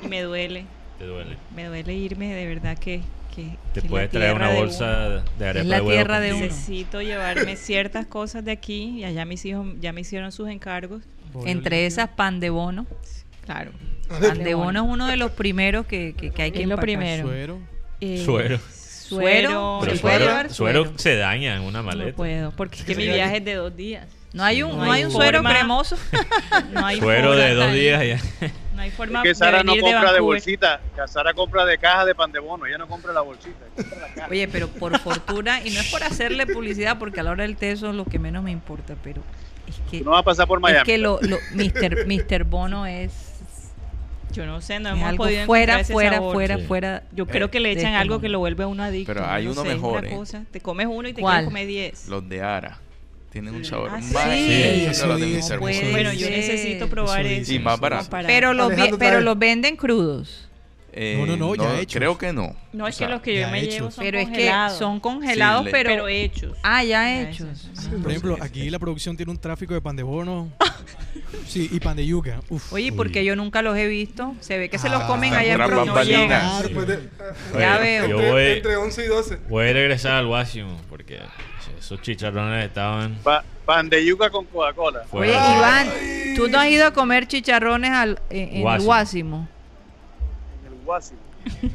y 0.02 0.08
me 0.08 0.22
duele. 0.22 0.64
Te 0.98 1.04
duele. 1.06 1.36
Me 1.54 1.64
duele 1.64 1.92
irme, 1.94 2.32
de 2.32 2.46
verdad 2.46 2.78
que... 2.78 3.00
que 3.34 3.56
Te 3.72 3.82
que 3.82 4.08
traer 4.08 4.34
una 4.34 4.50
de 4.50 4.58
bolsa 4.58 5.06
uno. 5.08 5.22
de 5.38 5.48
arepa 5.48 5.60
Es 5.62 5.66
la 5.66 5.76
de 5.76 5.82
huevo 5.82 5.92
tierra 5.96 6.20
de 6.20 6.34
uno. 6.34 6.44
Necesito 6.44 7.02
llevarme 7.02 7.56
ciertas 7.56 8.06
cosas 8.06 8.44
de 8.44 8.52
aquí 8.52 9.00
y 9.00 9.04
allá 9.04 9.24
mis 9.24 9.44
hijos 9.44 9.66
ya 9.80 9.92
me 9.92 10.02
hicieron 10.02 10.32
sus 10.32 10.48
encargos. 10.48 11.02
Entre 11.46 11.86
esas, 11.86 12.08
pan 12.10 12.38
de 12.40 12.50
bono. 12.50 12.86
Claro. 13.44 13.72
Pan 14.08 14.42
de 14.44 14.54
bono 14.54 14.84
es 14.84 14.90
uno 14.90 15.06
de 15.06 15.16
los 15.16 15.32
primeros 15.32 15.86
que, 15.86 16.14
que, 16.16 16.30
que 16.30 16.42
hay 16.42 16.52
que 16.52 16.62
Es 16.62 16.68
lo 16.68 16.76
primero. 16.76 17.26
Suero. 17.26 17.58
Eh, 18.00 18.22
Suero. 18.24 18.58
Suero. 18.58 19.78
Pero 19.80 19.90
¿Se 19.90 19.96
sí, 19.96 20.02
puede 20.02 20.14
suero, 20.16 20.24
llevar 20.26 20.50
suero 20.52 20.84
suero? 20.84 20.98
se 20.98 21.16
daña 21.16 21.56
en 21.56 21.62
una 21.62 21.82
maleta. 21.82 22.10
No 22.10 22.16
puedo, 22.16 22.50
porque 22.52 22.78
es 22.80 22.84
que 22.84 22.94
mi 22.94 23.06
viaje 23.06 23.36
es 23.38 23.44
de 23.44 23.54
dos 23.54 23.76
días. 23.76 24.06
No 24.34 24.42
hay 24.42 24.62
un, 24.64 24.76
No 24.76 24.84
no 24.84 24.92
hay 24.92 25.04
un 25.04 25.12
suero 25.12 25.42
cremoso. 25.42 25.96
No 26.72 26.84
hay 26.84 26.98
Suero 26.98 27.28
forma, 27.28 27.44
de 27.44 27.54
dos 27.54 27.72
días 27.72 28.20
ya. 28.40 28.50
No 28.74 28.82
hay 28.82 28.90
forma 28.90 29.20
Es 29.20 29.22
que 29.22 29.28
de 29.28 29.34
Sara 29.36 29.62
no 29.62 29.74
de 29.74 29.80
compra 29.80 30.12
de, 30.12 30.18
bolsita, 30.20 30.80
que 30.96 31.08
Sara 31.08 31.32
compra 31.32 31.64
de 31.64 31.78
caja 31.78 32.04
de 32.04 32.14
pan 32.16 32.32
de 32.32 32.40
bono, 32.40 32.66
ella 32.66 32.76
no 32.76 32.88
compra 32.88 33.12
la 33.12 33.20
bolsita, 33.20 33.64
compra 33.76 34.00
la 34.00 34.12
caja. 34.12 34.28
Oye, 34.28 34.48
pero 34.48 34.66
por 34.66 34.98
fortuna, 34.98 35.64
y 35.64 35.70
no 35.70 35.80
es 35.80 35.88
por 35.90 36.02
hacerle 36.02 36.46
publicidad, 36.48 36.98
porque 36.98 37.20
a 37.20 37.22
la 37.22 37.30
hora 37.30 37.44
del 37.44 37.56
té 37.56 37.70
eso 37.70 37.90
es 37.90 37.94
lo 37.94 38.04
que 38.04 38.18
menos 38.18 38.42
me 38.42 38.50
importa, 38.50 38.96
pero 39.04 39.22
es 39.68 39.76
que, 39.88 40.00
no 40.00 40.10
vas 40.10 40.20
a 40.20 40.24
pasar 40.24 40.48
por 40.48 40.58
Miami. 40.58 40.78
es 40.80 40.84
que 40.84 40.98
lo, 40.98 41.20
lo, 41.22 41.38
Mr. 41.52 42.04
Mr. 42.06 42.42
Bono 42.42 42.86
es, 42.86 43.12
Yo 44.32 44.44
no 44.46 44.60
sé, 44.60 44.80
no 44.80 44.88
es 44.88 44.96
hemos 44.96 45.14
podido 45.14 45.46
fuera, 45.46 45.78
ese 45.78 45.92
fuera, 45.92 46.14
sabor. 46.16 46.32
fuera, 46.34 46.56
Sí. 46.58 46.64
fuera. 46.64 47.02
Yo 47.12 47.26
creo 47.26 47.52
que 47.52 47.60
le 47.60 47.70
echan 47.70 47.94
algo 47.94 48.20
que 48.20 48.28
lo 48.28 48.40
vuelve 48.40 48.64
a 48.64 48.66
uno 48.66 48.82
adicto. 48.82 49.12
Pero 49.14 49.24
yo 49.24 49.30
hay 49.30 49.44
no 49.44 49.52
uno 49.52 49.62
sé, 49.62 49.68
mejor, 49.68 50.04
¿eh? 50.04 50.10
cosa. 50.10 50.44
Te 50.50 50.60
comes 50.60 50.88
uno 50.90 51.06
y 51.08 51.12
te 51.12 51.20
¿Cuál? 51.20 51.34
quieres 51.34 51.48
comer 51.48 51.66
10. 51.68 52.08
Los 52.08 52.28
de 52.28 52.42
Ara. 52.42 52.78
Tienen 53.34 53.52
un 53.52 53.64
sabor 53.64 53.90
Ah, 53.92 53.98
más 53.98 54.12
sí. 54.22 54.86
Eso 54.86 55.08
puede 55.08 55.26
Bono. 55.26 55.58
Bueno, 55.58 56.12
yo 56.12 56.30
necesito 56.30 56.88
probar 56.88 57.26
Eso 57.26 57.26
eso. 57.26 57.52
Y 57.52 57.58
más 57.58 57.80
barato. 57.80 58.08
Pero 58.28 58.54
los, 58.54 58.72
pero 58.96 59.20
los 59.20 59.36
venden 59.36 59.74
crudos. 59.74 60.48
Eh, 60.96 61.16
No, 61.18 61.26
no, 61.26 61.36
no, 61.36 61.54
ya 61.56 61.80
hechos. 61.80 61.98
Creo 61.98 62.16
que 62.16 62.32
no. 62.32 62.54
No, 62.72 62.86
es 62.86 62.94
O 62.94 62.98
sea, 62.98 63.08
que 63.08 63.12
los 63.14 63.20
que 63.22 63.40
yo 63.40 63.48
me 63.48 63.58
hechos. 63.60 63.74
llevo 63.74 63.90
son 63.90 64.04
Pero 64.04 64.18
es 64.18 64.26
que 64.26 64.30
congelados. 64.32 64.78
son 64.78 65.00
congelados, 65.00 65.60
Sí, 65.60 65.64
le- 65.66 65.70
pero, 65.72 65.90
pero 65.90 66.08
hechos. 66.08 66.56
Ah, 66.62 66.84
ya 66.84 66.88
Ya 67.02 67.20
hechos. 67.22 67.48
hechos. 67.48 67.70
Ah. 67.88 67.96
Por 68.00 68.10
ejemplo, 68.12 68.34
Sí, 68.36 68.40
sí, 68.42 68.46
aquí 68.46 68.60
sí. 68.62 68.70
la 68.70 68.78
producción 68.78 69.16
tiene 69.16 69.32
un 69.32 69.38
tráfico 69.38 69.74
de 69.74 69.80
pan 69.80 69.96
de 69.96 70.04
bono. 70.04 70.52
Sí, 71.48 71.68
y 71.72 71.80
pan 71.80 71.96
de 71.96 72.06
yuca. 72.06 72.40
Uf. 72.48 72.72
Oye, 72.72 72.92
porque 72.92 73.24
yo 73.24 73.34
nunca 73.34 73.60
los 73.62 73.76
he 73.76 73.86
visto. 73.88 74.34
Se 74.40 74.56
ve 74.56 74.68
que 74.68 74.78
se 74.78 74.88
los 74.88 75.02
Ah, 75.02 75.06
comen 75.08 75.32
están 75.34 75.60
allá 75.96 76.24
en. 76.24 76.32
Ah, 76.32 76.62
Sí. 76.64 76.72
de- 76.72 77.10
Ya 77.58 77.78
veo. 77.78 78.06
Yo 78.08 78.16
voy, 78.18 78.42
entre 78.44 78.76
11 78.76 79.04
y 79.04 79.08
12. 79.08 79.38
voy 79.48 79.68
a 79.68 79.72
regresar 79.72 80.12
al 80.12 80.26
Washington 80.26 80.78
porque 80.88 81.18
esos 81.78 82.00
chicharrones 82.02 82.64
estaban 82.66 83.16
Pa- 83.24 83.44
pan 83.66 83.88
de 83.90 84.04
yuca 84.06 84.30
con 84.30 84.44
Coca-Cola. 84.46 85.02
Oye. 85.10 85.30
Iván, 85.32 85.88
¿tú 86.36 86.46
no 86.48 86.60
has 86.60 86.68
ido 86.68 86.86
a 86.86 86.92
comer 86.92 87.26
chicharrones 87.26 87.90
al, 87.90 88.20
en, 88.30 88.56
en 88.62 88.66
el 88.68 88.80
Guásimo. 88.82 89.48
Guásimo? 90.84 91.20
En 91.44 91.52
el 91.62 91.70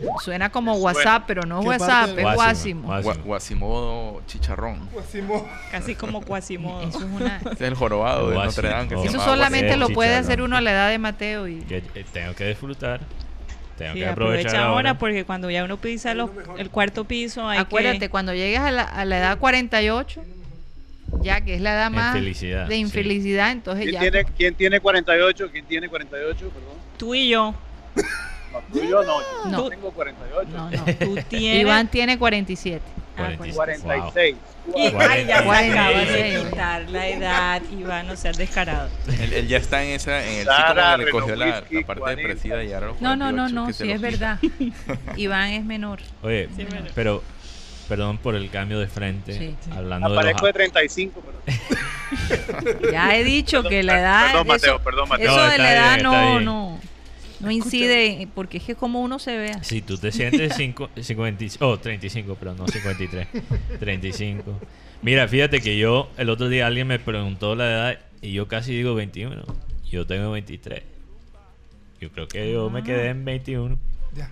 Guasi. 0.00 0.24
Suena 0.24 0.50
como. 0.50 0.74
WhatsApp, 0.76 1.24
pero 1.26 1.42
no 1.42 1.58
es 1.58 1.62
¿Qué 1.62 1.68
WhatsApp, 1.68 2.08
es 2.18 2.22
Guásimo, 2.34 2.34
Guásimo. 2.34 2.82
Guásimo. 2.86 3.12
Gua- 3.14 3.24
Guasimodo 3.24 4.22
chicharrón. 4.26 4.88
Guasimo. 4.92 5.48
Casi 5.70 5.94
como 5.94 6.22
Quasimodo. 6.22 6.82
Eso 6.88 6.98
es 6.98 7.04
una... 7.04 7.40
Es 7.52 7.60
el 7.60 7.74
jorobado 7.74 8.28
de 8.30 8.34
Guasimo. 8.36 8.44
Notre 8.62 8.68
Dame. 8.68 8.88
Que 8.88 8.96
se. 8.98 9.06
Eso 9.08 9.20
solamente 9.24 9.66
Guasimo. 9.68 9.88
lo 9.88 9.94
puede 9.94 10.14
hacer 10.14 10.42
uno 10.42 10.56
a 10.56 10.60
la 10.60 10.72
edad 10.72 10.90
de 10.90 10.98
Mateo 10.98 11.48
y... 11.48 11.60
que 11.62 11.78
eh, 11.94 12.04
tengo 12.12 12.34
que 12.34 12.46
disfrutar. 12.48 13.00
Tengo 13.76 13.92
Sí, 13.94 13.98
que 14.00 14.06
aprovechar 14.06 14.46
aprovecha 14.50 14.66
ahora. 14.68 14.98
porque 14.98 15.24
cuando 15.24 15.50
ya 15.50 15.64
uno 15.64 15.76
pisa 15.78 16.14
los- 16.14 16.30
el 16.58 16.70
cuarto 16.70 17.04
piso 17.04 17.48
hay 17.48 17.58
Acuérdate, 17.58 17.98
que... 17.98 18.08
cuando 18.08 18.32
llegues 18.32 18.60
a 18.60 18.70
la, 18.70 18.82
a 18.84 19.04
la 19.04 19.18
edad 19.18 19.38
48, 19.38 20.22
ya 21.20 21.40
que 21.40 21.56
es 21.56 21.60
la 21.60 21.72
edad 21.74 21.90
más 21.90 22.14
Infelicidad, 22.14 22.66
de 22.68 22.74
sí. 22.76 22.80
infelicidad, 22.80 23.50
entonces 23.50 23.82
¿Quién 23.86 23.94
ya... 23.94 24.00
tiene, 24.00 24.24
¿Quién 24.36 24.54
tiene 24.54 24.80
48? 24.80 25.48
¿Quién 25.50 25.64
tiene 25.66 25.88
48? 25.88 26.38
Perdón. 26.38 26.52
Tú 26.96 27.14
y 27.16 27.28
yo, 27.28 27.54
No, 28.52 28.60
tú 28.72 28.82
y 28.82 28.88
yo 28.88 29.02
no. 29.02 29.20
Yo 29.20 29.50
No. 29.50 29.68
tengo 29.68 29.90
48. 29.90 30.50
No, 30.50 30.70
no. 30.70 30.84
tú 30.84 31.16
tienes... 31.28 31.60
Iván 31.62 31.88
tiene 31.88 32.18
47. 32.18 32.80
Ah, 33.16 33.30
46. 33.36 33.82
46. 33.82 34.36
Y, 34.74 34.80
ay, 34.98 35.26
ya 35.26 35.38
se 35.38 35.44
Cuarenta 35.44 35.66
y 35.76 35.78
acaba 35.78 35.98
de 36.00 36.06
seis. 36.06 36.38
quitar 36.48 36.82
la 36.90 37.08
edad, 37.08 37.62
Iván, 37.78 38.06
no 38.08 38.16
seas 38.16 38.36
descarado. 38.36 38.88
Él, 39.20 39.32
él 39.34 39.46
ya 39.48 39.58
está 39.58 39.84
en 39.84 39.90
esa 39.90 40.24
en 40.24 40.38
el 40.38 40.46
ciclo 40.48 40.74
que 40.98 41.04
le 41.04 41.10
cogió 41.10 41.36
la, 41.36 41.46
la 41.46 41.60
parte 41.62 41.84
40. 41.84 42.10
depresiva 42.16 42.64
y 42.64 42.72
ahora 42.72 42.86
los 42.88 43.00
No, 43.00 43.14
no, 43.14 43.30
no, 43.30 43.42
48 43.48 43.54
no, 43.54 43.72
sí 43.72 43.90
es 43.92 44.00
verdad. 44.00 44.38
Iván 45.16 45.50
es 45.50 45.64
menor. 45.64 46.00
Oye, 46.22 46.48
Sí, 46.56 46.66
pero 46.94 47.22
perdón 47.88 48.18
por 48.18 48.34
el 48.34 48.50
cambio 48.50 48.80
de 48.80 48.86
frente. 48.88 49.38
Sí. 49.38 49.54
Hablando 49.76 50.08
de 50.08 50.14
Aparezco 50.18 50.46
de 50.46 50.52
los 50.52 50.56
35, 50.56 51.22
pero 51.44 51.56
Ya 52.92 53.14
he 53.14 53.22
dicho 53.22 53.62
que 53.62 53.82
la 53.82 54.00
edad... 54.00 54.26
Perdón, 54.28 54.46
Mateo, 54.46 54.74
eso, 54.76 54.84
perdón, 54.84 55.08
Mateo. 55.08 55.26
eso 55.30 55.36
No, 55.36 55.50
de 55.52 55.58
la 55.58 55.72
edad 55.72 55.90
bien, 55.94 56.02
no, 56.04 56.30
bien. 56.32 56.44
no, 56.44 56.80
no 57.44 57.50
incide, 57.50 58.28
porque 58.34 58.58
es 58.58 58.64
que 58.64 58.74
como 58.74 59.00
uno 59.02 59.18
se 59.18 59.36
vea. 59.36 59.62
Si 59.62 59.82
tú 59.82 59.96
te 59.98 60.10
sientes 60.12 60.54
cinco, 60.56 60.90
50, 61.00 61.44
y- 61.44 61.50
oh, 61.60 61.78
35, 61.78 62.36
pero 62.38 62.54
no 62.54 62.66
53, 62.66 63.28
35. 63.78 64.58
Mira, 65.02 65.28
fíjate 65.28 65.60
que 65.60 65.76
yo, 65.78 66.10
el 66.16 66.30
otro 66.30 66.48
día 66.48 66.66
alguien 66.66 66.86
me 66.86 66.98
preguntó 66.98 67.54
la 67.54 67.64
edad 67.70 67.98
y 68.22 68.32
yo 68.32 68.48
casi 68.48 68.72
digo 68.74 68.94
21. 68.94 69.42
Yo 69.90 70.06
tengo 70.06 70.30
23. 70.32 70.82
Yo 72.00 72.10
creo 72.10 72.26
que 72.28 72.50
yo 72.52 72.70
me 72.70 72.82
quedé 72.82 73.08
en 73.08 73.24
21. 73.24 73.78
Ya. 74.14 74.30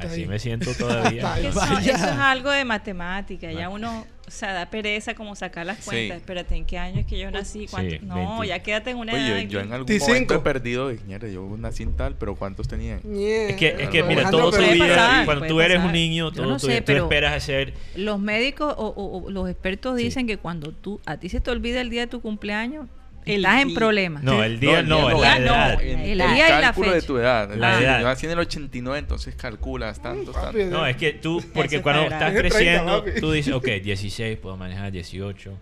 Así 0.00 0.26
me 0.26 0.38
siento 0.38 0.72
todavía. 0.78 1.38
Eso, 1.40 1.60
eso 1.78 1.90
es 1.90 2.00
algo 2.02 2.50
de 2.50 2.64
matemática. 2.64 3.50
Ya 3.50 3.66
Ah. 3.66 3.70
uno, 3.70 4.06
o 4.26 4.30
sea, 4.30 4.52
da 4.52 4.66
pereza 4.70 5.14
como 5.14 5.34
sacar 5.36 5.66
las 5.66 5.78
Sí. 5.78 5.84
cuentas. 5.84 6.16
Espérate, 6.18 6.54
¿en 6.56 6.64
qué 6.64 6.78
año 6.78 7.00
es 7.00 7.06
que 7.06 7.18
yo 7.18 7.30
nací? 7.30 7.66
¿Cuánto? 7.70 7.96
Sí, 7.96 8.00
no, 8.02 8.14
20. 8.14 8.46
ya 8.48 8.58
quédate 8.62 8.90
en 8.90 8.96
una 8.96 9.12
Oye, 9.12 9.22
edad. 9.22 9.30
yo, 9.30 9.36
en 9.38 9.48
yo 9.50 9.58
que- 9.60 9.64
en 9.66 9.72
algún 9.72 9.86
25. 9.86 10.08
momento 10.12 10.34
he 10.34 10.38
perdido, 10.40 10.92
mierda, 11.06 11.28
yo 11.28 11.56
nací 11.58 11.82
en 11.82 11.92
tal, 11.96 12.14
pero 12.16 12.34
¿cuántos 12.34 12.66
tenían? 12.68 12.98
Es 13.04 13.56
que, 13.56 13.76
es 13.78 13.88
que 13.90 14.02
mira, 14.02 14.30
todo 14.30 14.50
tu 14.50 14.58
vida, 14.62 14.86
pasar, 14.88 15.24
cuando 15.26 15.46
tú 15.46 15.60
eres 15.60 15.76
pasar. 15.76 15.86
un 15.88 15.92
niño, 15.92 16.32
todo 16.32 16.46
no 16.46 16.54
tu 16.54 16.66
sé, 16.66 16.80
vida, 16.80 16.84
tú 16.84 16.92
esperas 16.92 17.34
hacer 17.34 17.74
Los 17.96 18.18
médicos 18.18 18.74
o, 18.78 18.86
o- 18.88 19.24
o 19.24 19.30
los 19.30 19.48
expertos 19.50 19.96
Sí. 19.98 20.04
dicen 20.04 20.26
que 20.26 20.38
cuando 20.38 20.72
tú 20.72 21.00
a 21.06 21.16
ti 21.18 21.28
se 21.28 21.40
te 21.40 21.50
olvida 21.50 21.80
el 21.80 21.90
día 21.90 22.02
de 22.02 22.06
tu 22.06 22.20
cumpleaños, 22.20 22.86
estás 23.26 23.62
en 23.62 23.74
problemas. 23.74 24.22
No, 24.22 24.42
el 24.44 24.60
día 24.60 24.82
no, 24.82 25.10
el 25.10 25.20
la 25.20 25.34
día 25.34 25.44
edad. 25.44 25.82
en 25.82 25.98
El 26.00 26.20
el 26.20 26.34
día 26.34 26.46
y 26.46 26.50
la 26.52 26.60
cálculo 26.60 26.92
de 26.92 27.02
tu 27.02 27.18
edad. 27.18 27.54
La 27.56 27.80
edad. 27.80 28.00
Yo 28.00 28.06
nací 28.06 28.26
en 28.26 28.32
el 28.32 28.38
89, 28.40 28.98
entonces 28.98 29.34
calculas 29.34 30.00
tantos, 30.00 30.34
papi, 30.34 30.58
tantos. 30.58 30.66
No, 30.78 30.86
es 30.86 30.96
que 30.96 31.12
tú, 31.12 31.42
porque 31.54 31.80
cuando 31.82 32.02
está 32.02 32.28
estás 32.28 32.40
creciendo, 32.40 33.02
30, 33.02 33.10
papi. 33.10 33.20
tú 33.20 33.32
dices, 33.32 33.52
ok, 33.54 33.66
16, 33.82 34.38
puedo 34.38 34.56
manejar 34.56 34.92
18. 34.92 35.52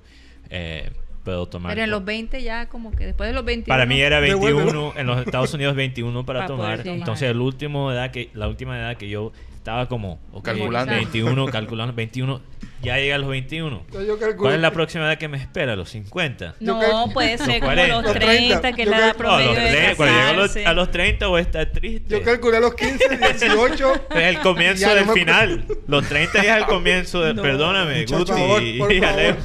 eh, 0.50 0.90
puedo 1.24 1.46
tomar. 1.46 1.72
Pero 1.74 1.84
en 1.84 1.90
los 1.90 2.04
20 2.04 2.42
ya 2.42 2.68
como 2.68 2.90
que 2.90 3.06
después 3.06 3.28
de 3.28 3.32
los 3.34 3.44
21. 3.44 3.66
Para 3.72 3.86
mí 3.86 4.00
era 4.00 4.20
Devuélvelo. 4.20 4.64
21, 4.64 4.92
en 4.96 5.06
los 5.06 5.24
Estados 5.24 5.54
Unidos 5.54 5.76
21 5.76 6.26
para 6.26 6.40
Para 6.40 6.46
tomar. 6.48 6.82
tomar. 6.82 6.98
Entonces 6.98 7.30
el 7.30 7.40
último 7.40 7.92
edad 7.92 8.10
que, 8.10 8.30
la 8.34 8.48
última 8.48 8.76
edad 8.76 8.96
que 8.96 9.08
yo 9.08 9.32
estaba 9.62 9.86
como 9.88 10.18
ok, 10.32 10.44
Calculando. 10.44 10.92
21, 10.92 11.46
calculando 11.46 11.94
21, 11.94 12.40
ya 12.82 12.96
llega 12.96 13.14
a 13.14 13.18
los 13.18 13.28
21. 13.30 13.84
Yo. 13.92 14.18
¿Cuál 14.36 14.54
es 14.54 14.60
la 14.60 14.72
próxima 14.72 15.04
edad 15.04 15.18
que 15.18 15.28
me 15.28 15.38
espera? 15.38 15.76
¿Los 15.76 15.90
50? 15.90 16.56
No, 16.58 17.08
puede 17.14 17.38
ser 17.38 17.60
como 17.60 17.66
40. 17.72 17.94
los 17.94 18.02
Los 18.02 18.12
30, 18.12 18.60
30. 18.60 18.72
que 18.72 18.82
es 18.82 18.88
la 18.88 18.96
edad 18.98 19.06
cal- 19.06 19.12
No, 19.12 19.18
promedio 19.18 19.48
los 19.54 19.56
de 19.62 19.70
tre- 19.70 19.96
cuando 19.96 20.14
llego 20.16 20.28
a 20.28 20.32
los, 20.32 20.56
a 20.56 20.72
los 20.74 20.90
30 20.90 21.26
voy 21.28 21.38
a 21.38 21.42
estar 21.42 21.66
triste. 21.70 22.08
Yo 22.08 22.22
calculé 22.24 22.56
a 22.56 22.60
los 22.60 22.74
15, 22.74 23.18
18. 23.18 23.92
Es 24.10 24.22
el 24.24 24.38
comienzo 24.40 24.88
no 24.88 24.94
del 24.96 25.06
me- 25.06 25.12
final. 25.12 25.64
Los 25.86 26.08
30 26.08 26.42
ya 26.42 26.56
es 26.56 26.62
el 26.62 26.66
comienzo 26.68 27.22
de... 27.22 27.34
Perdóname, 27.40 28.00
Muchacho, 28.00 28.18
Guti 28.18 28.32
favor, 28.32 28.62
y- 28.64 28.78
por 28.78 28.92
y 28.92 29.00
favor. 29.00 29.14
Alejo. 29.20 29.38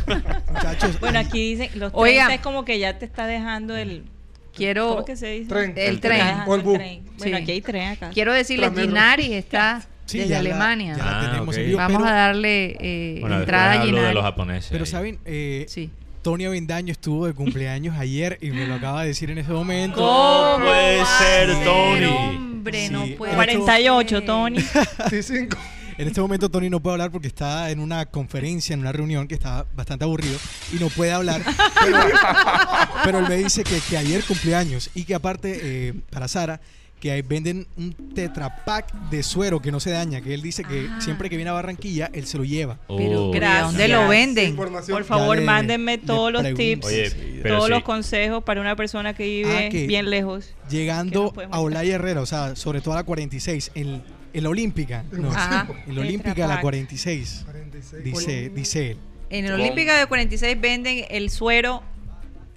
Muchachos, 0.51 0.99
Bueno, 0.99 1.19
aquí 1.19 1.55
dicen, 1.55 1.79
los 1.79 1.91
30 1.91 1.97
Oiga. 1.99 2.33
es 2.33 2.41
como 2.41 2.65
que 2.65 2.79
ya 2.79 2.97
te 2.97 3.05
está 3.05 3.27
dejando 3.27 3.77
el... 3.77 4.03
Quiero 4.51 4.87
¿Cómo 4.89 5.05
que 5.05 5.15
se 5.15 5.27
dice? 5.27 5.49
Tren. 5.49 5.73
el 5.77 5.99
Te 5.99 6.07
tren. 6.07 6.17
dejando 6.25 6.51
O 6.51 6.55
el 6.55 6.61
el 6.61 6.65
bus. 6.65 6.77
tren. 6.79 7.03
Bueno, 7.19 7.37
Sí. 7.37 7.43
aquí 7.43 7.51
hay 7.51 7.61
tren 7.61 7.89
acá. 7.89 8.09
Quiero 8.11 8.33
decirles. 8.33 8.71
Ginari 8.75 9.33
está 9.35 9.83
sí, 10.07 10.17
desde 10.17 10.29
ya 10.31 10.35
la- 10.35 10.49
Alemania. 10.49 10.97
la 10.97 11.19
Ah, 11.19 11.21
tenemos 11.27 11.55
ok. 11.55 11.59
en 11.61 11.65
vivo, 11.67 11.77
Vamos 11.77 11.97
pero- 12.01 12.09
a 12.09 12.13
darle 12.15 12.77
eh, 12.79 13.17
Bueno, 13.21 13.39
entrada 13.39 13.65
a 13.65 13.73
hablo 13.73 13.85
de 13.85 13.91
Ginari. 13.91 14.13
los 14.15 14.23
japoneses. 14.23 14.69
Pero 14.71 14.83
ahí. 14.85 14.89
saben, 14.91 15.19
eh, 15.25 15.65
Sí. 15.69 15.89
Tony 16.23 16.45
Avendaño 16.45 16.91
estuvo 16.91 17.25
de 17.27 17.33
cumpleaños 17.33 17.95
ayer 17.97 18.37
y 18.41 18.49
me 18.51 18.65
lo 18.67 18.73
acaba 18.75 19.03
de 19.03 19.09
decir 19.09 19.29
en 19.31 19.37
ese 19.37 19.51
momento. 19.51 19.97
¿Cómo 19.99 20.65
puede 20.65 21.05
ser, 21.05 21.63
Tony? 21.63 22.05
Hombre, 22.05 22.89
no 22.89 23.05
puede 23.17 23.33
48, 23.35 24.17
ser. 24.17 24.25
Tony. 24.25 24.57
Sí, 25.09 25.23
5. 25.23 25.57
En 25.99 26.07
este 26.07 26.21
momento 26.21 26.49
Tony 26.51 26.69
no 26.69 26.79
puede 26.79 26.93
hablar 26.95 27.09
porque 27.11 27.27
está 27.27 27.71
en 27.71 27.79
una 27.79 28.05
conferencia, 28.05 28.73
en 28.75 28.81
una 28.81 28.91
reunión 28.91 29.27
que 29.27 29.33
está 29.33 29.65
bastante 29.73 30.03
aburrido 30.03 30.37
y 30.71 30.75
no 30.79 30.89
puede 30.89 31.11
hablar. 31.11 31.41
Pero, 31.83 31.97
pero 33.03 33.19
él 33.19 33.25
me 33.29 33.35
dice 33.37 33.63
que, 33.63 33.79
que 33.89 33.97
ayer 33.97 34.23
cumpleaños 34.23 34.91
y 34.93 35.05
que 35.05 35.15
aparte 35.15 35.59
eh, 35.61 35.93
para 36.11 36.27
Sara 36.27 36.59
que 36.99 37.11
ahí 37.11 37.21
venden 37.21 37.67
un 37.77 37.93
tetrapack 38.15 38.91
de 39.11 39.21
suero 39.21 39.61
que 39.61 39.71
no 39.71 39.79
se 39.79 39.91
daña, 39.91 40.19
que 40.21 40.33
él 40.33 40.41
dice 40.41 40.63
que 40.63 40.87
Ah. 40.89 40.99
siempre 40.99 41.29
que 41.29 41.35
viene 41.35 41.49
a 41.49 41.53
Barranquilla 41.53 42.09
él 42.13 42.25
se 42.25 42.37
lo 42.37 42.43
lleva. 42.43 42.79
Pero, 42.87 43.25
Oh. 43.27 43.31
¿pero 43.31 43.47
¿a 43.47 43.61
¿dónde 43.61 43.87
lo 43.87 43.93
Gracias. 43.99 44.09
venden? 44.09 44.49
Información. 44.49 44.97
Por 44.97 45.03
favor, 45.05 45.37
le- 45.37 45.43
mándenme 45.45 45.97
todos 45.99 46.31
los 46.33 46.43
tips, 46.55 46.85
Oye, 46.87 47.09
todos 47.47 47.65
sí. 47.65 47.69
los 47.71 47.83
consejos 47.83 48.43
para 48.43 48.61
una 48.61 48.75
persona 48.75 49.13
que 49.13 49.25
vive 49.25 49.67
Ah, 49.67 49.69
que- 49.69 49.85
bien 49.85 50.09
lejos. 50.09 50.53
¿Qué 50.69 50.77
Llegando 50.77 51.33
a 51.51 51.59
Olaya 51.59 51.95
Herrera, 51.95 52.21
o 52.21 52.25
sea, 52.25 52.55
sobre 52.55 52.81
todo 52.81 52.93
a 52.93 52.97
la 52.97 53.03
46, 53.03 53.71
en, 53.75 54.01
en 54.33 54.43
la 54.43 54.49
Olímpica. 54.49 55.03
No, 55.11 55.29
Ajá. 55.31 55.67
en 55.87 55.95
la 55.95 56.01
Olímpica, 56.01 56.29
la 56.29 56.35
Tetrapack. 56.35 56.61
46, 56.61 57.43
46. 57.45 58.03
dice, 58.03 58.49
dice 58.49 58.91
él. 58.91 58.97
En 59.29 59.45
el 59.45 59.53
Olímpica 59.53 59.97
de 59.99 60.05
46 60.07 60.59
venden 60.59 61.05
el 61.09 61.29
suero. 61.29 61.83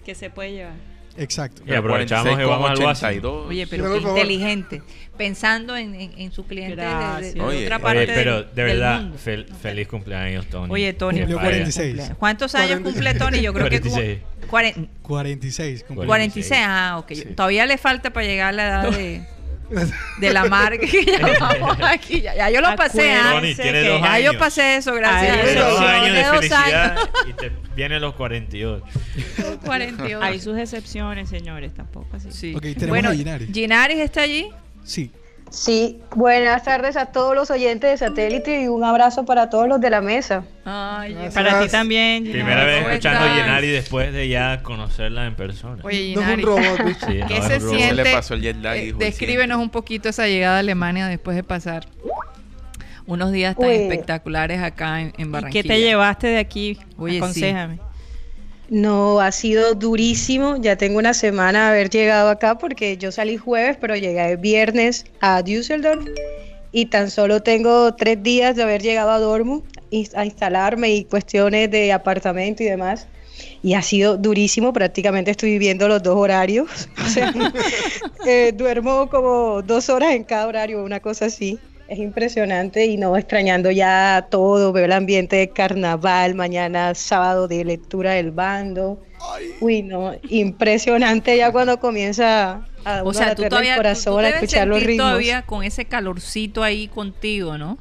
Que 0.04 0.14
se 0.14 0.30
puede 0.30 0.52
llevar. 0.52 0.89
Exacto. 1.16 1.62
Y 1.66 1.74
aprovechamos 1.74 2.36
que 2.38 2.44
vamos 2.44 2.70
al 2.70 2.78
básico. 2.84 3.46
46,82. 3.46 3.46
Oye, 3.48 3.66
pero 3.66 3.92
qué 3.92 3.98
inteligente. 4.08 4.82
Pensando 5.16 5.76
en, 5.76 5.94
en- 5.94 6.12
en 6.18 6.32
su 6.32 6.46
cliente 6.46 6.76
de- 6.80 6.86
de, 7.20 7.32
de 7.34 7.40
Oye, 7.42 7.64
otra 7.64 7.78
parte 7.78 7.98
Oye, 8.04 8.12
pero 8.14 8.42
de 8.42 8.62
verdad, 8.64 9.02
fel- 9.22 9.46
feliz 9.54 9.86
cumpleaños, 9.88 10.46
Tony. 10.46 10.72
Oye, 10.72 10.92
Tony. 10.94 11.18
Cumplió 11.18 11.36
vaya. 11.36 11.48
46. 11.50 12.12
¿Cuántos 12.18 12.54
años 12.54 12.80
46. 12.80 12.94
cumple 12.94 13.14
Tony? 13.18 13.42
Yo 13.42 13.52
creo 13.52 13.68
que 13.68 13.80
como 13.80 13.94
46. 13.96 14.18
cuaren- 14.50 14.88
46. 15.02 15.84
cumplió. 15.84 16.06
46. 16.06 16.60
Ah, 16.64 16.96
ok. 16.98 17.12
Sí. 17.12 17.24
Todavía 17.36 17.66
le 17.66 17.76
falta 17.76 18.10
para 18.12 18.26
llegar 18.26 18.48
a 18.48 18.52
la 18.52 18.64
edad 18.66 18.90
de, 18.96 19.22
de 20.18 20.32
la 20.32 20.44
marca 20.46 20.78
que 20.86 21.04
llamamos 21.04 21.78
aquí. 21.82 22.20
Ya, 22.20 22.34
ya 22.34 22.50
yo 22.50 22.60
lo 22.60 22.74
pasé 22.76 23.12
antes. 23.12 23.56
Ya 23.56 24.12
años. 24.14 24.32
yo 24.32 24.38
pasé 24.38 24.76
eso, 24.76 24.94
gracias. 24.94 25.32
Ay, 25.32 25.40
a 25.40 25.52
Dios. 25.52 25.70
dos 25.70 25.80
años 25.80 26.04
de 26.04 26.10
Tiene 26.12 26.26
dos 26.28 26.36
felicidad 26.36 26.90
años. 26.92 27.10
y 27.28 27.32
te 27.34 27.52
vienen 27.76 28.00
los 28.02 28.14
48. 28.14 28.84
48. 29.64 30.18
Hay 30.22 30.40
sus 30.40 30.58
excepciones, 30.58 31.28
señores, 31.28 31.72
tampoco 31.74 32.16
así. 32.16 32.30
Sí. 32.32 32.54
Ok, 32.54 32.62
tenemos 32.62 32.88
bueno, 32.88 33.10
a. 33.10 33.52
Ginaris 33.52 33.98
está 34.00 34.22
allí. 34.22 34.48
Sí. 34.84 35.10
Sí, 35.50 35.98
buenas 36.14 36.62
tardes 36.62 36.96
a 36.96 37.06
todos 37.06 37.34
los 37.34 37.50
oyentes 37.50 37.90
de 37.90 37.96
satélite 38.06 38.62
y 38.62 38.68
un 38.68 38.84
abrazo 38.84 39.24
para 39.24 39.50
todos 39.50 39.66
los 39.66 39.80
de 39.80 39.90
la 39.90 40.00
mesa. 40.00 40.44
Ay, 40.64 41.12
Gracias. 41.12 41.34
Para 41.34 41.60
ti 41.60 41.68
también. 41.68 42.22
Gina. 42.22 42.34
Primera 42.34 42.64
vez 42.64 42.76
¿cómo 42.78 42.88
escuchando 42.90 43.24
a? 43.24 43.36
Yenari 43.36 43.68
después 43.68 44.12
de 44.12 44.28
ya 44.28 44.62
conocerla 44.62 45.26
en 45.26 45.34
persona. 45.34 45.82
Oye, 45.84 46.14
No 46.14 46.22
es 46.22 46.28
un 46.36 46.42
robot, 46.42 46.84
bicho. 46.86 47.06
Sí, 47.06 47.18
¿Qué 47.26 47.36
es 47.38 47.44
se 47.46 47.60
siente? 47.60 47.88
Se 47.88 47.94
le 47.94 48.12
pasó 48.12 48.34
el 48.34 48.42
jet 48.42 48.56
lag, 48.62 48.76
Eh, 48.76 48.84
dijo 48.84 48.98
el 49.00 49.06
descríbenos 49.06 49.58
un 49.58 49.70
poquito 49.70 50.08
esa 50.08 50.28
llegada 50.28 50.56
a 50.56 50.60
Alemania 50.60 51.08
después 51.08 51.34
de 51.36 51.42
pasar 51.42 51.84
unos 53.06 53.32
días 53.32 53.56
tan 53.56 53.66
Uy. 53.68 53.74
espectaculares 53.74 54.62
acá 54.62 55.00
en, 55.00 55.12
en 55.18 55.26
¿Y 55.26 55.30
Barranquilla. 55.32 55.62
qué 55.64 55.68
te 55.68 55.80
llevaste 55.80 56.28
de 56.28 56.38
aquí? 56.38 56.78
Oye, 56.96 57.20
sí. 57.32 57.44
No, 58.70 59.20
ha 59.20 59.32
sido 59.32 59.74
durísimo. 59.74 60.56
Ya 60.60 60.76
tengo 60.76 60.98
una 60.98 61.12
semana 61.12 61.64
de 61.64 61.70
haber 61.70 61.90
llegado 61.90 62.28
acá 62.30 62.56
porque 62.56 62.96
yo 62.96 63.10
salí 63.10 63.36
jueves, 63.36 63.76
pero 63.80 63.96
llegué 63.96 64.30
el 64.30 64.36
viernes 64.36 65.04
a 65.20 65.42
Düsseldorf 65.42 66.06
y 66.72 66.86
tan 66.86 67.10
solo 67.10 67.42
tengo 67.42 67.92
tres 67.96 68.22
días 68.22 68.54
de 68.54 68.62
haber 68.62 68.80
llegado 68.80 69.10
a 69.10 69.18
Dortmund 69.18 69.64
y- 69.90 70.08
a 70.14 70.24
instalarme 70.24 70.90
y 70.94 71.04
cuestiones 71.04 71.68
de 71.70 71.92
apartamento 71.92 72.62
y 72.62 72.66
demás. 72.66 73.08
Y 73.62 73.74
ha 73.74 73.82
sido 73.82 74.16
durísimo, 74.16 74.72
prácticamente 74.72 75.32
estoy 75.32 75.50
viviendo 75.50 75.88
los 75.88 76.02
dos 76.02 76.16
horarios. 76.16 76.68
O 77.04 77.08
sea, 77.08 77.32
eh, 78.26 78.52
duermo 78.54 79.08
como 79.10 79.62
dos 79.62 79.88
horas 79.88 80.12
en 80.14 80.22
cada 80.22 80.46
horario, 80.46 80.84
una 80.84 81.00
cosa 81.00 81.24
así. 81.26 81.58
Es 81.90 81.98
impresionante 81.98 82.86
y 82.86 82.96
no 82.96 83.16
extrañando 83.16 83.68
ya 83.72 84.28
todo, 84.30 84.72
veo 84.72 84.84
el 84.84 84.92
ambiente 84.92 85.34
de 85.34 85.48
carnaval, 85.48 86.36
mañana 86.36 86.94
sábado 86.94 87.48
de 87.48 87.64
lectura 87.64 88.12
del 88.12 88.30
bando. 88.30 89.00
Uy, 89.60 89.82
no, 89.82 90.14
impresionante 90.28 91.36
ya 91.36 91.50
cuando 91.50 91.80
comienza 91.80 92.64
a 92.84 93.02
O 93.02 93.12
sea, 93.12 93.34
tú 93.34 93.42
todavía 93.48 93.72
el 93.72 93.78
corazón 93.78 94.14
tú 94.14 94.18
a 94.20 94.28
escuchar 94.28 94.68
los 94.68 94.80
ritmos. 94.80 95.08
todavía 95.08 95.42
con 95.42 95.64
ese 95.64 95.84
calorcito 95.84 96.62
ahí 96.62 96.86
contigo, 96.86 97.58
¿no? 97.58 97.76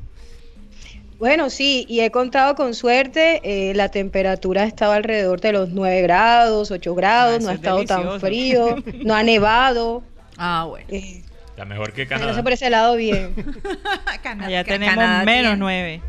Bueno, 1.20 1.52
sí, 1.52 1.86
y 1.88 2.00
he 2.00 2.10
contado 2.10 2.56
con 2.56 2.74
suerte, 2.74 3.42
eh, 3.44 3.74
la 3.76 3.90
temperatura 3.90 4.64
estaba 4.64 4.96
alrededor 4.96 5.40
de 5.40 5.52
los 5.52 5.70
9 5.70 6.02
grados, 6.02 6.72
8 6.72 6.96
grados, 6.96 7.36
Ah, 7.36 7.44
no 7.44 7.50
ha 7.50 7.54
es 7.54 7.60
estado 7.60 7.86
tan 7.86 8.20
frío, 8.20 8.76
no 9.04 9.14
ha 9.14 9.22
nevado. 9.22 10.02
Ah, 10.42 10.66
bueno. 10.68 10.86
eh, 10.90 11.22
La 11.60 11.66
mejor 11.66 11.92
que 11.92 12.08
Canadá. 12.08 12.42
por 12.42 12.54
ese 12.54 12.70
lado 12.70 12.96
bien. 12.96 13.36
Allá 14.24 14.64
tenemos 14.64 14.96
Canadá 14.96 15.26
menos 15.26 15.42
tiene 15.42 15.58
nueve. 15.58 16.02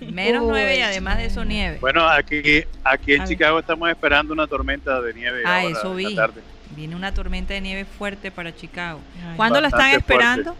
Menos 0.00 0.42
Uy, 0.42 0.48
nueve 0.48 0.78
y 0.78 0.80
además 0.80 1.16
de 1.18 1.26
eso 1.26 1.44
nieve. 1.44 1.78
Bueno, 1.80 2.08
aquí, 2.08 2.64
aquí 2.82 3.12
en 3.12 3.20
A 3.20 3.22
ver. 3.24 3.28
Chicago 3.28 3.60
estamos 3.60 3.88
esperando 3.88 4.32
una 4.32 4.48
tormenta 4.48 5.00
de 5.00 5.14
nieve. 5.14 5.42
ah, 5.46 5.60
ahora 5.60 5.78
eso 5.78 5.94
vi. 5.94 6.16
tarde. 6.16 6.40
Viene 6.74 6.96
una 6.96 7.14
tormenta 7.14 7.54
de 7.54 7.60
nieve 7.60 7.84
fuerte 7.84 8.32
para 8.32 8.52
Chicago. 8.52 8.98
Ay. 9.24 9.36
¿Cuándo 9.36 9.60
la 9.60 9.68
están 9.68 9.90
fuerte. 9.90 9.98
esperando? 9.98 10.56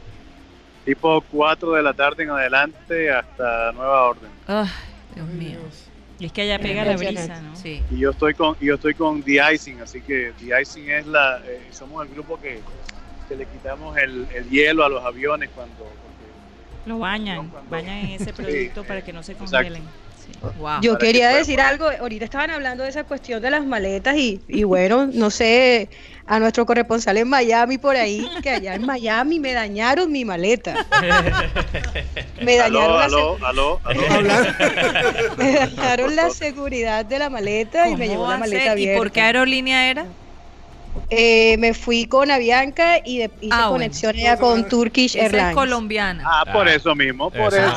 Tipo 0.84 1.20
4 1.32 1.72
de 1.72 1.82
la 1.82 1.92
tarde 1.92 2.22
en 2.22 2.30
adelante 2.30 3.10
hasta 3.10 3.72
nueva 3.72 4.02
orden. 4.02 4.30
Ay, 4.46 4.68
Dios 5.16 5.26
mío. 5.26 5.58
Y 6.20 6.26
es 6.26 6.32
que 6.32 6.42
allá 6.42 6.60
pega 6.60 6.84
la 6.84 6.96
brisa, 6.96 7.40
¿no? 7.40 7.56
Sí. 7.56 7.82
Y 7.90 7.98
yo 7.98 8.10
estoy 8.12 8.34
con 8.34 8.56
y 8.60 8.66
yo 8.66 8.76
estoy 8.76 8.94
con 8.94 9.24
The 9.24 9.40
Icing, 9.54 9.80
así 9.80 10.00
que 10.00 10.32
The 10.38 10.62
Icing 10.62 10.88
es 10.88 11.06
la 11.08 11.40
eh, 11.44 11.60
somos 11.72 12.06
el 12.06 12.14
grupo 12.14 12.40
que, 12.40 12.60
que 13.28 13.36
le 13.36 13.46
quitamos 13.46 13.96
el, 13.96 14.26
el 14.34 14.48
hielo 14.50 14.84
a 14.84 14.88
los 14.88 15.04
aviones 15.04 15.50
cuando 15.54 15.86
Lo 16.86 16.98
bañan, 16.98 17.48
Cuando- 17.48 17.70
bañan 17.70 17.98
en 17.98 18.10
ese 18.22 18.32
producto 18.34 18.84
para 18.84 19.02
que 19.02 19.12
no 19.12 19.22
se 19.22 19.34
congelen. 19.34 19.82
Sí. 20.24 20.30
Wow. 20.58 20.80
Yo 20.80 20.96
que 20.96 21.06
quería 21.06 21.28
decir 21.28 21.60
algo, 21.60 21.86
ahorita 22.00 22.24
estaban 22.24 22.50
hablando 22.50 22.82
de 22.82 22.88
esa 22.88 23.04
cuestión 23.04 23.42
de 23.42 23.50
las 23.50 23.64
maletas 23.66 24.16
y, 24.16 24.40
y 24.48 24.64
bueno, 24.64 25.06
no 25.12 25.30
sé, 25.30 25.90
a 26.26 26.38
nuestro 26.38 26.64
corresponsal 26.64 27.18
en 27.18 27.28
Miami 27.28 27.76
por 27.76 27.94
ahí, 27.94 28.26
que 28.42 28.48
allá 28.48 28.74
en 28.74 28.86
Miami 28.86 29.38
me 29.38 29.52
dañaron 29.52 30.10
mi 30.10 30.24
maleta. 30.24 30.74
Me 32.42 32.56
dañaron, 32.56 33.00
aló, 33.02 33.38
la, 33.38 33.48
aló, 33.48 33.80
aló, 33.84 34.08
me 35.38 35.52
dañaron 35.52 36.16
la 36.16 36.30
seguridad 36.30 37.04
de 37.04 37.18
la 37.18 37.30
maleta 37.30 37.88
y 37.88 37.96
me 37.96 38.06
¿Cómo 38.06 38.12
llevó 38.18 38.30
la 38.30 38.38
maleta 38.38 38.58
ser? 38.62 38.66
¿Y 38.66 38.70
abierta. 38.70 38.98
por 38.98 39.12
qué 39.12 39.20
aerolínea 39.20 39.90
era? 39.90 40.06
Eh, 41.10 41.56
me 41.58 41.74
fui 41.74 42.06
con 42.06 42.30
Avianca 42.30 42.98
y 43.04 43.18
de- 43.18 43.30
hice 43.40 43.48
Ah, 43.52 43.68
bueno. 43.68 43.70
conexión 43.72 44.16
allá 44.16 44.36
con 44.36 44.68
Turkish 44.68 45.16
Esa 45.16 45.26
es 45.26 45.32
Airlines. 45.34 45.54
colombiana. 45.54 46.24
Ah, 46.26 46.44
por 46.52 46.68
Ah, 46.68 46.74
eso 46.74 46.94
mismo, 46.94 47.30
por 47.30 47.52
eso. 47.54 47.76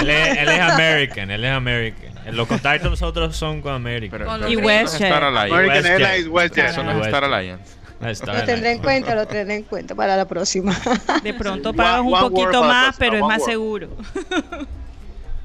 Él, 0.00 0.10
es, 0.10 0.36
él 0.38 0.48
es 0.48 0.60
American, 0.60 1.30
él 1.30 1.44
es 1.44 1.52
American. 1.52 2.10
Los 2.36 2.46
contactos 2.46 2.90
nosotros 2.90 3.36
son 3.36 3.60
con 3.60 3.72
American. 3.74 4.20
Pero, 4.20 4.30
pero 4.38 4.48
los. 4.60 4.94
Star 4.94 5.24
Alliance. 5.24 5.54
American 5.54 5.76
WestJet. 5.84 6.00
Airlines, 6.06 6.28
WestJet. 6.28 6.66
Eso 6.66 6.82
no 6.84 6.90
es 7.00 7.06
Star 7.06 7.24
Alliance. 7.24 7.80
Lo 8.00 8.44
tendré 8.44 8.72
en 8.72 8.78
cuenta, 8.78 9.14
lo 9.14 9.26
tendré 9.26 9.56
en 9.56 9.62
cuenta 9.64 9.94
para 9.94 10.16
la 10.16 10.26
próxima. 10.26 10.74
De 11.22 11.34
pronto 11.34 11.72
pagas 11.74 12.00
un 12.00 12.12
poquito 12.18 12.62
más, 12.62 12.94
pero 12.98 13.16
es 13.16 13.22
más 13.22 13.44
seguro. 13.44 13.88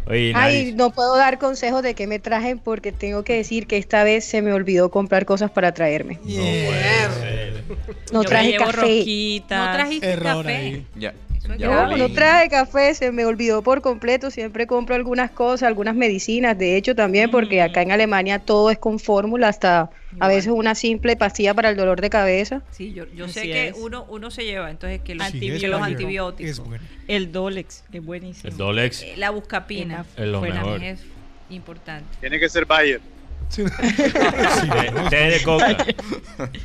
Oye, 0.07 0.31
Ay, 0.35 0.73
no 0.75 0.91
puedo 0.91 1.15
dar 1.17 1.39
consejos 1.39 1.81
de 1.81 1.95
qué 1.95 2.05
me 2.05 2.19
trajen 2.19 2.59
porque 2.59 2.91
tengo 2.91 3.23
que 3.23 3.33
decir 3.37 3.65
que 3.65 3.77
esta 3.77 4.03
vez 4.03 4.23
se 4.23 4.41
me 4.43 4.53
olvidó 4.53 4.91
comprar 4.91 5.25
cosas 5.25 5.49
para 5.49 5.73
traerme. 5.73 6.19
no 6.23 6.35
puede 6.35 7.09
ser. 7.19 7.63
No 8.11 8.21
Yo 8.23 8.29
traje 8.29 8.55
café. 8.57 8.71
rosquitas. 8.81 9.65
¿No 9.67 9.73
trajiste 9.73 10.07
Error 10.11 10.43
café? 10.45 10.55
ahí. 10.55 10.85
Ya. 10.95 11.13
No, 11.47 12.09
traje 12.13 12.49
café, 12.49 12.93
se 12.93 13.11
me 13.11 13.25
olvidó 13.25 13.61
por 13.61 13.81
completo. 13.81 14.31
Siempre 14.31 14.67
compro 14.67 14.95
algunas 14.95 15.31
cosas, 15.31 15.67
algunas 15.67 15.95
medicinas. 15.95 16.57
De 16.57 16.75
hecho, 16.77 16.95
también 16.95 17.31
porque 17.31 17.61
acá 17.61 17.81
en 17.81 17.91
Alemania 17.91 18.39
todo 18.39 18.71
es 18.71 18.77
con 18.77 18.99
fórmula, 18.99 19.47
hasta 19.49 19.89
a 20.19 20.27
veces 20.27 20.51
una 20.51 20.75
simple 20.75 21.15
pastilla 21.15 21.53
para 21.53 21.69
el 21.69 21.75
dolor 21.75 22.01
de 22.01 22.09
cabeza. 22.09 22.61
Sí, 22.71 22.93
yo, 22.93 23.05
yo 23.15 23.27
sé 23.27 23.43
que 23.43 23.67
es. 23.69 23.75
uno, 23.77 24.05
uno 24.09 24.31
se 24.31 24.43
lleva, 24.45 24.69
entonces 24.71 25.01
que 25.01 25.15
los, 25.15 25.27
Sí, 25.27 25.33
Antibióticos. 25.33 25.61
que 25.61 25.67
los 25.67 25.79
es 25.81 25.87
antibióticos. 25.87 26.51
Es 26.51 26.59
bueno. 26.59 26.83
El 27.07 27.31
Dolex 27.31 27.83
es 27.91 28.03
buenísimo. 28.05 28.49
El 28.49 28.57
Dolex. 28.57 29.01
Eh, 29.03 29.13
La 29.17 29.29
buscapina. 29.31 30.05
Es 30.17 30.27
lo 30.27 30.41
mejor. 30.41 30.83
es 30.83 31.01
importante. 31.49 32.05
Tiene 32.21 32.39
que 32.39 32.49
ser 32.49 32.65
Bayer. 32.65 33.01
Sí, 33.49 33.63
Té, 33.79 35.09
té 35.09 35.15
de 35.29 35.43
coca. 35.43 35.77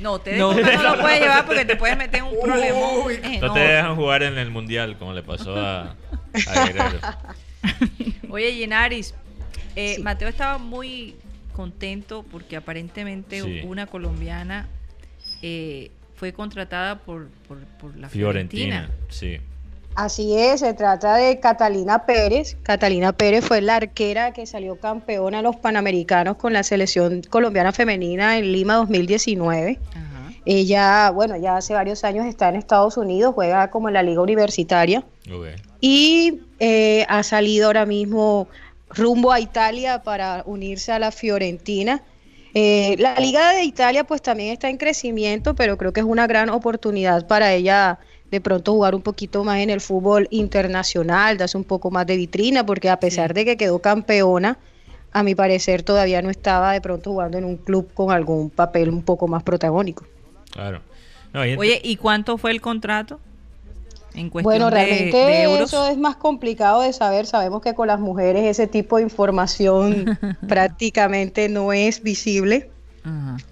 No, 0.00 0.18
te 0.18 0.36
No. 0.36 0.52
no. 0.54 0.60
no 0.60 0.82
lo 0.96 1.00
puedes 1.00 1.20
llevar 1.22 1.46
porque 1.46 1.64
te 1.64 1.76
puedes 1.76 1.96
meter 1.96 2.20
en 2.20 2.24
un 2.26 2.40
problema. 2.42 2.78
Eh, 3.10 3.38
No 3.40 3.48
no. 3.48 3.54
te 3.54 3.60
dejan 3.60 3.96
jugar 3.96 4.22
en 4.22 4.38
el 4.38 4.50
mundial 4.50 4.96
como 4.98 5.12
le 5.12 5.22
pasó 5.22 5.54
a, 5.56 5.94
a 6.46 6.64
Guerrero. 6.66 6.98
Oye, 8.30 8.54
Yenaris, 8.56 9.14
eh, 9.76 9.94
Sí. 9.96 10.02
Mateo 10.02 10.28
estaba 10.28 10.58
muy 10.58 11.14
contento 11.54 12.24
porque 12.30 12.56
aparentemente 12.56 13.42
Sí. 13.42 13.60
una 13.64 13.86
colombiana 13.86 14.68
eh, 15.42 15.90
fue 16.16 16.32
contratada 16.32 16.98
por, 16.98 17.28
por, 17.48 17.58
por 17.78 17.96
la 17.96 18.08
Fiorentina. 18.08 18.88
Fiorentina, 18.88 18.90
sí. 19.08 19.38
Así 19.94 20.38
es, 20.38 20.60
se 20.60 20.72
trata 20.74 21.16
de 21.16 21.40
Catalina 21.40 22.06
Pérez. 22.06 22.56
Catalina 22.62 23.12
Pérez 23.12 23.44
fue 23.44 23.60
la 23.60 23.76
arquera 23.76 24.32
que 24.32 24.46
salió 24.46 24.78
campeona 24.78 25.38
en 25.38 25.44
los 25.44 25.56
Panamericanos 25.56 26.36
con 26.36 26.52
la 26.52 26.62
selección 26.62 27.22
colombiana 27.28 27.72
femenina 27.72 28.38
en 28.38 28.52
Lima 28.52 28.74
2019. 28.74 29.78
Ajá. 29.90 30.20
Ella, 30.46 31.10
bueno, 31.10 31.36
ya 31.36 31.56
hace 31.56 31.74
varios 31.74 32.02
años 32.04 32.26
está 32.26 32.48
en 32.48 32.56
Estados 32.56 32.96
Unidos, 32.96 33.34
juega 33.34 33.70
como 33.70 33.88
en 33.88 33.94
la 33.94 34.02
liga 34.02 34.22
universitaria 34.22 35.04
y 35.80 36.40
eh, 36.58 37.04
ha 37.08 37.22
salido 37.22 37.66
ahora 37.66 37.86
mismo 37.86 38.48
rumbo 38.88 39.32
a 39.32 39.40
Italia 39.40 40.02
para 40.02 40.42
unirse 40.46 40.92
a 40.92 40.98
la 40.98 41.10
Fiorentina. 41.10 42.02
Eh, 42.54 42.96
la 42.98 43.14
liga 43.16 43.52
de 43.52 43.64
Italia 43.64 44.04
pues 44.04 44.22
también 44.22 44.52
está 44.52 44.68
en 44.68 44.78
crecimiento, 44.78 45.54
pero 45.54 45.76
creo 45.76 45.92
que 45.92 46.00
es 46.00 46.06
una 46.06 46.26
gran 46.26 46.48
oportunidad 46.48 47.26
para 47.26 47.52
ella 47.52 47.98
de 48.30 48.40
pronto 48.40 48.72
jugar 48.72 48.94
un 48.94 49.02
poquito 49.02 49.42
más 49.44 49.58
en 49.58 49.70
el 49.70 49.80
fútbol 49.80 50.28
internacional, 50.30 51.36
darse 51.36 51.56
un 51.56 51.64
poco 51.64 51.90
más 51.90 52.06
de 52.06 52.16
vitrina, 52.16 52.64
porque 52.64 52.88
a 52.88 53.00
pesar 53.00 53.34
de 53.34 53.44
que 53.44 53.56
quedó 53.56 53.80
campeona, 53.80 54.58
a 55.12 55.22
mi 55.24 55.34
parecer 55.34 55.82
todavía 55.82 56.22
no 56.22 56.30
estaba 56.30 56.72
de 56.72 56.80
pronto 56.80 57.10
jugando 57.10 57.36
en 57.38 57.44
un 57.44 57.56
club 57.56 57.92
con 57.92 58.12
algún 58.12 58.48
papel 58.50 58.88
un 58.90 59.02
poco 59.02 59.26
más 59.26 59.42
protagónico. 59.42 60.04
Claro. 60.52 60.80
No, 61.32 61.44
y- 61.44 61.56
Oye, 61.56 61.80
¿y 61.82 61.96
cuánto 61.96 62.38
fue 62.38 62.52
el 62.52 62.60
contrato? 62.60 63.18
En 64.14 64.28
cuestión 64.28 64.42
Bueno, 64.58 64.70
realmente 64.70 65.16
de 65.16 65.42
euros. 65.44 65.72
eso 65.72 65.86
es 65.88 65.96
más 65.96 66.16
complicado 66.16 66.82
de 66.82 66.92
saber. 66.92 67.26
Sabemos 67.26 67.62
que 67.62 67.74
con 67.74 67.86
las 67.86 68.00
mujeres 68.00 68.44
ese 68.44 68.66
tipo 68.66 68.96
de 68.96 69.04
información 69.04 70.18
prácticamente 70.48 71.48
no 71.48 71.72
es 71.72 72.02
visible. 72.02 72.70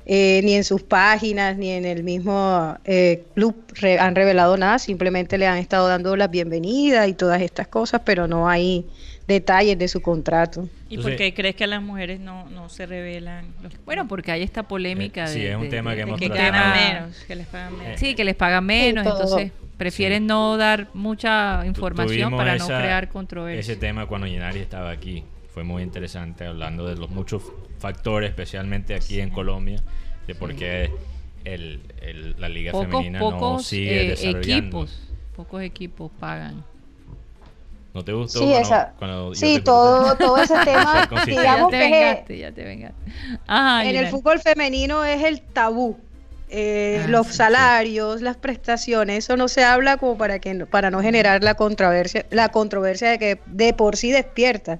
Eh, 0.07 0.41
ni 0.45 0.55
en 0.55 0.65
sus 0.65 0.83
páginas, 0.83 1.57
ni 1.57 1.71
en 1.71 1.85
el 1.85 2.03
mismo 2.05 2.77
eh, 2.85 3.25
club 3.35 3.57
re- 3.75 3.99
han 3.99 4.15
revelado 4.15 4.57
nada. 4.57 4.79
Simplemente 4.79 5.39
le 5.39 5.47
han 5.47 5.59
estado 5.59 5.89
dando 5.89 6.17
las 6.17 6.31
bienvenidas 6.31 7.09
y 7.09 7.15
todas 7.15 7.41
estas 7.43 7.69
cosas, 7.69 8.03
pero 8.05 8.27
no 8.29 8.49
hay 8.49 8.85
detalles 9.27 9.79
de 9.79 9.89
su 9.89 10.01
contrato. 10.01 10.69
¿Y 10.89 10.95
Entonces- 10.95 11.13
por 11.15 11.17
qué 11.17 11.35
crees 11.35 11.55
que 11.55 11.65
a 11.65 11.67
las 11.67 11.83
mujeres 11.83 12.19
no, 12.21 12.49
no 12.51 12.69
se 12.69 12.87
revelan? 12.87 13.47
Los, 13.63 13.73
Bueno, 13.85 14.09
porque 14.09 14.33
hay 14.33 14.43
esta 14.43 14.63
polémica 14.63 15.25
Eh, 15.25 15.29
sí, 15.29 15.41
de, 15.41 15.51
es 15.51 15.57
un 15.57 15.63
de- 15.65 15.69
tema 15.69 15.91
que 15.91 15.97
de 15.97 16.03
hemos 16.03 16.19
que 16.21 16.29
ganan 16.29 16.53
gana- 16.53 16.75
menos, 17.01 17.17
que 17.27 17.35
les 17.35 17.47
pagan 17.47 17.79
menos. 17.79 18.01
Sí, 18.01 18.15
que 18.15 18.25
les 18.25 18.35
pagan 18.37 18.65
menos, 18.65 19.07
entonces 19.07 19.53
prefieren 19.77 20.27
no 20.27 20.57
dar 20.57 20.89
mucha 20.95 21.63
información 21.67 22.37
para 22.37 22.57
no 22.57 22.65
esa- 22.65 22.79
crear 22.81 23.09
controversia. 23.09 23.61
Ese 23.61 23.77
tema 23.81 24.07
cuando 24.07 24.27
Yenari 24.27 24.61
estaba 24.61 24.91
aquí 24.91 25.25
fue 25.59 25.65
muy 25.65 25.83
interesante 25.83 26.47
hablando 26.47 26.87
de 26.87 26.95
los 26.95 27.11
muchos 27.11 27.43
factores, 27.81 28.31
especialmente 28.31 28.95
aquí 28.95 29.21
en 29.21 29.31
Colombia, 29.31 29.83
de 30.29 30.37
por 30.37 30.55
qué 30.55 30.89
el, 31.45 31.81
el- 32.01 32.37
la 32.41 32.49
liga 32.49 32.71
pocos 32.71 32.87
femenina 32.89 33.19
no 33.19 33.59
sigue 33.59 34.07
eh, 34.07 34.11
desarrollando. 34.11 34.55
equipos, 34.55 35.01
pocos 35.35 35.63
equipos 35.63 36.13
pagan. 36.21 36.63
¿No 37.93 38.05
te 38.05 38.13
gustó? 38.13 38.39
Sí, 38.39 38.45
cuando- 38.45 38.61
esa- 38.61 38.95
cuando 39.01 39.29
yo 39.31 39.35
sí, 39.35 39.55
te 39.57 39.63
todo, 39.63 40.15
todo 40.17 40.37
ese 40.39 40.55
tema. 40.65 41.09
Ya 41.27 41.67
te 41.67 41.71
que 41.71 41.77
vengaste, 41.77 42.39
ya 42.39 42.53
te 42.53 42.63
vengaste. 42.63 43.11
Ajá, 43.49 43.85
en 43.85 43.97
el 43.97 44.07
fútbol 44.07 44.39
femenino 44.39 45.05
es 45.05 45.25
el 45.25 45.41
tabú. 45.41 45.97
Eh, 46.51 47.03
Ah, 47.05 47.09
los 47.09 47.27
sí, 47.27 47.33
sí. 47.33 47.37
salarios, 47.39 48.23
las 48.23 48.37
prestaciones, 48.37 49.19
eso 49.25 49.37
no 49.37 49.49
se 49.49 49.65
habla 49.65 49.97
como 49.97 50.17
para 50.17 50.39
que 50.39 50.55
no- 50.55 50.67
para 50.67 50.91
no 50.93 51.01
generar 51.03 51.43
la 51.43 51.55
controversia, 51.55 52.27
la 52.31 52.49
controversia 52.51 53.11
de 53.11 53.19
que 53.19 53.41
de 53.47 53.73
por 53.75 53.97
sí 53.97 54.13
despierta. 54.13 54.79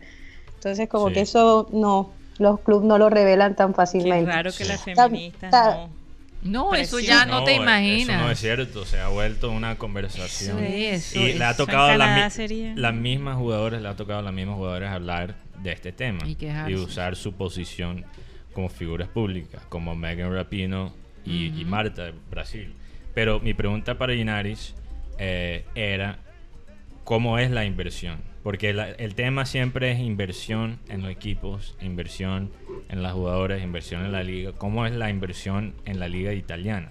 Entonces 0.59 0.89
como 0.89 1.09
Sí. 1.09 1.15
que 1.15 1.21
eso 1.21 1.69
no, 1.73 2.13
los 2.39 2.61
clubes 2.61 2.87
no 2.87 2.99
lo 2.99 3.09
revelan 3.11 3.55
tan 3.57 3.75
fácilmente. 3.75 4.31
raro 4.31 4.51
que 4.57 4.65
las 4.65 4.85
Ta- 4.85 5.05
feministas 5.09 5.51
ta- 5.51 5.77
no. 5.77 5.99
No, 6.41 6.75
eso 6.75 7.01
ya 7.01 7.27
no, 7.27 7.43
te 7.43 7.55
imaginas. 7.55 8.17
Eso 8.17 8.25
no 8.25 8.31
es 8.31 8.39
cierto, 8.39 8.85
se 8.85 9.01
ha 9.01 9.09
vuelto 9.09 9.51
una 9.51 9.77
conversación. 9.77 10.59
Sí, 10.61 10.87
eso 10.87 11.19
y 11.19 11.33
le 11.33 11.45
ha 11.45 11.57
tocado 11.57 11.91
mi- 11.91 12.75
las 12.77 12.95
mismas 12.95 13.37
jugadoras, 13.37 13.83
le 13.83 13.89
ha 13.89 13.97
tocado 13.97 14.21
a 14.21 14.23
las 14.23 14.33
mismas 14.33 14.55
jugadoras 14.57 14.95
hablar 14.95 15.35
de 15.63 15.73
este 15.73 15.91
tema 15.91 16.21
Y 16.69 16.75
usar 16.77 17.17
su 17.17 17.33
posición 17.33 18.05
como 18.53 18.69
figuras 18.69 19.09
públicas, 19.09 19.63
como 19.69 19.97
Megan 19.97 20.33
Rapino 20.33 20.93
y. 21.25 21.51
Marta 21.65 22.05
de 22.05 22.15
Brasil. 22.31 22.73
Pero 23.15 23.41
mi 23.41 23.53
pregunta 23.55 23.99
para 23.99 24.15
Inaris 24.15 24.75
eh, 25.19 25.65
era, 25.75 26.19
¿cómo 27.03 27.39
es 27.41 27.51
la 27.51 27.65
inversión? 27.65 28.19
Porque 28.43 28.73
la- 28.73 28.91
el 28.91 29.15
tema 29.15 29.45
siempre 29.47 29.93
es 29.93 29.99
inversión 30.01 30.79
en 30.89 31.03
los 31.03 31.11
equipos, 31.11 31.75
inversión 31.81 32.51
en 32.89 33.03
las 33.03 33.13
jugadoras, 33.13 33.63
inversión 33.63 34.05
en 34.05 34.13
la 34.13 34.23
liga. 34.23 34.53
¿Cómo 34.57 34.87
es 34.87 34.93
la 34.93 35.11
inversión 35.11 35.75
en 35.85 35.99
la 36.01 36.09
liga 36.09 36.33
italiana? 36.33 36.91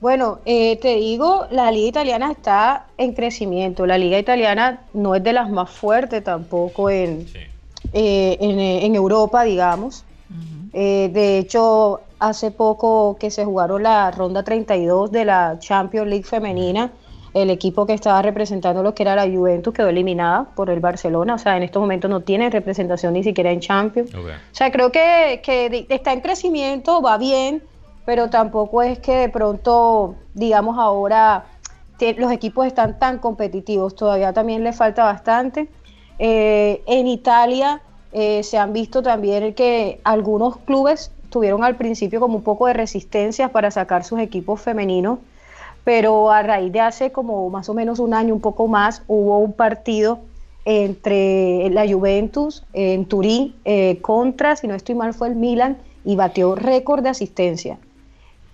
Bueno, 0.00 0.38
eh, 0.44 0.76
te 0.80 0.94
digo, 0.94 1.46
la 1.50 1.72
liga 1.72 1.88
italiana 1.88 2.30
está 2.30 2.86
en 2.98 3.14
crecimiento. 3.14 3.84
La 3.84 3.98
liga 3.98 4.16
italiana 4.18 4.82
no 4.94 5.16
es 5.16 5.24
de 5.24 5.32
las 5.32 5.50
más 5.50 5.70
fuertes 5.70 6.22
tampoco 6.22 6.88
en, 6.88 7.26
Sí. 7.26 7.38
eh, 7.92 8.36
en, 8.40 8.60
eh, 8.60 8.86
en 8.86 8.94
Europa, 8.94 9.42
digamos. 9.42 10.04
Eh, 10.72 11.10
de 11.12 11.38
hecho, 11.38 12.00
hace 12.20 12.50
poco 12.52 13.16
que 13.18 13.30
se 13.30 13.44
jugaron 13.44 13.82
la 13.82 14.10
ronda 14.12 14.44
32 14.44 15.10
de 15.10 15.24
la 15.24 15.56
Champions 15.58 16.06
League 16.08 16.24
femenina, 16.24 16.92
el 17.42 17.50
equipo 17.50 17.86
que 17.86 17.92
estaba 17.92 18.22
representando 18.22 18.82
lo 18.82 18.94
que 18.94 19.02
era 19.02 19.14
la 19.14 19.24
Juventus 19.24 19.74
quedó 19.74 19.88
eliminada 19.88 20.44
por 20.54 20.70
el 20.70 20.80
Barcelona. 20.80 21.34
O 21.34 21.38
sea, 21.38 21.56
en 21.56 21.62
estos 21.62 21.80
momentos 21.80 22.10
no 22.10 22.20
tiene 22.20 22.50
representación 22.50 23.14
ni 23.14 23.22
siquiera 23.22 23.50
en 23.50 23.60
Champions. 23.60 24.14
Ok. 24.14 24.26
O 24.26 24.54
sea, 24.54 24.70
creo 24.70 24.90
que, 24.92 25.40
que 25.42 25.86
está 25.88 26.12
en 26.12 26.20
crecimiento, 26.20 27.02
va 27.02 27.18
bien, 27.18 27.62
pero 28.04 28.30
tampoco 28.30 28.82
es 28.82 28.98
que 28.98 29.14
de 29.14 29.28
pronto, 29.28 30.14
digamos, 30.34 30.78
ahora 30.78 31.44
los 32.16 32.32
equipos 32.32 32.66
están 32.66 32.98
tan 32.98 33.18
competitivos. 33.18 33.94
Todavía 33.94 34.32
también 34.32 34.64
le 34.64 34.72
falta 34.72 35.04
bastante. 35.04 35.68
Eh, 36.18 36.82
en 36.86 37.06
Italia 37.06 37.80
eh, 38.12 38.42
se 38.42 38.58
han 38.58 38.72
visto 38.72 39.02
también 39.02 39.54
que 39.54 40.00
algunos 40.04 40.56
clubes 40.58 41.12
tuvieron 41.30 41.62
al 41.62 41.76
principio 41.76 42.20
como 42.20 42.36
un 42.36 42.42
poco 42.42 42.66
de 42.66 42.72
resistencia 42.72 43.50
para 43.50 43.70
sacar 43.70 44.04
sus 44.04 44.18
equipos 44.20 44.60
femeninos, 44.60 45.18
pero 45.88 46.30
a 46.30 46.42
raíz 46.42 46.70
de 46.70 46.80
hace 46.80 47.12
como 47.12 47.48
más 47.48 47.70
o 47.70 47.72
menos 47.72 47.98
un 47.98 48.12
año, 48.12 48.34
un 48.34 48.42
poco 48.42 48.68
más, 48.68 49.02
hubo 49.06 49.38
un 49.38 49.54
partido 49.54 50.20
entre 50.66 51.70
la 51.70 51.88
Juventus 51.88 52.62
en 52.74 53.06
Turín 53.06 53.54
eh, 53.64 53.98
contra, 54.02 54.54
si 54.54 54.68
no 54.68 54.74
estoy 54.74 54.94
mal, 54.94 55.14
fue 55.14 55.28
el 55.28 55.34
Milan 55.34 55.78
y 56.04 56.14
batió 56.14 56.54
récord 56.54 57.02
de 57.02 57.08
asistencia. 57.08 57.78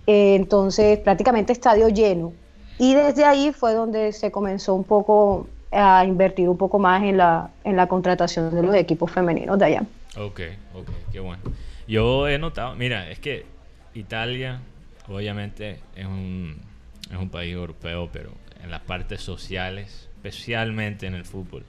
Eh, 0.07 0.35
entonces, 0.35 0.97
prácticamente 0.99 1.51
estadio 1.51 1.89
lleno. 1.89 2.31
Y 2.79 2.93
desde 2.93 3.25
ahí 3.25 3.51
fue 3.51 3.73
donde 3.73 4.13
se 4.13 4.31
comenzó 4.31 4.73
un 4.73 4.85
poco 4.85 5.49
a 5.73 6.05
invertir 6.05 6.47
un 6.47 6.57
poco 6.57 6.79
más 6.79 7.03
en 7.03 7.17
la, 7.17 7.49
en 7.65 7.75
la 7.75 7.87
contratación 7.87 8.55
de 8.55 8.63
los 8.63 8.73
equipos 8.75 9.11
femeninos 9.11 9.59
de 9.59 9.65
allá. 9.65 9.83
Ok, 10.17 10.39
ok, 10.73 10.87
qué 11.11 11.19
bueno. 11.19 11.43
Yo 11.85 12.29
he 12.29 12.39
notado, 12.39 12.75
mira, 12.75 13.11
es 13.11 13.19
que 13.19 13.45
Italia 13.93 14.61
obviamente 15.09 15.81
es 15.97 16.05
un, 16.05 16.64
es 17.11 17.17
un 17.17 17.29
país 17.29 17.53
europeo, 17.53 18.09
pero 18.11 18.33
en 18.63 18.71
las 18.71 18.81
partes 18.81 19.21
sociales, 19.21 20.09
especialmente 20.15 21.05
en 21.07 21.13
el 21.15 21.25
fútbol, 21.25 21.63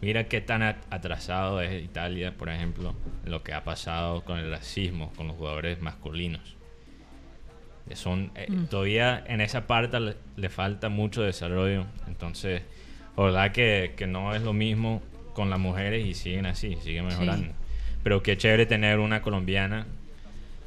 mira 0.00 0.24
qué 0.24 0.40
tan 0.40 0.62
at- 0.62 0.84
atrasado 0.90 1.60
es 1.60 1.82
Italia, 1.82 2.34
por 2.36 2.48
ejemplo, 2.48 2.94
en 3.24 3.30
lo 3.30 3.42
que 3.42 3.52
ha 3.52 3.64
pasado 3.64 4.24
con 4.24 4.38
el 4.38 4.50
racismo, 4.50 5.12
con 5.16 5.28
los 5.28 5.36
jugadores 5.36 5.80
masculinos. 5.80 6.56
Eh, 7.88 7.96
Son, 7.96 8.30
eh, 8.34 8.46
Todavía 8.70 9.22
en 9.26 9.40
esa 9.40 9.66
parte 9.66 10.00
le, 10.00 10.16
le 10.36 10.48
falta 10.48 10.88
mucho 10.88 11.22
desarrollo, 11.22 11.84
entonces, 12.06 12.62
ojalá 13.16 13.52
que, 13.52 13.92
que 13.96 14.06
no 14.06 14.34
es 14.34 14.42
lo 14.42 14.52
mismo 14.52 15.02
con 15.34 15.50
las 15.50 15.58
mujeres 15.58 16.04
y 16.06 16.14
siguen 16.14 16.46
así, 16.46 16.76
siguen 16.82 17.06
mejorando. 17.06 17.52
Pero 18.02 18.22
qué 18.22 18.36
chévere 18.36 18.66
tener 18.66 18.98
una 18.98 19.20
colombiana 19.22 19.86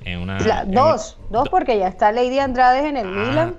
en 0.05 0.19
una... 0.19 0.39
La- 0.39 0.61
en 0.61 0.71
dos, 0.71 1.17
un- 1.19 1.31
dos 1.31 1.43
do- 1.45 1.51
porque 1.51 1.77
ya 1.77 1.87
está 1.87 2.11
Lady 2.11 2.39
Andrade 2.39 2.87
en 2.87 2.97
el 2.97 3.07
Ah, 3.07 3.09
Milan 3.09 3.55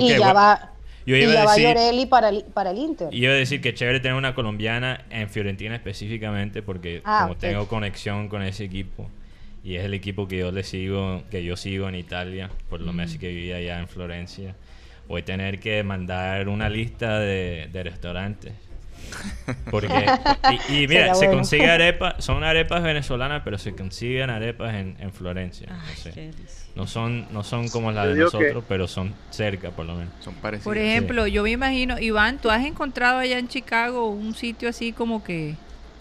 y 0.00 0.08
ya 0.08 0.18
bueno. 0.18 0.34
va 0.34 0.70
Yo 1.06 1.16
Y 1.16 1.22
iba 1.22 1.32
ya 1.34 1.42
a 1.42 1.44
va 1.44 1.50
decir, 1.54 1.68
Llorelli 1.68 2.06
para 2.06 2.28
el, 2.30 2.44
para 2.44 2.70
el 2.70 2.78
Inter. 2.78 3.08
iba 3.12 3.32
a 3.32 3.36
decir 3.36 3.60
que 3.60 3.68
es 3.70 3.74
chévere 3.74 4.00
tener 4.00 4.16
una 4.16 4.34
colombiana 4.34 5.04
en 5.10 5.28
Fiorentina 5.28 5.74
específicamente 5.74 6.62
porque 6.62 7.02
Ah, 7.04 7.20
como 7.24 7.36
tengo 7.36 7.68
conexión 7.68 8.28
con 8.28 8.42
ese 8.42 8.64
equipo 8.64 9.08
y 9.62 9.76
es 9.76 9.84
el 9.84 9.94
equipo 9.94 10.26
que 10.28 10.38
yo 10.38 10.50
le 10.52 10.62
sigo, 10.62 11.22
que 11.30 11.42
yo 11.44 11.56
sigo 11.56 11.88
en 11.88 11.94
Italia, 11.94 12.50
por 12.68 12.80
los 12.80 12.94
meses 12.94 13.18
que 13.18 13.28
vivía 13.28 13.56
allá 13.56 13.80
en 13.80 13.88
Florencia, 13.88 14.54
voy 15.08 15.22
a 15.22 15.24
tener 15.24 15.58
que 15.58 15.82
mandar 15.82 16.48
una 16.48 16.68
lista 16.68 17.18
de, 17.18 17.68
de 17.72 17.82
restaurantes. 17.82 18.52
Porque, 19.70 19.88
y, 20.68 20.84
y 20.84 20.88
mira, 20.88 21.00
Sería 21.00 21.14
se 21.14 21.26
bueno. 21.26 21.40
consigue 21.40 21.70
arepas, 21.70 22.24
son 22.24 22.44
arepas 22.44 22.82
venezolanas, 22.82 23.42
pero 23.44 23.58
se 23.58 23.74
consiguen 23.74 24.30
arepas 24.30 24.74
en, 24.74 24.96
en 24.98 25.12
Florencia. 25.12 25.68
Ay, 25.70 26.32
no 26.76 26.86
sé. 26.86 26.92
son, 26.92 27.32
no 27.32 27.44
son 27.44 27.68
como 27.68 27.92
las 27.92 28.08
de 28.08 28.14
que- 28.14 28.20
nosotros, 28.20 28.64
pero 28.68 28.88
son 28.88 29.14
cerca 29.30 29.70
por 29.70 29.86
lo 29.86 29.94
menos. 29.94 30.12
Son 30.20 30.34
parecidos. 30.34 30.64
Por 30.64 30.78
ejemplo, 30.78 31.26
yo 31.26 31.42
me 31.42 31.50
imagino, 31.50 31.98
Iván, 31.98 32.38
¿tú 32.38 32.50
has 32.50 32.64
encontrado 32.64 33.18
allá 33.18 33.38
en 33.38 33.48
Chicago 33.48 34.08
un 34.08 34.34
sitio 34.34 34.68
así 34.68 34.92
como 34.92 35.22
que 35.22 35.54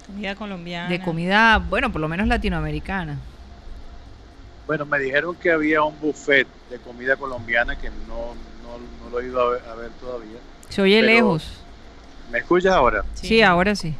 Comida 0.08 0.36
colombiana. 0.36 0.90
de 0.90 1.00
comida, 1.02 1.58
bueno, 1.60 1.92
por 1.92 2.02
lo 2.02 2.08
menos 2.10 2.28
latinoamericana? 2.28 3.18
Bueno, 4.68 4.86
me 4.86 4.98
dijeron 5.00 5.36
que 5.36 5.52
había 5.52 5.84
un 5.84 6.00
buffet 6.00 6.48
de 6.70 6.78
comida 6.80 7.16
colombiana 7.18 7.76
que 7.78 7.90
no, 7.90 8.34
no, 8.64 8.78
no 9.04 9.10
lo 9.12 9.20
he 9.20 9.26
ido 9.26 9.42
a 9.42 9.50
ver, 9.52 9.62
a 9.70 9.76
ver 9.76 9.90
todavía. 10.00 10.38
Se 10.70 10.82
oye 10.82 11.02
Pero- 11.02 11.14
lejos. 11.14 11.60
¿Me 12.32 12.40
escuchas 12.40 12.74
ahora? 12.74 13.04
Sí. 13.14 13.42
ahora 13.42 13.76
sí. 13.76 13.96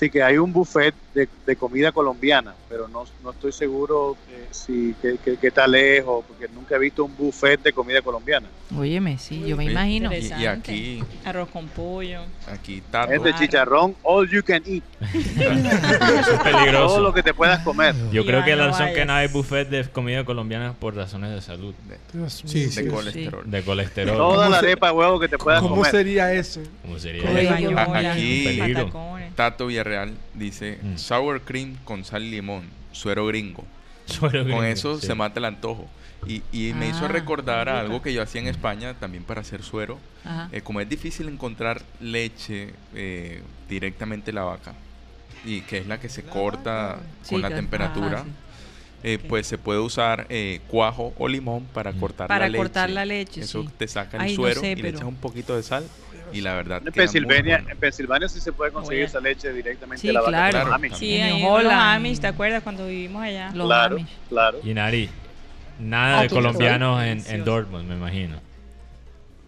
Sí, 0.00 0.08
que 0.08 0.22
hay 0.22 0.38
un 0.38 0.50
buffet 0.50 0.94
de, 1.12 1.28
de 1.46 1.56
comida 1.56 1.92
colombiana, 1.92 2.54
pero 2.70 2.88
no, 2.88 3.04
no 3.22 3.32
estoy 3.32 3.52
seguro 3.52 4.16
eh, 4.30 4.46
si 4.50 4.94
que, 5.02 5.18
que- 5.22 5.36
que 5.36 5.48
está 5.48 5.66
lejos, 5.66 6.24
porque 6.26 6.48
nunca 6.54 6.76
he 6.76 6.78
visto 6.78 7.04
un 7.04 7.14
buffet 7.14 7.60
de 7.62 7.74
comida 7.74 8.00
colombiana. 8.00 8.46
Óyeme, 8.78 9.18
sí, 9.18 9.40
yo 9.46 9.58
me 9.58 9.64
Oye, 9.64 9.72
imagino. 9.72 10.10
Y, 10.10 10.14
y 10.14 10.18
Interesante. 10.22 10.70
aquí, 10.72 11.02
Arroz 11.26 11.50
con 11.50 11.66
pollo. 11.68 12.20
aquí 12.50 12.82
Tato. 12.90 13.12
Es 13.12 13.22
de 13.22 13.34
chicharrón, 13.34 13.94
all 14.02 14.26
you 14.30 14.42
can 14.42 14.62
eat. 14.64 14.82
Eso 15.02 16.32
es 16.32 16.40
peligroso. 16.44 16.86
Todo 16.94 17.00
lo 17.02 17.12
que 17.12 17.22
te 17.22 17.34
puedas 17.34 17.62
comer. 17.62 17.94
Yo 18.12 18.22
creo 18.24 18.38
Iván, 18.38 18.44
que 18.44 18.56
la 18.56 18.64
no 18.64 18.70
razón 18.70 18.86
que 18.86 18.92
vayas. 18.92 19.06
no 19.06 19.12
hay 19.14 19.28
buffet 19.28 19.68
de 19.68 19.84
comida 19.90 20.24
colombiana 20.24 20.70
es 20.70 20.76
por 20.76 20.94
razones 20.96 21.30
de 21.32 21.42
salud, 21.42 21.74
Dios 22.14 22.42
Sí, 22.46 22.58
mío. 22.58 22.70
sí. 22.70 22.82
de 22.84 22.88
colesterol. 22.90 23.50
de 23.50 23.62
colesterol. 23.62 24.16
Toda 24.16 24.48
la 24.48 24.58
arepa 24.58 24.86
de 24.86 24.92
huevo 24.94 25.20
que 25.20 25.28
te 25.28 25.36
puedas 25.36 25.60
¿Cómo 25.60 25.74
comer. 25.76 25.90
sería 25.90 26.32
eso? 26.32 26.60
¿Cómo 26.82 26.98
sería 26.98 27.22
eso? 27.38 27.52
Bayola, 27.52 28.12
aquí- 28.12 28.44
Peligro. 28.44 28.80
patacones. 28.86 29.34
Tato 29.36 29.66
Villarreal 29.66 29.89
dice 30.34 30.78
Mm. 30.82 30.96
sour 30.96 31.40
cream 31.42 31.76
con 31.84 32.04
sal 32.04 32.24
y 32.24 32.30
limón, 32.30 32.64
suero 32.92 33.26
gringo. 33.26 33.64
Suero 34.06 34.42
Con 34.48 34.64
eso 34.64 34.98
sí. 34.98 35.06
se 35.06 35.14
mata 35.14 35.38
el 35.38 35.44
antojo. 35.44 35.86
Y, 36.26 36.42
y 36.52 36.72
me 36.74 36.88
hizo 36.88 37.04
Ah, 37.04 37.08
recordar 37.08 37.68
a 37.68 37.78
algo 37.80 38.02
que 38.02 38.12
yo 38.12 38.22
hacía 38.22 38.40
en 38.40 38.48
España 38.48 38.94
también 38.94 39.22
para 39.24 39.40
hacer 39.40 39.62
suero. 39.62 39.98
Eh, 40.52 40.60
como 40.62 40.80
es 40.80 40.88
difícil 40.88 41.28
encontrar 41.28 41.80
leche 42.00 42.74
eh, 42.94 43.40
directamente 43.68 44.26
de 44.26 44.32
la 44.34 44.42
vaca 44.42 44.74
y 45.44 45.60
que 45.62 45.78
es 45.78 45.86
la 45.86 45.98
que 46.00 46.08
se 46.10 46.22
corta 46.24 46.98
con 47.28 47.40
la 47.40 47.48
que- 47.48 47.54
temperatura, 47.54 48.16
ajá, 48.18 48.24
sí. 48.24 48.30
eh, 49.04 49.18
pues 49.28 49.46
se 49.46 49.56
puede 49.56 49.78
usar 49.78 50.26
eh, 50.28 50.60
cuajo 50.68 51.14
o 51.16 51.26
limón 51.28 51.64
para 51.72 51.92
cortar 51.94 52.26
Para 52.28 52.40
la 52.46 52.48
leche. 52.50 52.58
cortar 52.58 52.90
la 52.90 53.04
leche, 53.06 53.40
Eso 53.42 53.62
sí. 53.62 53.68
te 53.78 53.88
saca 53.88 54.16
el 54.18 54.22
Ay, 54.24 54.30
no 54.32 54.36
suero 54.42 54.60
sé, 54.60 54.72
y 54.72 54.76
le 54.76 54.88
echas 54.90 55.04
un 55.04 55.16
poquito 55.16 55.56
de 55.56 55.62
sal 55.62 55.84
y 56.32 56.40
la 56.40 56.54
verdad 56.54 56.82
En 56.84 56.92
Pensilvania, 56.92 57.56
bueno. 57.58 57.70
en 57.70 57.78
Pensilvania 57.78 58.28
sí 58.28 58.40
se 58.40 58.52
puede 58.52 58.72
conseguir 58.72 59.02
Oye. 59.04 59.06
esa 59.08 59.20
leche 59.20 59.52
directamente 59.52 60.00
Sí, 60.00 60.06
de 60.08 60.12
la 60.12 60.20
vaca. 60.20 60.30
claro. 60.30 60.50
con 60.52 60.60
Claro. 60.60 60.74
Amish. 60.74 60.94
Sí, 60.94 61.16
En 61.16 61.44
Holland. 61.44 61.80
Amish, 61.96 62.20
¿te 62.20 62.26
acuerdas 62.26 62.62
cuando 62.62 62.86
vivimos 62.86 63.22
allá? 63.22 63.50
Los 63.54 63.66
Claro, 63.66 63.96
Amish. 63.96 64.16
claro. 64.28 64.58
Y 64.62 64.74
Nari, 64.74 65.08
nada 65.78 66.22
de 66.22 66.28
colombianos 66.28 67.02
en. 67.02 67.44
Dortmund, 67.44 67.88
me 67.88 67.94
imagino. 67.96 68.36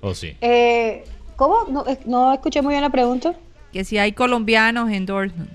¿O 0.00 0.14
sí? 0.14 0.36
Eh, 0.40 1.04
¿Cómo? 1.36 1.64
No, 1.70 1.84
no 2.06 2.32
escuché 2.32 2.60
muy 2.62 2.72
bien 2.74 2.82
la 2.82 2.90
pregunta. 2.90 3.34
Que 3.72 3.84
si 3.84 3.98
hay 3.98 4.12
colombianos 4.12 4.90
en 4.90 5.06
Dortmund. 5.06 5.48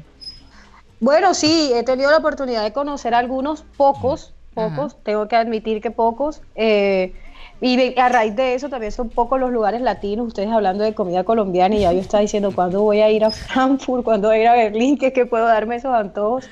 Bueno, 1.00 1.34
sí, 1.34 1.72
he 1.76 1.84
tenido 1.84 2.10
la 2.10 2.18
oportunidad 2.18 2.64
de 2.64 2.74
conocer 2.74 3.14
algunos, 3.14 3.64
pocos, 3.78 4.34
Ajá. 4.56 4.70
pocos, 4.76 5.04
tengo 5.04 5.28
que 5.28 5.36
admitir 5.36 5.82
que 5.82 5.92
pocos. 5.92 6.42
eh, 6.56 7.14
y 7.60 8.00
a 8.00 8.10
raíz 8.10 8.36
de 8.36 8.54
eso 8.54 8.70
también 8.70 8.92
son 8.92 9.10
pocos 9.10 9.40
los 9.40 9.52
lugares 9.52 9.82
latinos, 9.82 10.28
ustedes 10.28 10.50
hablando 10.50 10.84
de 10.84 10.94
comida 10.94 11.24
colombiana 11.24 11.76
y 11.76 11.82
ya 11.82 11.94
yo 11.94 12.00
estaba 12.00 12.22
diciendo 12.22 12.52
cuándo 12.54 12.82
voy 12.82 13.02
a 13.02 13.10
ir 13.10 13.24
a 13.24 13.32
Frankfurt, 13.32 14.04
cuándo 14.04 14.28
voy 14.28 14.38
a 14.38 14.42
ir 14.42 14.48
a 14.48 14.54
Berlín, 14.54 14.98
que 14.98 15.08
es 15.08 15.14
que 15.14 15.26
puedo 15.26 15.46
darme 15.46 15.78
esos 15.78 15.94
antojos. 15.94 16.48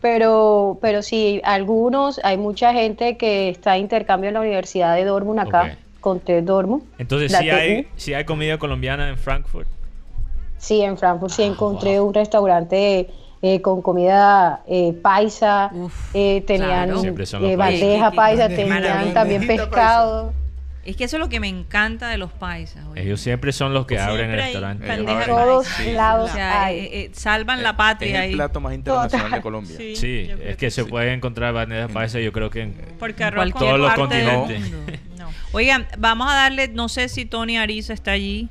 Pero, 0.00 0.78
pero 0.80 1.02
sí, 1.02 1.40
algunos, 1.42 2.20
hay 2.22 2.36
mucha 2.36 2.72
gente 2.72 3.16
que 3.16 3.48
está 3.48 3.72
de 3.72 3.78
intercambio 3.78 4.28
en 4.28 4.34
la 4.34 4.40
Universidad 4.40 4.94
de 4.94 5.04
Dortmund 5.04 5.40
acá, 5.40 5.76
con 6.00 6.20
TED 6.20 6.44
Dortmund. 6.44 6.84
Entonces, 6.98 7.32
si 7.32 7.50
hay, 7.50 7.82
TU. 7.82 7.88
si 7.96 8.14
hay 8.14 8.24
comida 8.24 8.58
colombiana 8.58 9.08
en 9.08 9.18
Frankfurt. 9.18 9.66
Sí, 10.58 10.82
en 10.82 10.96
Frankfurt 10.96 11.32
Ah, 11.32 11.34
sí 11.34 11.42
encontré 11.42 12.00
un 12.00 12.14
restaurante 12.14 13.08
eh, 13.42 13.60
con 13.60 13.82
comida 13.82 14.62
eh, 14.66 14.92
paisa, 15.00 15.70
Uf, 15.72 16.10
eh, 16.14 16.42
tenían 16.46 16.90
claro. 16.90 17.02
Eh, 17.46 17.56
bandeja 17.56 18.04
Qué- 18.06 18.10
qué 18.10 18.16
paisa, 18.16 18.48
tenían 18.48 19.14
también 19.14 19.46
pescado. 19.46 20.32
Es 20.84 20.96
que 20.96 21.04
eso 21.04 21.16
es 21.16 21.20
lo 21.20 21.28
que 21.28 21.38
me 21.38 21.48
encanta 21.48 22.08
de 22.08 22.16
los 22.16 22.32
paisas. 22.32 22.82
oye. 22.90 23.02
Ellos 23.02 23.20
siempre 23.20 23.52
son 23.52 23.74
los 23.74 23.84
que 23.84 23.96
Siempre 23.96 24.12
abren 24.14 24.30
el 24.30 24.36
restaurante. 24.36 25.26
Todos 25.26 25.66
sí, 25.66 25.92
lados 25.92 26.30
O 26.30 26.32
sea, 26.34 26.64
hay. 26.64 26.78
eh, 26.78 26.88
eh, 26.92 27.10
salvan 27.12 27.58
Eh, 27.58 27.62
la 27.62 27.70
es 27.70 27.76
patria 27.76 28.16
el 28.24 28.30
ahí. 28.30 28.34
plato 28.34 28.58
más 28.60 28.72
internacional 28.74 29.30
de 29.30 29.40
Colombia. 29.42 29.76
Sí, 29.76 30.26
yo 30.28 30.36
creo 30.38 30.48
es 30.48 30.56
que 30.56 30.70
se 30.70 30.84
sí. 30.84 30.88
puede 30.88 31.12
encontrar 31.12 31.52
bandejas 31.52 31.92
paisas, 31.92 32.22
yo 32.22 32.32
creo 32.32 32.48
que 32.48 32.62
en 32.62 32.74
En 32.98 33.52
todos 33.52 33.78
los 33.78 33.92
continentes. 33.94 34.60
mundo. 34.62 34.92
No. 35.18 35.28
Oigan, 35.52 35.86
vamos 35.98 36.30
a 36.30 36.34
darle, 36.34 36.68
no 36.68 36.88
sé 36.88 37.10
si 37.10 37.26
Tony 37.26 37.58
Ariza 37.58 37.92
está 37.92 38.12
allí. 38.12 38.48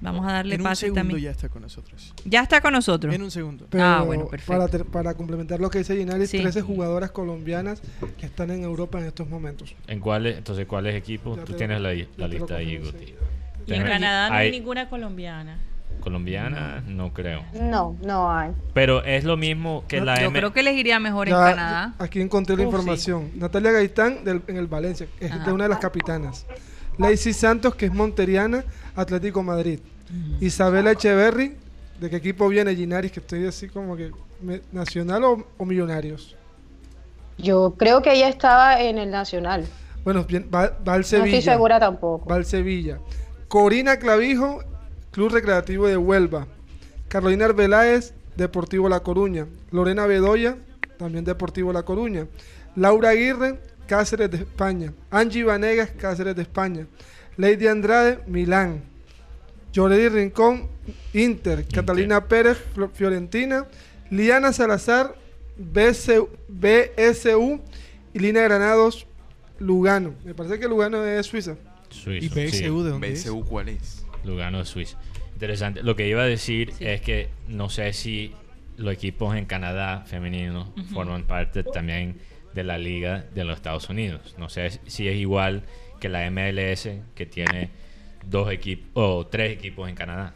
Vamos 0.00 0.26
a 0.26 0.32
darle 0.32 0.54
En 0.56 0.60
un 0.60 0.64
pase 0.64 0.80
segundo 0.82 1.00
también. 1.00 1.20
ya 1.20 1.30
está 1.30 1.48
con 1.48 1.62
nosotros. 1.62 2.14
Ya 2.24 2.42
está 2.42 2.60
con 2.60 2.72
nosotros. 2.72 3.14
En 3.14 3.22
un 3.22 3.30
segundo. 3.30 3.66
Pero 3.70 3.84
Ah, 3.84 4.02
bueno, 4.02 4.26
perfecto. 4.28 4.52
Para, 4.52 4.68
ter- 4.68 4.84
para 4.84 5.14
complementar 5.14 5.60
lo 5.60 5.70
que 5.70 5.78
dice 5.78 5.96
Ginaris, 5.96 6.30
Sí. 6.30 6.40
13 6.40 6.62
jugadoras 6.62 7.10
colombianas 7.10 7.80
que 8.18 8.26
están 8.26 8.50
en 8.50 8.62
Europa 8.62 8.98
en 8.98 9.06
estos 9.06 9.28
momentos. 9.28 9.74
¿En 9.86 10.00
cuáles, 10.00 10.36
entonces, 10.38 10.66
cuáles 10.66 10.94
equipos? 10.94 11.38
Tú 11.44 11.52
te- 11.52 11.58
tienes 11.58 11.80
la, 11.80 11.94
la 12.16 12.28
lista 12.28 12.56
ahí, 12.56 12.78
Guti. 12.78 13.14
Y 13.66 13.74
en 13.74 13.82
Canadá 13.84 14.28
no 14.28 14.34
hay 14.36 14.46
hay 14.46 14.50
ninguna 14.52 14.88
colombiana. 14.88 15.58
colombiana, 16.00 16.84
no 16.86 17.12
creo. 17.12 17.42
No, 17.60 17.96
no 18.02 18.30
hay. 18.32 18.52
Pero 18.74 19.02
es 19.02 19.24
lo 19.24 19.36
mismo 19.36 19.84
que 19.88 20.00
la 20.00 20.20
Yo 20.20 20.26
M. 20.28 20.38
creo 20.38 20.52
que 20.52 20.62
les 20.62 20.76
iría 20.76 21.00
mejor 21.00 21.26
en 21.28 21.34
Ya, 21.34 21.44
Canadá. 21.44 21.94
Aquí 21.98 22.20
encontré 22.20 22.56
la 22.56 22.62
Uf, 22.62 22.68
sí. 22.68 22.76
información. 22.76 23.30
Natalia 23.34 23.72
Gaitán 23.72 24.22
del- 24.24 24.42
en 24.46 24.56
el 24.56 24.66
Valencia, 24.68 25.08
es 25.18 25.32
Ajá. 25.32 25.44
de 25.44 25.52
una 25.52 25.64
de 25.64 25.70
las 25.70 25.78
capitanas. 25.78 26.46
Lacey 26.98 27.32
Santos, 27.32 27.74
que 27.74 27.86
es 27.86 27.92
monteriana, 27.92 28.64
Atlético 28.94 29.42
Madrid. 29.42 29.80
Isabela 30.40 30.92
Echeverry, 30.92 31.56
¿de 32.00 32.10
qué 32.10 32.16
equipo 32.16 32.48
viene 32.48 32.74
Ginaris? 32.76 33.10
Que 33.12 33.20
estoy 33.20 33.46
así 33.46 33.68
como 33.68 33.96
que, 33.96 34.12
me- 34.40 34.62
¿nacional 34.72 35.24
o, 35.24 35.46
o 35.58 35.64
millonarios? 35.64 36.36
Yo 37.38 37.74
creo 37.76 38.00
que 38.02 38.12
ella 38.14 38.28
estaba 38.28 38.80
en 38.80 38.98
el 38.98 39.10
Nacional. 39.10 39.66
Bueno, 40.04 40.24
bien, 40.24 40.48
va, 40.54 40.78
va 40.86 40.94
al 40.94 41.00
No 41.00 41.06
Sevilla. 41.06 41.38
estoy 41.38 41.52
segura 41.52 41.78
tampoco. 41.80 42.26
Va 42.28 42.36
al 42.36 42.46
Sevilla. 42.46 42.98
Corina 43.48 43.98
Clavijo, 43.98 44.62
Club 45.10 45.32
Recreativo 45.32 45.86
de 45.86 45.96
Huelva. 45.96 46.46
Carolina 47.08 47.44
Arbeláez, 47.46 48.14
Deportivo 48.36 48.88
La 48.88 49.00
Coruña. 49.00 49.46
Lorena 49.70 50.06
Bedoya, 50.06 50.56
también 50.98 51.24
Deportivo 51.24 51.72
La 51.72 51.82
Coruña. 51.82 52.26
Laura 52.74 53.10
Aguirre, 53.10 53.58
Cáceres 53.86 54.30
de 54.30 54.38
España. 54.38 54.92
Angie 55.10 55.44
Vanegas, 55.44 55.90
Cáceres 55.90 56.34
de 56.36 56.42
España. 56.42 56.86
Lady 57.36 57.66
Andrade, 57.66 58.18
Milán. 58.26 58.82
Yoredi 59.72 60.08
Rincón, 60.08 60.68
Inter. 61.12 61.64
Catalina 61.72 62.24
Pérez, 62.26 62.58
Fiorentina. 62.94 63.66
Liana 64.10 64.52
Salazar, 64.52 65.14
BSU, 65.58 66.28
BSU. 66.48 67.60
Y 68.14 68.18
Lina 68.18 68.40
Granados, 68.42 69.06
Lugano. 69.58 70.14
Me 70.24 70.34
parece 70.34 70.58
que 70.58 70.66
Lugano 70.68 71.04
es 71.04 71.26
Suiza. 71.26 71.56
Suizo, 71.90 72.24
¿Y 72.24 72.28
PSU 72.48 72.82
de 72.82 72.90
dónde 72.90 73.12
es? 73.12 73.24
BSU, 73.24 73.44
¿cuál 73.44 73.68
es? 73.68 74.04
Lugano 74.24 74.58
de 74.58 74.64
Suiza. 74.64 74.98
Interesante. 75.34 75.82
Lo 75.82 75.94
que 75.96 76.08
iba 76.08 76.22
a 76.22 76.26
decir 76.26 76.72
Sí. 76.78 76.86
es 76.86 77.02
que 77.02 77.28
no 77.48 77.68
sé 77.68 77.92
si 77.92 78.32
los 78.78 78.92
equipos 78.92 79.36
en 79.36 79.44
Canadá 79.44 80.04
femeninos 80.06 80.68
forman 80.94 81.24
parte 81.24 81.62
también 81.62 82.16
de 82.56 82.64
la 82.64 82.78
liga 82.78 83.24
de 83.34 83.44
los 83.44 83.56
Estados 83.56 83.88
Unidos. 83.88 84.34
No 84.38 84.48
sé 84.48 84.80
si 84.86 85.06
es 85.06 85.14
igual 85.16 85.62
que 86.00 86.08
la 86.08 86.28
MLS 86.30 86.88
que 87.14 87.26
tiene 87.26 87.70
dos 88.24 88.50
equipos 88.50 88.90
o 88.94 89.26
tres 89.26 89.52
equipos 89.52 89.88
en 89.88 89.94
Canadá. 89.94 90.34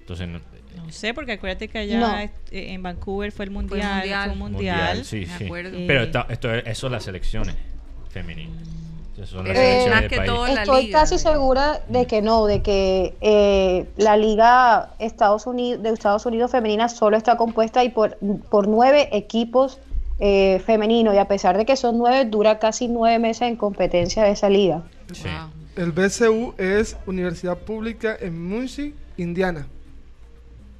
Entonces, 0.00 0.26
no- 0.26 0.40
No 0.76 0.90
sé, 0.92 1.12
porque 1.14 1.32
acuérdate 1.32 1.68
que 1.68 1.78
allá 1.78 1.98
No. 2.00 2.18
eh, 2.18 2.30
en 2.50 2.82
Vancouver 2.82 3.30
fue 3.32 3.44
el 3.44 3.50
Fue 3.52 3.60
el 3.62 3.68
mundial. 3.68 3.94
mundial. 3.98 4.24
Fue 4.24 4.32
un 4.32 4.38
mundial. 4.38 5.04
sí, 5.04 5.26
sí. 5.26 5.48
Pero 5.86 6.02
Eh, 6.04 6.10
esto 6.30 6.54
es, 6.54 6.66
eso 6.66 6.88
las 6.88 7.04
selecciones 7.04 7.54
femeninas. 8.08 8.56
Son 9.26 9.46
las 9.46 9.54
selecciones 9.58 10.08
que 10.08 10.16
país. 10.16 10.30
la 10.54 10.62
Estoy 10.62 10.86
liga. 10.86 11.00
casi 11.00 11.18
segura 11.18 11.80
de 11.88 12.06
que 12.06 12.22
no, 12.22 12.46
de 12.46 12.62
que 12.62 13.14
eh, 13.20 13.86
la 13.98 14.16
liga 14.16 14.94
Estados 14.98 15.46
Unidos, 15.46 15.82
de 15.82 15.90
Estados 15.90 16.24
Unidos 16.24 16.50
femenina 16.50 16.88
solo 16.88 17.18
está 17.18 17.36
compuesta 17.36 17.84
y 17.84 17.90
por, 17.90 18.16
por 18.48 18.66
nueve 18.66 19.10
equipos 19.12 19.78
eh, 20.20 20.60
femeninos 20.64 21.14
y 21.14 21.18
a 21.18 21.26
pesar 21.26 21.56
de 21.56 21.64
que 21.64 21.76
son 21.76 21.98
nueve, 21.98 22.24
dura 22.26 22.58
casi 22.58 22.88
nueve 22.88 23.18
meses 23.18 23.42
en 23.42 23.56
competencia 23.56 24.22
de 24.24 24.32
esa 24.32 24.48
liga. 24.48 24.82
Sí. 25.12 25.24
Wow. 25.24 25.50
El 25.84 25.92
BCU 25.92 26.54
es 26.58 26.96
Universidad 27.06 27.56
Pública 27.58 28.16
en 28.20 28.46
Muncie, 28.48 28.92
Indiana. 29.16 29.66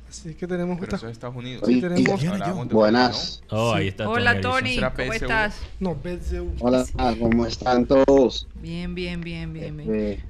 Así 0.08 0.34
que 0.34 0.46
tenemos 0.48 0.74
Pero 0.80 0.84
esta- 0.86 0.96
eso 0.96 1.06
es 1.06 1.12
Estados 1.12 1.36
Unidos. 1.36 1.62
Sí, 1.66 1.80
tenemos- 1.80 2.68
Buenas. 2.70 3.42
Oh, 3.50 3.72
Sí. 3.74 3.78
ahí 3.78 3.88
está 3.88 4.08
Hola 4.08 4.40
Tony, 4.40 4.76
¿cómo 4.96 5.12
estás? 5.12 5.54
No, 5.78 5.94
BCU. 5.94 6.52
Hola, 6.58 6.84
¿cómo 7.18 7.46
están 7.46 7.86
todos? 7.86 8.48
Bien, 8.56 8.94
bien, 8.94 9.20
bien, 9.20 9.52
bien, 9.52 9.76
bien. 9.76 9.90
Eh, 9.94 10.20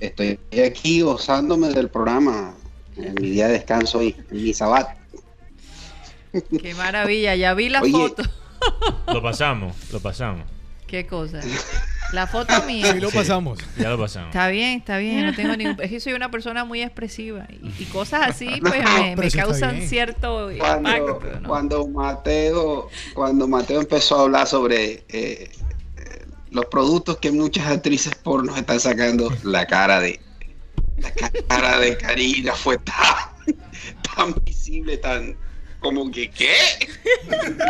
estoy 0.00 0.38
aquí 0.64 1.02
gozándome 1.02 1.68
del 1.68 1.90
programa 1.90 2.54
en 2.96 3.14
mi 3.20 3.30
día 3.30 3.46
de 3.48 3.52
descanso 3.52 4.02
y 4.02 4.16
en 4.30 4.42
mi 4.44 4.54
sabat. 4.54 4.96
Qué 6.32 6.74
maravilla, 6.74 7.34
ya 7.34 7.54
vi 7.54 7.68
la 7.68 7.82
Oye. 7.82 7.92
foto. 7.92 8.22
Lo 9.06 9.22
pasamos, 9.22 9.74
lo 9.92 10.00
pasamos. 10.00 10.44
Qué 10.86 11.06
cosa. 11.06 11.40
La 12.12 12.26
foto 12.26 12.52
mía. 12.64 12.92
Sí, 12.92 13.00
lo 13.00 13.10
pasamos. 13.10 13.60
Ya 13.78 13.90
lo 13.90 13.98
pasamos. 13.98 14.30
Está 14.30 14.48
bien, 14.48 14.78
está 14.78 14.98
bien, 14.98 15.26
no 15.26 15.34
tengo 15.34 15.56
ningún... 15.56 15.80
Es 15.80 15.90
que 15.90 16.00
soy 16.00 16.14
una 16.14 16.30
persona 16.30 16.64
muy 16.64 16.82
expresiva 16.82 17.46
y, 17.48 17.82
y 17.82 17.84
cosas 17.86 18.22
así 18.28 18.48
pues 18.60 18.74
me, 19.16 19.30
causan 19.30 19.82
cierto 19.82 20.50
Cuando, 20.58 20.90
impacto, 20.90 21.40
¿no? 21.40 21.48
cuando 21.48 21.86
Mateo, 21.86 22.88
cuando 23.14 23.46
Mateo 23.46 23.80
empezó 23.80 24.18
a 24.18 24.22
hablar 24.22 24.46
sobre 24.48 25.04
eh, 25.08 25.50
eh, 25.96 26.26
los 26.50 26.66
productos 26.66 27.18
que 27.18 27.30
muchas 27.30 27.66
actrices 27.68 28.14
porno 28.16 28.56
están 28.56 28.80
sacando, 28.80 29.32
la 29.44 29.66
cara 29.66 30.00
de 30.00 30.20
la 30.98 31.12
cara 31.48 31.78
de 31.78 31.96
Karina 31.96 32.52
fue 32.54 32.76
tan, 32.78 33.56
tan 34.16 34.34
visible, 34.44 34.96
tan 34.98 35.36
como 35.80 36.10
que 36.10 36.30
¿qué? 36.30 36.52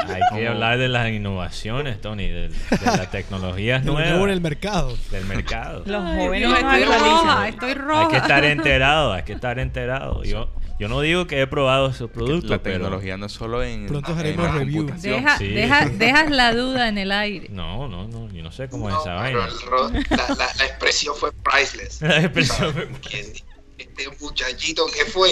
Hay 0.09 0.20
que 0.39 0.49
hablar 0.49 0.78
de 0.78 0.89
las 0.89 1.09
innovaciones, 1.11 2.01
Tony, 2.01 2.28
de, 2.28 2.49
de 2.49 2.57
las 2.85 3.11
tecnologías 3.11 3.85
Lo 3.85 3.93
nuevo 3.95 4.07
en 4.07 4.11
el 4.11 4.19
nuevas 4.19 4.41
mercado. 4.43 4.97
del 5.11 5.24
mercado. 5.24 5.82
Los 5.87 6.03
jóvenes 6.03 6.49
no, 6.49 6.57
estoy 6.57 6.85
roja, 6.85 7.49
estoy 7.49 7.69
Hay 7.70 7.74
roja. 7.77 8.09
que 8.09 8.16
estar 8.16 8.45
enterado, 8.57 9.12
hay 9.12 9.23
que 9.23 9.32
estar 9.32 9.59
enterado. 9.59 10.23
Yo, 10.24 10.51
yo 10.78 10.89
no 10.89 11.01
digo 11.01 11.27
que 11.27 11.41
he 11.41 11.47
probado 11.47 11.89
esos 11.91 12.11
productos, 12.11 12.51
La 12.51 12.59
pero 12.62 12.77
tecnología 12.77 13.16
no 13.16 13.27
es 13.27 13.32
solo 13.32 13.62
en, 13.62 13.87
Pronto 13.87 14.12
en 14.12 14.19
haremos 14.19 14.47
la 14.47 14.53
review. 14.53 14.87
Deja, 15.01 15.39
Sí. 15.39 15.49
deja, 15.49 15.89
dejas 15.89 16.31
la 16.31 16.53
duda 16.55 16.89
en 16.89 16.99
el 16.99 17.12
aire. 17.12 17.47
no, 17.51 17.87
no, 17.89 18.09
no, 18.09 18.31
yo 18.32 18.43
no 18.43 18.51
sé 18.53 18.69
cómo 18.69 18.89
es 18.89 18.97
esa 18.97 19.15
vaina. 19.15 19.47
el 19.47 20.01
la, 20.11 20.28
la- 20.35 20.51
la 20.59 20.65
expresión 20.66 21.15
fue 21.16 21.31
priceless. 21.32 22.01
La 22.11 22.20
expresión 22.23 22.73
¿Sabes? 22.73 23.45
Este 23.81 24.09
muchachito 24.20 24.85
que 24.86 25.05
fue. 25.11 25.31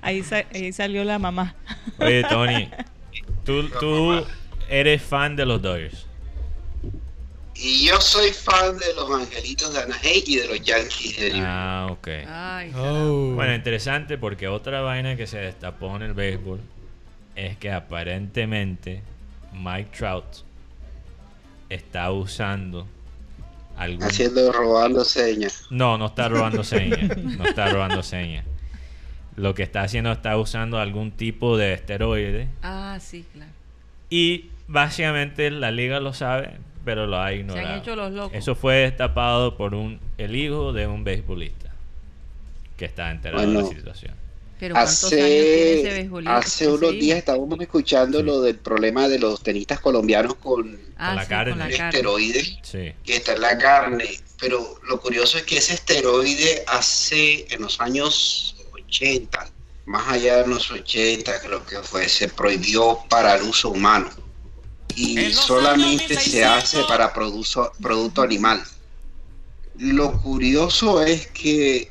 Ahí, 0.00 0.22
sa- 0.22 0.44
ahí 0.54 0.72
salió 0.72 1.02
la 1.04 1.18
mamá. 1.18 1.54
Oye, 1.98 2.22
Tony, 2.24 2.70
tú, 3.44 3.68
tú 3.80 4.24
eres 4.68 5.02
fan 5.02 5.34
de 5.36 5.44
los 5.46 5.60
Dodgers. 5.60 6.06
Y 7.58 7.86
yo 7.86 7.98
soy 8.00 8.32
fan 8.32 8.76
de 8.78 8.94
los 8.94 9.10
Angelitos 9.10 9.72
de 9.72 9.80
Anaheim 9.80 10.22
y 10.26 10.36
de 10.36 10.46
los 10.48 10.60
Yankees 10.62 11.16
de 11.16 11.28
New 11.30 11.38
York. 11.38 11.46
Ah, 11.48 11.86
ok. 11.90 12.08
Ay, 12.28 12.72
Oh. 12.76 13.32
Bueno, 13.34 13.54
interesante 13.54 14.18
porque 14.18 14.46
otra 14.46 14.82
vaina 14.82 15.16
que 15.16 15.26
se 15.26 15.38
destapó 15.38 15.96
en 15.96 16.02
el 16.02 16.12
béisbol 16.12 16.60
es 17.34 17.56
que 17.56 17.72
aparentemente 17.72 19.02
Mike 19.52 19.96
Trout 19.96 20.24
está 21.70 22.12
usando 22.12 22.86
algún... 23.76 24.02
Haciendo, 24.02 24.52
robando 24.52 25.04
señas. 25.04 25.66
No, 25.70 25.98
no 25.98 26.06
está 26.06 26.28
robando 26.28 26.64
señas. 26.74 27.16
No 27.16 27.44
está 27.46 27.68
robando 27.68 28.02
señas. 28.02 28.44
Lo 29.36 29.54
que 29.54 29.62
está 29.62 29.82
haciendo 29.82 30.12
está 30.12 30.36
usando 30.38 30.78
algún 30.78 31.10
tipo 31.12 31.58
de 31.58 31.74
esteroide 31.74 32.48
ah, 32.62 32.98
sí, 33.00 33.24
claro. 33.34 33.50
y 34.08 34.46
básicamente 34.66 35.50
la 35.50 35.70
liga 35.70 36.00
lo 36.00 36.14
sabe, 36.14 36.54
pero 36.86 37.06
lo 37.06 37.20
ha 37.20 37.28
Se 37.28 37.36
ignorado. 37.36 37.68
han 37.68 37.78
hecho 37.80 37.96
los 37.96 38.12
locos. 38.12 38.32
Eso 38.34 38.54
fue 38.54 38.76
destapado 38.76 39.56
por 39.58 39.74
un 39.74 40.00
el 40.16 40.34
hijo 40.36 40.72
de 40.72 40.86
un 40.86 41.04
beisbolista 41.04 41.70
que 42.78 42.86
está 42.86 43.10
enterado 43.10 43.46
de 43.46 43.52
la 43.62 43.64
situación. 43.64 44.14
Pero 44.58 44.74
¿cuántos 44.74 45.02
años 45.04 45.10
tiene 45.10 45.80
ese 45.80 46.08
Hace, 46.26 46.28
hace 46.28 46.68
unos 46.68 46.90
Sí. 46.92 46.98
días 46.98 47.18
estábamos 47.18 47.60
escuchando 47.60 48.22
lo 48.22 48.40
del 48.40 48.56
problema 48.58 49.06
de 49.08 49.18
los 49.18 49.42
tenistas 49.42 49.80
colombianos 49.80 50.34
con 50.36 50.80
Ah, 50.96 51.08
con 51.08 51.16
la 51.16 51.22
sí, 51.24 51.28
carne. 51.28 51.50
con 51.52 51.58
la 51.58 51.68
carne. 51.70 51.88
esteroide 51.98 52.58
Sí. 52.62 52.92
que 53.04 53.16
está 53.16 53.34
en 53.34 53.40
la 53.42 53.58
carne. 53.58 54.20
Pero 54.40 54.80
lo 54.88 55.00
curioso 55.00 55.38
es 55.38 55.44
que 55.44 55.58
ese 55.58 55.74
esteroide 55.74 56.64
hace 56.66 57.46
en 57.50 57.62
los 57.62 57.80
años 57.80 58.56
80, 58.72 59.50
más 59.86 60.08
allá 60.08 60.42
de 60.42 60.48
los 60.48 60.70
80, 60.70 61.38
creo 61.40 61.64
que 61.66 61.78
fue, 61.82 62.08
se 62.08 62.28
prohibió 62.28 62.98
para 63.08 63.34
el 63.36 63.42
uso 63.42 63.70
humano. 63.70 64.08
Y 64.94 65.32
solamente 65.32 66.18
se 66.18 66.44
hace 66.44 66.82
para 66.84 67.12
produso- 67.12 67.72
producto 67.82 68.22
animal. 68.22 68.62
Lo 69.78 70.12
curioso 70.22 71.02
es 71.02 71.26
que 71.28 71.90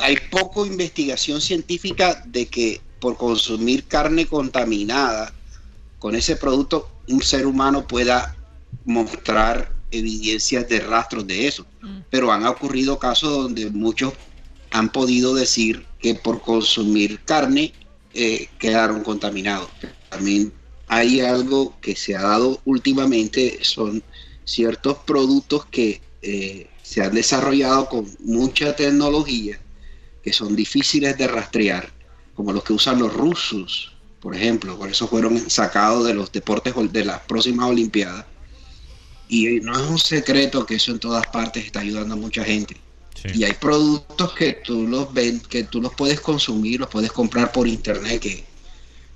hay 0.00 0.16
poco 0.30 0.66
investigación 0.66 1.40
científica 1.40 2.22
de 2.26 2.46
que 2.46 2.80
por 3.00 3.16
consumir 3.16 3.84
carne 3.84 4.26
contaminada 4.26 5.32
con 5.98 6.14
ese 6.14 6.36
producto 6.36 6.90
un 7.08 7.22
ser 7.22 7.46
humano 7.46 7.86
pueda 7.86 8.36
mostrar 8.84 9.72
evidencias 9.90 10.68
de 10.68 10.80
rastros 10.80 11.26
de 11.26 11.48
eso. 11.48 11.66
Mm. 11.80 12.00
Pero 12.10 12.32
han 12.32 12.46
ocurrido 12.46 12.98
casos 12.98 13.30
donde 13.30 13.70
muchos 13.70 14.12
han 14.70 14.90
podido 14.90 15.34
decir 15.34 15.86
que 16.00 16.14
por 16.14 16.42
consumir 16.42 17.20
carne 17.24 17.72
eh, 18.14 18.48
quedaron 18.58 19.02
contaminados. 19.02 19.68
También 20.10 20.52
hay 20.88 21.20
algo 21.20 21.78
que 21.80 21.96
se 21.96 22.16
ha 22.16 22.22
dado 22.22 22.60
últimamente, 22.64 23.58
son 23.62 24.02
ciertos 24.44 24.98
productos 24.98 25.66
que 25.66 26.00
eh, 26.22 26.66
se 26.82 27.02
han 27.02 27.14
desarrollado 27.14 27.88
con 27.88 28.08
mucha 28.20 28.74
tecnología, 28.74 29.60
que 30.22 30.32
son 30.32 30.54
difíciles 30.56 31.16
de 31.16 31.26
rastrear, 31.28 31.92
como 32.34 32.52
los 32.52 32.62
que 32.64 32.72
usan 32.72 32.98
los 32.98 33.12
rusos, 33.12 33.92
por 34.20 34.34
ejemplo, 34.34 34.76
por 34.76 34.88
eso 34.90 35.06
fueron 35.06 35.48
sacados 35.48 36.06
de 36.06 36.14
los 36.14 36.30
deportes 36.32 36.74
de 36.92 37.04
las 37.04 37.20
próximas 37.20 37.68
Olimpiadas. 37.68 38.26
Y 39.28 39.60
no 39.60 39.72
es 39.72 39.86
un 39.86 39.98
secreto 39.98 40.64
que 40.64 40.76
eso 40.76 40.90
en 40.92 40.98
todas 40.98 41.26
partes 41.26 41.64
está 41.64 41.80
ayudando 41.80 42.14
a 42.14 42.16
mucha 42.16 42.42
gente. 42.44 42.76
Sí. 43.14 43.28
Y 43.34 43.44
hay 43.44 43.52
productos 43.52 44.32
que 44.32 44.54
tú 44.64 44.86
los 44.86 45.12
ven, 45.12 45.40
que 45.40 45.64
tú 45.64 45.80
los 45.80 45.92
puedes 45.94 46.20
consumir, 46.20 46.80
los 46.80 46.88
puedes 46.88 47.12
comprar 47.12 47.52
por 47.52 47.66
internet, 47.66 48.20
que 48.20 48.44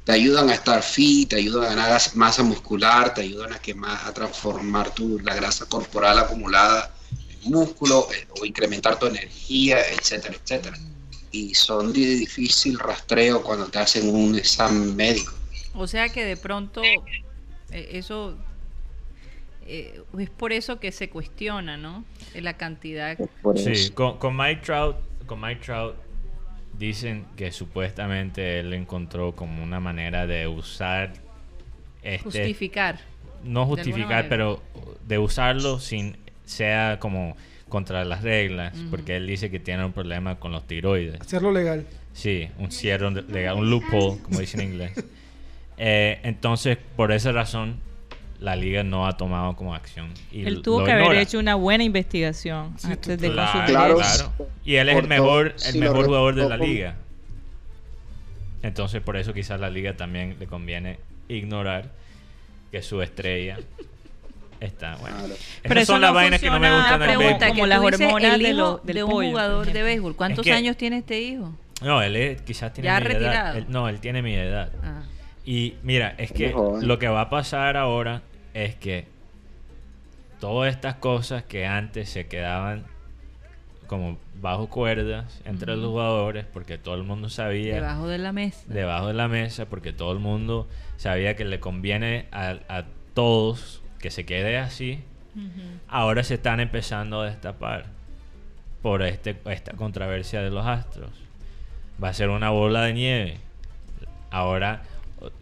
te 0.04 0.12
ayudan 0.12 0.50
a 0.50 0.54
estar 0.54 0.82
fit, 0.82 1.30
te 1.30 1.36
ayudan 1.36 1.64
a 1.64 1.68
ganar 1.68 1.92
as- 1.92 2.14
masa 2.16 2.42
muscular, 2.42 3.14
te 3.14 3.22
ayudan 3.22 3.52
a 3.52 3.58
quemar, 3.58 4.00
a 4.06 4.12
transformar 4.12 4.92
tu, 4.94 5.18
la 5.20 5.34
grasa 5.34 5.66
corporal 5.66 6.18
acumulada 6.18 6.94
músculo 7.44 8.06
eh, 8.12 8.27
o 8.40 8.44
incrementar 8.44 8.98
tu 8.98 9.06
energía, 9.06 9.78
etcétera, 9.90 10.35
etcétera. 10.43 10.78
Y 11.31 11.55
son 11.55 11.93
de 11.93 12.01
difícil 12.01 12.78
rastreo 12.78 13.43
cuando 13.43 13.66
te 13.66 13.78
hacen 13.78 14.14
un 14.14 14.36
examen 14.36 14.94
médico. 14.94 15.32
O 15.74 15.86
sea 15.86 16.09
que 16.10 16.24
de 16.24 16.36
pronto 16.36 16.82
eh, 16.85 17.01
eso 17.70 18.36
eh, 19.66 20.02
es 20.19 20.31
por 20.31 20.52
eso 20.52 20.78
que 20.78 20.93
se 20.93 21.09
cuestiona, 21.09 21.77
¿no? 21.77 22.05
La 22.35 22.56
cantidad. 22.56 23.16
Sí, 23.56 23.90
con, 23.90 24.19
con 24.19 24.36
Mike 24.36 24.60
Trout, 24.62 24.97
con 25.27 25.40
Mike 25.40 25.62
Trout 25.64 25.94
dicen 26.78 27.27
que 27.36 27.52
supuestamente 27.52 28.59
él 28.60 28.73
encontró 28.73 29.35
como 29.35 29.62
una 29.62 29.81
manera 29.81 30.27
de 30.27 30.48
usar 30.48 31.12
este 32.02 32.24
Justificar. 32.24 32.98
no 33.44 33.66
justificar, 33.66 34.28
pero 34.28 34.60
de 35.06 35.19
usarlo 35.19 35.78
sin 35.78 36.16
sea 36.44 36.98
como 37.01 37.36
contra 37.69 38.05
las 38.05 38.23
reglas, 38.23 38.77
porque 38.90 39.16
él 39.16 39.27
dice 39.27 39.51
que 39.51 39.59
tiene 39.59 39.85
un 39.85 39.93
problema 39.93 40.39
con 40.39 40.52
los 40.52 40.66
tiroides. 40.66 41.20
Hacerlo 41.20 41.52
legal. 41.52 41.86
Sí, 42.12 42.48
un 42.59 42.70
cierre 42.70 43.10
legal, 43.10 43.56
un 43.56 43.70
loophole, 43.70 44.20
como 44.23 44.40
dicen 44.40 44.60
en 44.60 44.73
inglés. 44.73 44.93
Eh, 45.85 46.20
entonces, 46.23 46.78
por 46.97 47.10
esa 47.10 47.32
razón, 47.32 47.81
la 48.39 48.55
liga 48.55 48.85
no 48.85 49.06
ha 49.06 49.16
tomado 49.16 49.56
como 49.56 49.74
acción. 49.74 50.10
Y 50.31 50.44
Él 50.44 50.62
tuvo 50.62 50.85
que 50.85 50.93
haber 50.93 51.16
hecho 51.16 51.39
una 51.40 51.55
buena 51.56 51.82
investigación 51.82 52.78
Sí, 52.78 52.89
antes 52.89 53.19
de 53.19 53.32
Claro, 53.32 53.52
consumir 53.52 53.70
Claro. 53.70 53.97
claro. 53.97 54.32
Y 54.64 54.74
él 54.77 54.89
es 54.90 54.97
el 54.98 55.09
mejor, 55.09 55.55
el 55.66 55.78
mejor 55.81 56.05
jugador 56.06 56.35
de 56.36 56.48
la 56.48 56.56
liga. 56.56 56.97
Entonces, 58.62 59.01
por 59.01 59.16
eso 59.16 59.32
quizás 59.32 59.59
la 59.59 59.70
liga 59.70 59.97
también 59.97 60.36
le 60.39 60.47
conviene 60.47 60.98
ignorar 61.28 61.90
que 62.70 62.82
su 62.82 63.02
estrella 63.02 63.59
está 64.64 64.97
bueno. 64.97 65.16
Claro. 65.18 65.34
Pero 65.62 65.84
son 65.84 66.01
las 66.01 66.10
no 66.10 66.14
vainas 66.14 66.40
que 66.40 66.51
no 66.51 66.59
me 66.60 66.74
gustan 66.74 67.01
del 67.01 67.14
como- 67.16 67.28
béisbol. 67.39 67.68
las 67.68 67.78
hormonas 67.80 68.34
el 68.34 68.43
de 68.43 68.48
hijo 68.51 68.56
lo- 68.59 68.80
del 68.84 68.94
de 68.97 69.05
un 69.05 69.10
pollo, 69.10 69.28
jugador 69.30 69.72
de 69.72 69.82
béisbol. 69.82 70.16
¿Cuántos 70.16 70.44
que- 70.44 70.52
años 70.52 70.76
tiene 70.76 70.98
este 70.98 71.20
hijo? 71.20 71.52
No, 71.82 72.01
él 72.02 72.16
es- 72.16 72.43
quizás 72.43 72.72
tiene 72.72 72.86
Ya 72.86 73.01
mi 73.01 73.06
edad. 73.06 73.12
retirado. 73.12 73.59
Él- 73.59 73.66
no, 73.68 73.89
él 73.89 73.98
tiene 74.01 74.22
mi 74.22 74.34
edad. 74.34 74.70
Ah. 74.84 75.02
Y 75.44 75.74
mira, 75.82 76.14
es 76.18 76.30
que 76.32 76.55
lo 76.80 76.98
que 76.98 77.09
va 77.09 77.22
a 77.22 77.30
pasar 77.30 77.76
ahora 77.76 78.22
es 78.55 78.76
que 78.76 79.06
todas 80.40 80.72
estas 80.74 80.97
cosas 80.97 81.43
que 81.43 81.66
antes 81.66 82.09
se 82.09 82.26
quedaban 82.26 82.84
como 83.86 84.18
bajo 84.40 84.68
cuerdas 84.68 85.40
entre 85.44 85.76
los 85.76 85.86
jugadores 85.90 86.47
porque 86.52 86.78
todo 86.78 86.94
el 86.94 87.02
mundo 87.02 87.28
sabía 87.28 87.74
Debajo 87.74 88.09
de 88.09 88.18
la 88.18 88.32
mesa. 88.32 88.62
debajo 88.66 89.09
de 89.09 89.14
la 89.14 89.28
mesa 89.28 89.66
porque 89.66 89.93
todo 89.93 90.12
el 90.12 90.18
mundo 90.18 90.66
sabía 90.97 91.36
que 91.36 91.44
le 91.44 91.60
conviene 91.60 92.26
a, 92.32 92.56
a 92.68 92.84
todos 93.14 93.81
que 94.02 94.10
se 94.10 94.26
quede 94.26 94.58
así 94.58 95.00
ahora 95.88 96.24
se 96.24 96.34
están 96.34 96.60
empezando 96.60 97.20
a 97.20 97.26
destapar 97.26 97.86
por 98.82 99.02
este, 99.02 99.36
esta 99.46 99.72
controversia 99.72 100.42
de 100.42 100.50
los 100.50 100.66
astros. 100.66 101.10
Va 102.02 102.08
a 102.08 102.14
ser 102.14 102.28
una 102.30 102.50
bola 102.50 102.82
de 102.82 102.92
nieve. 102.92 103.38
Ahora 104.30 104.82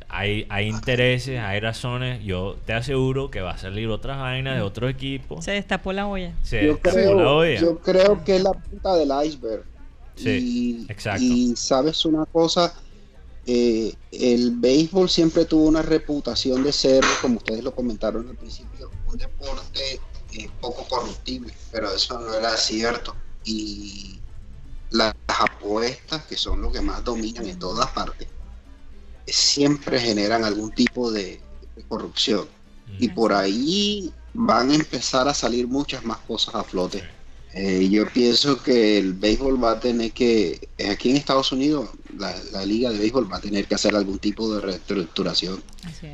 hay, 0.09 0.47
hay 0.49 0.69
intereses, 0.69 1.41
hay 1.41 1.61
razones. 1.61 2.23
Yo 2.23 2.57
te 2.66 2.74
aseguro 2.74 3.31
que 3.31 3.41
va 3.41 3.53
a 3.53 3.59
salir 3.59 3.89
otras 3.89 4.19
vainas 4.19 4.57
de 4.57 4.62
otro 4.62 4.89
equipo. 4.89 5.41
Se 5.43 5.53
destapó 5.53 5.93
la 5.93 6.07
olla. 6.07 6.32
Se 6.43 6.66
Yo 6.66 6.73
destapó 6.74 6.97
creo, 6.97 7.23
la 7.23 7.31
olla. 7.31 7.61
yo 7.61 7.78
creo 7.78 8.24
que 8.24 8.37
es 8.37 8.43
la 8.43 8.53
punta 8.53 8.95
del 8.97 9.11
iceberg. 9.24 9.65
Sí, 10.16 10.85
y, 10.87 10.93
exacto. 10.93 11.23
y 11.23 11.57
sabes 11.57 12.05
una 12.05 12.27
cosa, 12.27 12.74
Eh, 13.47 13.95
el 14.12 14.53
béisbol 14.57 15.09
siempre 15.09 15.45
tuvo 15.45 15.65
una 15.65 15.83
reputación 15.83 16.62
de 16.62 16.73
ser, 16.73 17.05
como 17.23 17.39
ustedes 17.39 17.65
lo 17.65 17.75
comentaron 17.75 18.29
al 18.29 18.37
principio, 18.37 18.91
un 19.07 19.17
deporte 19.17 20.01
eh, 20.33 20.51
poco 20.61 20.87
corruptible, 20.89 21.53
pero 21.73 21.91
eso 21.93 22.19
no 22.19 22.33
era 22.35 22.57
cierto. 22.57 23.15
Y 23.45 24.21
las 24.91 25.15
apuestas, 25.27 26.25
que 26.27 26.37
son 26.37 26.61
lo 26.61 26.71
que 26.71 26.81
más 26.81 27.03
dominan 27.05 27.47
en 27.47 27.59
todas 27.59 27.91
partes, 27.91 28.29
siempre 29.27 30.01
generan 30.01 30.45
algún 30.45 30.73
tipo 30.73 31.11
de, 31.11 31.41
de 31.77 31.83
corrupción. 31.89 32.47
Y 32.99 33.09
por 33.09 33.33
ahí 33.33 34.12
van 34.35 34.71
a 34.71 34.75
empezar 34.75 35.29
a 35.29 35.35
salir 35.35 35.69
muchas 35.69 36.05
más 36.05 36.19
cosas 36.19 36.57
a 36.57 36.65
flote. 36.65 37.03
Eh, 37.53 37.89
yo 37.91 38.07
pienso 38.09 38.63
que 38.63 38.97
el 38.99 39.13
béisbol 39.15 39.63
va 39.63 39.73
a 39.73 39.81
tener 39.81 40.13
que, 40.13 40.69
aquí 40.89 41.11
en 41.11 41.17
Estados 41.17 41.51
Unidos, 41.51 41.91
la, 42.17 42.33
la 42.53 42.65
liga 42.65 42.91
de 42.91 42.99
béisbol 42.99 43.31
va 43.33 43.39
a 43.39 43.41
tener 43.41 43.67
que 43.67 43.75
hacer 43.75 43.97
algún 43.97 44.21
tipo 44.21 44.55
de 44.55 44.61
reestructuración 44.61 45.61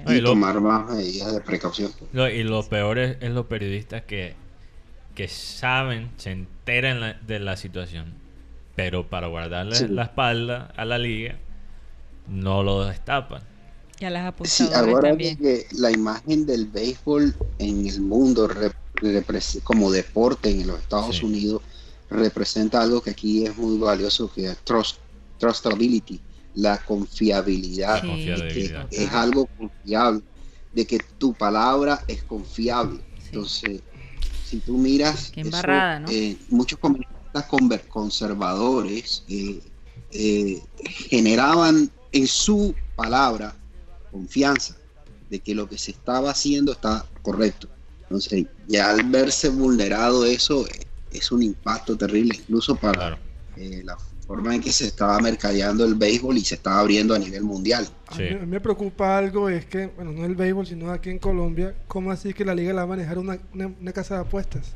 y 0.08 0.20
lo- 0.20 0.30
tomar 0.30 0.60
más 0.62 0.90
medidas 0.94 1.34
de 1.34 1.40
precaución. 1.42 1.92
Lo- 2.12 2.30
y 2.30 2.42
lo 2.42 2.62
peor 2.66 2.98
es, 2.98 3.16
es 3.20 3.30
los 3.32 3.46
periodistas 3.46 4.02
que, 4.04 4.34
que 5.14 5.28
saben, 5.28 6.10
se 6.16 6.30
enteran 6.30 7.00
la- 7.00 7.14
de 7.14 7.38
la 7.38 7.58
situación, 7.58 8.14
pero 8.74 9.06
para 9.08 9.26
guardarle 9.26 9.76
Sí. 9.76 9.88
la 9.88 10.04
espalda 10.04 10.72
a 10.74 10.86
la 10.86 10.96
liga, 10.98 11.36
no 12.28 12.62
lo 12.62 12.86
destapan. 12.86 13.42
Y 13.98 14.04
a 14.04 14.10
las 14.10 14.34
Sí, 14.44 14.68
ahora 14.74 15.08
también. 15.10 15.36
que 15.38 15.66
la 15.72 15.90
imagen 15.90 16.44
del 16.46 16.66
béisbol 16.66 17.34
en 17.58 17.86
el 17.86 18.00
mundo 18.00 18.46
rep- 18.48 18.72
repres- 18.72 18.74
como 19.62 19.90
deporte 19.90 20.50
en 20.50 20.66
los 20.66 20.80
Estados 20.80 21.16
Sí. 21.16 21.24
Unidos 21.24 21.62
representa 22.08 22.82
algo 22.82 23.00
que 23.00 23.10
aquí 23.10 23.44
es 23.46 23.56
muy 23.56 23.78
valioso, 23.78 24.30
que 24.32 24.46
es 24.46 24.58
trust, 24.64 24.96
trustability, 25.38 26.20
la 26.54 26.78
confiabilidad, 26.84 28.00
Sí. 28.02 28.24
de 28.26 28.48
que 28.48 28.86
es 28.90 29.10
algo 29.12 29.46
confiable, 29.58 30.22
de 30.72 30.86
que 30.86 31.00
tu 31.18 31.34
palabra 31.34 32.02
es 32.06 32.22
confiable. 32.22 33.00
Entonces, 33.26 33.82
si 34.44 34.58
tú 34.60 34.78
miras, 34.78 35.30
Qué 35.30 35.40
eso, 35.40 35.48
embarrada, 35.48 36.00
¿no? 36.00 36.08
eh, 36.10 36.36
muchos 36.48 36.78
comentaristas 36.78 37.44
conservadores 37.88 39.24
eh, 39.28 39.60
eh, 40.12 40.62
generaban 41.08 41.90
en 42.12 42.26
su 42.26 42.74
palabra 42.94 43.54
confianza 44.10 44.76
de 45.28 45.40
que 45.40 45.54
lo 45.54 45.68
que 45.68 45.76
se 45.76 45.90
estaba 45.90 46.30
haciendo 46.30 46.72
está 46.72 47.04
correcto. 47.22 47.68
Entonces, 48.02 48.46
ya 48.66 48.90
al 48.90 49.02
verse 49.04 49.48
vulnerado 49.48 50.24
eso 50.24 50.66
es 51.12 51.32
un 51.32 51.42
impacto 51.42 51.96
terrible, 51.96 52.34
incluso 52.36 52.76
para 52.76 52.92
Claro. 52.94 53.18
eh, 53.56 53.82
la 53.84 53.96
forma 54.26 54.54
en 54.54 54.60
que 54.60 54.72
se 54.72 54.86
estaba 54.86 55.18
mercadeando 55.20 55.84
el 55.84 55.94
béisbol 55.94 56.36
y 56.36 56.40
se 56.40 56.56
estaba 56.56 56.80
abriendo 56.80 57.14
a 57.14 57.18
nivel 57.18 57.44
mundial. 57.44 57.86
A, 58.08 58.16
Sí. 58.16 58.22
mí, 58.22 58.28
a 58.30 58.38
mí 58.38 58.46
me 58.46 58.60
preocupa 58.60 59.16
algo, 59.16 59.48
es 59.48 59.66
que, 59.66 59.86
bueno, 59.86 60.12
no 60.12 60.24
el 60.26 60.34
béisbol, 60.34 60.66
sino 60.66 60.90
aquí 60.90 61.10
en 61.10 61.18
Colombia, 61.18 61.74
¿cómo 61.86 62.10
así 62.10 62.34
que 62.34 62.44
la 62.44 62.54
liga 62.54 62.72
la 62.72 62.80
va 62.80 62.82
a 62.82 62.96
manejar 62.96 63.18
una, 63.18 63.38
una, 63.54 63.68
una 63.80 63.92
casa 63.92 64.16
de 64.16 64.20
apuestas? 64.22 64.74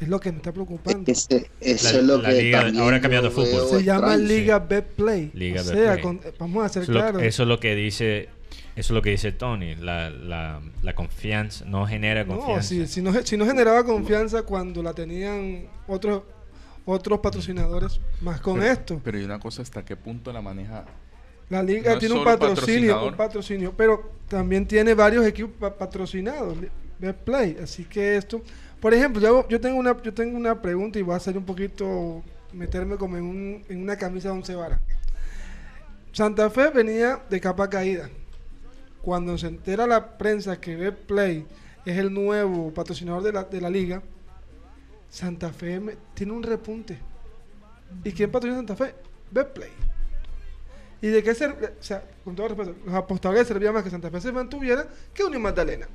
Es 0.00 0.08
lo 0.08 0.20
que 0.20 0.30
me 0.30 0.38
está 0.38 0.52
preocupando. 0.52 1.10
Ese- 1.10 1.48
eso 1.60 1.92
La- 1.92 1.98
es 2.00 2.04
lo 2.04 2.18
la 2.20 2.28
que 2.28 2.42
liga- 2.42 2.60
ahora 2.78 3.00
de 3.22 3.30
fútbol. 3.30 3.68
Se 3.78 3.82
llama. 3.82 4.14
Liga 4.18 4.58
Betplay. 4.58 5.30
Liga 5.32 5.62
o 5.62 5.64
Betplay. 5.64 5.84
sea, 5.84 6.00
con- 6.02 6.20
vamos 6.38 6.64
a 6.64 6.80
Eso, 6.82 6.92
lo- 6.92 7.00
claros. 7.00 7.22
eso 7.22 7.42
es 7.44 7.48
lo 7.48 7.58
que 7.60 7.74
dice, 7.74 8.28
eso 8.76 8.92
es 8.92 8.94
lo 8.94 9.02
que 9.02 9.10
dice 9.10 9.32
Tony, 9.32 9.74
la, 9.74 10.10
la, 10.10 10.60
la 10.82 10.94
confianza, 10.94 11.64
no 11.64 11.86
genera 11.86 12.24
No, 12.24 12.36
confianza. 12.36 12.68
si, 12.68 12.86
si 12.86 13.02
no, 13.02 13.12
si 13.22 13.36
no 13.36 13.44
generaba 13.46 13.84
confianza 13.84 14.42
cuando 14.42 14.82
la 14.82 14.92
tenían 14.94 15.66
otros 15.88 16.22
otros 16.88 17.18
patrocinadores, 17.18 18.00
más 18.20 18.40
con 18.40 18.60
pero, 18.60 18.72
esto. 18.72 19.00
Pero 19.02 19.18
hay 19.18 19.24
una 19.24 19.40
cosa, 19.40 19.62
¿hasta 19.62 19.84
qué 19.84 19.96
punto 19.96 20.32
la 20.32 20.40
maneja? 20.40 20.84
La 21.48 21.60
liga 21.62 21.94
no 21.94 21.98
tiene 21.98 22.14
un 22.14 22.22
patrocinio, 22.24 23.06
un 23.08 23.16
patrocinio, 23.16 23.72
pero 23.76 24.12
también 24.28 24.66
tiene 24.66 24.94
varios 24.94 25.26
equipos 25.26 25.52
pa- 25.58 25.76
patrocinados, 25.76 26.56
li- 26.56 26.68
Betplay. 26.98 27.56
Así 27.62 27.84
que 27.84 28.16
esto, 28.16 28.40
por 28.80 28.94
ejemplo, 28.94 29.20
yo, 29.20 29.48
yo 29.48 29.60
tengo 29.60 29.78
una 29.78 30.00
yo 30.00 30.14
tengo 30.14 30.36
una 30.36 30.60
pregunta 30.62 30.98
y 30.98 31.02
voy 31.02 31.14
a 31.14 31.16
hacer 31.16 31.36
un 31.36 31.44
poquito 31.44 32.22
meterme 32.52 32.96
como 32.96 33.16
en, 33.16 33.24
un- 33.24 33.64
en 33.68 33.82
una 33.82 33.96
camisa 33.96 34.28
de 34.28 34.34
once 34.34 34.54
varas. 34.54 34.80
Santa 36.12 36.48
Fe 36.50 36.70
venía 36.70 37.20
de 37.28 37.40
capa 37.40 37.68
caída. 37.68 38.08
Cuando 39.06 39.38
se 39.38 39.46
entera 39.46 39.86
la 39.86 40.18
prensa 40.18 40.60
que 40.60 40.74
Betplay 40.74 41.46
es 41.84 41.96
el 41.96 42.12
nuevo 42.12 42.74
patrocinador 42.74 43.22
de 43.22 43.32
la, 43.32 43.44
de 43.44 43.60
la 43.60 43.70
liga, 43.70 44.02
Santa 45.08 45.52
Fe 45.52 45.78
me- 45.78 45.94
tiene 46.14 46.32
un 46.32 46.42
repunte. 46.42 46.98
¿Y 48.02 48.10
quién 48.10 48.32
patrocina 48.32 48.56
Santa 48.58 48.74
Fe? 48.74 48.94
Betplay. 49.30 49.70
¿Y 51.00 51.06
de 51.06 51.22
qué 51.22 51.36
servía? 51.36 51.70
O 51.78 51.82
sea, 51.84 52.02
con 52.24 52.34
todo 52.34 52.48
respeto, 52.48 52.74
los 52.84 52.94
apostadores 52.96 53.46
servían 53.46 53.74
más 53.74 53.84
que 53.84 53.90
Santa 53.90 54.10
Fe 54.10 54.20
se 54.20 54.32
mantuviera 54.32 54.88
que 55.14 55.22
Unión 55.22 55.42
Magdalena. 55.42 55.86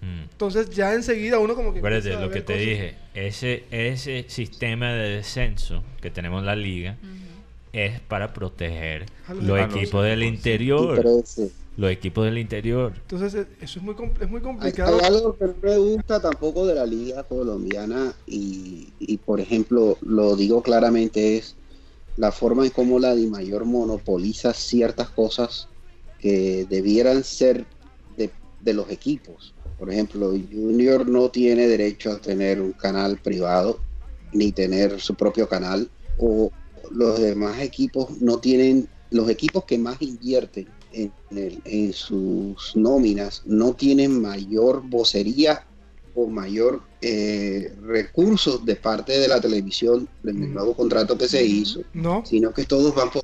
Mm. 0.00 0.22
Entonces 0.22 0.70
ya 0.70 0.94
enseguida 0.94 1.38
uno 1.38 1.54
como 1.54 1.74
que... 1.74 1.80
Acuérdate 1.80 2.14
lo 2.18 2.30
que 2.30 2.40
te 2.40 2.54
cosas. 2.54 2.60
dije, 2.60 2.94
ese, 3.12 3.64
ese 3.70 4.24
sistema 4.28 4.90
de 4.94 5.16
descenso 5.16 5.82
que 6.00 6.10
tenemos 6.10 6.40
en 6.40 6.46
la 6.46 6.56
liga 6.56 6.96
es 7.74 8.00
para 8.00 8.32
proteger 8.32 9.04
A 9.28 9.34
los 9.34 9.44
los 9.44 9.60
equipos. 9.60 10.02
del 10.02 10.22
interior. 10.22 10.98
crece. 10.98 11.50
Los 11.76 11.90
equipos 11.90 12.24
del 12.26 12.38
interior. 12.38 12.92
Entonces 12.96 13.34
eh, 13.34 13.46
eso 13.60 13.78
es 13.78 13.84
muy, 13.84 13.94
es 14.20 14.28
muy 14.28 14.38
Hay, 14.38 14.44
complicado. 14.44 14.98
hay 14.98 15.06
algo 15.06 15.36
que 15.36 15.46
no 15.46 15.54
me 15.62 15.76
gusta 15.78 16.20
tampoco 16.20 16.66
de 16.66 16.74
la 16.74 16.84
liga 16.84 17.22
colombiana 17.22 18.12
y, 18.26 18.88
y, 18.98 19.16
por 19.18 19.40
ejemplo, 19.40 19.96
lo 20.02 20.36
digo 20.36 20.62
claramente, 20.62 21.38
es 21.38 21.54
la 22.16 22.32
forma 22.32 22.64
en 22.64 22.70
cómo 22.70 22.98
la 22.98 23.14
DIMAYOR 23.14 23.64
monopoliza 23.64 24.52
ciertas 24.52 25.08
cosas 25.10 25.68
que 26.18 26.66
debieran 26.68 27.24
ser 27.24 27.64
de, 28.16 28.30
de 28.60 28.74
los 28.74 28.90
equipos. 28.90 29.54
Por 29.78 29.90
ejemplo, 29.90 30.32
Junior 30.52 31.08
no 31.08 31.30
tiene 31.30 31.66
derecho 31.66 32.10
a 32.12 32.18
tener 32.20 32.60
un 32.60 32.72
canal 32.72 33.16
privado 33.16 33.78
ni 34.32 34.52
tener 34.52 35.00
su 35.00 35.14
propio 35.14 35.48
canal 35.48 35.88
o 36.18 36.50
los 36.90 37.18
demás 37.20 37.60
equipos 37.60 38.20
no 38.20 38.38
tienen, 38.38 38.88
los 39.10 39.30
equipos 39.30 39.64
que 39.64 39.78
más 39.78 40.02
invierten 40.02 40.68
en, 40.92 41.12
el- 41.30 41.60
en 41.64 41.92
sus 41.92 42.72
nóminas 42.74 43.42
no 43.44 43.74
tienen 43.74 44.20
mayor 44.20 44.82
vocería 44.84 45.66
o 46.14 46.26
mayor 46.26 46.82
eh, 47.02 47.72
recursos 47.82 48.64
de 48.64 48.76
parte 48.76 49.12
de 49.18 49.28
la 49.28 49.40
televisión 49.40 50.08
del 50.22 50.34
Mm. 50.36 50.52
nuevo 50.54 50.74
contrato 50.74 51.16
que 51.16 51.28
se 51.28 51.44
hizo, 51.44 51.80
No, 51.94 52.22
sino 52.26 52.52
que 52.52 52.64
todos 52.64 52.94
van 52.94 53.10
por... 53.10 53.22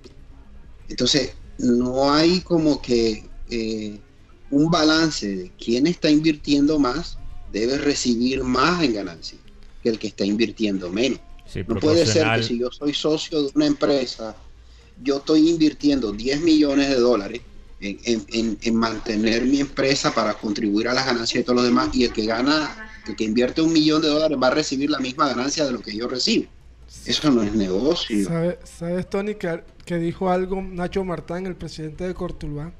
Entonces, 0.88 1.32
no 1.59 2.12
hay 2.12 2.40
como 2.40 2.80
que 2.80 3.28
eh, 3.51 3.98
un 4.51 4.70
balance 4.70 5.26
de 5.36 5.52
quién 5.59 5.86
está 5.86 6.09
invirtiendo 6.10 6.78
más 6.78 7.18
debe 7.52 7.78
recibir 7.78 8.43
más 8.44 8.82
en 8.82 8.94
ganancia 8.94 9.38
que 9.82 9.88
el 9.88 9.98
que 9.98 10.06
está 10.09 10.24
invirtiendo 10.24 10.90
menos. 10.90 11.20
Sí, 11.44 11.60
No 11.66 11.78
puede 11.78 12.06
ser 12.06 12.22
que 12.36 12.43
si 12.43 12.59
yo 12.59 12.70
soy 12.70 12.93
socio 12.94 13.43
de 13.43 13.51
una 13.55 13.66
empresa, 13.66 14.36
yo 15.02 15.18
estoy 15.18 15.48
invirtiendo 15.51 16.12
10 16.12 16.40
millones 16.40 16.88
de 16.88 16.97
dólares 16.97 17.40
en, 17.80 17.98
en- 18.04 18.26
en- 18.32 18.58
en 18.62 18.74
mantener 18.76 19.44
mi 19.44 19.60
empresa 19.60 20.12
para 20.14 20.34
contribuir 20.34 20.88
a 20.88 20.94
las 20.94 21.06
ganancias 21.06 21.40
de 21.40 21.44
todos 21.44 21.56
los 21.56 21.64
demás 21.66 21.90
y 21.94 22.04
el 22.04 22.12
que 22.12 22.24
gana, 22.24 22.90
el 23.06 23.14
que 23.16 23.24
invierte 23.24 23.60
un 23.62 23.72
millón 23.72 24.00
de 24.02 24.08
dólares 24.08 24.38
va 24.42 24.46
a 24.48 24.50
recibir 24.50 24.90
la 24.90 24.98
misma 24.98 25.28
ganancia 25.28 25.64
de 25.64 25.72
lo 25.72 25.80
que 25.80 25.94
yo 25.94 26.08
recibo. 26.08 26.46
Eso 27.04 27.30
no 27.30 27.42
es 27.42 27.52
negocio. 27.54 28.26
¿Sabe- 28.26 28.58
¿Sabes, 28.64 29.08
Tony, 29.10 29.34
que, 29.34 29.62
que 29.84 29.96
dijo 29.98 30.30
algo 30.30 30.62
Nacho 30.62 31.04
Martán, 31.04 31.46
el 31.46 31.54
presidente 31.54 32.06
de 32.06 32.14
Cortuluá? 32.14 32.72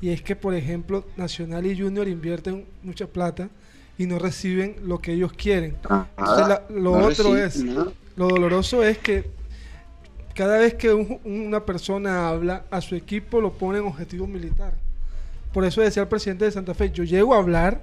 Y 0.00 0.08
es 0.08 0.22
que, 0.22 0.34
por 0.34 0.54
ejemplo, 0.54 1.06
Nacional 1.16 1.66
y 1.66 1.78
Junior 1.78 2.08
invierten 2.08 2.66
mucha 2.82 3.06
plata 3.06 3.50
y 3.98 4.06
no 4.06 4.18
reciben 4.18 4.76
lo 4.84 4.98
que 5.00 5.12
ellos 5.12 5.32
quieren. 5.34 5.76
Entonces, 6.16 6.48
la- 6.48 6.64
lo 6.70 6.98
No 6.98 7.06
otro 7.06 7.36
es, 7.36 7.62
nada. 7.62 7.92
lo 8.16 8.28
doloroso 8.28 8.82
es 8.82 8.98
que 8.98 9.30
cada 10.34 10.58
vez 10.58 10.74
que 10.74 10.92
un- 10.92 11.20
una 11.24 11.64
persona 11.64 12.28
habla, 12.28 12.64
a 12.70 12.80
su 12.80 12.94
equipo 12.94 13.40
lo 13.40 13.52
pone 13.52 13.78
en 13.78 13.86
objetivo 13.86 14.26
militar. 14.26 14.74
Por 15.52 15.64
eso 15.64 15.80
decía 15.80 16.02
el 16.02 16.08
presidente 16.08 16.44
de 16.46 16.50
Santa 16.52 16.74
Fe, 16.74 16.90
yo 16.90 17.04
llego 17.04 17.34
a 17.34 17.38
hablar 17.38 17.82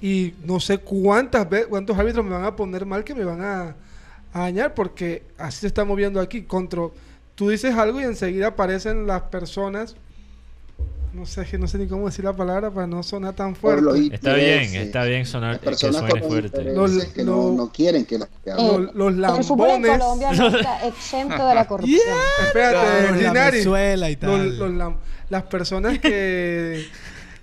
y 0.00 0.34
no 0.44 0.60
sé 0.60 0.78
cuántas 0.78 1.48
veces, 1.48 1.68
cuántos 1.68 1.96
árbitros 1.96 2.24
me 2.24 2.32
van 2.32 2.44
a 2.44 2.56
poner 2.56 2.86
mal 2.86 3.04
que 3.04 3.14
me 3.14 3.24
van 3.24 3.42
a, 3.42 3.76
dañar, 4.34 4.74
porque 4.74 5.22
así 5.36 5.60
se 5.60 5.66
está 5.66 5.84
moviendo 5.84 6.20
aquí. 6.20 6.42
Contra, 6.42 6.82
tú 7.34 7.48
dices 7.48 7.74
algo 7.74 8.00
y 8.00 8.04
enseguida 8.04 8.48
aparecen 8.48 9.06
las 9.06 9.22
personas 9.22 9.96
no 11.12 11.26
sé, 11.26 11.58
no 11.58 11.66
sé 11.66 11.78
ni 11.78 11.86
cómo 11.86 12.06
decir 12.06 12.24
la 12.24 12.32
palabra 12.32 12.70
para 12.70 12.86
no 12.86 13.02
sonar 13.02 13.34
tan 13.34 13.56
fuerte. 13.56 14.14
Está 14.14 14.34
bien, 14.34 14.74
está 14.74 15.04
bien 15.04 15.26
sonar 15.26 15.60
Las 15.64 15.78
que 15.80 15.92
suene 15.92 16.20
fuerte. 16.22 16.64
Los- 16.74 17.04
que 17.06 17.24
no, 17.24 17.52
no 17.52 17.70
quieren 17.72 18.04
que 18.04 18.18
la 18.18 18.28
que 18.44 18.50
hable. 18.50 18.90
Los, 18.94 19.12
El 19.14 19.20
lambones. 19.20 19.46
Colombia 19.98 20.32
no 20.32 20.48
está 20.48 20.86
exento 20.86 21.46
de 21.48 21.54
la 21.54 21.66
corrupción. 21.66 22.00
Espérate, 22.46 23.10
la 23.12 23.16
Ginari. 23.16 23.50
Venezuela 23.52 24.10
y 24.10 24.16
tal. 24.16 24.58
los 24.58 24.94
las 25.30 25.42
personas 25.44 25.98
que 25.98 26.86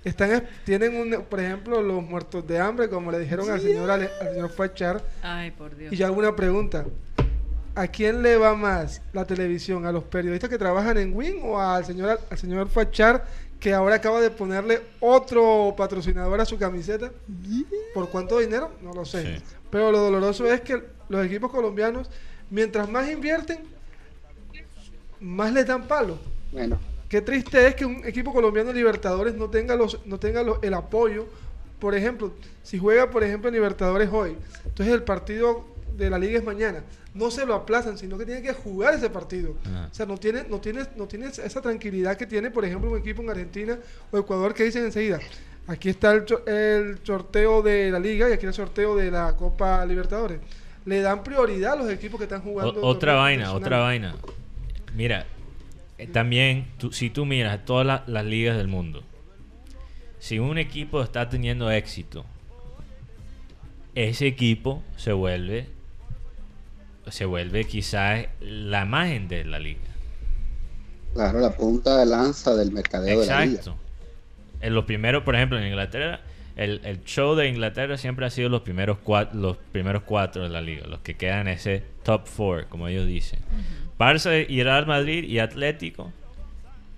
están 0.04 0.30
es- 0.32 0.42
tienen 0.64 0.96
un, 0.96 1.22
por 1.28 1.40
ejemplo, 1.40 1.82
los 1.82 2.02
muertos 2.02 2.46
de 2.46 2.58
hambre, 2.58 2.88
como 2.88 3.10
le 3.10 3.18
dijeron 3.18 3.50
al 3.50 3.60
señor 3.60 3.90
al 3.90 4.08
señor 4.32 4.50
Fachar, 4.50 5.04
Ay, 5.22 5.50
por 5.52 5.76
Dios. 5.76 5.92
y 5.92 5.96
yo 5.96 6.06
hago 6.06 6.16
una 6.18 6.34
pregunta. 6.34 6.84
¿A 7.78 7.88
quién 7.88 8.22
le 8.22 8.38
va 8.38 8.54
más 8.54 9.02
la 9.12 9.26
televisión? 9.26 9.84
¿A 9.84 9.92
los 9.92 10.02
periodistas 10.04 10.48
que 10.48 10.56
trabajan 10.56 10.96
en 10.96 11.14
Win 11.14 11.40
o 11.44 11.60
al 11.60 11.84
señor 11.84 12.18
al 12.30 12.38
señor 12.38 12.70
Fachar 12.70 13.26
que 13.60 13.72
ahora 13.74 13.96
acaba 13.96 14.20
de 14.20 14.30
ponerle 14.30 14.82
otro 15.00 15.74
patrocinador 15.76 16.40
a 16.40 16.44
su 16.44 16.58
camiseta? 16.58 17.10
¿Por 17.94 18.08
cuánto 18.10 18.38
dinero? 18.38 18.72
No 18.82 18.92
lo 18.92 19.04
sé. 19.04 19.38
Sí. 19.38 19.42
Pero 19.70 19.90
lo 19.90 19.98
doloroso 19.98 20.46
es 20.46 20.60
que 20.60 20.82
los 21.08 21.24
equipos 21.24 21.50
colombianos, 21.50 22.10
mientras 22.50 22.88
más 22.88 23.10
invierten, 23.10 23.58
más 25.20 25.52
les 25.52 25.66
dan 25.66 25.86
palo. 25.86 26.18
Bueno, 26.52 26.78
Qué 27.08 27.20
triste 27.20 27.68
es 27.68 27.76
que 27.76 27.84
un 27.86 28.04
equipo 28.04 28.32
colombiano 28.32 28.70
de 28.70 28.74
Libertadores 28.74 29.32
no 29.36 29.48
tenga 29.48 29.76
los 29.76 30.04
no 30.06 30.18
tenga 30.18 30.42
los- 30.42 30.58
el 30.62 30.74
apoyo. 30.74 31.26
Por 31.78 31.94
ejemplo, 31.94 32.32
si 32.64 32.78
juega, 32.78 33.10
por 33.10 33.22
ejemplo, 33.22 33.48
en 33.48 33.54
Libertadores 33.54 34.08
hoy, 34.12 34.36
entonces 34.64 34.92
el 34.92 35.04
partido 35.04 35.64
de 35.96 36.10
la 36.10 36.18
liga 36.18 36.38
es 36.38 36.44
mañana. 36.44 36.82
No 37.14 37.30
se 37.30 37.46
lo 37.46 37.54
aplazan, 37.54 37.96
sino 37.98 38.18
que 38.18 38.26
tiene 38.26 38.42
que 38.42 38.52
jugar 38.52 38.94
ese 38.94 39.08
partido. 39.10 39.56
Ah. 39.66 39.88
O 39.90 39.94
sea, 39.94 40.06
no 40.06 40.18
tiene, 40.18 40.44
no 40.48 40.60
tiene, 40.60 40.82
no 40.96 41.06
tiene 41.06 41.26
esa 41.26 41.60
tranquilidad 41.62 42.16
que 42.16 42.26
tiene, 42.26 42.50
por 42.50 42.64
ejemplo, 42.64 42.90
un 42.90 42.98
equipo 42.98 43.22
en 43.22 43.30
Argentina 43.30 43.78
o 44.10 44.18
Ecuador 44.18 44.52
que 44.54 44.64
dicen 44.64 44.84
enseguida, 44.84 45.18
aquí 45.66 45.88
está 45.88 46.12
el, 46.12 46.98
sorteo 47.02 47.62
de 47.62 47.90
la 47.90 47.98
liga 47.98 48.28
y 48.28 48.32
aquí 48.32 48.46
el 48.46 48.54
sorteo 48.54 48.96
de 48.96 49.10
la 49.10 49.34
Copa 49.36 49.84
Libertadores. 49.86 50.40
Le 50.84 51.00
dan 51.00 51.24
prioridad 51.24 51.72
a 51.72 51.76
los 51.76 51.90
equipos 51.90 52.18
que 52.18 52.24
están 52.24 52.40
O- 52.40 52.44
jugando. 52.44 52.80
otra 52.82 53.14
vaina, 53.14 53.52
otra 53.52 53.78
vaina. 53.78 54.14
Mira, 54.94 55.26
eh, 55.98 56.06
también, 56.06 56.66
tú- 56.78 56.92
si 56.92 57.10
tú 57.10 57.24
miras 57.26 57.64
todas 57.64 57.86
la- 57.86 58.04
las 58.06 58.24
ligas 58.24 58.56
del 58.56 58.68
mundo, 58.68 59.02
si 60.18 60.38
un 60.38 60.58
equipo 60.58 61.02
está 61.02 61.28
teniendo 61.28 61.70
éxito, 61.70 62.24
ese 63.94 64.26
equipo 64.26 64.82
se 64.96 65.12
vuelve, 65.12 65.68
se 67.08 67.24
vuelve 67.24 67.64
quizás 67.64 68.26
la 68.40 68.82
imagen 68.84 69.28
de 69.28 69.44
la 69.44 69.58
liga. 69.58 69.80
claro, 71.14 71.40
la 71.40 71.50
punta 71.56 71.98
de 71.98 72.06
lanza 72.06 72.54
del 72.54 72.72
mercadeo 72.72 73.20
de 73.20 73.26
la 73.26 73.44
liga. 73.44 73.56
Exacto. 73.56 73.76
En 74.60 74.74
los 74.74 74.84
primeros, 74.84 75.22
por 75.22 75.34
ejemplo, 75.36 75.58
en 75.58 75.66
Inglaterra, 75.66 76.20
el, 76.56 76.80
el 76.84 77.04
show 77.04 77.34
de 77.34 77.48
Inglaterra 77.48 77.98
siempre 77.98 78.24
ha 78.26 78.30
sido 78.30 78.48
los 78.48 78.62
primeros 78.62 78.98
cuatro, 79.02 79.38
los 79.38 79.56
primeros 79.72 80.02
cuatro 80.04 80.42
de 80.42 80.48
la 80.48 80.60
liga, 80.62 80.86
los 80.86 81.00
que 81.00 81.14
quedan 81.14 81.48
en 81.48 81.54
ese 81.54 81.82
top 82.02 82.26
four, 82.26 82.66
como 82.68 82.88
ellos 82.88 83.06
dicen. 83.06 83.38
Barça 83.98 84.44
y 84.48 84.62
Real 84.62 84.86
Madrid 84.86 85.24
y 85.24 85.38
Atlético, 85.38 86.12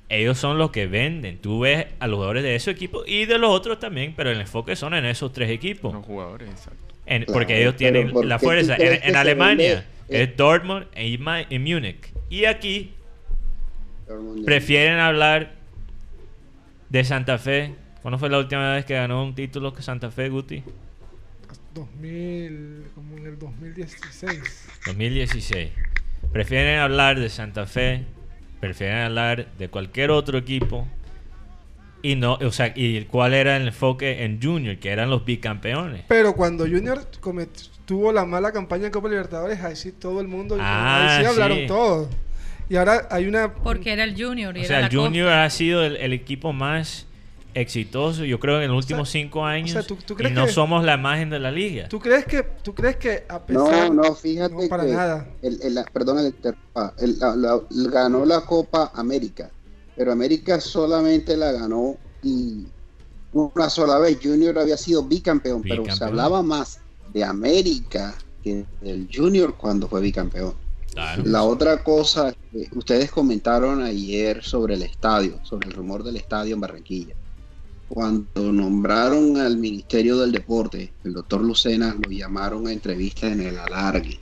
ellos 0.08 0.38
son 0.38 0.58
los 0.58 0.70
que 0.70 0.86
venden. 0.86 1.38
Tú 1.38 1.60
ves 1.60 1.86
a 1.98 2.06
los 2.06 2.16
jugadores 2.16 2.42
de 2.42 2.54
ese 2.54 2.70
equipo 2.70 3.02
y 3.06 3.26
de 3.26 3.38
los 3.38 3.50
otros 3.50 3.78
también, 3.78 4.14
pero 4.16 4.30
el 4.30 4.40
enfoque 4.40 4.74
son 4.76 4.94
en 4.94 5.04
esos 5.04 5.32
tres 5.32 5.50
equipos. 5.50 5.92
Los 5.92 6.04
jugadores, 6.06 6.48
exacto. 6.48 6.94
En- 7.06 7.24
Claro, 7.24 7.32
porque 7.38 7.60
ellos 7.60 7.76
tienen 7.76 8.10
¿por 8.12 8.24
la 8.24 8.38
fuerza. 8.38 8.76
En, 8.78 9.16
Alemania 9.16 9.68
vende? 9.74 9.84
Es 10.08 10.36
Dortmund 10.36 10.86
y, 10.96 11.18
Ma- 11.18 11.42
y 11.48 11.58
Múnich. 11.58 12.12
Y 12.30 12.44
aquí 12.44 12.94
prefieren 14.44 14.98
hablar 14.98 15.52
de 16.88 17.04
Santa 17.04 17.38
Fe. 17.38 17.74
¿Cuándo 18.02 18.18
fue 18.18 18.30
la 18.30 18.38
última 18.38 18.74
vez 18.74 18.84
que 18.84 18.94
ganó 18.94 19.22
un 19.22 19.34
título 19.34 19.72
que 19.72 19.82
Santa 19.82 20.10
Fe, 20.10 20.28
Guti? 20.28 20.62
2000, 21.74 22.84
como 22.94 23.16
en 23.18 23.26
el 23.26 23.38
2016. 23.38 24.68
2016. 24.86 25.70
Prefieren 26.32 26.78
hablar 26.80 27.18
de 27.18 27.28
Santa 27.28 27.66
Fe, 27.66 28.04
prefieren 28.60 28.98
hablar 28.98 29.46
de 29.58 29.68
cualquier 29.68 30.10
otro 30.10 30.38
equipo. 30.38 30.86
Y 32.02 32.14
no, 32.14 32.34
o 32.34 32.52
sea, 32.52 32.72
y 32.76 33.04
cuál 33.06 33.34
era 33.34 33.56
el 33.56 33.66
enfoque 33.68 34.24
en 34.24 34.40
Junior, 34.40 34.76
que 34.78 34.90
eran 34.90 35.10
los 35.10 35.24
bicampeones. 35.24 36.04
Pero 36.08 36.34
cuando 36.34 36.64
Junior 36.64 37.04
comet- 37.20 37.70
tuvo 37.88 38.12
la 38.12 38.26
mala 38.26 38.52
campaña 38.52 38.84
en 38.84 38.92
Copa 38.92 39.08
Libertadores, 39.08 39.62
ahí 39.62 39.74
sí 39.74 39.92
todo 39.92 40.20
el 40.20 40.28
mundo, 40.28 40.58
Ah, 40.60 41.16
ahí 41.16 41.24
sí 41.24 41.26
hablaron 41.30 41.56
sí. 41.56 41.66
todos. 41.66 42.08
Y 42.68 42.76
ahora 42.76 43.08
hay 43.10 43.26
una... 43.26 43.54
Porque 43.54 43.94
era 43.94 44.04
el 44.04 44.12
Junior. 44.22 44.54
Y 44.54 44.60
O 44.60 44.64
era 44.64 44.68
sea, 44.80 44.86
el 44.88 44.94
Junior 44.94 45.30
ha 45.32 45.48
sido 45.48 45.82
el, 45.82 45.96
el 45.96 46.12
equipo 46.12 46.52
más 46.52 47.06
exitoso, 47.54 48.26
yo 48.26 48.38
creo, 48.38 48.60
en 48.60 48.68
los 48.70 48.76
últimos 48.84 49.08
cinco 49.08 49.46
años. 49.46 49.70
sea, 49.70 49.82
¿tú- 49.82 49.96
tú 49.96 50.14
y 50.20 50.30
no 50.32 50.44
que- 50.44 50.52
somos 50.52 50.84
la 50.84 50.96
imagen 50.96 51.30
de 51.30 51.38
la 51.38 51.50
liga. 51.50 51.88
¿Tú 51.88 51.98
crees 51.98 52.26
que, 52.26 52.42
tú 52.42 52.74
crees 52.74 52.96
que 52.96 53.24
a 53.26 53.40
No, 53.48 53.64
pesar... 53.64 53.90
no, 53.90 54.14
fíjate 54.14 54.54
No, 54.54 54.68
para 54.68 54.84
que 54.84 54.92
nada. 54.92 55.26
El, 55.40 55.54
el- 55.62 55.78
el- 56.98 57.18
la- 57.18 57.36
la- 57.36 57.60
ganó 57.90 58.26
la 58.26 58.42
Copa 58.42 58.92
América, 58.94 59.50
pero 59.96 60.12
América 60.12 60.60
solamente 60.60 61.38
la 61.38 61.52
ganó 61.52 61.96
y 62.22 62.66
una 63.32 63.70
sola 63.70 63.98
vez. 63.98 64.18
Junior 64.22 64.58
había 64.58 64.76
sido 64.76 65.02
bicampeón, 65.04 65.62
pero 65.62 65.84
se 65.90 66.04
hablaba 66.04 66.42
más 66.42 66.80
de 67.12 67.24
América 67.24 68.14
que 68.42 68.64
del 68.80 69.08
Junior 69.12 69.56
cuando 69.56 69.88
fue 69.88 70.00
bicampeón. 70.00 70.54
Claro. 70.92 71.22
La 71.26 71.42
otra 71.44 71.82
cosa, 71.84 72.34
que 72.52 72.68
ustedes 72.74 73.10
comentaron 73.10 73.82
ayer 73.82 74.42
sobre 74.42 74.74
el 74.74 74.82
estadio, 74.82 75.38
sobre 75.44 75.68
el 75.68 75.74
rumor 75.74 76.02
del 76.02 76.16
estadio 76.16 76.54
en 76.54 76.60
Barranquilla. 76.60 77.14
Cuando 77.88 78.52
nombraron 78.52 79.36
al 79.38 79.56
Ministerio 79.56 80.18
del 80.18 80.32
Deporte, 80.32 80.92
el 81.04 81.12
doctor 81.14 81.40
Lucena 81.42 81.96
lo 82.02 82.10
llamaron 82.10 82.66
a 82.66 82.72
entrevista 82.72 83.28
en 83.30 83.40
el 83.42 83.58
alargue. 83.58 84.18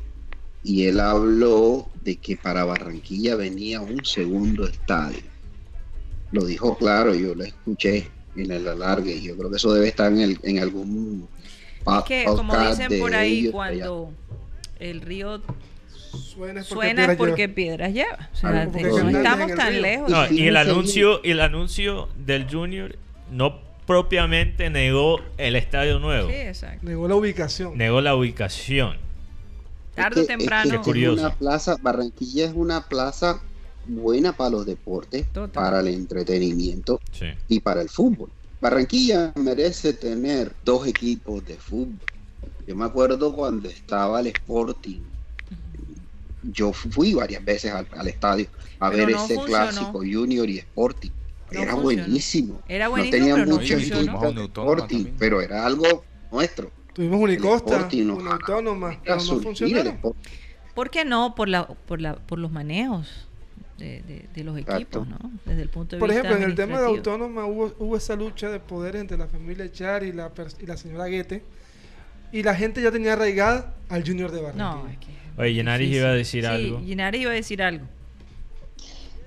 Y 0.62 0.84
él 0.84 1.00
habló 1.00 1.88
de 2.02 2.16
que 2.16 2.36
para 2.36 2.64
Barranquilla 2.64 3.36
venía 3.36 3.80
un 3.80 4.04
segundo 4.04 4.66
estadio. 4.66 5.20
Lo 6.32 6.44
dijo 6.44 6.76
claro, 6.76 7.14
yo 7.14 7.34
lo 7.34 7.44
escuché 7.44 8.08
en 8.36 8.50
el 8.50 8.68
alargue. 8.68 9.16
y 9.16 9.22
Yo 9.22 9.36
creo 9.36 9.50
que 9.50 9.56
eso 9.56 9.72
debe 9.72 9.88
estar 9.88 10.12
en, 10.12 10.20
el- 10.20 10.38
en 10.42 10.58
algún 10.58 11.28
Es 11.86 12.04
que, 12.04 12.24
como 12.24 12.56
dicen 12.58 12.98
por 13.00 13.14
ahí, 13.14 13.50
cuando 13.50 14.10
el 14.80 15.00
río 15.00 15.40
Suena 16.12 16.60
es 16.60 16.66
porque 16.66 16.74
suena 16.86 16.94
piedra 16.94 17.12
es 17.12 17.18
porque 17.18 17.42
lleva. 17.42 17.54
piedras 17.54 17.92
lleva. 17.92 18.28
O 18.32 18.36
sea, 18.36 18.50
Claro, 18.50 18.70
de- 18.70 18.80
porque 18.88 19.02
no 19.04 19.10
estamos 19.10 19.54
tan 19.54 19.82
lejos. 19.82 20.10
No, 20.10 20.30
y 20.32 20.46
el 20.46 20.56
anuncio, 20.56 21.20
y 21.22 21.30
el 21.30 21.40
anuncio 21.40 22.08
del 22.24 22.50
Junior 22.50 22.96
no 23.30 23.60
propiamente 23.86 24.68
negó 24.70 25.20
el 25.38 25.56
estadio 25.56 25.98
nuevo. 25.98 26.28
Sí, 26.28 26.34
exacto. 26.34 26.86
Negó 26.86 27.06
la 27.08 27.14
ubicación. 27.16 27.76
Negó 27.78 28.00
la 28.00 28.14
ubicación. 28.16 28.96
Tarde 29.94 30.20
o 30.20 30.22
Es 30.22 30.26
que- 30.26 30.32
es 30.34 30.38
que 30.38 30.44
temprano. 30.44 30.82
es 30.84 31.08
una 31.20 31.34
plaza, 31.34 31.76
Barranquilla 31.80 32.44
es 32.46 32.52
una 32.54 32.86
plaza 32.88 33.40
buena 33.86 34.32
para 34.32 34.50
los 34.50 34.66
deportes, 34.66 35.26
Total. 35.32 35.50
para 35.52 35.80
el 35.80 35.88
entretenimiento 35.88 37.00
Sí. 37.12 37.26
y 37.48 37.60
para 37.60 37.80
el 37.82 37.88
fútbol. 37.88 38.28
Barranquilla 38.60 39.32
merece 39.36 39.94
tener 39.94 40.56
dos 40.62 40.86
equipos 40.86 41.44
de 41.44 41.58
fútbol. 41.58 42.08
Yo 42.66 42.76
me 42.76 42.84
acuerdo 42.84 43.34
cuando 43.34 43.68
estaba 43.68 44.20
el 44.20 44.28
Sporting. 44.28 45.12
Yo 46.42 46.72
fui 46.72 47.14
varias 47.14 47.44
veces 47.44 47.72
al, 47.72 47.88
al 47.92 48.08
estadio 48.08 48.48
a 48.78 48.90
Pero 48.90 49.06
ver 49.06 49.10
no 49.10 49.16
ese 49.16 49.34
funcionó. 49.34 49.44
clásico 49.44 49.98
Junior 49.98 50.48
y 50.48 50.58
Sporting. 50.58 51.10
No 51.50 51.62
era 51.62 51.72
funcionó. 51.72 51.82
buenísimo. 51.82 52.62
Era 52.68 52.84
no 52.86 52.90
buenísimo, 52.90 53.10
tenía 53.10 53.34
pero 53.34 53.46
no 53.46 53.56
funcionó. 53.56 54.32
de 54.32 54.40
Autónoma 54.42 54.42
Sporting, 54.42 55.06
pero 55.18 55.40
era 55.40 55.66
algo 55.66 56.08
nuestro. 56.30 56.72
Tuvimos 56.92 57.20
Unicosta, 57.20 57.96
una 58.14 58.32
autónoma, 58.32 59.00
pero 59.04 59.22
no. 59.24 59.34
Sporting. 59.34 60.00
¿Por 60.74 60.90
qué 60.90 61.04
no? 61.04 61.34
Por, 61.34 61.48
la, 61.48 61.66
por, 61.66 62.00
la, 62.00 62.16
por 62.26 62.38
los 62.38 62.50
manejos 62.52 63.25
de, 63.78 64.00
de- 64.02 64.28
de 64.34 64.44
los 64.44 64.56
Exacto. 64.58 65.00
equipos, 65.00 65.08
¿no? 65.08 65.18
Desde 65.44 65.62
el 65.62 65.68
punto 65.68 65.96
de 65.96 66.00
Por 66.00 66.08
vista 66.08 66.22
ejemplo, 66.22 66.42
en 66.44 66.50
el 66.50 66.56
tema 66.56 66.80
de 66.80 66.86
autónoma 66.86 67.44
hubo, 67.46 67.72
hubo 67.78 67.96
esa 67.96 68.16
lucha 68.16 68.48
de 68.50 68.58
poder 68.60 68.96
entre 68.96 69.16
la 69.18 69.26
familia 69.26 69.70
Char 69.70 70.02
y 70.02 70.12
la, 70.12 70.30
y 70.60 70.66
la 70.66 70.76
señora 70.76 71.06
Guete. 71.06 71.42
Y 72.32 72.42
la 72.42 72.54
gente 72.54 72.82
ya 72.82 72.90
tenía 72.90 73.12
arraigada 73.12 73.74
al 73.88 74.04
Junior 74.06 74.30
de 74.32 74.42
Barranquilla. 74.42 74.74
No, 74.82 74.88
es 74.88 74.98
que... 74.98 75.06
Oye, 75.38 75.54
Yenaris 75.54 75.94
iba 75.94 76.08
a 76.08 76.12
decir 76.12 76.44
sí, 76.44 76.48
algo. 76.50 76.80
Yenaris 76.80 77.20
iba 77.22 77.30
a 77.30 77.34
decir 77.34 77.62
algo. 77.62 77.86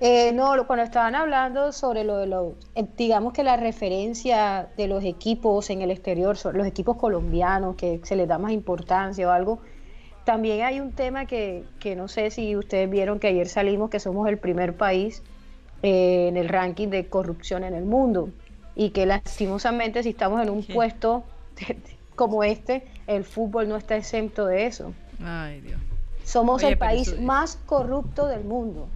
Eh, 0.00 0.32
no, 0.32 0.56
lo- 0.56 0.66
cuando 0.66 0.82
estaban 0.84 1.14
hablando 1.14 1.72
sobre 1.72 2.04
lo 2.04 2.16
de 2.18 2.26
lo, 2.26 2.54
eh, 2.74 2.86
digamos 2.96 3.32
que 3.34 3.42
la 3.42 3.56
referencia 3.56 4.68
de 4.76 4.86
los 4.88 5.04
equipos 5.04 5.68
en 5.70 5.82
el 5.82 5.90
exterior, 5.90 6.36
los 6.54 6.66
equipos 6.66 6.96
colombianos, 6.96 7.76
que 7.76 8.00
se 8.02 8.16
les 8.16 8.26
da 8.26 8.38
más 8.38 8.52
importancia 8.52 9.28
o 9.28 9.30
algo, 9.30 9.60
también 10.24 10.62
hay 10.64 10.80
un 10.80 10.92
tema 10.92 11.26
que, 11.26 11.64
que 11.78 11.96
no 11.96 12.08
sé 12.08 12.30
si 12.30 12.56
ustedes 12.56 12.88
vieron 12.90 13.18
que 13.18 13.28
ayer 13.28 13.48
salimos, 13.48 13.90
que 13.90 14.00
somos 14.00 14.28
el 14.28 14.38
primer 14.38 14.74
país 14.76 15.22
eh, 15.82 16.28
en 16.28 16.36
el 16.36 16.48
ranking 16.48 16.88
de 16.88 17.06
corrupción 17.06 17.64
en 17.64 17.74
el 17.74 17.84
mundo 17.84 18.28
y 18.76 18.90
que 18.90 19.06
lastimosamente 19.06 20.02
si 20.02 20.10
estamos 20.10 20.42
en 20.42 20.50
un 20.50 20.62
Sí. 20.62 20.72
puesto 20.72 21.24
como 22.16 22.44
este, 22.44 22.84
el 23.06 23.24
fútbol 23.24 23.68
no 23.68 23.76
está 23.76 23.96
exento 23.96 24.46
de 24.46 24.66
eso. 24.66 24.92
Ay, 25.24 25.60
Dios. 25.60 25.80
Somos 26.24 26.62
Oye, 26.62 26.72
el 26.72 26.78
país 26.78 27.08
eso- 27.08 27.20
más 27.22 27.58
corrupto 27.66 28.26
del 28.26 28.44
mundo. 28.44 28.88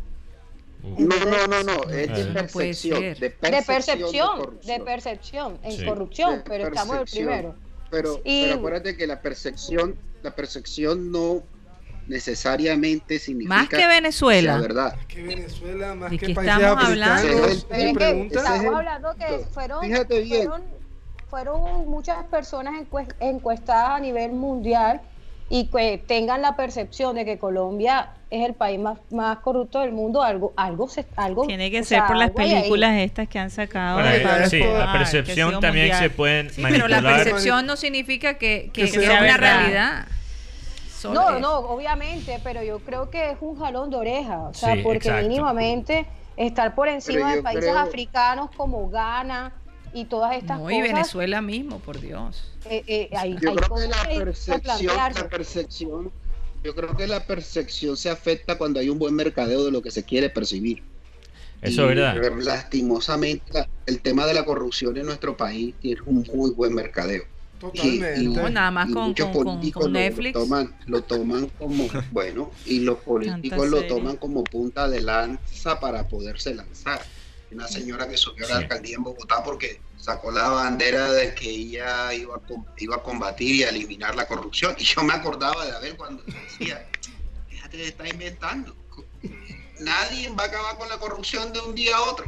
No, 0.83 1.17
no, 1.25 1.47
no, 1.47 1.63
no, 1.63 1.91
es 1.91 2.09
de 2.15 2.25
no 2.27 2.35
percepción. 2.35 3.01
De 3.01 3.31
percepción. 3.31 4.59
de 4.63 4.81
percepción, 4.81 5.59
en 5.63 5.73
Sí. 5.73 5.85
corrupción, 5.87 6.37
De 6.37 6.43
pero 6.47 6.67
estamos 6.69 6.99
el 6.99 7.05
primero. 7.07 7.55
Pero, 7.91 8.21
Y- 8.25 8.45
pero 8.45 8.57
acuérdate 8.57 8.97
que 8.97 9.07
la 9.07 9.21
percepción, 9.23 9.97
la 10.25 10.31
percepción 10.35 11.13
no 11.13 11.43
necesariamente 12.09 13.19
significa 13.19 13.55
Más 13.57 13.69
que 13.69 13.87
Venezuela. 13.87 14.59
verdad. 14.59 14.97
Que 15.07 15.23
Venezuela, 15.23 15.95
más 15.95 16.11
¿De 16.11 16.19
que 16.19 16.35
países 16.35 16.55
estamos 16.55 16.85
hablando? 16.85 17.47
Es 17.47 17.65
que 17.65 18.27
estamos 18.33 18.61
el- 18.65 18.75
hablando 18.75 19.15
que 19.17 19.39
fueron, 19.53 19.81
Fíjate 19.83 20.21
bien. 20.23 20.47
fueron, 20.49 20.63
fueron 21.29 21.89
muchas 21.89 22.25
personas 22.27 22.75
encue- 22.75 23.15
encuestadas 23.21 23.91
a 23.91 24.01
nivel 24.01 24.33
mundial 24.33 25.03
y 25.51 25.67
que 25.67 25.99
tengan 26.07 26.41
la 26.43 26.57
percepción 26.57 27.15
de 27.15 27.25
que 27.25 27.39
Colombia 27.39 28.11
es 28.31 28.45
el 28.47 28.55
país 28.55 28.81
más, 28.81 28.99
más 29.11 29.39
corrupto 29.39 29.81
del 29.81 29.93
mundo, 29.93 30.23
algo, 30.23 30.53
algo, 30.57 30.89
se, 30.89 31.07
algo 31.17 31.47
Tiene 31.47 31.71
que 31.71 31.79
ser 31.85 31.99
sea, 31.99 32.07
por 32.07 32.17
las 32.17 32.31
ahí. 32.31 32.35
películas 32.35 32.95
estas 32.99 33.29
que 33.29 33.39
han 33.39 33.51
sacado. 33.51 33.95
Bueno, 33.97 34.11
de 34.11 34.17
eh, 34.17 34.21
Pablo 34.23 34.47
sí, 34.49 34.57
Escobar, 34.61 34.87
la 34.87 34.93
percepción 34.93 35.61
también 35.61 35.87
mundial. 35.89 36.03
se 36.03 36.11
pueden 36.11 36.51
Sí, 36.51 36.63
pero 36.63 36.89
la 36.89 36.97
manipular. 37.01 37.23
percepción 37.25 37.67
no 37.67 37.77
significa 37.77 38.35
que, 38.35 38.71
que, 38.73 38.83
Que 38.87 38.91
que 38.91 39.01
sea 39.01 39.11
sea 39.11 39.21
una 39.23 39.37
realidad. 39.37 40.07
Solo 40.99 41.21
No, 41.21 41.35
es- 41.37 41.41
no, 41.43 41.59
obviamente, 41.59 42.41
pero 42.43 42.63
yo 42.63 42.79
creo 42.81 43.11
que 43.11 43.33
es 43.33 43.37
un 43.41 43.59
jalón 43.59 43.91
de 43.91 43.97
oreja, 43.97 44.39
o 44.49 44.55
sea, 44.55 44.75
Sí, 44.75 44.81
porque 44.83 45.09
exacto. 45.09 45.29
mínimamente 45.29 46.07
estar 46.37 46.75
por 46.75 46.89
encima 46.89 47.35
de 47.35 47.43
países 47.43 47.65
creo- 47.71 47.79
africanos 47.79 48.51
como 48.57 48.89
Ghana 48.89 49.53
y 49.95 50.05
todas 50.07 50.37
estas 50.37 50.59
No, 50.59 50.71
y. 50.71 50.83
Venezuela 50.83 51.41
mismo, 51.41 51.79
por 51.79 52.01
Dios. 52.01 52.45
eh, 52.69 52.83
eh, 52.87 53.09
hay, 53.17 53.37
Yo 53.41 53.51
hay 53.51 53.57
creo 53.57 53.75
que 53.77 53.89
la 53.89 54.25
percepción, 54.25 54.97
la 54.97 55.29
percepción, 55.29 56.13
yo 56.63 56.75
creo 56.75 56.97
que 56.97 57.07
la 57.07 57.25
percepción 57.27 57.97
se 57.97 58.11
afecta 58.11 58.59
cuando 58.59 58.81
hay 58.81 58.89
un 58.89 58.99
buen 58.99 59.15
mercadeo 59.15 59.65
de 59.65 59.71
lo 59.71 59.81
que 59.83 59.91
se 59.91 60.03
quiere 60.03 60.29
percibir. 60.31 60.83
Eso 61.63 61.89
es 61.89 61.93
Y, 61.93 61.95
verdad. 61.95 62.17
Lastimosamente, 62.43 63.45
la- 63.53 63.69
el 63.87 64.01
tema 64.01 64.27
de 64.27 64.35
la 64.35 64.45
corrupción 64.45 64.97
en 64.97 65.07
nuestro 65.07 65.37
país 65.37 65.75
tiene 65.81 66.01
un 66.07 66.27
muy 66.35 66.51
buen 66.51 66.75
mercadeo. 66.75 67.23
Totalmente. 67.61 68.21
No, 68.25 68.51
nada 68.51 68.71
más 68.71 68.91
y 68.91 68.93
con- 68.93 69.09
muchos 69.09 69.29
con- 69.29 69.45
políticos 69.45 69.83
con 69.85 69.93
lo- 69.93 69.99
lo, 69.99 70.05
Netflix. 70.05 70.33
toman, 70.35 70.75
lo 70.87 71.03
toman 71.03 71.47
como, 71.59 71.87
bueno, 72.11 72.51
y 72.67 72.81
los 72.81 72.99
políticos 72.99 73.41
Tanta 73.59 73.67
lo 73.67 73.77
serie. 73.79 73.89
toman 73.89 74.17
como 74.17 74.45
punta 74.45 74.89
de 74.89 75.01
lanza 75.01 75.81
para 75.81 76.07
poderse 76.07 76.55
lanzar. 76.55 77.01
Una 77.55 77.69
señora 77.69 78.09
que 78.09 78.17
subió 78.17 78.45
a 78.47 78.49
la 78.49 78.57
Sí. 78.59 78.63
alcaldía 78.65 78.97
en 78.97 79.05
Bogotá 79.05 79.43
porque 79.45 79.81
sacó 79.99 80.31
la 80.33 80.49
bandera 80.49 81.13
de 81.13 81.35
que 81.35 81.49
ella 81.49 82.13
iba 82.13 82.35
a, 82.37 82.41
iba 82.79 82.97
a 82.97 83.03
combatir 83.03 83.55
y 83.57 83.63
a 83.63 83.69
eliminar 83.71 84.15
la 84.17 84.27
corrupción. 84.27 84.75
Y 84.79 84.85
yo 84.85 85.03
me 85.05 85.15
acordaba 85.15 85.65
de 85.65 85.73
Abel 85.73 85.97
cuando 85.97 86.23
decía, 86.25 86.87
fíjate, 87.49 87.77
te 87.79 87.87
está 87.87 88.09
inventando. 88.09 88.75
Nadie 89.81 90.31
va 90.31 90.45
a 90.45 90.47
acabar 90.47 90.79
con 90.79 90.89
la 90.89 90.99
corrupción 90.99 91.53
de 91.53 91.61
un 91.61 91.75
día 91.75 91.97
a 91.97 92.03
otro. 92.03 92.25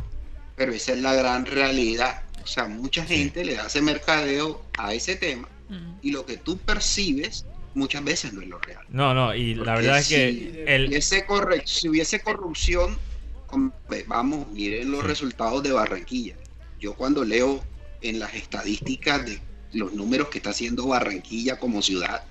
Pero 0.56 0.72
esa 0.72 0.92
es 0.92 1.00
la 1.00 1.14
gran 1.14 1.44
realidad. 1.44 2.22
O 2.42 2.46
sea, 2.46 2.66
mucha 2.66 3.04
gente 3.04 3.44
le 3.44 3.58
hace 3.58 3.82
mercadeo 3.82 4.64
a 4.76 4.94
ese 4.94 5.16
tema 5.16 5.48
Mm. 5.68 5.98
y 6.00 6.12
lo 6.12 6.24
que 6.24 6.36
tú 6.36 6.58
percibes 6.58 7.44
muchas 7.74 8.04
veces 8.04 8.32
no 8.32 8.40
es 8.40 8.46
lo 8.48 8.58
real. 8.60 8.84
No, 8.88 9.12
no, 9.12 9.34
y 9.34 9.54
la 9.56 9.74
Porque 9.74 9.80
verdad 9.82 9.98
es 9.98 10.06
si 10.06 10.14
que 10.14 10.64
el, 10.68 10.86
hubiese 10.88 11.26
corre- 11.26 11.64
si 11.66 11.88
hubiese 11.88 12.20
corrupción, 12.20 12.96
vamos, 14.06 14.48
miren 14.52 14.90
los 14.90 15.04
resultados 15.04 15.62
de 15.62 15.72
Barranquilla. 15.72 16.36
Yo 16.80 16.94
cuando 16.94 17.24
leo 17.24 17.64
en 18.00 18.18
las 18.18 18.34
estadísticas 18.34 19.24
de 19.24 19.40
los 19.72 19.92
números 19.92 20.28
que 20.28 20.38
está 20.38 20.50
haciendo 20.50 20.86
Barranquilla 20.86 21.58
como 21.58 21.82
ciudad, 21.82 22.22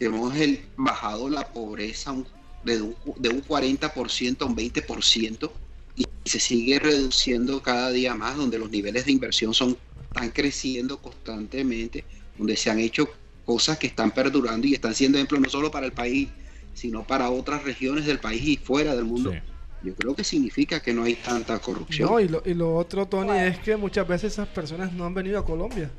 hemos 0.00 0.36
el- 0.36 0.60
bajado 0.76 1.28
la 1.28 1.46
pobreza 1.52 2.12
un- 2.12 2.26
de 2.62 2.82
un, 2.82 2.96
de 3.16 3.28
un 3.28 3.40
40% 3.40 4.44
a 4.44 4.48
un 4.48 4.54
20% 4.56 5.52
y 5.96 6.06
se 6.24 6.38
sigue 6.40 6.78
reduciendo 6.78 7.62
cada 7.62 7.90
día 7.90 8.14
más, 8.14 8.36
donde 8.36 8.58
los 8.58 8.70
niveles 8.70 9.06
de 9.06 9.12
inversión 9.12 9.54
son 9.54 9.76
están 10.14 10.30
creciendo 10.30 10.98
constantemente, 11.00 12.04
donde 12.36 12.56
se 12.56 12.70
han 12.70 12.78
hecho 12.80 13.08
cosas 13.44 13.78
que 13.78 13.86
están 13.86 14.10
perdurando 14.10 14.66
y 14.66 14.74
están 14.74 14.94
siendo 14.94 15.18
ejemplos 15.18 15.40
no 15.40 15.48
solo 15.48 15.70
para 15.70 15.86
el 15.86 15.92
país, 15.92 16.28
sino 16.74 17.06
para 17.06 17.30
otras 17.30 17.62
regiones 17.62 18.04
del 18.06 18.18
país 18.18 18.42
y 18.46 18.56
fuera 18.56 18.94
del 18.96 19.04
mundo. 19.04 19.32
Sí. 19.32 19.38
Yo 19.82 19.94
creo 19.94 20.14
que 20.14 20.24
significa 20.24 20.80
que 20.80 20.92
no 20.92 21.04
hay 21.04 21.14
tanta 21.14 21.58
corrupción. 21.60 22.10
No, 22.10 22.18
y 22.20 22.28
lo, 22.28 22.42
y 22.44 22.54
lo 22.54 22.74
otro, 22.76 23.06
Tony, 23.06 23.36
es 23.38 23.58
que 23.60 23.76
muchas 23.76 24.06
veces 24.08 24.32
esas 24.32 24.48
personas 24.48 24.92
no 24.92 25.04
han 25.04 25.14
venido 25.14 25.38
a 25.38 25.44
Colombia. 25.44 25.90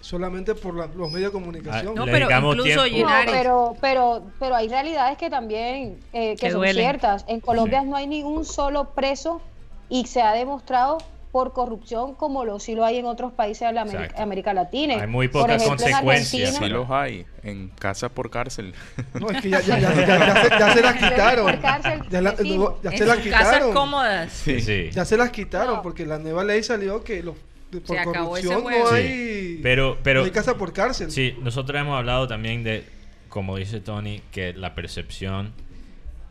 Solamente 0.00 0.54
por 0.54 0.74
la- 0.76 0.86
los 0.86 1.10
medios 1.10 1.32
de 1.32 1.38
comunicación. 1.38 1.94
No, 1.94 2.06
Le 2.06 2.12
pero 2.12 2.28
incluso. 2.30 2.86
No, 2.86 3.08
pero, 3.26 3.76
pero, 3.80 4.22
pero 4.38 4.54
hay 4.56 4.68
realidades 4.68 5.18
que 5.18 5.28
también 5.28 5.98
eh, 6.12 6.30
que 6.30 6.36
Que 6.36 6.50
son 6.50 6.60
duelen. 6.60 6.76
ciertas. 6.84 7.24
En 7.28 7.40
Colombia 7.40 7.82
Sí. 7.82 7.88
no 7.88 7.96
hay 7.96 8.06
ningún 8.06 8.44
solo 8.44 8.90
preso 8.94 9.40
y 9.88 10.06
se 10.06 10.22
ha 10.22 10.32
demostrado 10.32 10.98
por 11.38 11.52
corrupción 11.52 12.14
como 12.16 12.44
lo 12.44 12.58
sí 12.58 12.74
lo 12.74 12.84
hay 12.84 12.96
en 12.96 13.06
otros 13.06 13.32
países 13.32 13.68
de 13.68 13.72
la 13.72 13.82
América, 14.16 14.52
Latina. 14.52 14.94
Hay 15.00 15.06
muy 15.06 15.28
Por 15.28 15.42
pocas 15.42 15.62
ejemplo, 15.62 15.86
en 15.86 15.92
consecuencias. 15.92 16.56
Sí 16.56 16.68
los 16.68 16.90
hay, 16.90 17.26
en 17.44 17.68
casa 17.78 18.08
por 18.08 18.28
cárcel. 18.28 18.74
No, 19.20 19.30
es 19.30 19.40
que 19.40 19.50
ya, 19.50 19.60
ya, 19.60 19.78
ya, 19.78 19.94
ya, 19.94 20.04
ya 20.04 20.42
se, 20.42 20.48
ya 20.50 20.72
se 20.74 20.82
las 20.82 20.94
quitaron. 20.98 21.44
Por 21.46 21.60
cárcel, 21.60 22.02
Ya, 22.10 22.20
la- 22.22 22.32
decimos. 22.32 22.72
ya 22.82 22.90
En 22.90 22.98
se 22.98 23.06
las 23.06 23.18
sus 23.18 23.28
casas 23.30 23.52
quitaron. 23.54 23.72
cómodas. 23.72 24.32
Sí, 24.32 24.60
sí. 24.60 24.90
Ya 24.90 25.04
se 25.04 25.16
las 25.16 25.30
quitaron 25.30 25.76
No. 25.76 25.82
porque 25.82 26.04
la 26.06 26.18
nueva 26.18 26.42
ley 26.42 26.60
salió 26.64 27.04
que 27.04 27.22
los, 27.22 27.36
de- 27.70 27.80
por 27.82 27.96
Se 27.96 28.02
corrupción 28.02 28.64
no 28.64 28.88
Sí. 28.88 28.94
hay, 28.96 29.60
Pero, 29.62 29.96
pero 30.02 30.20
no 30.22 30.24
hay 30.26 30.32
casa 30.32 30.56
por 30.56 30.72
cárcel. 30.72 31.12
Sí, 31.12 31.36
nosotros 31.40 31.80
hemos 31.80 31.96
hablado 31.96 32.26
también 32.26 32.64
de, 32.64 32.84
como 33.28 33.56
dice 33.56 33.78
Tony, 33.78 34.22
que 34.32 34.54
la 34.54 34.74
percepción 34.74 35.52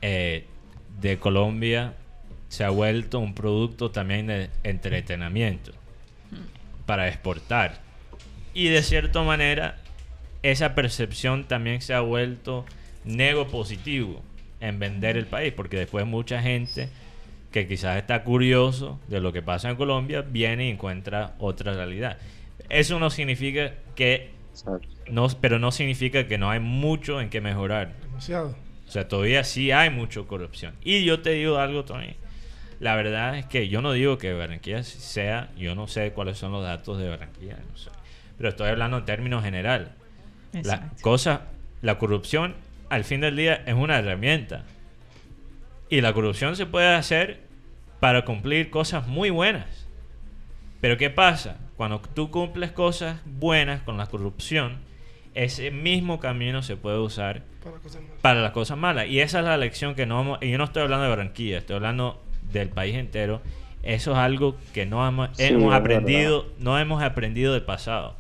eh, 0.01 0.45
de 0.99 1.17
Colombia 1.17 1.93
se 2.49 2.63
ha 2.63 2.69
vuelto 2.69 3.19
un 3.19 3.33
producto 3.33 3.91
también 3.91 4.27
de 4.27 4.49
entretenimiento 4.63 5.71
para 6.85 7.07
exportar. 7.07 7.81
Y 8.53 8.69
de 8.69 8.81
cierta 8.81 9.21
manera, 9.21 9.77
esa 10.43 10.73
percepción 10.73 11.43
también 11.43 11.81
se 11.81 11.93
ha 11.93 12.01
vuelto 12.01 12.65
nego 13.03 13.47
positivo 13.47 14.21
en 14.59 14.79
vender 14.79 15.17
el 15.17 15.25
país, 15.25 15.53
porque 15.53 15.77
después 15.77 16.05
mucha 16.05 16.41
gente 16.41 16.89
que 17.51 17.67
quizás 17.67 17.97
está 17.97 18.23
curioso 18.23 18.99
de 19.07 19.21
lo 19.21 19.31
que 19.31 19.41
pasa 19.41 19.69
en 19.69 19.75
Colombia 19.75 20.21
viene 20.21 20.67
y 20.67 20.71
encuentra 20.71 21.35
otra 21.39 21.73
realidad. 21.73 22.17
Eso 22.69 22.99
no 22.99 23.09
significa 23.09 23.73
que 23.95 24.31
no, 25.09 25.27
pero 25.39 25.59
no 25.59 25.71
significa 25.71 26.27
que 26.27 26.37
no 26.37 26.49
hay 26.49 26.59
mucho 26.59 27.21
en 27.21 27.29
que 27.29 27.41
mejorar. 27.41 27.93
Demasiado. 28.01 28.55
O 28.87 28.91
sea, 28.91 29.07
todavía 29.07 29.43
sí 29.43 29.71
hay 29.71 29.89
mucha 29.89 30.21
corrupción. 30.23 30.73
Y 30.83 31.03
yo 31.03 31.21
te 31.21 31.31
digo 31.31 31.57
algo, 31.57 31.83
Tony. 31.83 32.15
La 32.79 32.95
verdad 32.95 33.37
es 33.37 33.45
que 33.45 33.69
yo 33.69 33.81
no 33.81 33.91
digo 33.91 34.17
que 34.17 34.33
Barranquilla 34.33 34.83
sea, 34.83 35.49
yo 35.57 35.73
no 35.73 35.87
sé 35.87 36.11
cuáles 36.13 36.37
son 36.37 36.51
los 36.51 36.63
datos 36.63 36.99
de 36.99 37.09
Barranquilla, 37.09 37.57
no 37.69 37.77
sé. 37.77 37.89
Pero 38.37 38.49
estoy 38.49 38.69
hablando 38.69 38.99
en 38.99 39.05
términos 39.05 39.43
general. 39.43 39.95
La 40.63 40.91
cosa, 41.01 41.47
la 41.81 41.97
corrupción 41.97 42.55
al 42.89 43.03
fin 43.03 43.21
del 43.21 43.35
día 43.35 43.63
es 43.65 43.73
una 43.73 43.97
herramienta. 43.97 44.63
Y 45.89 46.01
la 46.01 46.13
corrupción 46.13 46.55
se 46.55 46.65
puede 46.65 46.93
hacer 46.93 47.41
para 47.99 48.25
cumplir 48.25 48.69
cosas 48.69 49.07
muy 49.07 49.29
buenas. 49.29 49.87
Pero 50.81 50.97
¿qué 50.97 51.09
pasa? 51.09 51.57
Cuando 51.75 51.99
tú 51.99 52.29
cumples 52.29 52.71
cosas 52.71 53.19
buenas 53.25 53.81
con 53.81 53.97
la 53.97 54.05
corrupción, 54.07 54.77
ese 55.33 55.71
mismo 55.71 56.19
camino 56.19 56.61
se 56.61 56.77
puede 56.77 56.97
usar 56.97 57.43
Para 57.63 57.77
cosas 57.77 58.01
malas. 58.01 58.21
para 58.21 58.41
las 58.41 58.51
cosas 58.51 58.77
malas. 58.77 59.07
Y 59.07 59.19
esa 59.19 59.39
es 59.39 59.45
la 59.45 59.57
lección 59.57 59.95
que 59.95 60.05
no 60.05 60.37
Y 60.41 60.51
yo 60.51 60.57
no 60.57 60.65
estoy 60.65 60.83
hablando 60.83 61.03
de 61.03 61.09
Barranquilla, 61.09 61.59
estoy 61.59 61.75
hablando 61.75 62.23
del 62.51 62.69
país 62.69 62.95
entero. 62.95 63.41
Eso 63.83 64.11
es 64.11 64.17
algo 64.17 64.55
que 64.73 64.85
no 64.85 65.07
hemos, 65.07 65.29
Sí, 65.37 65.43
hemos 65.45 65.73
aprendido, 65.73 66.45
no 66.59 66.77
hemos 66.79 67.01
aprendido 67.01 67.53
del 67.53 67.63
pasado. 67.63 68.15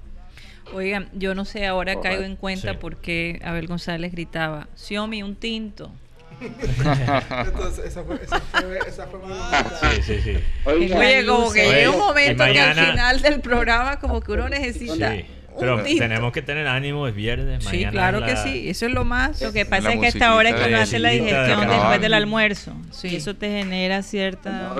Oigan, 0.73 1.09
yo 1.13 1.33
no 1.35 1.45
sé, 1.45 1.65
ahora 1.65 1.99
caigo 2.01 2.23
en 2.23 2.35
cuenta 2.35 2.71
Sí. 2.71 2.77
por 2.79 2.97
qué 2.97 3.39
Abel 3.43 3.67
González 3.67 4.11
gritaba, 4.11 4.67
Xiomi, 4.75 5.23
un 5.23 5.35
tinto. 5.35 5.91
Entonces, 6.39 7.85
esa 7.85 8.03
fue, 8.03 8.15
esa 8.21 8.39
fue, 8.39 8.79
esa 8.87 9.07
fue 9.07 9.19
muy 9.19 9.29
bonita. 9.29 9.79
Sí, 9.95 10.01
sí, 10.03 10.21
sí. 10.21 10.37
Oye, 10.65 11.25
como 11.25 11.51
que 11.51 11.65
llega 11.67 11.89
un 11.91 11.97
momento 11.99 12.43
que 12.45 12.59
al 12.59 12.75
final 12.75 13.21
del 13.21 13.41
programa 13.41 13.99
como 13.99 14.21
que 14.21 14.31
uno 14.33 14.47
necesita 14.49 15.13
Sí, 15.13 15.25
Pero 15.59 15.83
tenemos 15.83 16.31
que 16.31 16.41
tener 16.41 16.67
ánimo, 16.67 17.07
es 17.07 17.15
viernes. 17.15 17.63
Sí, 17.63 17.77
mañana 17.77 17.91
claro 17.91 18.25
que 18.25 18.35
sí, 18.37 18.69
eso 18.69 18.85
es 18.85 18.91
lo 18.91 19.03
más. 19.05 19.41
Lo 19.41 19.51
que 19.53 19.65
pasa 19.65 19.89
La 19.89 19.93
es 19.95 19.99
que 19.99 20.07
esta 20.07 20.35
hora 20.35 20.49
es 20.49 20.55
cuando 20.55 20.77
de- 20.77 20.83
hace 20.83 20.99
la 20.99 21.09
de 21.09 21.19
digestión 21.21 21.67
después 21.67 22.01
del 22.01 22.13
almuerzo. 22.13 22.73
Sí. 22.91 23.07
Y 23.09 23.15
eso 23.17 23.35
te 23.35 23.47
genera 23.49 24.01
cierta... 24.03 24.73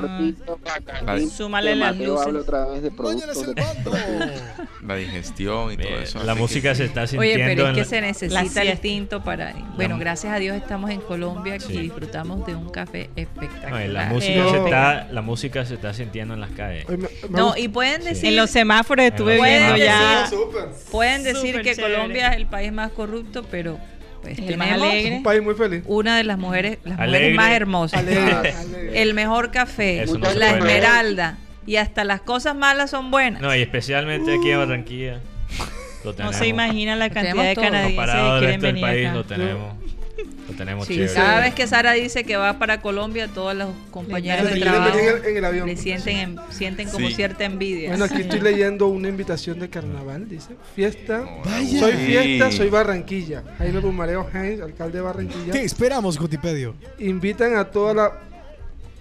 Ay. 1.05 1.27
Súmale 1.27 1.75
las 1.75 1.97
luces. 1.97 2.27
otra 2.35 2.65
vez 2.67 2.83
de 2.83 2.91
La 4.87 4.95
digestión 4.95 5.71
y 5.73 5.77
todo 5.77 5.99
eso. 5.99 6.23
la 6.23 6.35
música 6.35 6.69
que- 6.69 6.75
se 6.75 6.85
está 6.85 7.01
Oye, 7.01 7.09
sintiendo. 7.09 7.45
pero 7.45 7.67
es 7.67 7.73
que 7.73 7.79
la- 7.81 7.85
se 7.85 8.01
necesita 8.01 8.61
el 8.63 8.79
tinto 8.79 9.23
para... 9.23 9.53
Bueno, 9.75 9.95
La- 9.97 9.99
gracias 10.03 10.33
a 10.33 10.37
Dios 10.39 10.55
estamos 10.55 10.89
en 10.91 11.01
Colombia 11.01 11.55
y 11.55 11.59
Sí. 11.59 11.77
disfrutamos 11.77 12.45
de 12.45 12.55
un 12.55 12.69
café 12.69 13.09
espectacular. 13.15 13.85
y 13.85 13.87
la 13.89 14.05
música 14.05 14.33
Eh, 14.45 14.49
se 14.49 14.57
está, 14.57 15.07
la 15.11 15.21
música 15.21 15.65
se 15.65 15.73
está 15.73 15.93
sintiendo 15.93 16.33
en 16.35 16.39
las 16.41 16.51
calles. 16.51 16.85
Oye, 16.87 16.97
me- 16.97 17.07
me 17.29 17.37
No, 17.37 17.57
y 17.57 17.67
pueden 17.67 18.01
Sí. 18.01 18.09
decir, 18.09 18.29
En 18.29 18.35
los 18.37 18.49
semáforos 18.49 19.05
estuve 19.05 19.41
viendo 19.41 19.75
ya... 19.77 20.25
Sí, 20.29 20.35
súper. 20.35 20.66
Pueden 20.91 21.23
decir 21.23 21.47
Súper 21.51 21.61
que 21.63 21.75
chévere. 21.75 21.93
Colombia 21.95 22.29
es 22.29 22.37
el 22.37 22.45
país 22.47 22.71
más 22.71 22.91
corrupto, 22.91 23.43
pero, 23.49 23.77
pues 24.21 24.37
Es 24.39 24.47
el 24.47 24.57
más 24.57 24.67
tenemos 24.69 24.89
alegre. 24.89 25.15
Un 25.17 25.23
país 25.23 25.41
muy 25.43 25.55
feliz. 25.55 25.83
una 25.85 26.17
de 26.17 26.23
las 26.23 26.37
mujeres, 26.37 26.77
las 26.83 26.99
Alegre. 26.99 27.19
mujeres 27.29 27.35
más 27.35 27.51
hermosas. 27.51 27.99
Alegre, 27.99 28.31
Ah, 28.33 28.59
alegre. 28.61 29.01
El 29.01 29.13
mejor 29.13 29.51
café, 29.51 30.03
Eso 30.03 30.17
la 30.17 30.49
esmeralda 30.51 31.37
y 31.65 31.75
hasta 31.77 32.03
las 32.03 32.21
cosas 32.21 32.55
malas 32.55 32.89
son 32.91 33.11
buenas. 33.11 33.41
No, 33.41 33.53
y 33.55 33.61
especialmente 33.61 34.33
aquí 34.35 34.51
en 34.51 34.57
Barranquilla. 34.59 35.19
Lo 36.03 36.13
No 36.13 36.31
se 36.31 36.47
imagina 36.47 36.95
la 36.95 37.09
cantidad 37.09 37.43
de 37.43 37.55
canadienses 37.55 38.05
que 38.15 38.39
quieren 38.39 38.61
venir 38.61 38.81
país, 38.81 39.05
acá. 39.07 39.15
lo 39.15 39.23
tenemos. 39.25 39.75
Lo 40.47 40.53
tenemos 40.55 40.87
Sí, 40.87 40.95
chévere. 40.95 41.13
cada 41.13 41.39
vez 41.41 41.53
que 41.53 41.67
Sara 41.67 41.91
dice 41.93 42.23
que 42.23 42.37
va 42.37 42.57
para 42.57 42.81
Colombia, 42.81 43.27
todos 43.27 43.53
los 43.55 43.69
compañeros 43.91 44.47
Se 44.47 44.55
de 44.55 44.61
trabajo 44.61 44.97
en 45.25 45.37
el, 45.37 45.45
avión. 45.45 45.67
le 45.67 45.75
sienten, 45.77 46.17
en- 46.17 46.39
sienten 46.49 46.89
como 46.89 47.07
Sí. 47.09 47.15
cierta 47.15 47.43
envidia. 47.45 47.89
Bueno, 47.89 48.05
aquí 48.05 48.21
estoy 48.21 48.39
leyendo 48.41 48.87
una 48.87 49.09
invitación 49.09 49.59
de 49.59 49.69
carnaval, 49.69 50.27
dice. 50.29 50.55
Fiesta. 50.75 51.23
Vaya. 51.45 51.79
Soy 51.79 51.91
fiesta, 51.93 52.51
soy 52.51 52.69
Barranquilla. 52.69 53.43
Jaime 53.57 53.81
Pumareo 53.81 54.27
Heinz, 54.33 54.61
alcalde 54.61 54.97
de 54.99 55.01
Barranquilla. 55.03 55.51
¿Qué 55.51 55.63
esperamos, 55.63 56.17
Gotipedio? 56.17 56.75
Invitan 56.99 57.55
a 57.57 57.65
toda 57.65 57.93
la, 57.93 58.11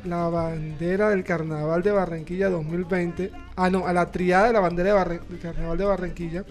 la 0.05 0.29
bandera 0.29 1.11
del 1.11 1.25
carnaval 1.25 1.83
de 1.83 1.91
Barranquilla 1.93 2.49
2020. 2.51 3.31
Ah, 3.57 3.71
no, 3.71 3.87
a 3.87 3.93
la 3.93 4.11
triada 4.11 4.49
de 4.49 4.53
la 4.53 4.61
bandera 4.61 5.05
de 5.05 5.19
del 5.29 5.39
carnaval 5.41 5.79
de 5.79 5.85
Barranquilla. 5.85 6.45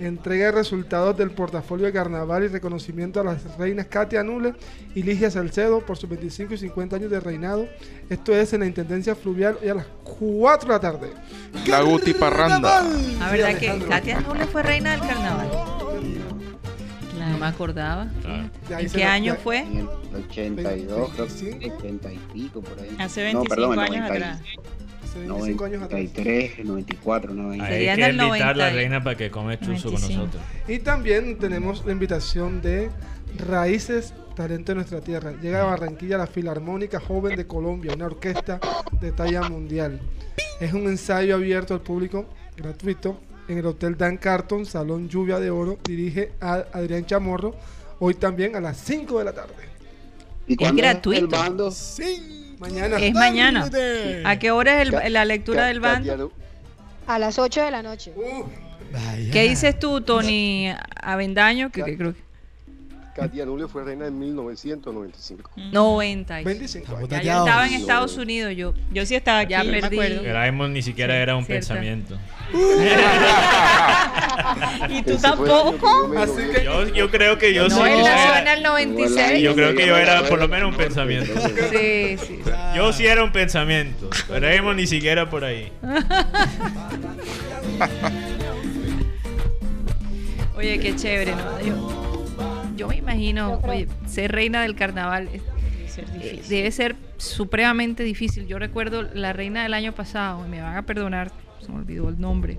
Entrega 0.00 0.46
de 0.46 0.52
resultados 0.52 1.16
del 1.16 1.30
portafolio 1.32 1.86
de 1.86 1.92
carnaval 1.92 2.44
y 2.44 2.48
reconocimiento 2.48 3.20
a 3.20 3.24
las 3.24 3.56
reinas 3.58 3.86
Katia 3.86 4.22
Nule 4.22 4.54
y 4.94 5.02
Ligia 5.02 5.28
Salcedo 5.30 5.80
por 5.84 5.96
sus 5.96 6.08
25 6.08 6.54
y 6.54 6.58
50 6.58 6.96
años 6.96 7.10
de 7.10 7.18
reinado. 7.18 7.66
Esto 8.08 8.32
es 8.34 8.52
en 8.52 8.60
la 8.60 8.66
Intendencia 8.66 9.16
Fluvial 9.16 9.58
y 9.64 9.68
a 9.68 9.74
las 9.74 9.86
4 10.04 10.68
de 10.68 10.72
la 10.74 10.80
tarde. 10.80 11.10
La 11.66 11.80
Guti 11.82 12.14
Parranda. 12.14 12.82
La 13.18 13.30
verdad 13.30 13.56
que. 13.58 13.78
Katia 13.88 14.20
no 14.20 14.34
le 14.34 14.46
fue 14.46 14.62
reina 14.62 14.92
del 14.92 15.00
carnaval. 15.00 15.48
No 17.30 17.38
me 17.38 17.46
acordaba. 17.46 18.06
Claro. 18.22 18.50
¿En 18.80 18.90
qué 18.90 19.04
año 19.04 19.34
fue? 19.42 19.58
En 19.58 19.78
el 19.78 19.88
82, 20.30 21.10
creo 21.14 21.26
que 21.26 21.44
25. 21.44 21.76
80 21.76 22.12
y 22.12 22.18
pico 22.32 22.60
por 22.62 22.78
ahí. 22.80 22.96
Hace 22.98 23.32
No, 23.32 23.40
25 23.42 23.48
perdón, 23.48 23.72
el 23.74 23.78
años 23.80 24.08
90 24.08 24.14
y- 24.14 24.16
atrás. 24.22 24.40
Hace 25.08 25.20
25 25.20 25.64
años 25.64 25.82
atrás. 25.82 26.00
93, 26.00 26.64
94, 26.64 27.34
90. 27.34 27.64
Ahí 27.64 27.70
Serían 27.70 28.02
hay 28.02 28.04
que 28.04 28.10
invitar 28.10 28.20
a 28.20 28.28
90 28.28 28.54
la 28.54 28.70
reina 28.70 29.02
para 29.02 29.16
que 29.16 29.30
come 29.30 29.58
chuzo 29.58 29.90
con 29.90 30.00
95. 30.00 30.18
nosotros. 30.18 30.42
Y 30.68 30.78
también 30.80 31.38
tenemos 31.38 31.84
la 31.86 31.92
invitación 31.92 32.60
de 32.60 32.90
Raíces, 33.36 34.14
Talento 34.34 34.72
de 34.72 34.76
Nuestra 34.76 35.00
Tierra. 35.00 35.32
Llega 35.40 35.62
a 35.62 35.64
Barranquilla 35.64 36.18
la 36.18 36.26
Filarmónica 36.26 37.00
Joven 37.00 37.36
de 37.36 37.46
Colombia, 37.46 37.92
una 37.94 38.06
orquesta 38.06 38.60
de 39.00 39.12
talla 39.12 39.48
mundial. 39.48 40.00
Es 40.60 40.72
un 40.72 40.86
ensayo 40.88 41.36
abierto 41.36 41.74
al 41.74 41.80
público, 41.80 42.26
gratuito, 42.56 43.20
en 43.48 43.58
el 43.58 43.66
Hotel 43.66 43.96
Dan 43.96 44.16
Carton, 44.18 44.66
Salón 44.66 45.08
Lluvia 45.08 45.38
de 45.38 45.50
Oro. 45.50 45.78
Dirige 45.84 46.32
a 46.40 46.64
Adrián 46.72 47.06
Chamorro, 47.06 47.54
hoy 47.98 48.14
también 48.14 48.56
a 48.56 48.60
las 48.60 48.76
5 48.78 49.18
de 49.18 49.24
la 49.24 49.32
tarde. 49.32 49.54
¿Y 50.46 50.56
cuándo 50.56 50.82
gratuito. 50.82 51.20
el 51.20 51.26
bando? 51.26 51.70
Mañana. 52.58 52.96
Es 52.98 53.14
mañana. 53.14 53.70
¿A 54.24 54.38
qué 54.38 54.50
hora 54.50 54.82
es 54.82 54.88
el- 54.92 55.12
la 55.12 55.24
lectura 55.24 55.66
del 55.66 55.80
bando? 55.80 56.32
A 57.06 57.18
las 57.18 57.38
8 57.38 57.62
de 57.62 57.70
la 57.70 57.82
noche. 57.82 58.12
Uh. 58.16 58.44
¿Qué 59.32 59.42
dices 59.48 59.78
tú, 59.78 60.00
Tony 60.00 60.70
Avendaño? 61.02 61.70
Que, 61.70 61.84
que 61.84 61.96
creo 61.96 62.14
que 62.14 62.20
Katia 63.18 63.44
Nule 63.44 63.66
fue 63.66 63.82
reina 63.82 64.06
en 64.06 64.16
1995. 64.16 65.50
90. 65.72 66.40
y- 66.40 66.44
25 66.44 66.84
Estamos 66.84 67.10
años. 67.10 67.24
Ya 67.24 67.32
yo 67.34 67.38
estaba 67.44 67.66
en 67.66 67.74
Estados 67.74 68.16
Unidos, 68.16 68.54
yo. 68.56 68.74
Yo 68.92 69.04
sí 69.06 69.16
estaba 69.16 69.40
aquí, 69.40 69.50
Ya 69.50 69.64
me 69.64 69.80
perdí. 69.80 69.96
acuerdo. 69.98 70.68
Ni 70.68 70.82
siquiera 70.82 71.14
Sí, 71.14 71.20
era 71.20 71.34
un 71.36 71.44
cierto. 71.44 71.58
pensamiento. 71.68 72.14
Y 74.88 75.02
tú 75.02 75.10
Ese 75.10 75.16
que 75.16 75.16
tampoco. 75.22 76.12
Así 76.16 76.42
que- 76.54 76.64
Yo, 76.64 76.86
yo 76.94 77.10
creo 77.10 77.38
que 77.38 77.52
yo 77.52 77.68
sí 77.68 77.76
No, 77.76 77.86
él 77.86 77.98
nació 78.04 78.34
en 78.36 78.42
era. 78.42 78.52
el 78.54 78.62
96. 78.62 79.42
Yo 79.42 79.54
creo 79.56 79.74
que 79.74 79.86
yo 79.86 79.96
era 79.96 80.22
por 80.28 80.38
lo 80.38 80.46
menos 80.48 80.70
un 80.70 80.76
pensamiento. 80.76 81.32
Sí, 81.70 82.16
sí. 82.18 82.38
Yo 82.76 82.92
sí 82.92 83.04
era 83.06 83.24
un 83.24 83.32
pensamiento. 83.32 84.08
Erasmus 84.32 84.76
ni 84.76 84.86
siquiera 84.86 85.28
por 85.28 85.44
ahí. 85.44 85.72
Oye, 90.56 90.78
qué 90.80 90.94
chévere, 90.96 91.34
¿no? 91.36 91.60
Yo, 91.60 92.07
yo 92.78 92.88
me 92.88 92.96
imagino, 92.96 93.60
oye, 93.64 93.88
ser 94.06 94.32
reina 94.32 94.62
del 94.62 94.74
carnaval 94.74 95.28
Debe 95.28 95.88
ser 95.88 96.04
eh, 96.04 96.18
difícil. 96.18 96.48
debe 96.48 96.70
ser 96.70 96.96
supremamente 97.16 98.04
difícil. 98.04 98.46
Yo 98.46 98.58
recuerdo 98.58 99.02
la 99.02 99.32
reina 99.32 99.64
del 99.64 99.74
año 99.74 99.92
pasado, 99.92 100.46
y 100.46 100.48
me 100.48 100.62
van 100.62 100.76
a 100.76 100.82
perdonar, 100.82 101.32
se 101.60 101.70
me 101.70 101.78
olvidó 101.78 102.08
el 102.08 102.20
nombre. 102.20 102.58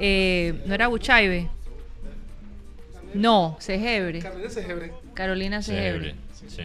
Eh, 0.00 0.62
¿No 0.66 0.74
era 0.74 0.86
Buchaibe? 0.86 1.48
No, 3.14 3.56
Segebre. 3.58 4.20
Carolina 4.20 4.50
Segebre. 4.50 4.92
Carolina 5.14 5.62
Segebre. 5.62 6.14
Sí. 6.32 6.62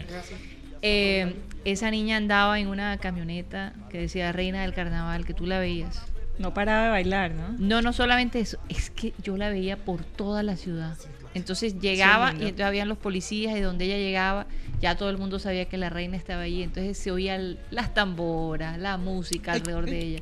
Eh, 0.81 1.33
esa 1.65 1.89
niña 1.89 2.17
andaba 2.17 2.59
en 2.59 2.67
una 2.67 2.97
camioneta 2.97 3.73
que 3.89 3.99
decía 3.99 4.31
Reina 4.31 4.61
del 4.61 4.73
Carnaval, 4.73 5.25
que 5.25 5.33
tú 5.33 5.47
la 5.47 5.59
veías. 5.59 6.05
No 6.39 6.53
paraba 6.53 6.85
de 6.85 6.89
bailar, 6.89 7.31
¿no? 7.33 7.49
No, 7.59 7.81
no 7.81 7.93
solamente 7.93 8.39
eso, 8.39 8.57
es 8.69 8.89
que 8.89 9.13
yo 9.21 9.37
la 9.37 9.49
veía 9.49 9.77
por 9.77 10.03
toda 10.03 10.43
la 10.43 10.57
ciudad. 10.57 10.97
Entonces 11.33 11.79
llegaba 11.79 12.31
y 12.31 12.43
entonces 12.43 12.65
habían 12.65 12.89
los 12.89 12.97
policías 12.97 13.55
y 13.57 13.61
donde 13.61 13.85
ella 13.85 13.97
llegaba 13.97 14.45
ya 14.83 14.97
todo 14.97 15.09
el 15.09 15.17
mundo 15.17 15.39
sabía 15.39 15.65
que 15.65 15.77
la 15.77 15.89
reina 15.89 16.17
estaba 16.17 16.41
allí. 16.41 16.61
Entonces 16.61 16.97
se 16.97 17.09
oían 17.09 17.57
las 17.71 17.93
tamboras, 17.93 18.77
la 18.77 18.97
música 18.97 19.53
alrededor 19.53 19.85
de 19.85 19.99
ella. 19.99 20.21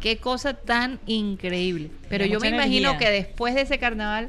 Qué 0.00 0.16
cosa 0.18 0.54
tan 0.54 0.98
increíble. 1.06 1.90
Pero 2.08 2.24
Era 2.24 2.32
yo 2.32 2.40
me 2.40 2.48
imagino 2.48 2.90
energía. 2.90 3.08
que 3.08 3.14
después 3.14 3.54
de 3.54 3.60
ese 3.62 3.78
carnaval 3.78 4.28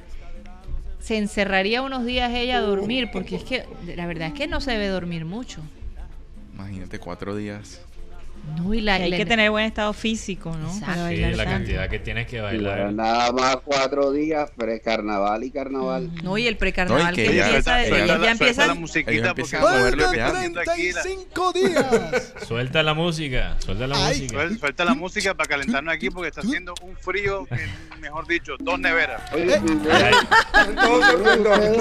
se 1.00 1.18
encerraría 1.18 1.82
unos 1.82 2.06
días 2.06 2.32
ella 2.32 2.58
a 2.58 2.62
dormir, 2.62 3.10
porque 3.12 3.38
es 3.38 3.44
que 3.44 3.66
la 3.96 4.06
verdad 4.06 4.28
es 4.28 4.34
que 4.34 4.48
no 4.48 4.62
se 4.62 4.72
debe 4.72 4.88
dormir 4.88 5.26
mucho. 5.26 5.62
Imagínate 6.54 7.00
cuatro 7.00 7.36
días. 7.36 7.82
No, 8.58 8.74
y 8.74 8.82
la, 8.82 8.98
Que 8.98 9.04
hay 9.04 9.10
la- 9.12 9.18
que 9.18 9.26
tener 9.26 9.50
buen 9.52 9.66
estado 9.66 9.94
físico, 9.94 10.56
¿no? 10.58 10.68
Exacto. 10.68 10.86
Para 11.02 11.10
Sí, 11.10 11.16
la 11.18 11.30
tanto. 11.38 11.52
cantidad 11.52 11.90
que 11.90 12.00
tienes 12.00 12.28
que 12.28 12.42
bueno, 12.42 12.64
bailar. 12.70 12.94
nada 12.94 13.32
más 13.32 13.58
cuatro 13.64 14.12
días, 14.12 14.52
pre-carnaval 14.58 15.44
y 15.44 15.52
carnaval. 15.52 16.10
no, 16.24 16.38
y 16.38 16.48
el 16.48 16.58
precarnaval 16.58 17.12
No, 17.12 17.16
que 17.16 17.26
que 17.26 17.36
ya- 17.36 17.46
empieza, 17.48 17.72
suelta- 17.72 17.82
ellos 17.82 17.98
suelta 17.98 18.46
ya 18.62 18.68
la, 18.68 18.74
musiquita 18.74 19.34
porque 19.36 19.56
a 19.56 19.60
mover 19.62 19.98
lo 19.98 20.12
que 20.12 20.18
Faltan 20.18 20.20
hacen. 20.26 20.36
haciendo 20.38 20.60
aquí 20.60 20.92
la- 20.92 21.02
35 21.02 21.54
días. 21.54 22.34
Suelta 22.48 22.84
la 22.84 22.94
música, 22.94 23.56
suelta 23.60 23.88
la 23.88 23.96
Ay, 24.08 24.22
música. 24.22 24.34
Suel- 24.38 24.60
Suelta 24.60 24.86
la 24.86 24.94
música 24.96 25.34
para 25.34 25.48
calentarnos 25.50 25.94
aquí 25.94 26.10
porque 26.10 26.30
está 26.30 26.42
haciendo 26.42 26.74
un 26.84 26.96
frío, 26.98 27.46
que, 27.46 27.58
mejor 28.00 28.28
dicho, 28.28 28.54
dos 28.60 28.80
neveras. 28.80 29.22
Oye, 29.34 29.60
ninguno 29.60 29.90
de 31.58 31.78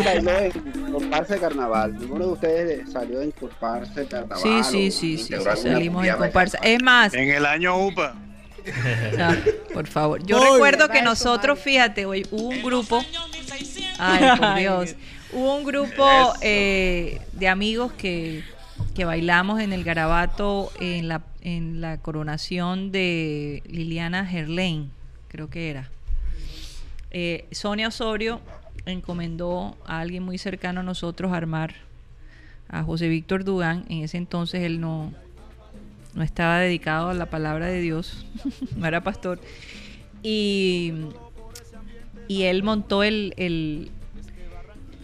en 1.35 1.41
carnaval. 1.41 1.99
Ninguno 1.99 2.27
de 2.27 2.32
ustedes 2.32 2.93
salió 2.93 3.20
en 3.23 3.31
comparsa 3.32 4.01
de 4.01 4.07
carnaval. 4.07 4.39
Sí, 4.43 4.62
sí, 4.65 4.91
sí, 4.91 5.19
sí, 5.19 5.35
salimos 5.35 6.05
en 6.05 6.12
cumbia 6.16 6.16
Es 6.63 6.83
más, 6.83 7.15
En 7.15 7.31
el 7.31 7.47
año 7.47 7.77
UPA. 7.77 8.15
por 9.73 9.87
favor, 9.87 10.25
yo 10.25 10.39
Voy. 10.39 10.53
recuerdo 10.53 10.89
que 10.89 11.03
nosotros, 11.03 11.59
fíjate, 11.59 12.07
hoy 12.07 12.27
hubo 12.31 12.49
un 12.49 12.63
grupo, 12.63 13.03
ay, 13.99 14.37
por 14.37 14.45
Ay, 14.45 14.63
Dios, 14.63 14.85
Dios. 14.87 14.97
hubo 15.33 15.57
un 15.57 15.65
grupo 15.65 16.33
eh, 16.43 17.21
de 17.33 17.49
amigos 17.49 17.93
que, 17.93 18.45
que 18.95 19.05
bailamos 19.05 19.61
en 19.61 19.73
el 19.73 19.83
garabato 19.85 20.71
en 20.81 21.09
la, 21.09 21.23
en 21.41 21.81
la 21.81 21.99
coronación 21.99 22.93
de 22.93 23.63
Liliana 23.67 24.27
Gerlain, 24.27 24.91
creo 25.29 25.49
que 25.49 25.71
era. 25.71 25.89
Eh, 27.11 27.47
Sonia 27.51 27.89
Osorio 27.89 28.41
encomendó 28.87 29.77
a 29.87 30.01
alguien 30.01 30.23
muy 30.23 30.39
cercano 30.39 30.81
a 30.81 30.83
nosotros 30.83 31.33
armar 31.33 31.75
a 32.69 32.83
José 32.85 33.09
Víctor 33.09 33.43
Dugán. 33.45 33.85
En 33.89 34.05
ese 34.05 34.17
entonces 34.17 34.63
él 34.63 34.81
no, 34.81 35.13
no 36.15 36.23
estaba 36.23 36.59
dedicado 36.59 37.09
a 37.11 37.15
la 37.15 37.27
palabra 37.27 37.66
de 37.66 37.81
Dios, 37.81 38.27
no 38.77 38.87
era 38.87 39.03
pastor. 39.03 39.41
Y, 40.23 40.93
y 42.28 42.43
él 42.45 42.62
montó 42.62 43.03
el, 43.03 43.35
el, 43.37 43.91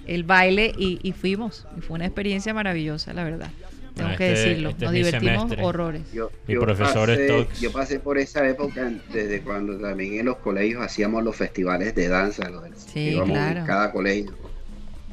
el 0.07 0.25
baile 0.25 0.73
y, 0.77 0.99
y 1.03 1.13
fuimos. 1.13 1.67
Y 1.77 1.81
fue 1.81 1.97
una 1.97 2.07
experiencia 2.07 2.53
maravillosa, 2.55 3.13
la 3.15 3.25
verdad. 3.25 3.51
Tengo 3.95 4.09
Bueno, 4.11 4.19
que 4.19 4.33
este- 4.33 4.49
decirlo. 4.49 4.69
este 4.71 4.85
Nos 4.85 4.95
divertimos 4.95 5.43
semestre. 5.45 5.65
horrores. 5.65 6.03
Yo, 6.13 6.31
Mi 6.47 6.55
yo 6.55 6.61
profesor 6.61 7.09
pasé, 7.09 7.25
Stokes. 7.29 7.61
yo 7.61 7.73
pasé 7.73 7.99
por 8.01 8.19
esa 8.19 8.47
época 8.47 8.93
desde 9.11 9.41
cuando 9.41 9.79
también 9.79 10.21
en 10.21 10.27
los 10.27 10.37
colegios 10.37 10.83
hacíamos 10.83 11.25
los 11.25 11.35
festivales 11.35 11.95
de 11.95 12.09
danza, 12.09 12.51
los 12.51 12.63
del- 12.63 12.77
Sí, 12.77 13.01
íbamos 13.11 13.31
claro. 13.39 13.61
en 13.61 13.67
cada 13.67 13.93
colegio. 13.93 14.33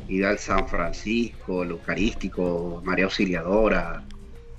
Iba 0.09 0.31
al 0.31 0.37
San 0.37 0.67
Francisco, 0.67 1.63
el 1.63 1.69
Eucarístico, 1.71 2.81
María 2.83 3.05
Auxiliadora, 3.05 4.03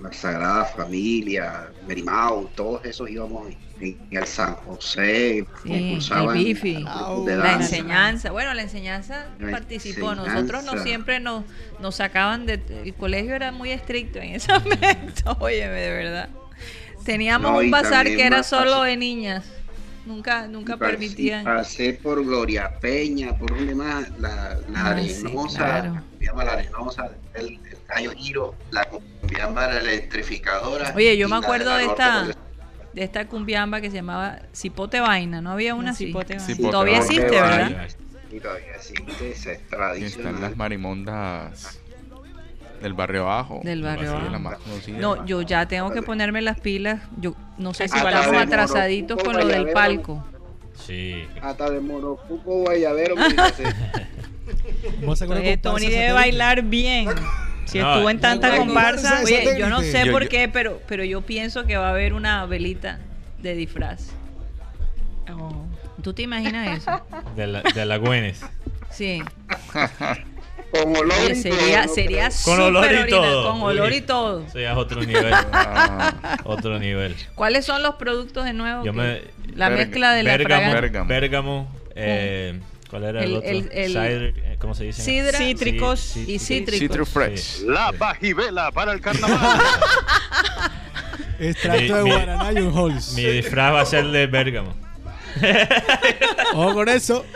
la 0.04 0.12
Sagrada 0.12 0.64
Familia, 0.66 1.68
Merimau, 1.86 2.48
todos 2.54 2.84
esos 2.84 3.08
íbamos 3.10 3.48
en, 3.80 3.96
en 4.10 4.16
el 4.18 4.26
San 4.26 4.54
José, 4.56 5.44
Sí, 5.64 5.72
el 5.72 6.28
Bifi. 6.32 6.74
grupos 6.74 7.26
de 7.26 7.36
La 7.36 7.44
danza. 7.44 7.76
enseñanza, 7.76 8.30
bueno, 8.30 8.54
la 8.54 8.62
enseñanza 8.62 9.26
La 9.40 9.50
participó. 9.50 10.14
Nosotros 10.14 10.64
no 10.64 10.72
enseñanza. 10.72 10.84
siempre 10.84 11.20
nos, 11.20 11.44
nos 11.80 11.96
sacaban 11.96 12.46
de. 12.46 12.60
El 12.84 12.94
colegio 12.94 13.34
era 13.34 13.50
muy 13.52 13.70
estricto 13.70 14.18
en 14.20 14.34
ese 14.34 14.52
aspecto, 14.52 15.36
óyeme, 15.40 15.72
de 15.80 15.90
verdad. 15.90 16.28
Teníamos 17.04 17.50
No, 17.52 17.58
un 17.58 17.70
bazar 17.70 18.06
que 18.06 18.24
era 18.26 18.42
solo 18.42 18.70
fácil. 18.72 18.86
de 18.90 18.96
niñas. 18.96 19.44
Nunca, 20.06 20.46
nunca 20.48 20.76
permitían. 20.76 21.44
Pasé 21.44 21.94
por 21.94 22.22
Gloria 22.24 22.78
Peña, 22.78 23.36
por 23.38 23.56
donde 23.56 23.74
más, 23.74 24.10
la, 24.18 24.58
la 24.70 24.86
Ah, 24.90 25.00
sí, 25.02 25.22
arenosa, 25.24 25.58
claro. 25.58 25.94
la 25.94 26.00
cumbiamba 26.02 26.44
la 26.44 26.52
arenosa, 26.52 27.10
el 27.34 27.58
Cayo 27.86 28.12
Giro, 28.12 28.54
la 28.70 28.84
cumbiamba 28.84 29.66
la 29.68 29.80
electrificadora. 29.80 30.92
Oye, 30.96 31.16
yo 31.16 31.28
me 31.28 31.36
acuerdo 31.36 31.74
de 31.76 31.84
esta, 31.84 32.26
de 32.92 33.02
esta 33.04 33.26
cumbiamba 33.26 33.80
que 33.80 33.90
se 33.90 33.96
llamaba 33.96 34.38
Cipote 34.54 35.00
Vaina, 35.00 35.40
¿no 35.40 35.50
había 35.50 35.74
una 35.74 35.84
La 35.86 35.90
así? 35.90 36.06
Cipote 36.06 36.34
Vaina. 36.36 36.46
Cipote 36.46 36.70
Todavía 36.70 36.96
existe, 36.98 37.22
Cipote 37.28 37.40
¿verdad? 37.40 37.88
Y 38.32 38.40
todavía 38.40 38.74
existe, 38.74 39.30
esa 39.30 39.52
es 39.52 39.58
Y 39.58 39.62
están 39.62 39.68
tradicional. 39.78 40.40
las 40.40 40.56
marimondas 40.56 41.78
del 42.82 42.92
barrio 42.94 43.22
abajo. 43.22 43.60
Del 43.62 43.82
barrio 43.82 44.10
Sí, 44.10 44.14
abajo. 44.16 44.30
la 44.30 44.38
más 44.38 44.58
conocida. 44.58 44.98
No, 44.98 45.24
yo 45.26 45.42
ya 45.42 45.66
tengo 45.68 45.90
que 45.92 46.02
ponerme 46.02 46.42
las 46.42 46.60
pilas. 46.60 47.00
Yo 47.18 47.34
no 47.58 47.72
sé 47.74 47.88
si 47.88 47.96
Hasta 47.96 48.10
estamos 48.20 48.42
atrasaditos 48.42 49.22
con 49.22 49.36
lo 49.36 49.46
del 49.46 49.70
palco. 49.70 50.24
Sí. 50.74 51.24
Hasta 51.40 51.70
de 51.70 51.80
Morocuco 51.80 52.62
Guayabero. 52.62 53.14
Tony 55.62 55.86
debe 55.88 56.12
bailar 56.12 56.62
bien. 56.62 57.08
Si 57.66 57.78
No, 57.78 57.92
estuvo 57.94 58.10
en 58.10 58.20
tanta 58.20 58.50
no, 58.50 58.56
comparsa, 58.58 59.18
no, 59.20 59.24
oye, 59.24 59.36
satélite. 59.36 59.58
yo 59.60 59.68
no 59.68 59.80
sé 59.80 60.06
Yo- 60.06 60.12
por 60.12 60.24
yo- 60.24 60.28
qué, 60.28 60.48
pero, 60.48 60.80
pero 60.86 61.04
yo 61.04 61.22
pienso 61.22 61.64
que 61.64 61.76
va 61.76 61.88
a 61.88 61.90
haber 61.90 62.12
una 62.14 62.44
velita 62.46 62.98
de 63.42 63.54
disfraz. 63.54 64.10
Oh, 65.32 65.66
¿Tú 66.02 66.12
te 66.12 66.22
imaginas 66.22 66.78
eso? 66.78 67.00
De 67.36 67.46
la, 67.46 67.62
de 67.62 67.86
la 67.86 67.96
Güenes. 67.96 68.42
Sí. 68.90 69.22
Con 70.70 70.96
olor 70.96 71.12
Oye, 71.24 71.32
y 71.32 71.34
sería, 71.36 71.84
todo, 71.84 71.94
sería 71.94 72.28
Con 72.44 72.60
olor 72.60 72.86
y 73.06 73.10
todo. 73.10 73.52
Con 73.52 73.62
olor 73.62 73.92
y 73.92 74.00
todo. 74.00 74.44
Eso 74.46 74.58
ya 74.60 74.72
es 74.72 74.76
otro 74.76 75.02
nivel. 75.02 75.32
Ah, 75.52 76.38
otro 76.44 76.78
nivel. 76.78 77.14
¿Cuáles 77.34 77.64
son 77.64 77.82
los 77.82 77.94
productos 77.94 78.44
de 78.44 78.52
nuevo? 78.52 78.84
Yo 78.84 78.92
que- 78.92 78.98
me- 78.98 79.20
la 79.56 79.70
mezcla 79.70 80.12
de 80.12 80.24
la 80.24 80.36
Bérgamo, 80.36 80.70
fragancia. 80.72 81.02
Bérgamo. 81.04 81.68
Eh, 81.96 82.60
¿cuál 83.00 83.04
era 83.10 83.24
el, 83.24 83.30
El- 83.30 83.36
otro? 83.36 83.48
el- 83.50 83.68
el- 83.72 83.88
Cider, 83.90 84.34
eh, 84.36 84.56
¿Cómo 84.60 84.74
se 84.74 84.84
dice? 84.84 85.02
Sidra, 85.02 85.36
cítricos 85.38 85.98
Sí, 86.00 86.24
sí, 86.24 86.32
y 86.34 86.38
cítricos. 86.38 86.78
Citrus 86.78 87.08
Fresh. 87.08 87.40
Sí. 87.40 87.64
La 87.66 87.90
bajivela 87.90 88.70
para 88.70 88.92
el 88.92 89.00
carnaval. 89.00 89.60
Extracto 91.40 91.96
de 91.96 92.04
Mi- 92.04 92.10
Guaraná 92.10 92.52
y 92.52 92.58
un. 92.62 92.94
Mi 93.16 93.22
disfraz 93.24 93.74
va 93.74 93.80
a 93.80 93.86
ser 93.86 94.06
de 94.06 94.26
Bérgamo. 94.28 94.72
Ojo 96.54 96.74
con 96.74 96.88
eso. 96.88 97.26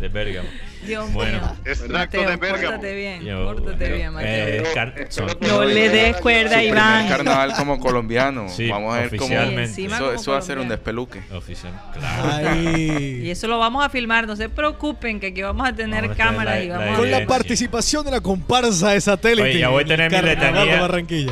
De 0.00 0.08
Bérgamo. 0.08 0.48
Dios 0.86 1.12
Bueno. 1.12 1.40
mío. 1.40 1.56
Extracto 1.64 1.92
Mateo, 2.18 2.30
de 2.30 2.36
Bérgamo. 2.36 2.66
Pórtate 2.76 2.94
bien, 2.94 3.22
Yo- 3.24 3.44
pórtate 3.44 3.88
yo- 3.88 3.94
bien, 3.96 4.12
Mateo. 4.12 4.46
eh, 4.48 4.62
car- 4.74 5.06
son- 5.08 5.26
No 5.40 5.64
le 5.64 5.88
des 5.88 6.16
cuerda, 6.16 6.58
Su 6.60 6.66
Iván. 6.66 7.08
carnaval 7.08 7.52
como 7.56 7.78
colombiano. 7.80 8.48
Sí, 8.54 8.68
Vamos 8.68 8.94
a 8.94 9.00
ver 9.00 9.16
cómo. 9.16 9.34
Eso, 9.34 10.32
va 10.32 10.38
a 10.38 10.42
ser 10.42 10.58
un 10.58 10.68
despeluque. 10.68 11.20
Oficial, 11.32 11.72
claro. 11.92 12.56
Y 12.66 13.30
eso 13.30 13.46
lo 13.48 13.58
vamos 13.58 13.84
a 13.84 13.88
filmar, 13.88 14.26
no 14.26 14.36
se 14.36 14.48
preocupen 14.48 15.20
que 15.20 15.28
aquí 15.28 15.42
vamos 15.42 15.68
a 15.68 15.72
tener 15.74 16.02
Vamos 16.02 16.18
a 16.18 16.22
cámaras 16.22 16.54
la- 16.56 16.64
y 16.64 16.68
la 16.68 16.78
vamos 16.78 16.98
Con 16.98 17.10
la 17.10 17.26
participación 17.26 18.04
de 18.04 18.10
la 18.10 18.20
comparsa 18.20 18.90
de 18.90 19.00
satélite. 19.00 19.42
Oye, 19.42 19.58
ya 19.58 19.68
voy 19.68 19.84
a 19.84 19.86
tener 19.86 20.10
mi 20.10 20.20
letanía. 20.20 20.88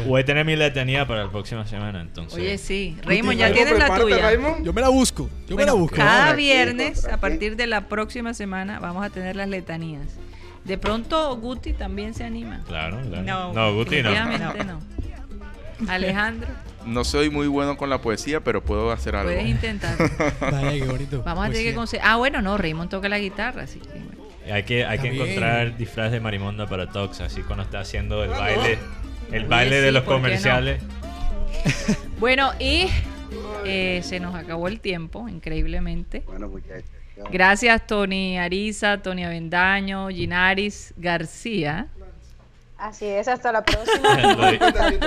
Voy 0.07 0.21
a 0.21 0.25
tener 0.25 0.45
mi 0.45 0.57
letanía 0.57 1.07
para 1.07 1.25
la 1.25 1.31
próxima 1.31 1.67
semana, 1.67 2.01
entonces. 2.01 2.39
Oye, 2.39 2.59
sí. 2.59 2.97
Raymond, 3.05 3.39
ya 3.39 3.53
tienes 3.53 3.79
la 3.79 3.95
tuya. 3.99 4.19
Raymond. 4.19 4.65
Yo 4.65 4.73
me 4.73 4.81
la 4.81 4.89
busco. 4.89 5.29
Yo 5.49 5.57
me 5.57 5.65
la 5.65 5.73
busco. 5.73 5.97
cada 5.97 6.33
viernes, 6.35 7.05
a 7.07 7.19
partir 7.19 7.57
de 7.57 7.67
la 7.67 7.83
próxima 7.89 8.35
semana, 8.35 8.79
vamos 8.81 9.05
a 9.05 9.11
tener 9.11 9.37
las 9.43 9.51
letanías. 9.51 10.07
De 10.65 10.79
pronto 10.79 11.37
Guti 11.37 11.73
también 11.73 12.15
se 12.15 12.25
anima. 12.25 12.63
Claro, 12.67 13.01
claro. 13.09 13.23
No, 13.23 13.53
No, 13.53 13.75
Guti 13.75 14.03
no. 14.03 14.11
No. 14.65 14.81
Alejandro, 15.89 16.49
No 16.87 17.03
soy 17.05 17.29
muy 17.31 17.49
bueno 17.49 17.77
con 17.77 17.91
la 17.91 18.01
poesía, 18.01 18.41
pero 18.41 18.63
puedo 18.63 18.93
hacer 18.93 19.17
algo. 19.17 19.31
puedes 19.33 19.47
intentar. 19.49 19.97
Vaya, 20.41 20.71
qué 20.71 20.85
bonito. 20.85 21.23
Vamos 21.25 21.47
a 21.47 21.51
tener 21.51 21.65
que 21.65 21.75
conseguir. 21.75 22.05
Ah, 22.07 22.17
bueno, 22.17 22.41
no, 22.41 22.57
Raymond 22.57 22.89
toca 22.91 23.09
la 23.09 23.19
guitarra, 23.19 23.63
así 23.65 23.81
que. 23.81 23.89
bueno. 23.89 24.23
Hay 24.53 24.63
que, 24.65 24.85
hay 24.85 24.99
que 24.99 25.09
encontrar 25.09 25.77
disfraz 25.77 26.11
de 26.13 26.21
marimonda 26.21 26.69
para 26.69 26.89
Tox, 26.91 27.21
así 27.21 27.43
cuando 27.43 27.63
está 27.65 27.81
haciendo 27.81 28.23
el 28.25 28.33
Ah, 28.33 28.39
baile, 28.39 28.79
el 29.33 29.45
baile 29.47 29.81
de 29.81 29.93
los 29.93 30.05
comerciales. 30.05 30.83
Bueno, 32.19 32.53
y 32.61 32.87
eh, 33.65 34.01
se 34.05 34.21
nos 34.21 34.35
acabó 34.37 34.69
el 34.69 34.79
tiempo, 34.81 35.29
increíblemente. 35.29 36.23
Bueno, 36.27 36.49
muchachos. 36.49 36.89
Gracias, 37.31 37.87
Tony 37.87 38.39
Ariza, 38.39 38.99
Tony 39.03 39.25
Avendaño, 39.25 40.09
Ginaris 40.09 40.93
García. 40.97 41.89
Así 42.79 43.05
es, 43.07 43.29
hasta 43.29 43.53
la 43.53 43.63
próxima. 43.65 44.17
lo, 44.35 44.51
di- 44.51 44.59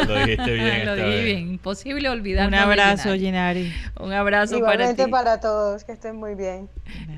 lo 0.08 0.16
dijiste 0.26 0.54
bien. 0.54 0.86
Lo 0.86 0.96
dije 0.96 1.24
bien, 1.26 1.40
imposible 1.50 2.08
olvidar. 2.08 2.48
Un 2.48 2.54
abrazo, 2.56 3.14
Ginari. 3.16 3.74
Un 4.00 4.14
abrazo 4.14 4.58
para 4.62 4.74
Igualmente 4.76 5.04
ti. 5.06 5.12
para 5.12 5.42
todos, 5.42 5.84
que 5.84 5.92
estén 5.92 6.16
muy 6.16 6.36
bien. 6.36 6.70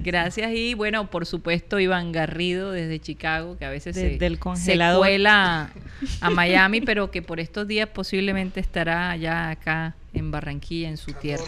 Gracias 0.01 0.51
y 0.53 0.73
bueno, 0.73 1.11
por 1.11 1.27
supuesto 1.27 1.79
Iván 1.79 2.11
Garrido 2.11 2.71
desde 2.71 2.99
Chicago, 2.99 3.55
que 3.59 3.65
a 3.65 3.69
veces 3.69 3.95
se, 3.95 4.15
el 4.15 4.19
se 4.33 4.39
congelador. 4.39 4.99
cuela 5.01 5.69
a 6.21 6.29
Miami, 6.31 6.81
pero 6.81 7.11
que 7.11 7.21
por 7.21 7.39
estos 7.39 7.67
días 7.67 7.89
posiblemente 7.89 8.59
estará 8.59 9.15
ya 9.15 9.51
acá 9.51 9.95
en 10.13 10.31
Barranquilla, 10.31 10.89
en 10.89 10.97
su 10.97 11.13
tierra, 11.13 11.43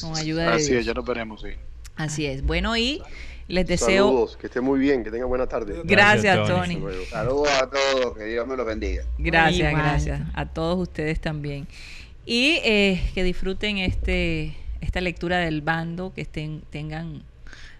con 0.00 0.16
ayuda 0.16 0.44
de 0.44 0.52
Así 0.54 0.68
Dios. 0.70 0.80
es, 0.80 0.86
ya 0.86 0.94
nos 0.94 1.04
veremos, 1.04 1.42
sí. 1.42 1.48
Así 1.96 2.26
es. 2.26 2.42
Bueno, 2.44 2.76
y 2.76 3.02
les 3.48 3.66
deseo 3.66 4.06
Saludos, 4.06 4.36
que 4.36 4.46
estén 4.46 4.64
muy 4.64 4.78
bien, 4.80 5.04
que 5.04 5.10
tengan 5.10 5.28
buena 5.28 5.46
tarde. 5.46 5.82
gracias, 5.84 6.36
Gracias, 6.36 6.48
Tony. 6.48 6.82
Saludos 7.10 7.48
a 7.60 7.68
todos, 7.68 8.16
que 8.16 8.24
Dios 8.24 8.46
me 8.46 8.56
los 8.56 8.66
bendiga. 8.66 9.04
Gracias, 9.18 9.70
Igual. 9.70 9.84
gracias. 9.84 10.20
A 10.34 10.46
todos 10.46 10.78
ustedes 10.78 11.20
también. 11.20 11.66
Y 12.26 12.58
eh, 12.64 13.02
que 13.14 13.22
disfruten 13.22 13.78
este 13.78 14.56
esta 14.80 15.00
lectura 15.00 15.38
del 15.38 15.60
bando, 15.62 16.12
que 16.14 16.20
estén 16.22 16.62
tengan 16.70 17.22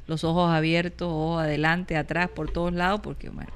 los 0.07 0.25
ojos 0.25 0.51
abiertos, 0.51 1.09
ojos 1.09 1.43
adelante, 1.43 1.97
atrás, 1.97 2.29
por 2.29 2.51
todos 2.51 2.73
lados, 2.73 3.01
porque 3.03 3.31
bueno, 3.31 3.51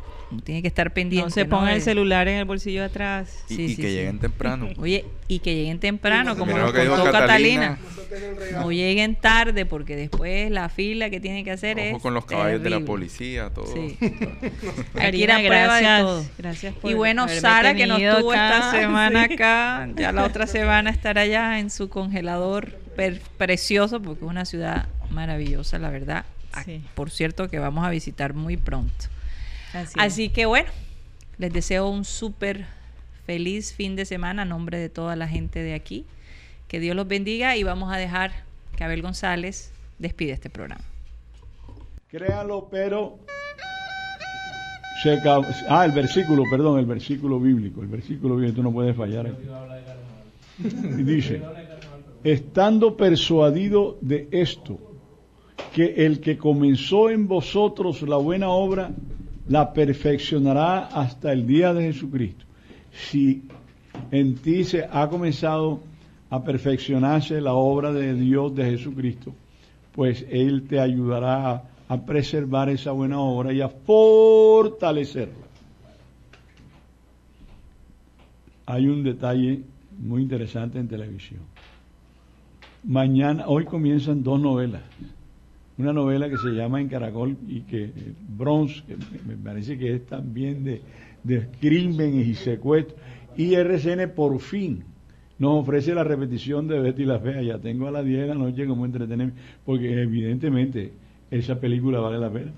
tiene 0.44 0.62
que 0.62 0.68
estar 0.68 0.92
pendiente. 0.92 1.26
No 1.26 1.30
se 1.30 1.44
ponga 1.46 1.72
el 1.74 1.80
celular 1.82 2.28
en 2.28 2.38
el 2.38 2.44
bolsillo 2.44 2.80
de 2.80 2.86
atrás. 2.86 3.44
Y, 3.48 3.54
Sí, 3.54 3.62
y 3.64 3.68
sí, 3.70 3.76
que 3.76 3.88
sí. 3.88 3.94
lleguen 3.94 4.18
temprano. 4.18 4.68
Oye, 4.78 5.04
y 5.26 5.38
que 5.40 5.54
lleguen 5.54 5.78
temprano, 5.78 6.36
como 6.36 6.56
nos 6.56 6.72
contó 6.72 7.04
Catalina. 7.10 7.78
Catalina. 7.78 8.60
No 8.60 8.70
lleguen 8.72 9.16
tarde, 9.16 9.66
porque 9.66 9.94
después 9.96 10.50
la 10.50 10.68
fila 10.70 11.10
que 11.10 11.20
tienen 11.20 11.44
que 11.44 11.50
hacer 11.52 11.78
es. 11.78 11.92
Ojo 11.94 12.02
con 12.02 12.14
los 12.14 12.24
caballos 12.24 12.62
de 12.62 12.70
la 12.70 12.80
policía, 12.80 13.50
todo. 13.50 13.66
Sí. 13.72 13.96
Karina, 14.94 15.36
de 15.38 15.42
gracias. 15.44 16.00
todo. 16.02 16.24
Gracias 16.38 16.74
por 16.74 16.90
Y 16.90 16.94
bueno, 16.94 17.28
Sara, 17.28 17.74
que 17.74 17.86
nos 17.86 17.98
tuvo 17.98 18.32
acá. 18.32 18.48
esta 18.58 18.70
semana 18.80 19.26
Sí. 19.26 19.34
acá, 19.34 19.88
ya 19.96 20.12
la 20.12 20.24
otra 20.24 20.46
semana 20.46 20.90
estará 20.90 21.22
allá 21.22 21.58
en 21.58 21.70
su 21.70 21.88
congelador 21.88 22.72
per- 22.96 23.20
precioso, 23.36 24.00
porque 24.00 24.24
es 24.24 24.30
una 24.30 24.44
ciudad 24.44 24.88
maravillosa, 25.10 25.78
la 25.78 25.90
verdad. 25.90 26.24
Ah, 26.52 26.64
Sí. 26.64 26.82
Por 26.94 27.10
cierto, 27.10 27.48
que 27.48 27.58
vamos 27.58 27.84
a 27.86 27.90
visitar 27.90 28.34
muy 28.34 28.56
pronto. 28.56 29.06
Así, 29.72 29.94
Así 29.98 30.28
que 30.30 30.46
bueno, 30.46 30.70
les 31.38 31.52
deseo 31.52 31.88
un 31.88 32.04
súper 32.04 32.66
feliz 33.26 33.74
fin 33.74 33.96
de 33.96 34.04
semana 34.04 34.42
a 34.42 34.44
nombre 34.44 34.78
de 34.78 34.88
toda 34.88 35.16
la 35.16 35.28
gente 35.28 35.62
de 35.62 35.74
aquí. 35.74 36.04
Que 36.68 36.80
Dios 36.80 36.96
los 36.96 37.08
bendiga 37.08 37.56
y 37.56 37.62
vamos 37.62 37.92
a 37.92 37.96
dejar 37.96 38.32
que 38.76 38.84
Abel 38.84 39.02
González 39.02 39.72
despide 39.98 40.32
este 40.32 40.50
programa. 40.50 40.84
Créalo, 42.10 42.68
pero 42.70 43.18
Ah, 45.68 45.84
el 45.84 45.92
versículo, 45.92 46.42
perdón, 46.50 46.80
el 46.80 46.86
versículo 46.86 47.38
bíblico. 47.38 47.82
El 47.82 47.88
versículo 47.88 48.36
bíblico, 48.36 48.56
tú 48.56 48.62
no 48.62 48.72
puedes 48.72 48.96
fallar 48.96 49.26
aquí. 49.26 49.46
Y 50.98 51.02
dice, 51.04 51.40
estando 52.24 52.96
persuadido 52.96 53.96
de 54.00 54.28
esto, 54.32 54.78
que 55.72 56.06
el 56.06 56.20
que 56.20 56.36
comenzó 56.36 57.10
en 57.10 57.28
vosotros 57.28 58.02
la 58.02 58.16
buena 58.16 58.48
obra, 58.48 58.90
la 59.48 59.72
perfeccionará 59.72 60.86
hasta 60.86 61.32
el 61.32 61.46
día 61.46 61.72
de 61.72 61.84
Jesucristo. 61.84 62.44
Si 62.92 63.42
en 64.10 64.36
ti 64.36 64.64
se 64.64 64.86
ha 64.90 65.08
comenzado 65.08 65.80
a 66.30 66.44
perfeccionarse 66.44 67.40
la 67.40 67.54
obra 67.54 67.92
de 67.92 68.14
Dios 68.14 68.54
de 68.54 68.64
Jesucristo, 68.64 69.34
pues 69.92 70.24
Él 70.30 70.66
te 70.68 70.78
ayudará 70.78 71.64
a, 71.88 71.96
preservar 72.04 72.68
esa 72.68 72.92
buena 72.92 73.18
obra 73.18 73.52
y 73.52 73.62
a 73.62 73.68
fortalecerla. 73.68 75.46
Hay 78.66 78.86
un 78.86 79.02
detalle 79.02 79.62
muy 79.98 80.20
interesante 80.20 80.78
en 80.78 80.86
televisión. 80.86 81.40
Mañana, 82.84 83.44
hoy 83.46 83.64
comienzan 83.64 84.22
dos 84.22 84.38
novelas. 84.38 84.82
Una 85.78 85.92
novela 85.92 86.28
que 86.28 86.36
se 86.36 86.48
llama 86.48 86.80
En 86.80 86.88
Caracol 86.88 87.36
y 87.46 87.60
que 87.60 87.84
eh, 87.84 87.92
Bronze, 88.28 88.82
que 88.86 88.96
me 89.26 89.36
parece 89.36 89.78
que 89.78 89.94
es 89.94 90.06
también 90.06 90.64
de, 90.64 90.82
de 91.22 91.46
crímenes 91.60 92.26
y 92.26 92.34
secuestros. 92.34 93.00
Y 93.36 93.54
RCN 93.54 94.10
por 94.14 94.40
fin 94.40 94.82
nos 95.38 95.62
ofrece 95.62 95.94
la 95.94 96.02
repetición 96.04 96.66
de 96.66 96.80
Betty 96.80 97.04
la 97.04 97.20
Fea. 97.20 97.42
Ya 97.42 97.58
tengo 97.58 97.86
a 97.86 97.90
las 97.90 98.04
10 98.04 98.22
de 98.22 98.26
la 98.26 98.34
noche 98.34 98.66
como 98.66 98.84
entretenerme, 98.84 99.32
porque 99.64 100.02
evidentemente 100.02 100.92
esa 101.30 101.60
película 101.60 102.00
vale 102.00 102.18
la 102.18 102.30
pena. 102.30 102.52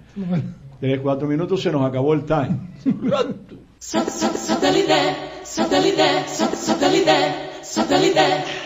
Tres, 0.81 1.01
cuatro 1.01 1.29
minutos, 1.29 1.61
se 1.61 1.71
nos 1.71 1.83
acabó 1.83 2.15
el 2.15 2.25
time. 2.25 2.59
Satellite, 3.79 4.95
satellite, 5.43 6.27
satellite, 6.27 7.13
satellite. 7.63 8.60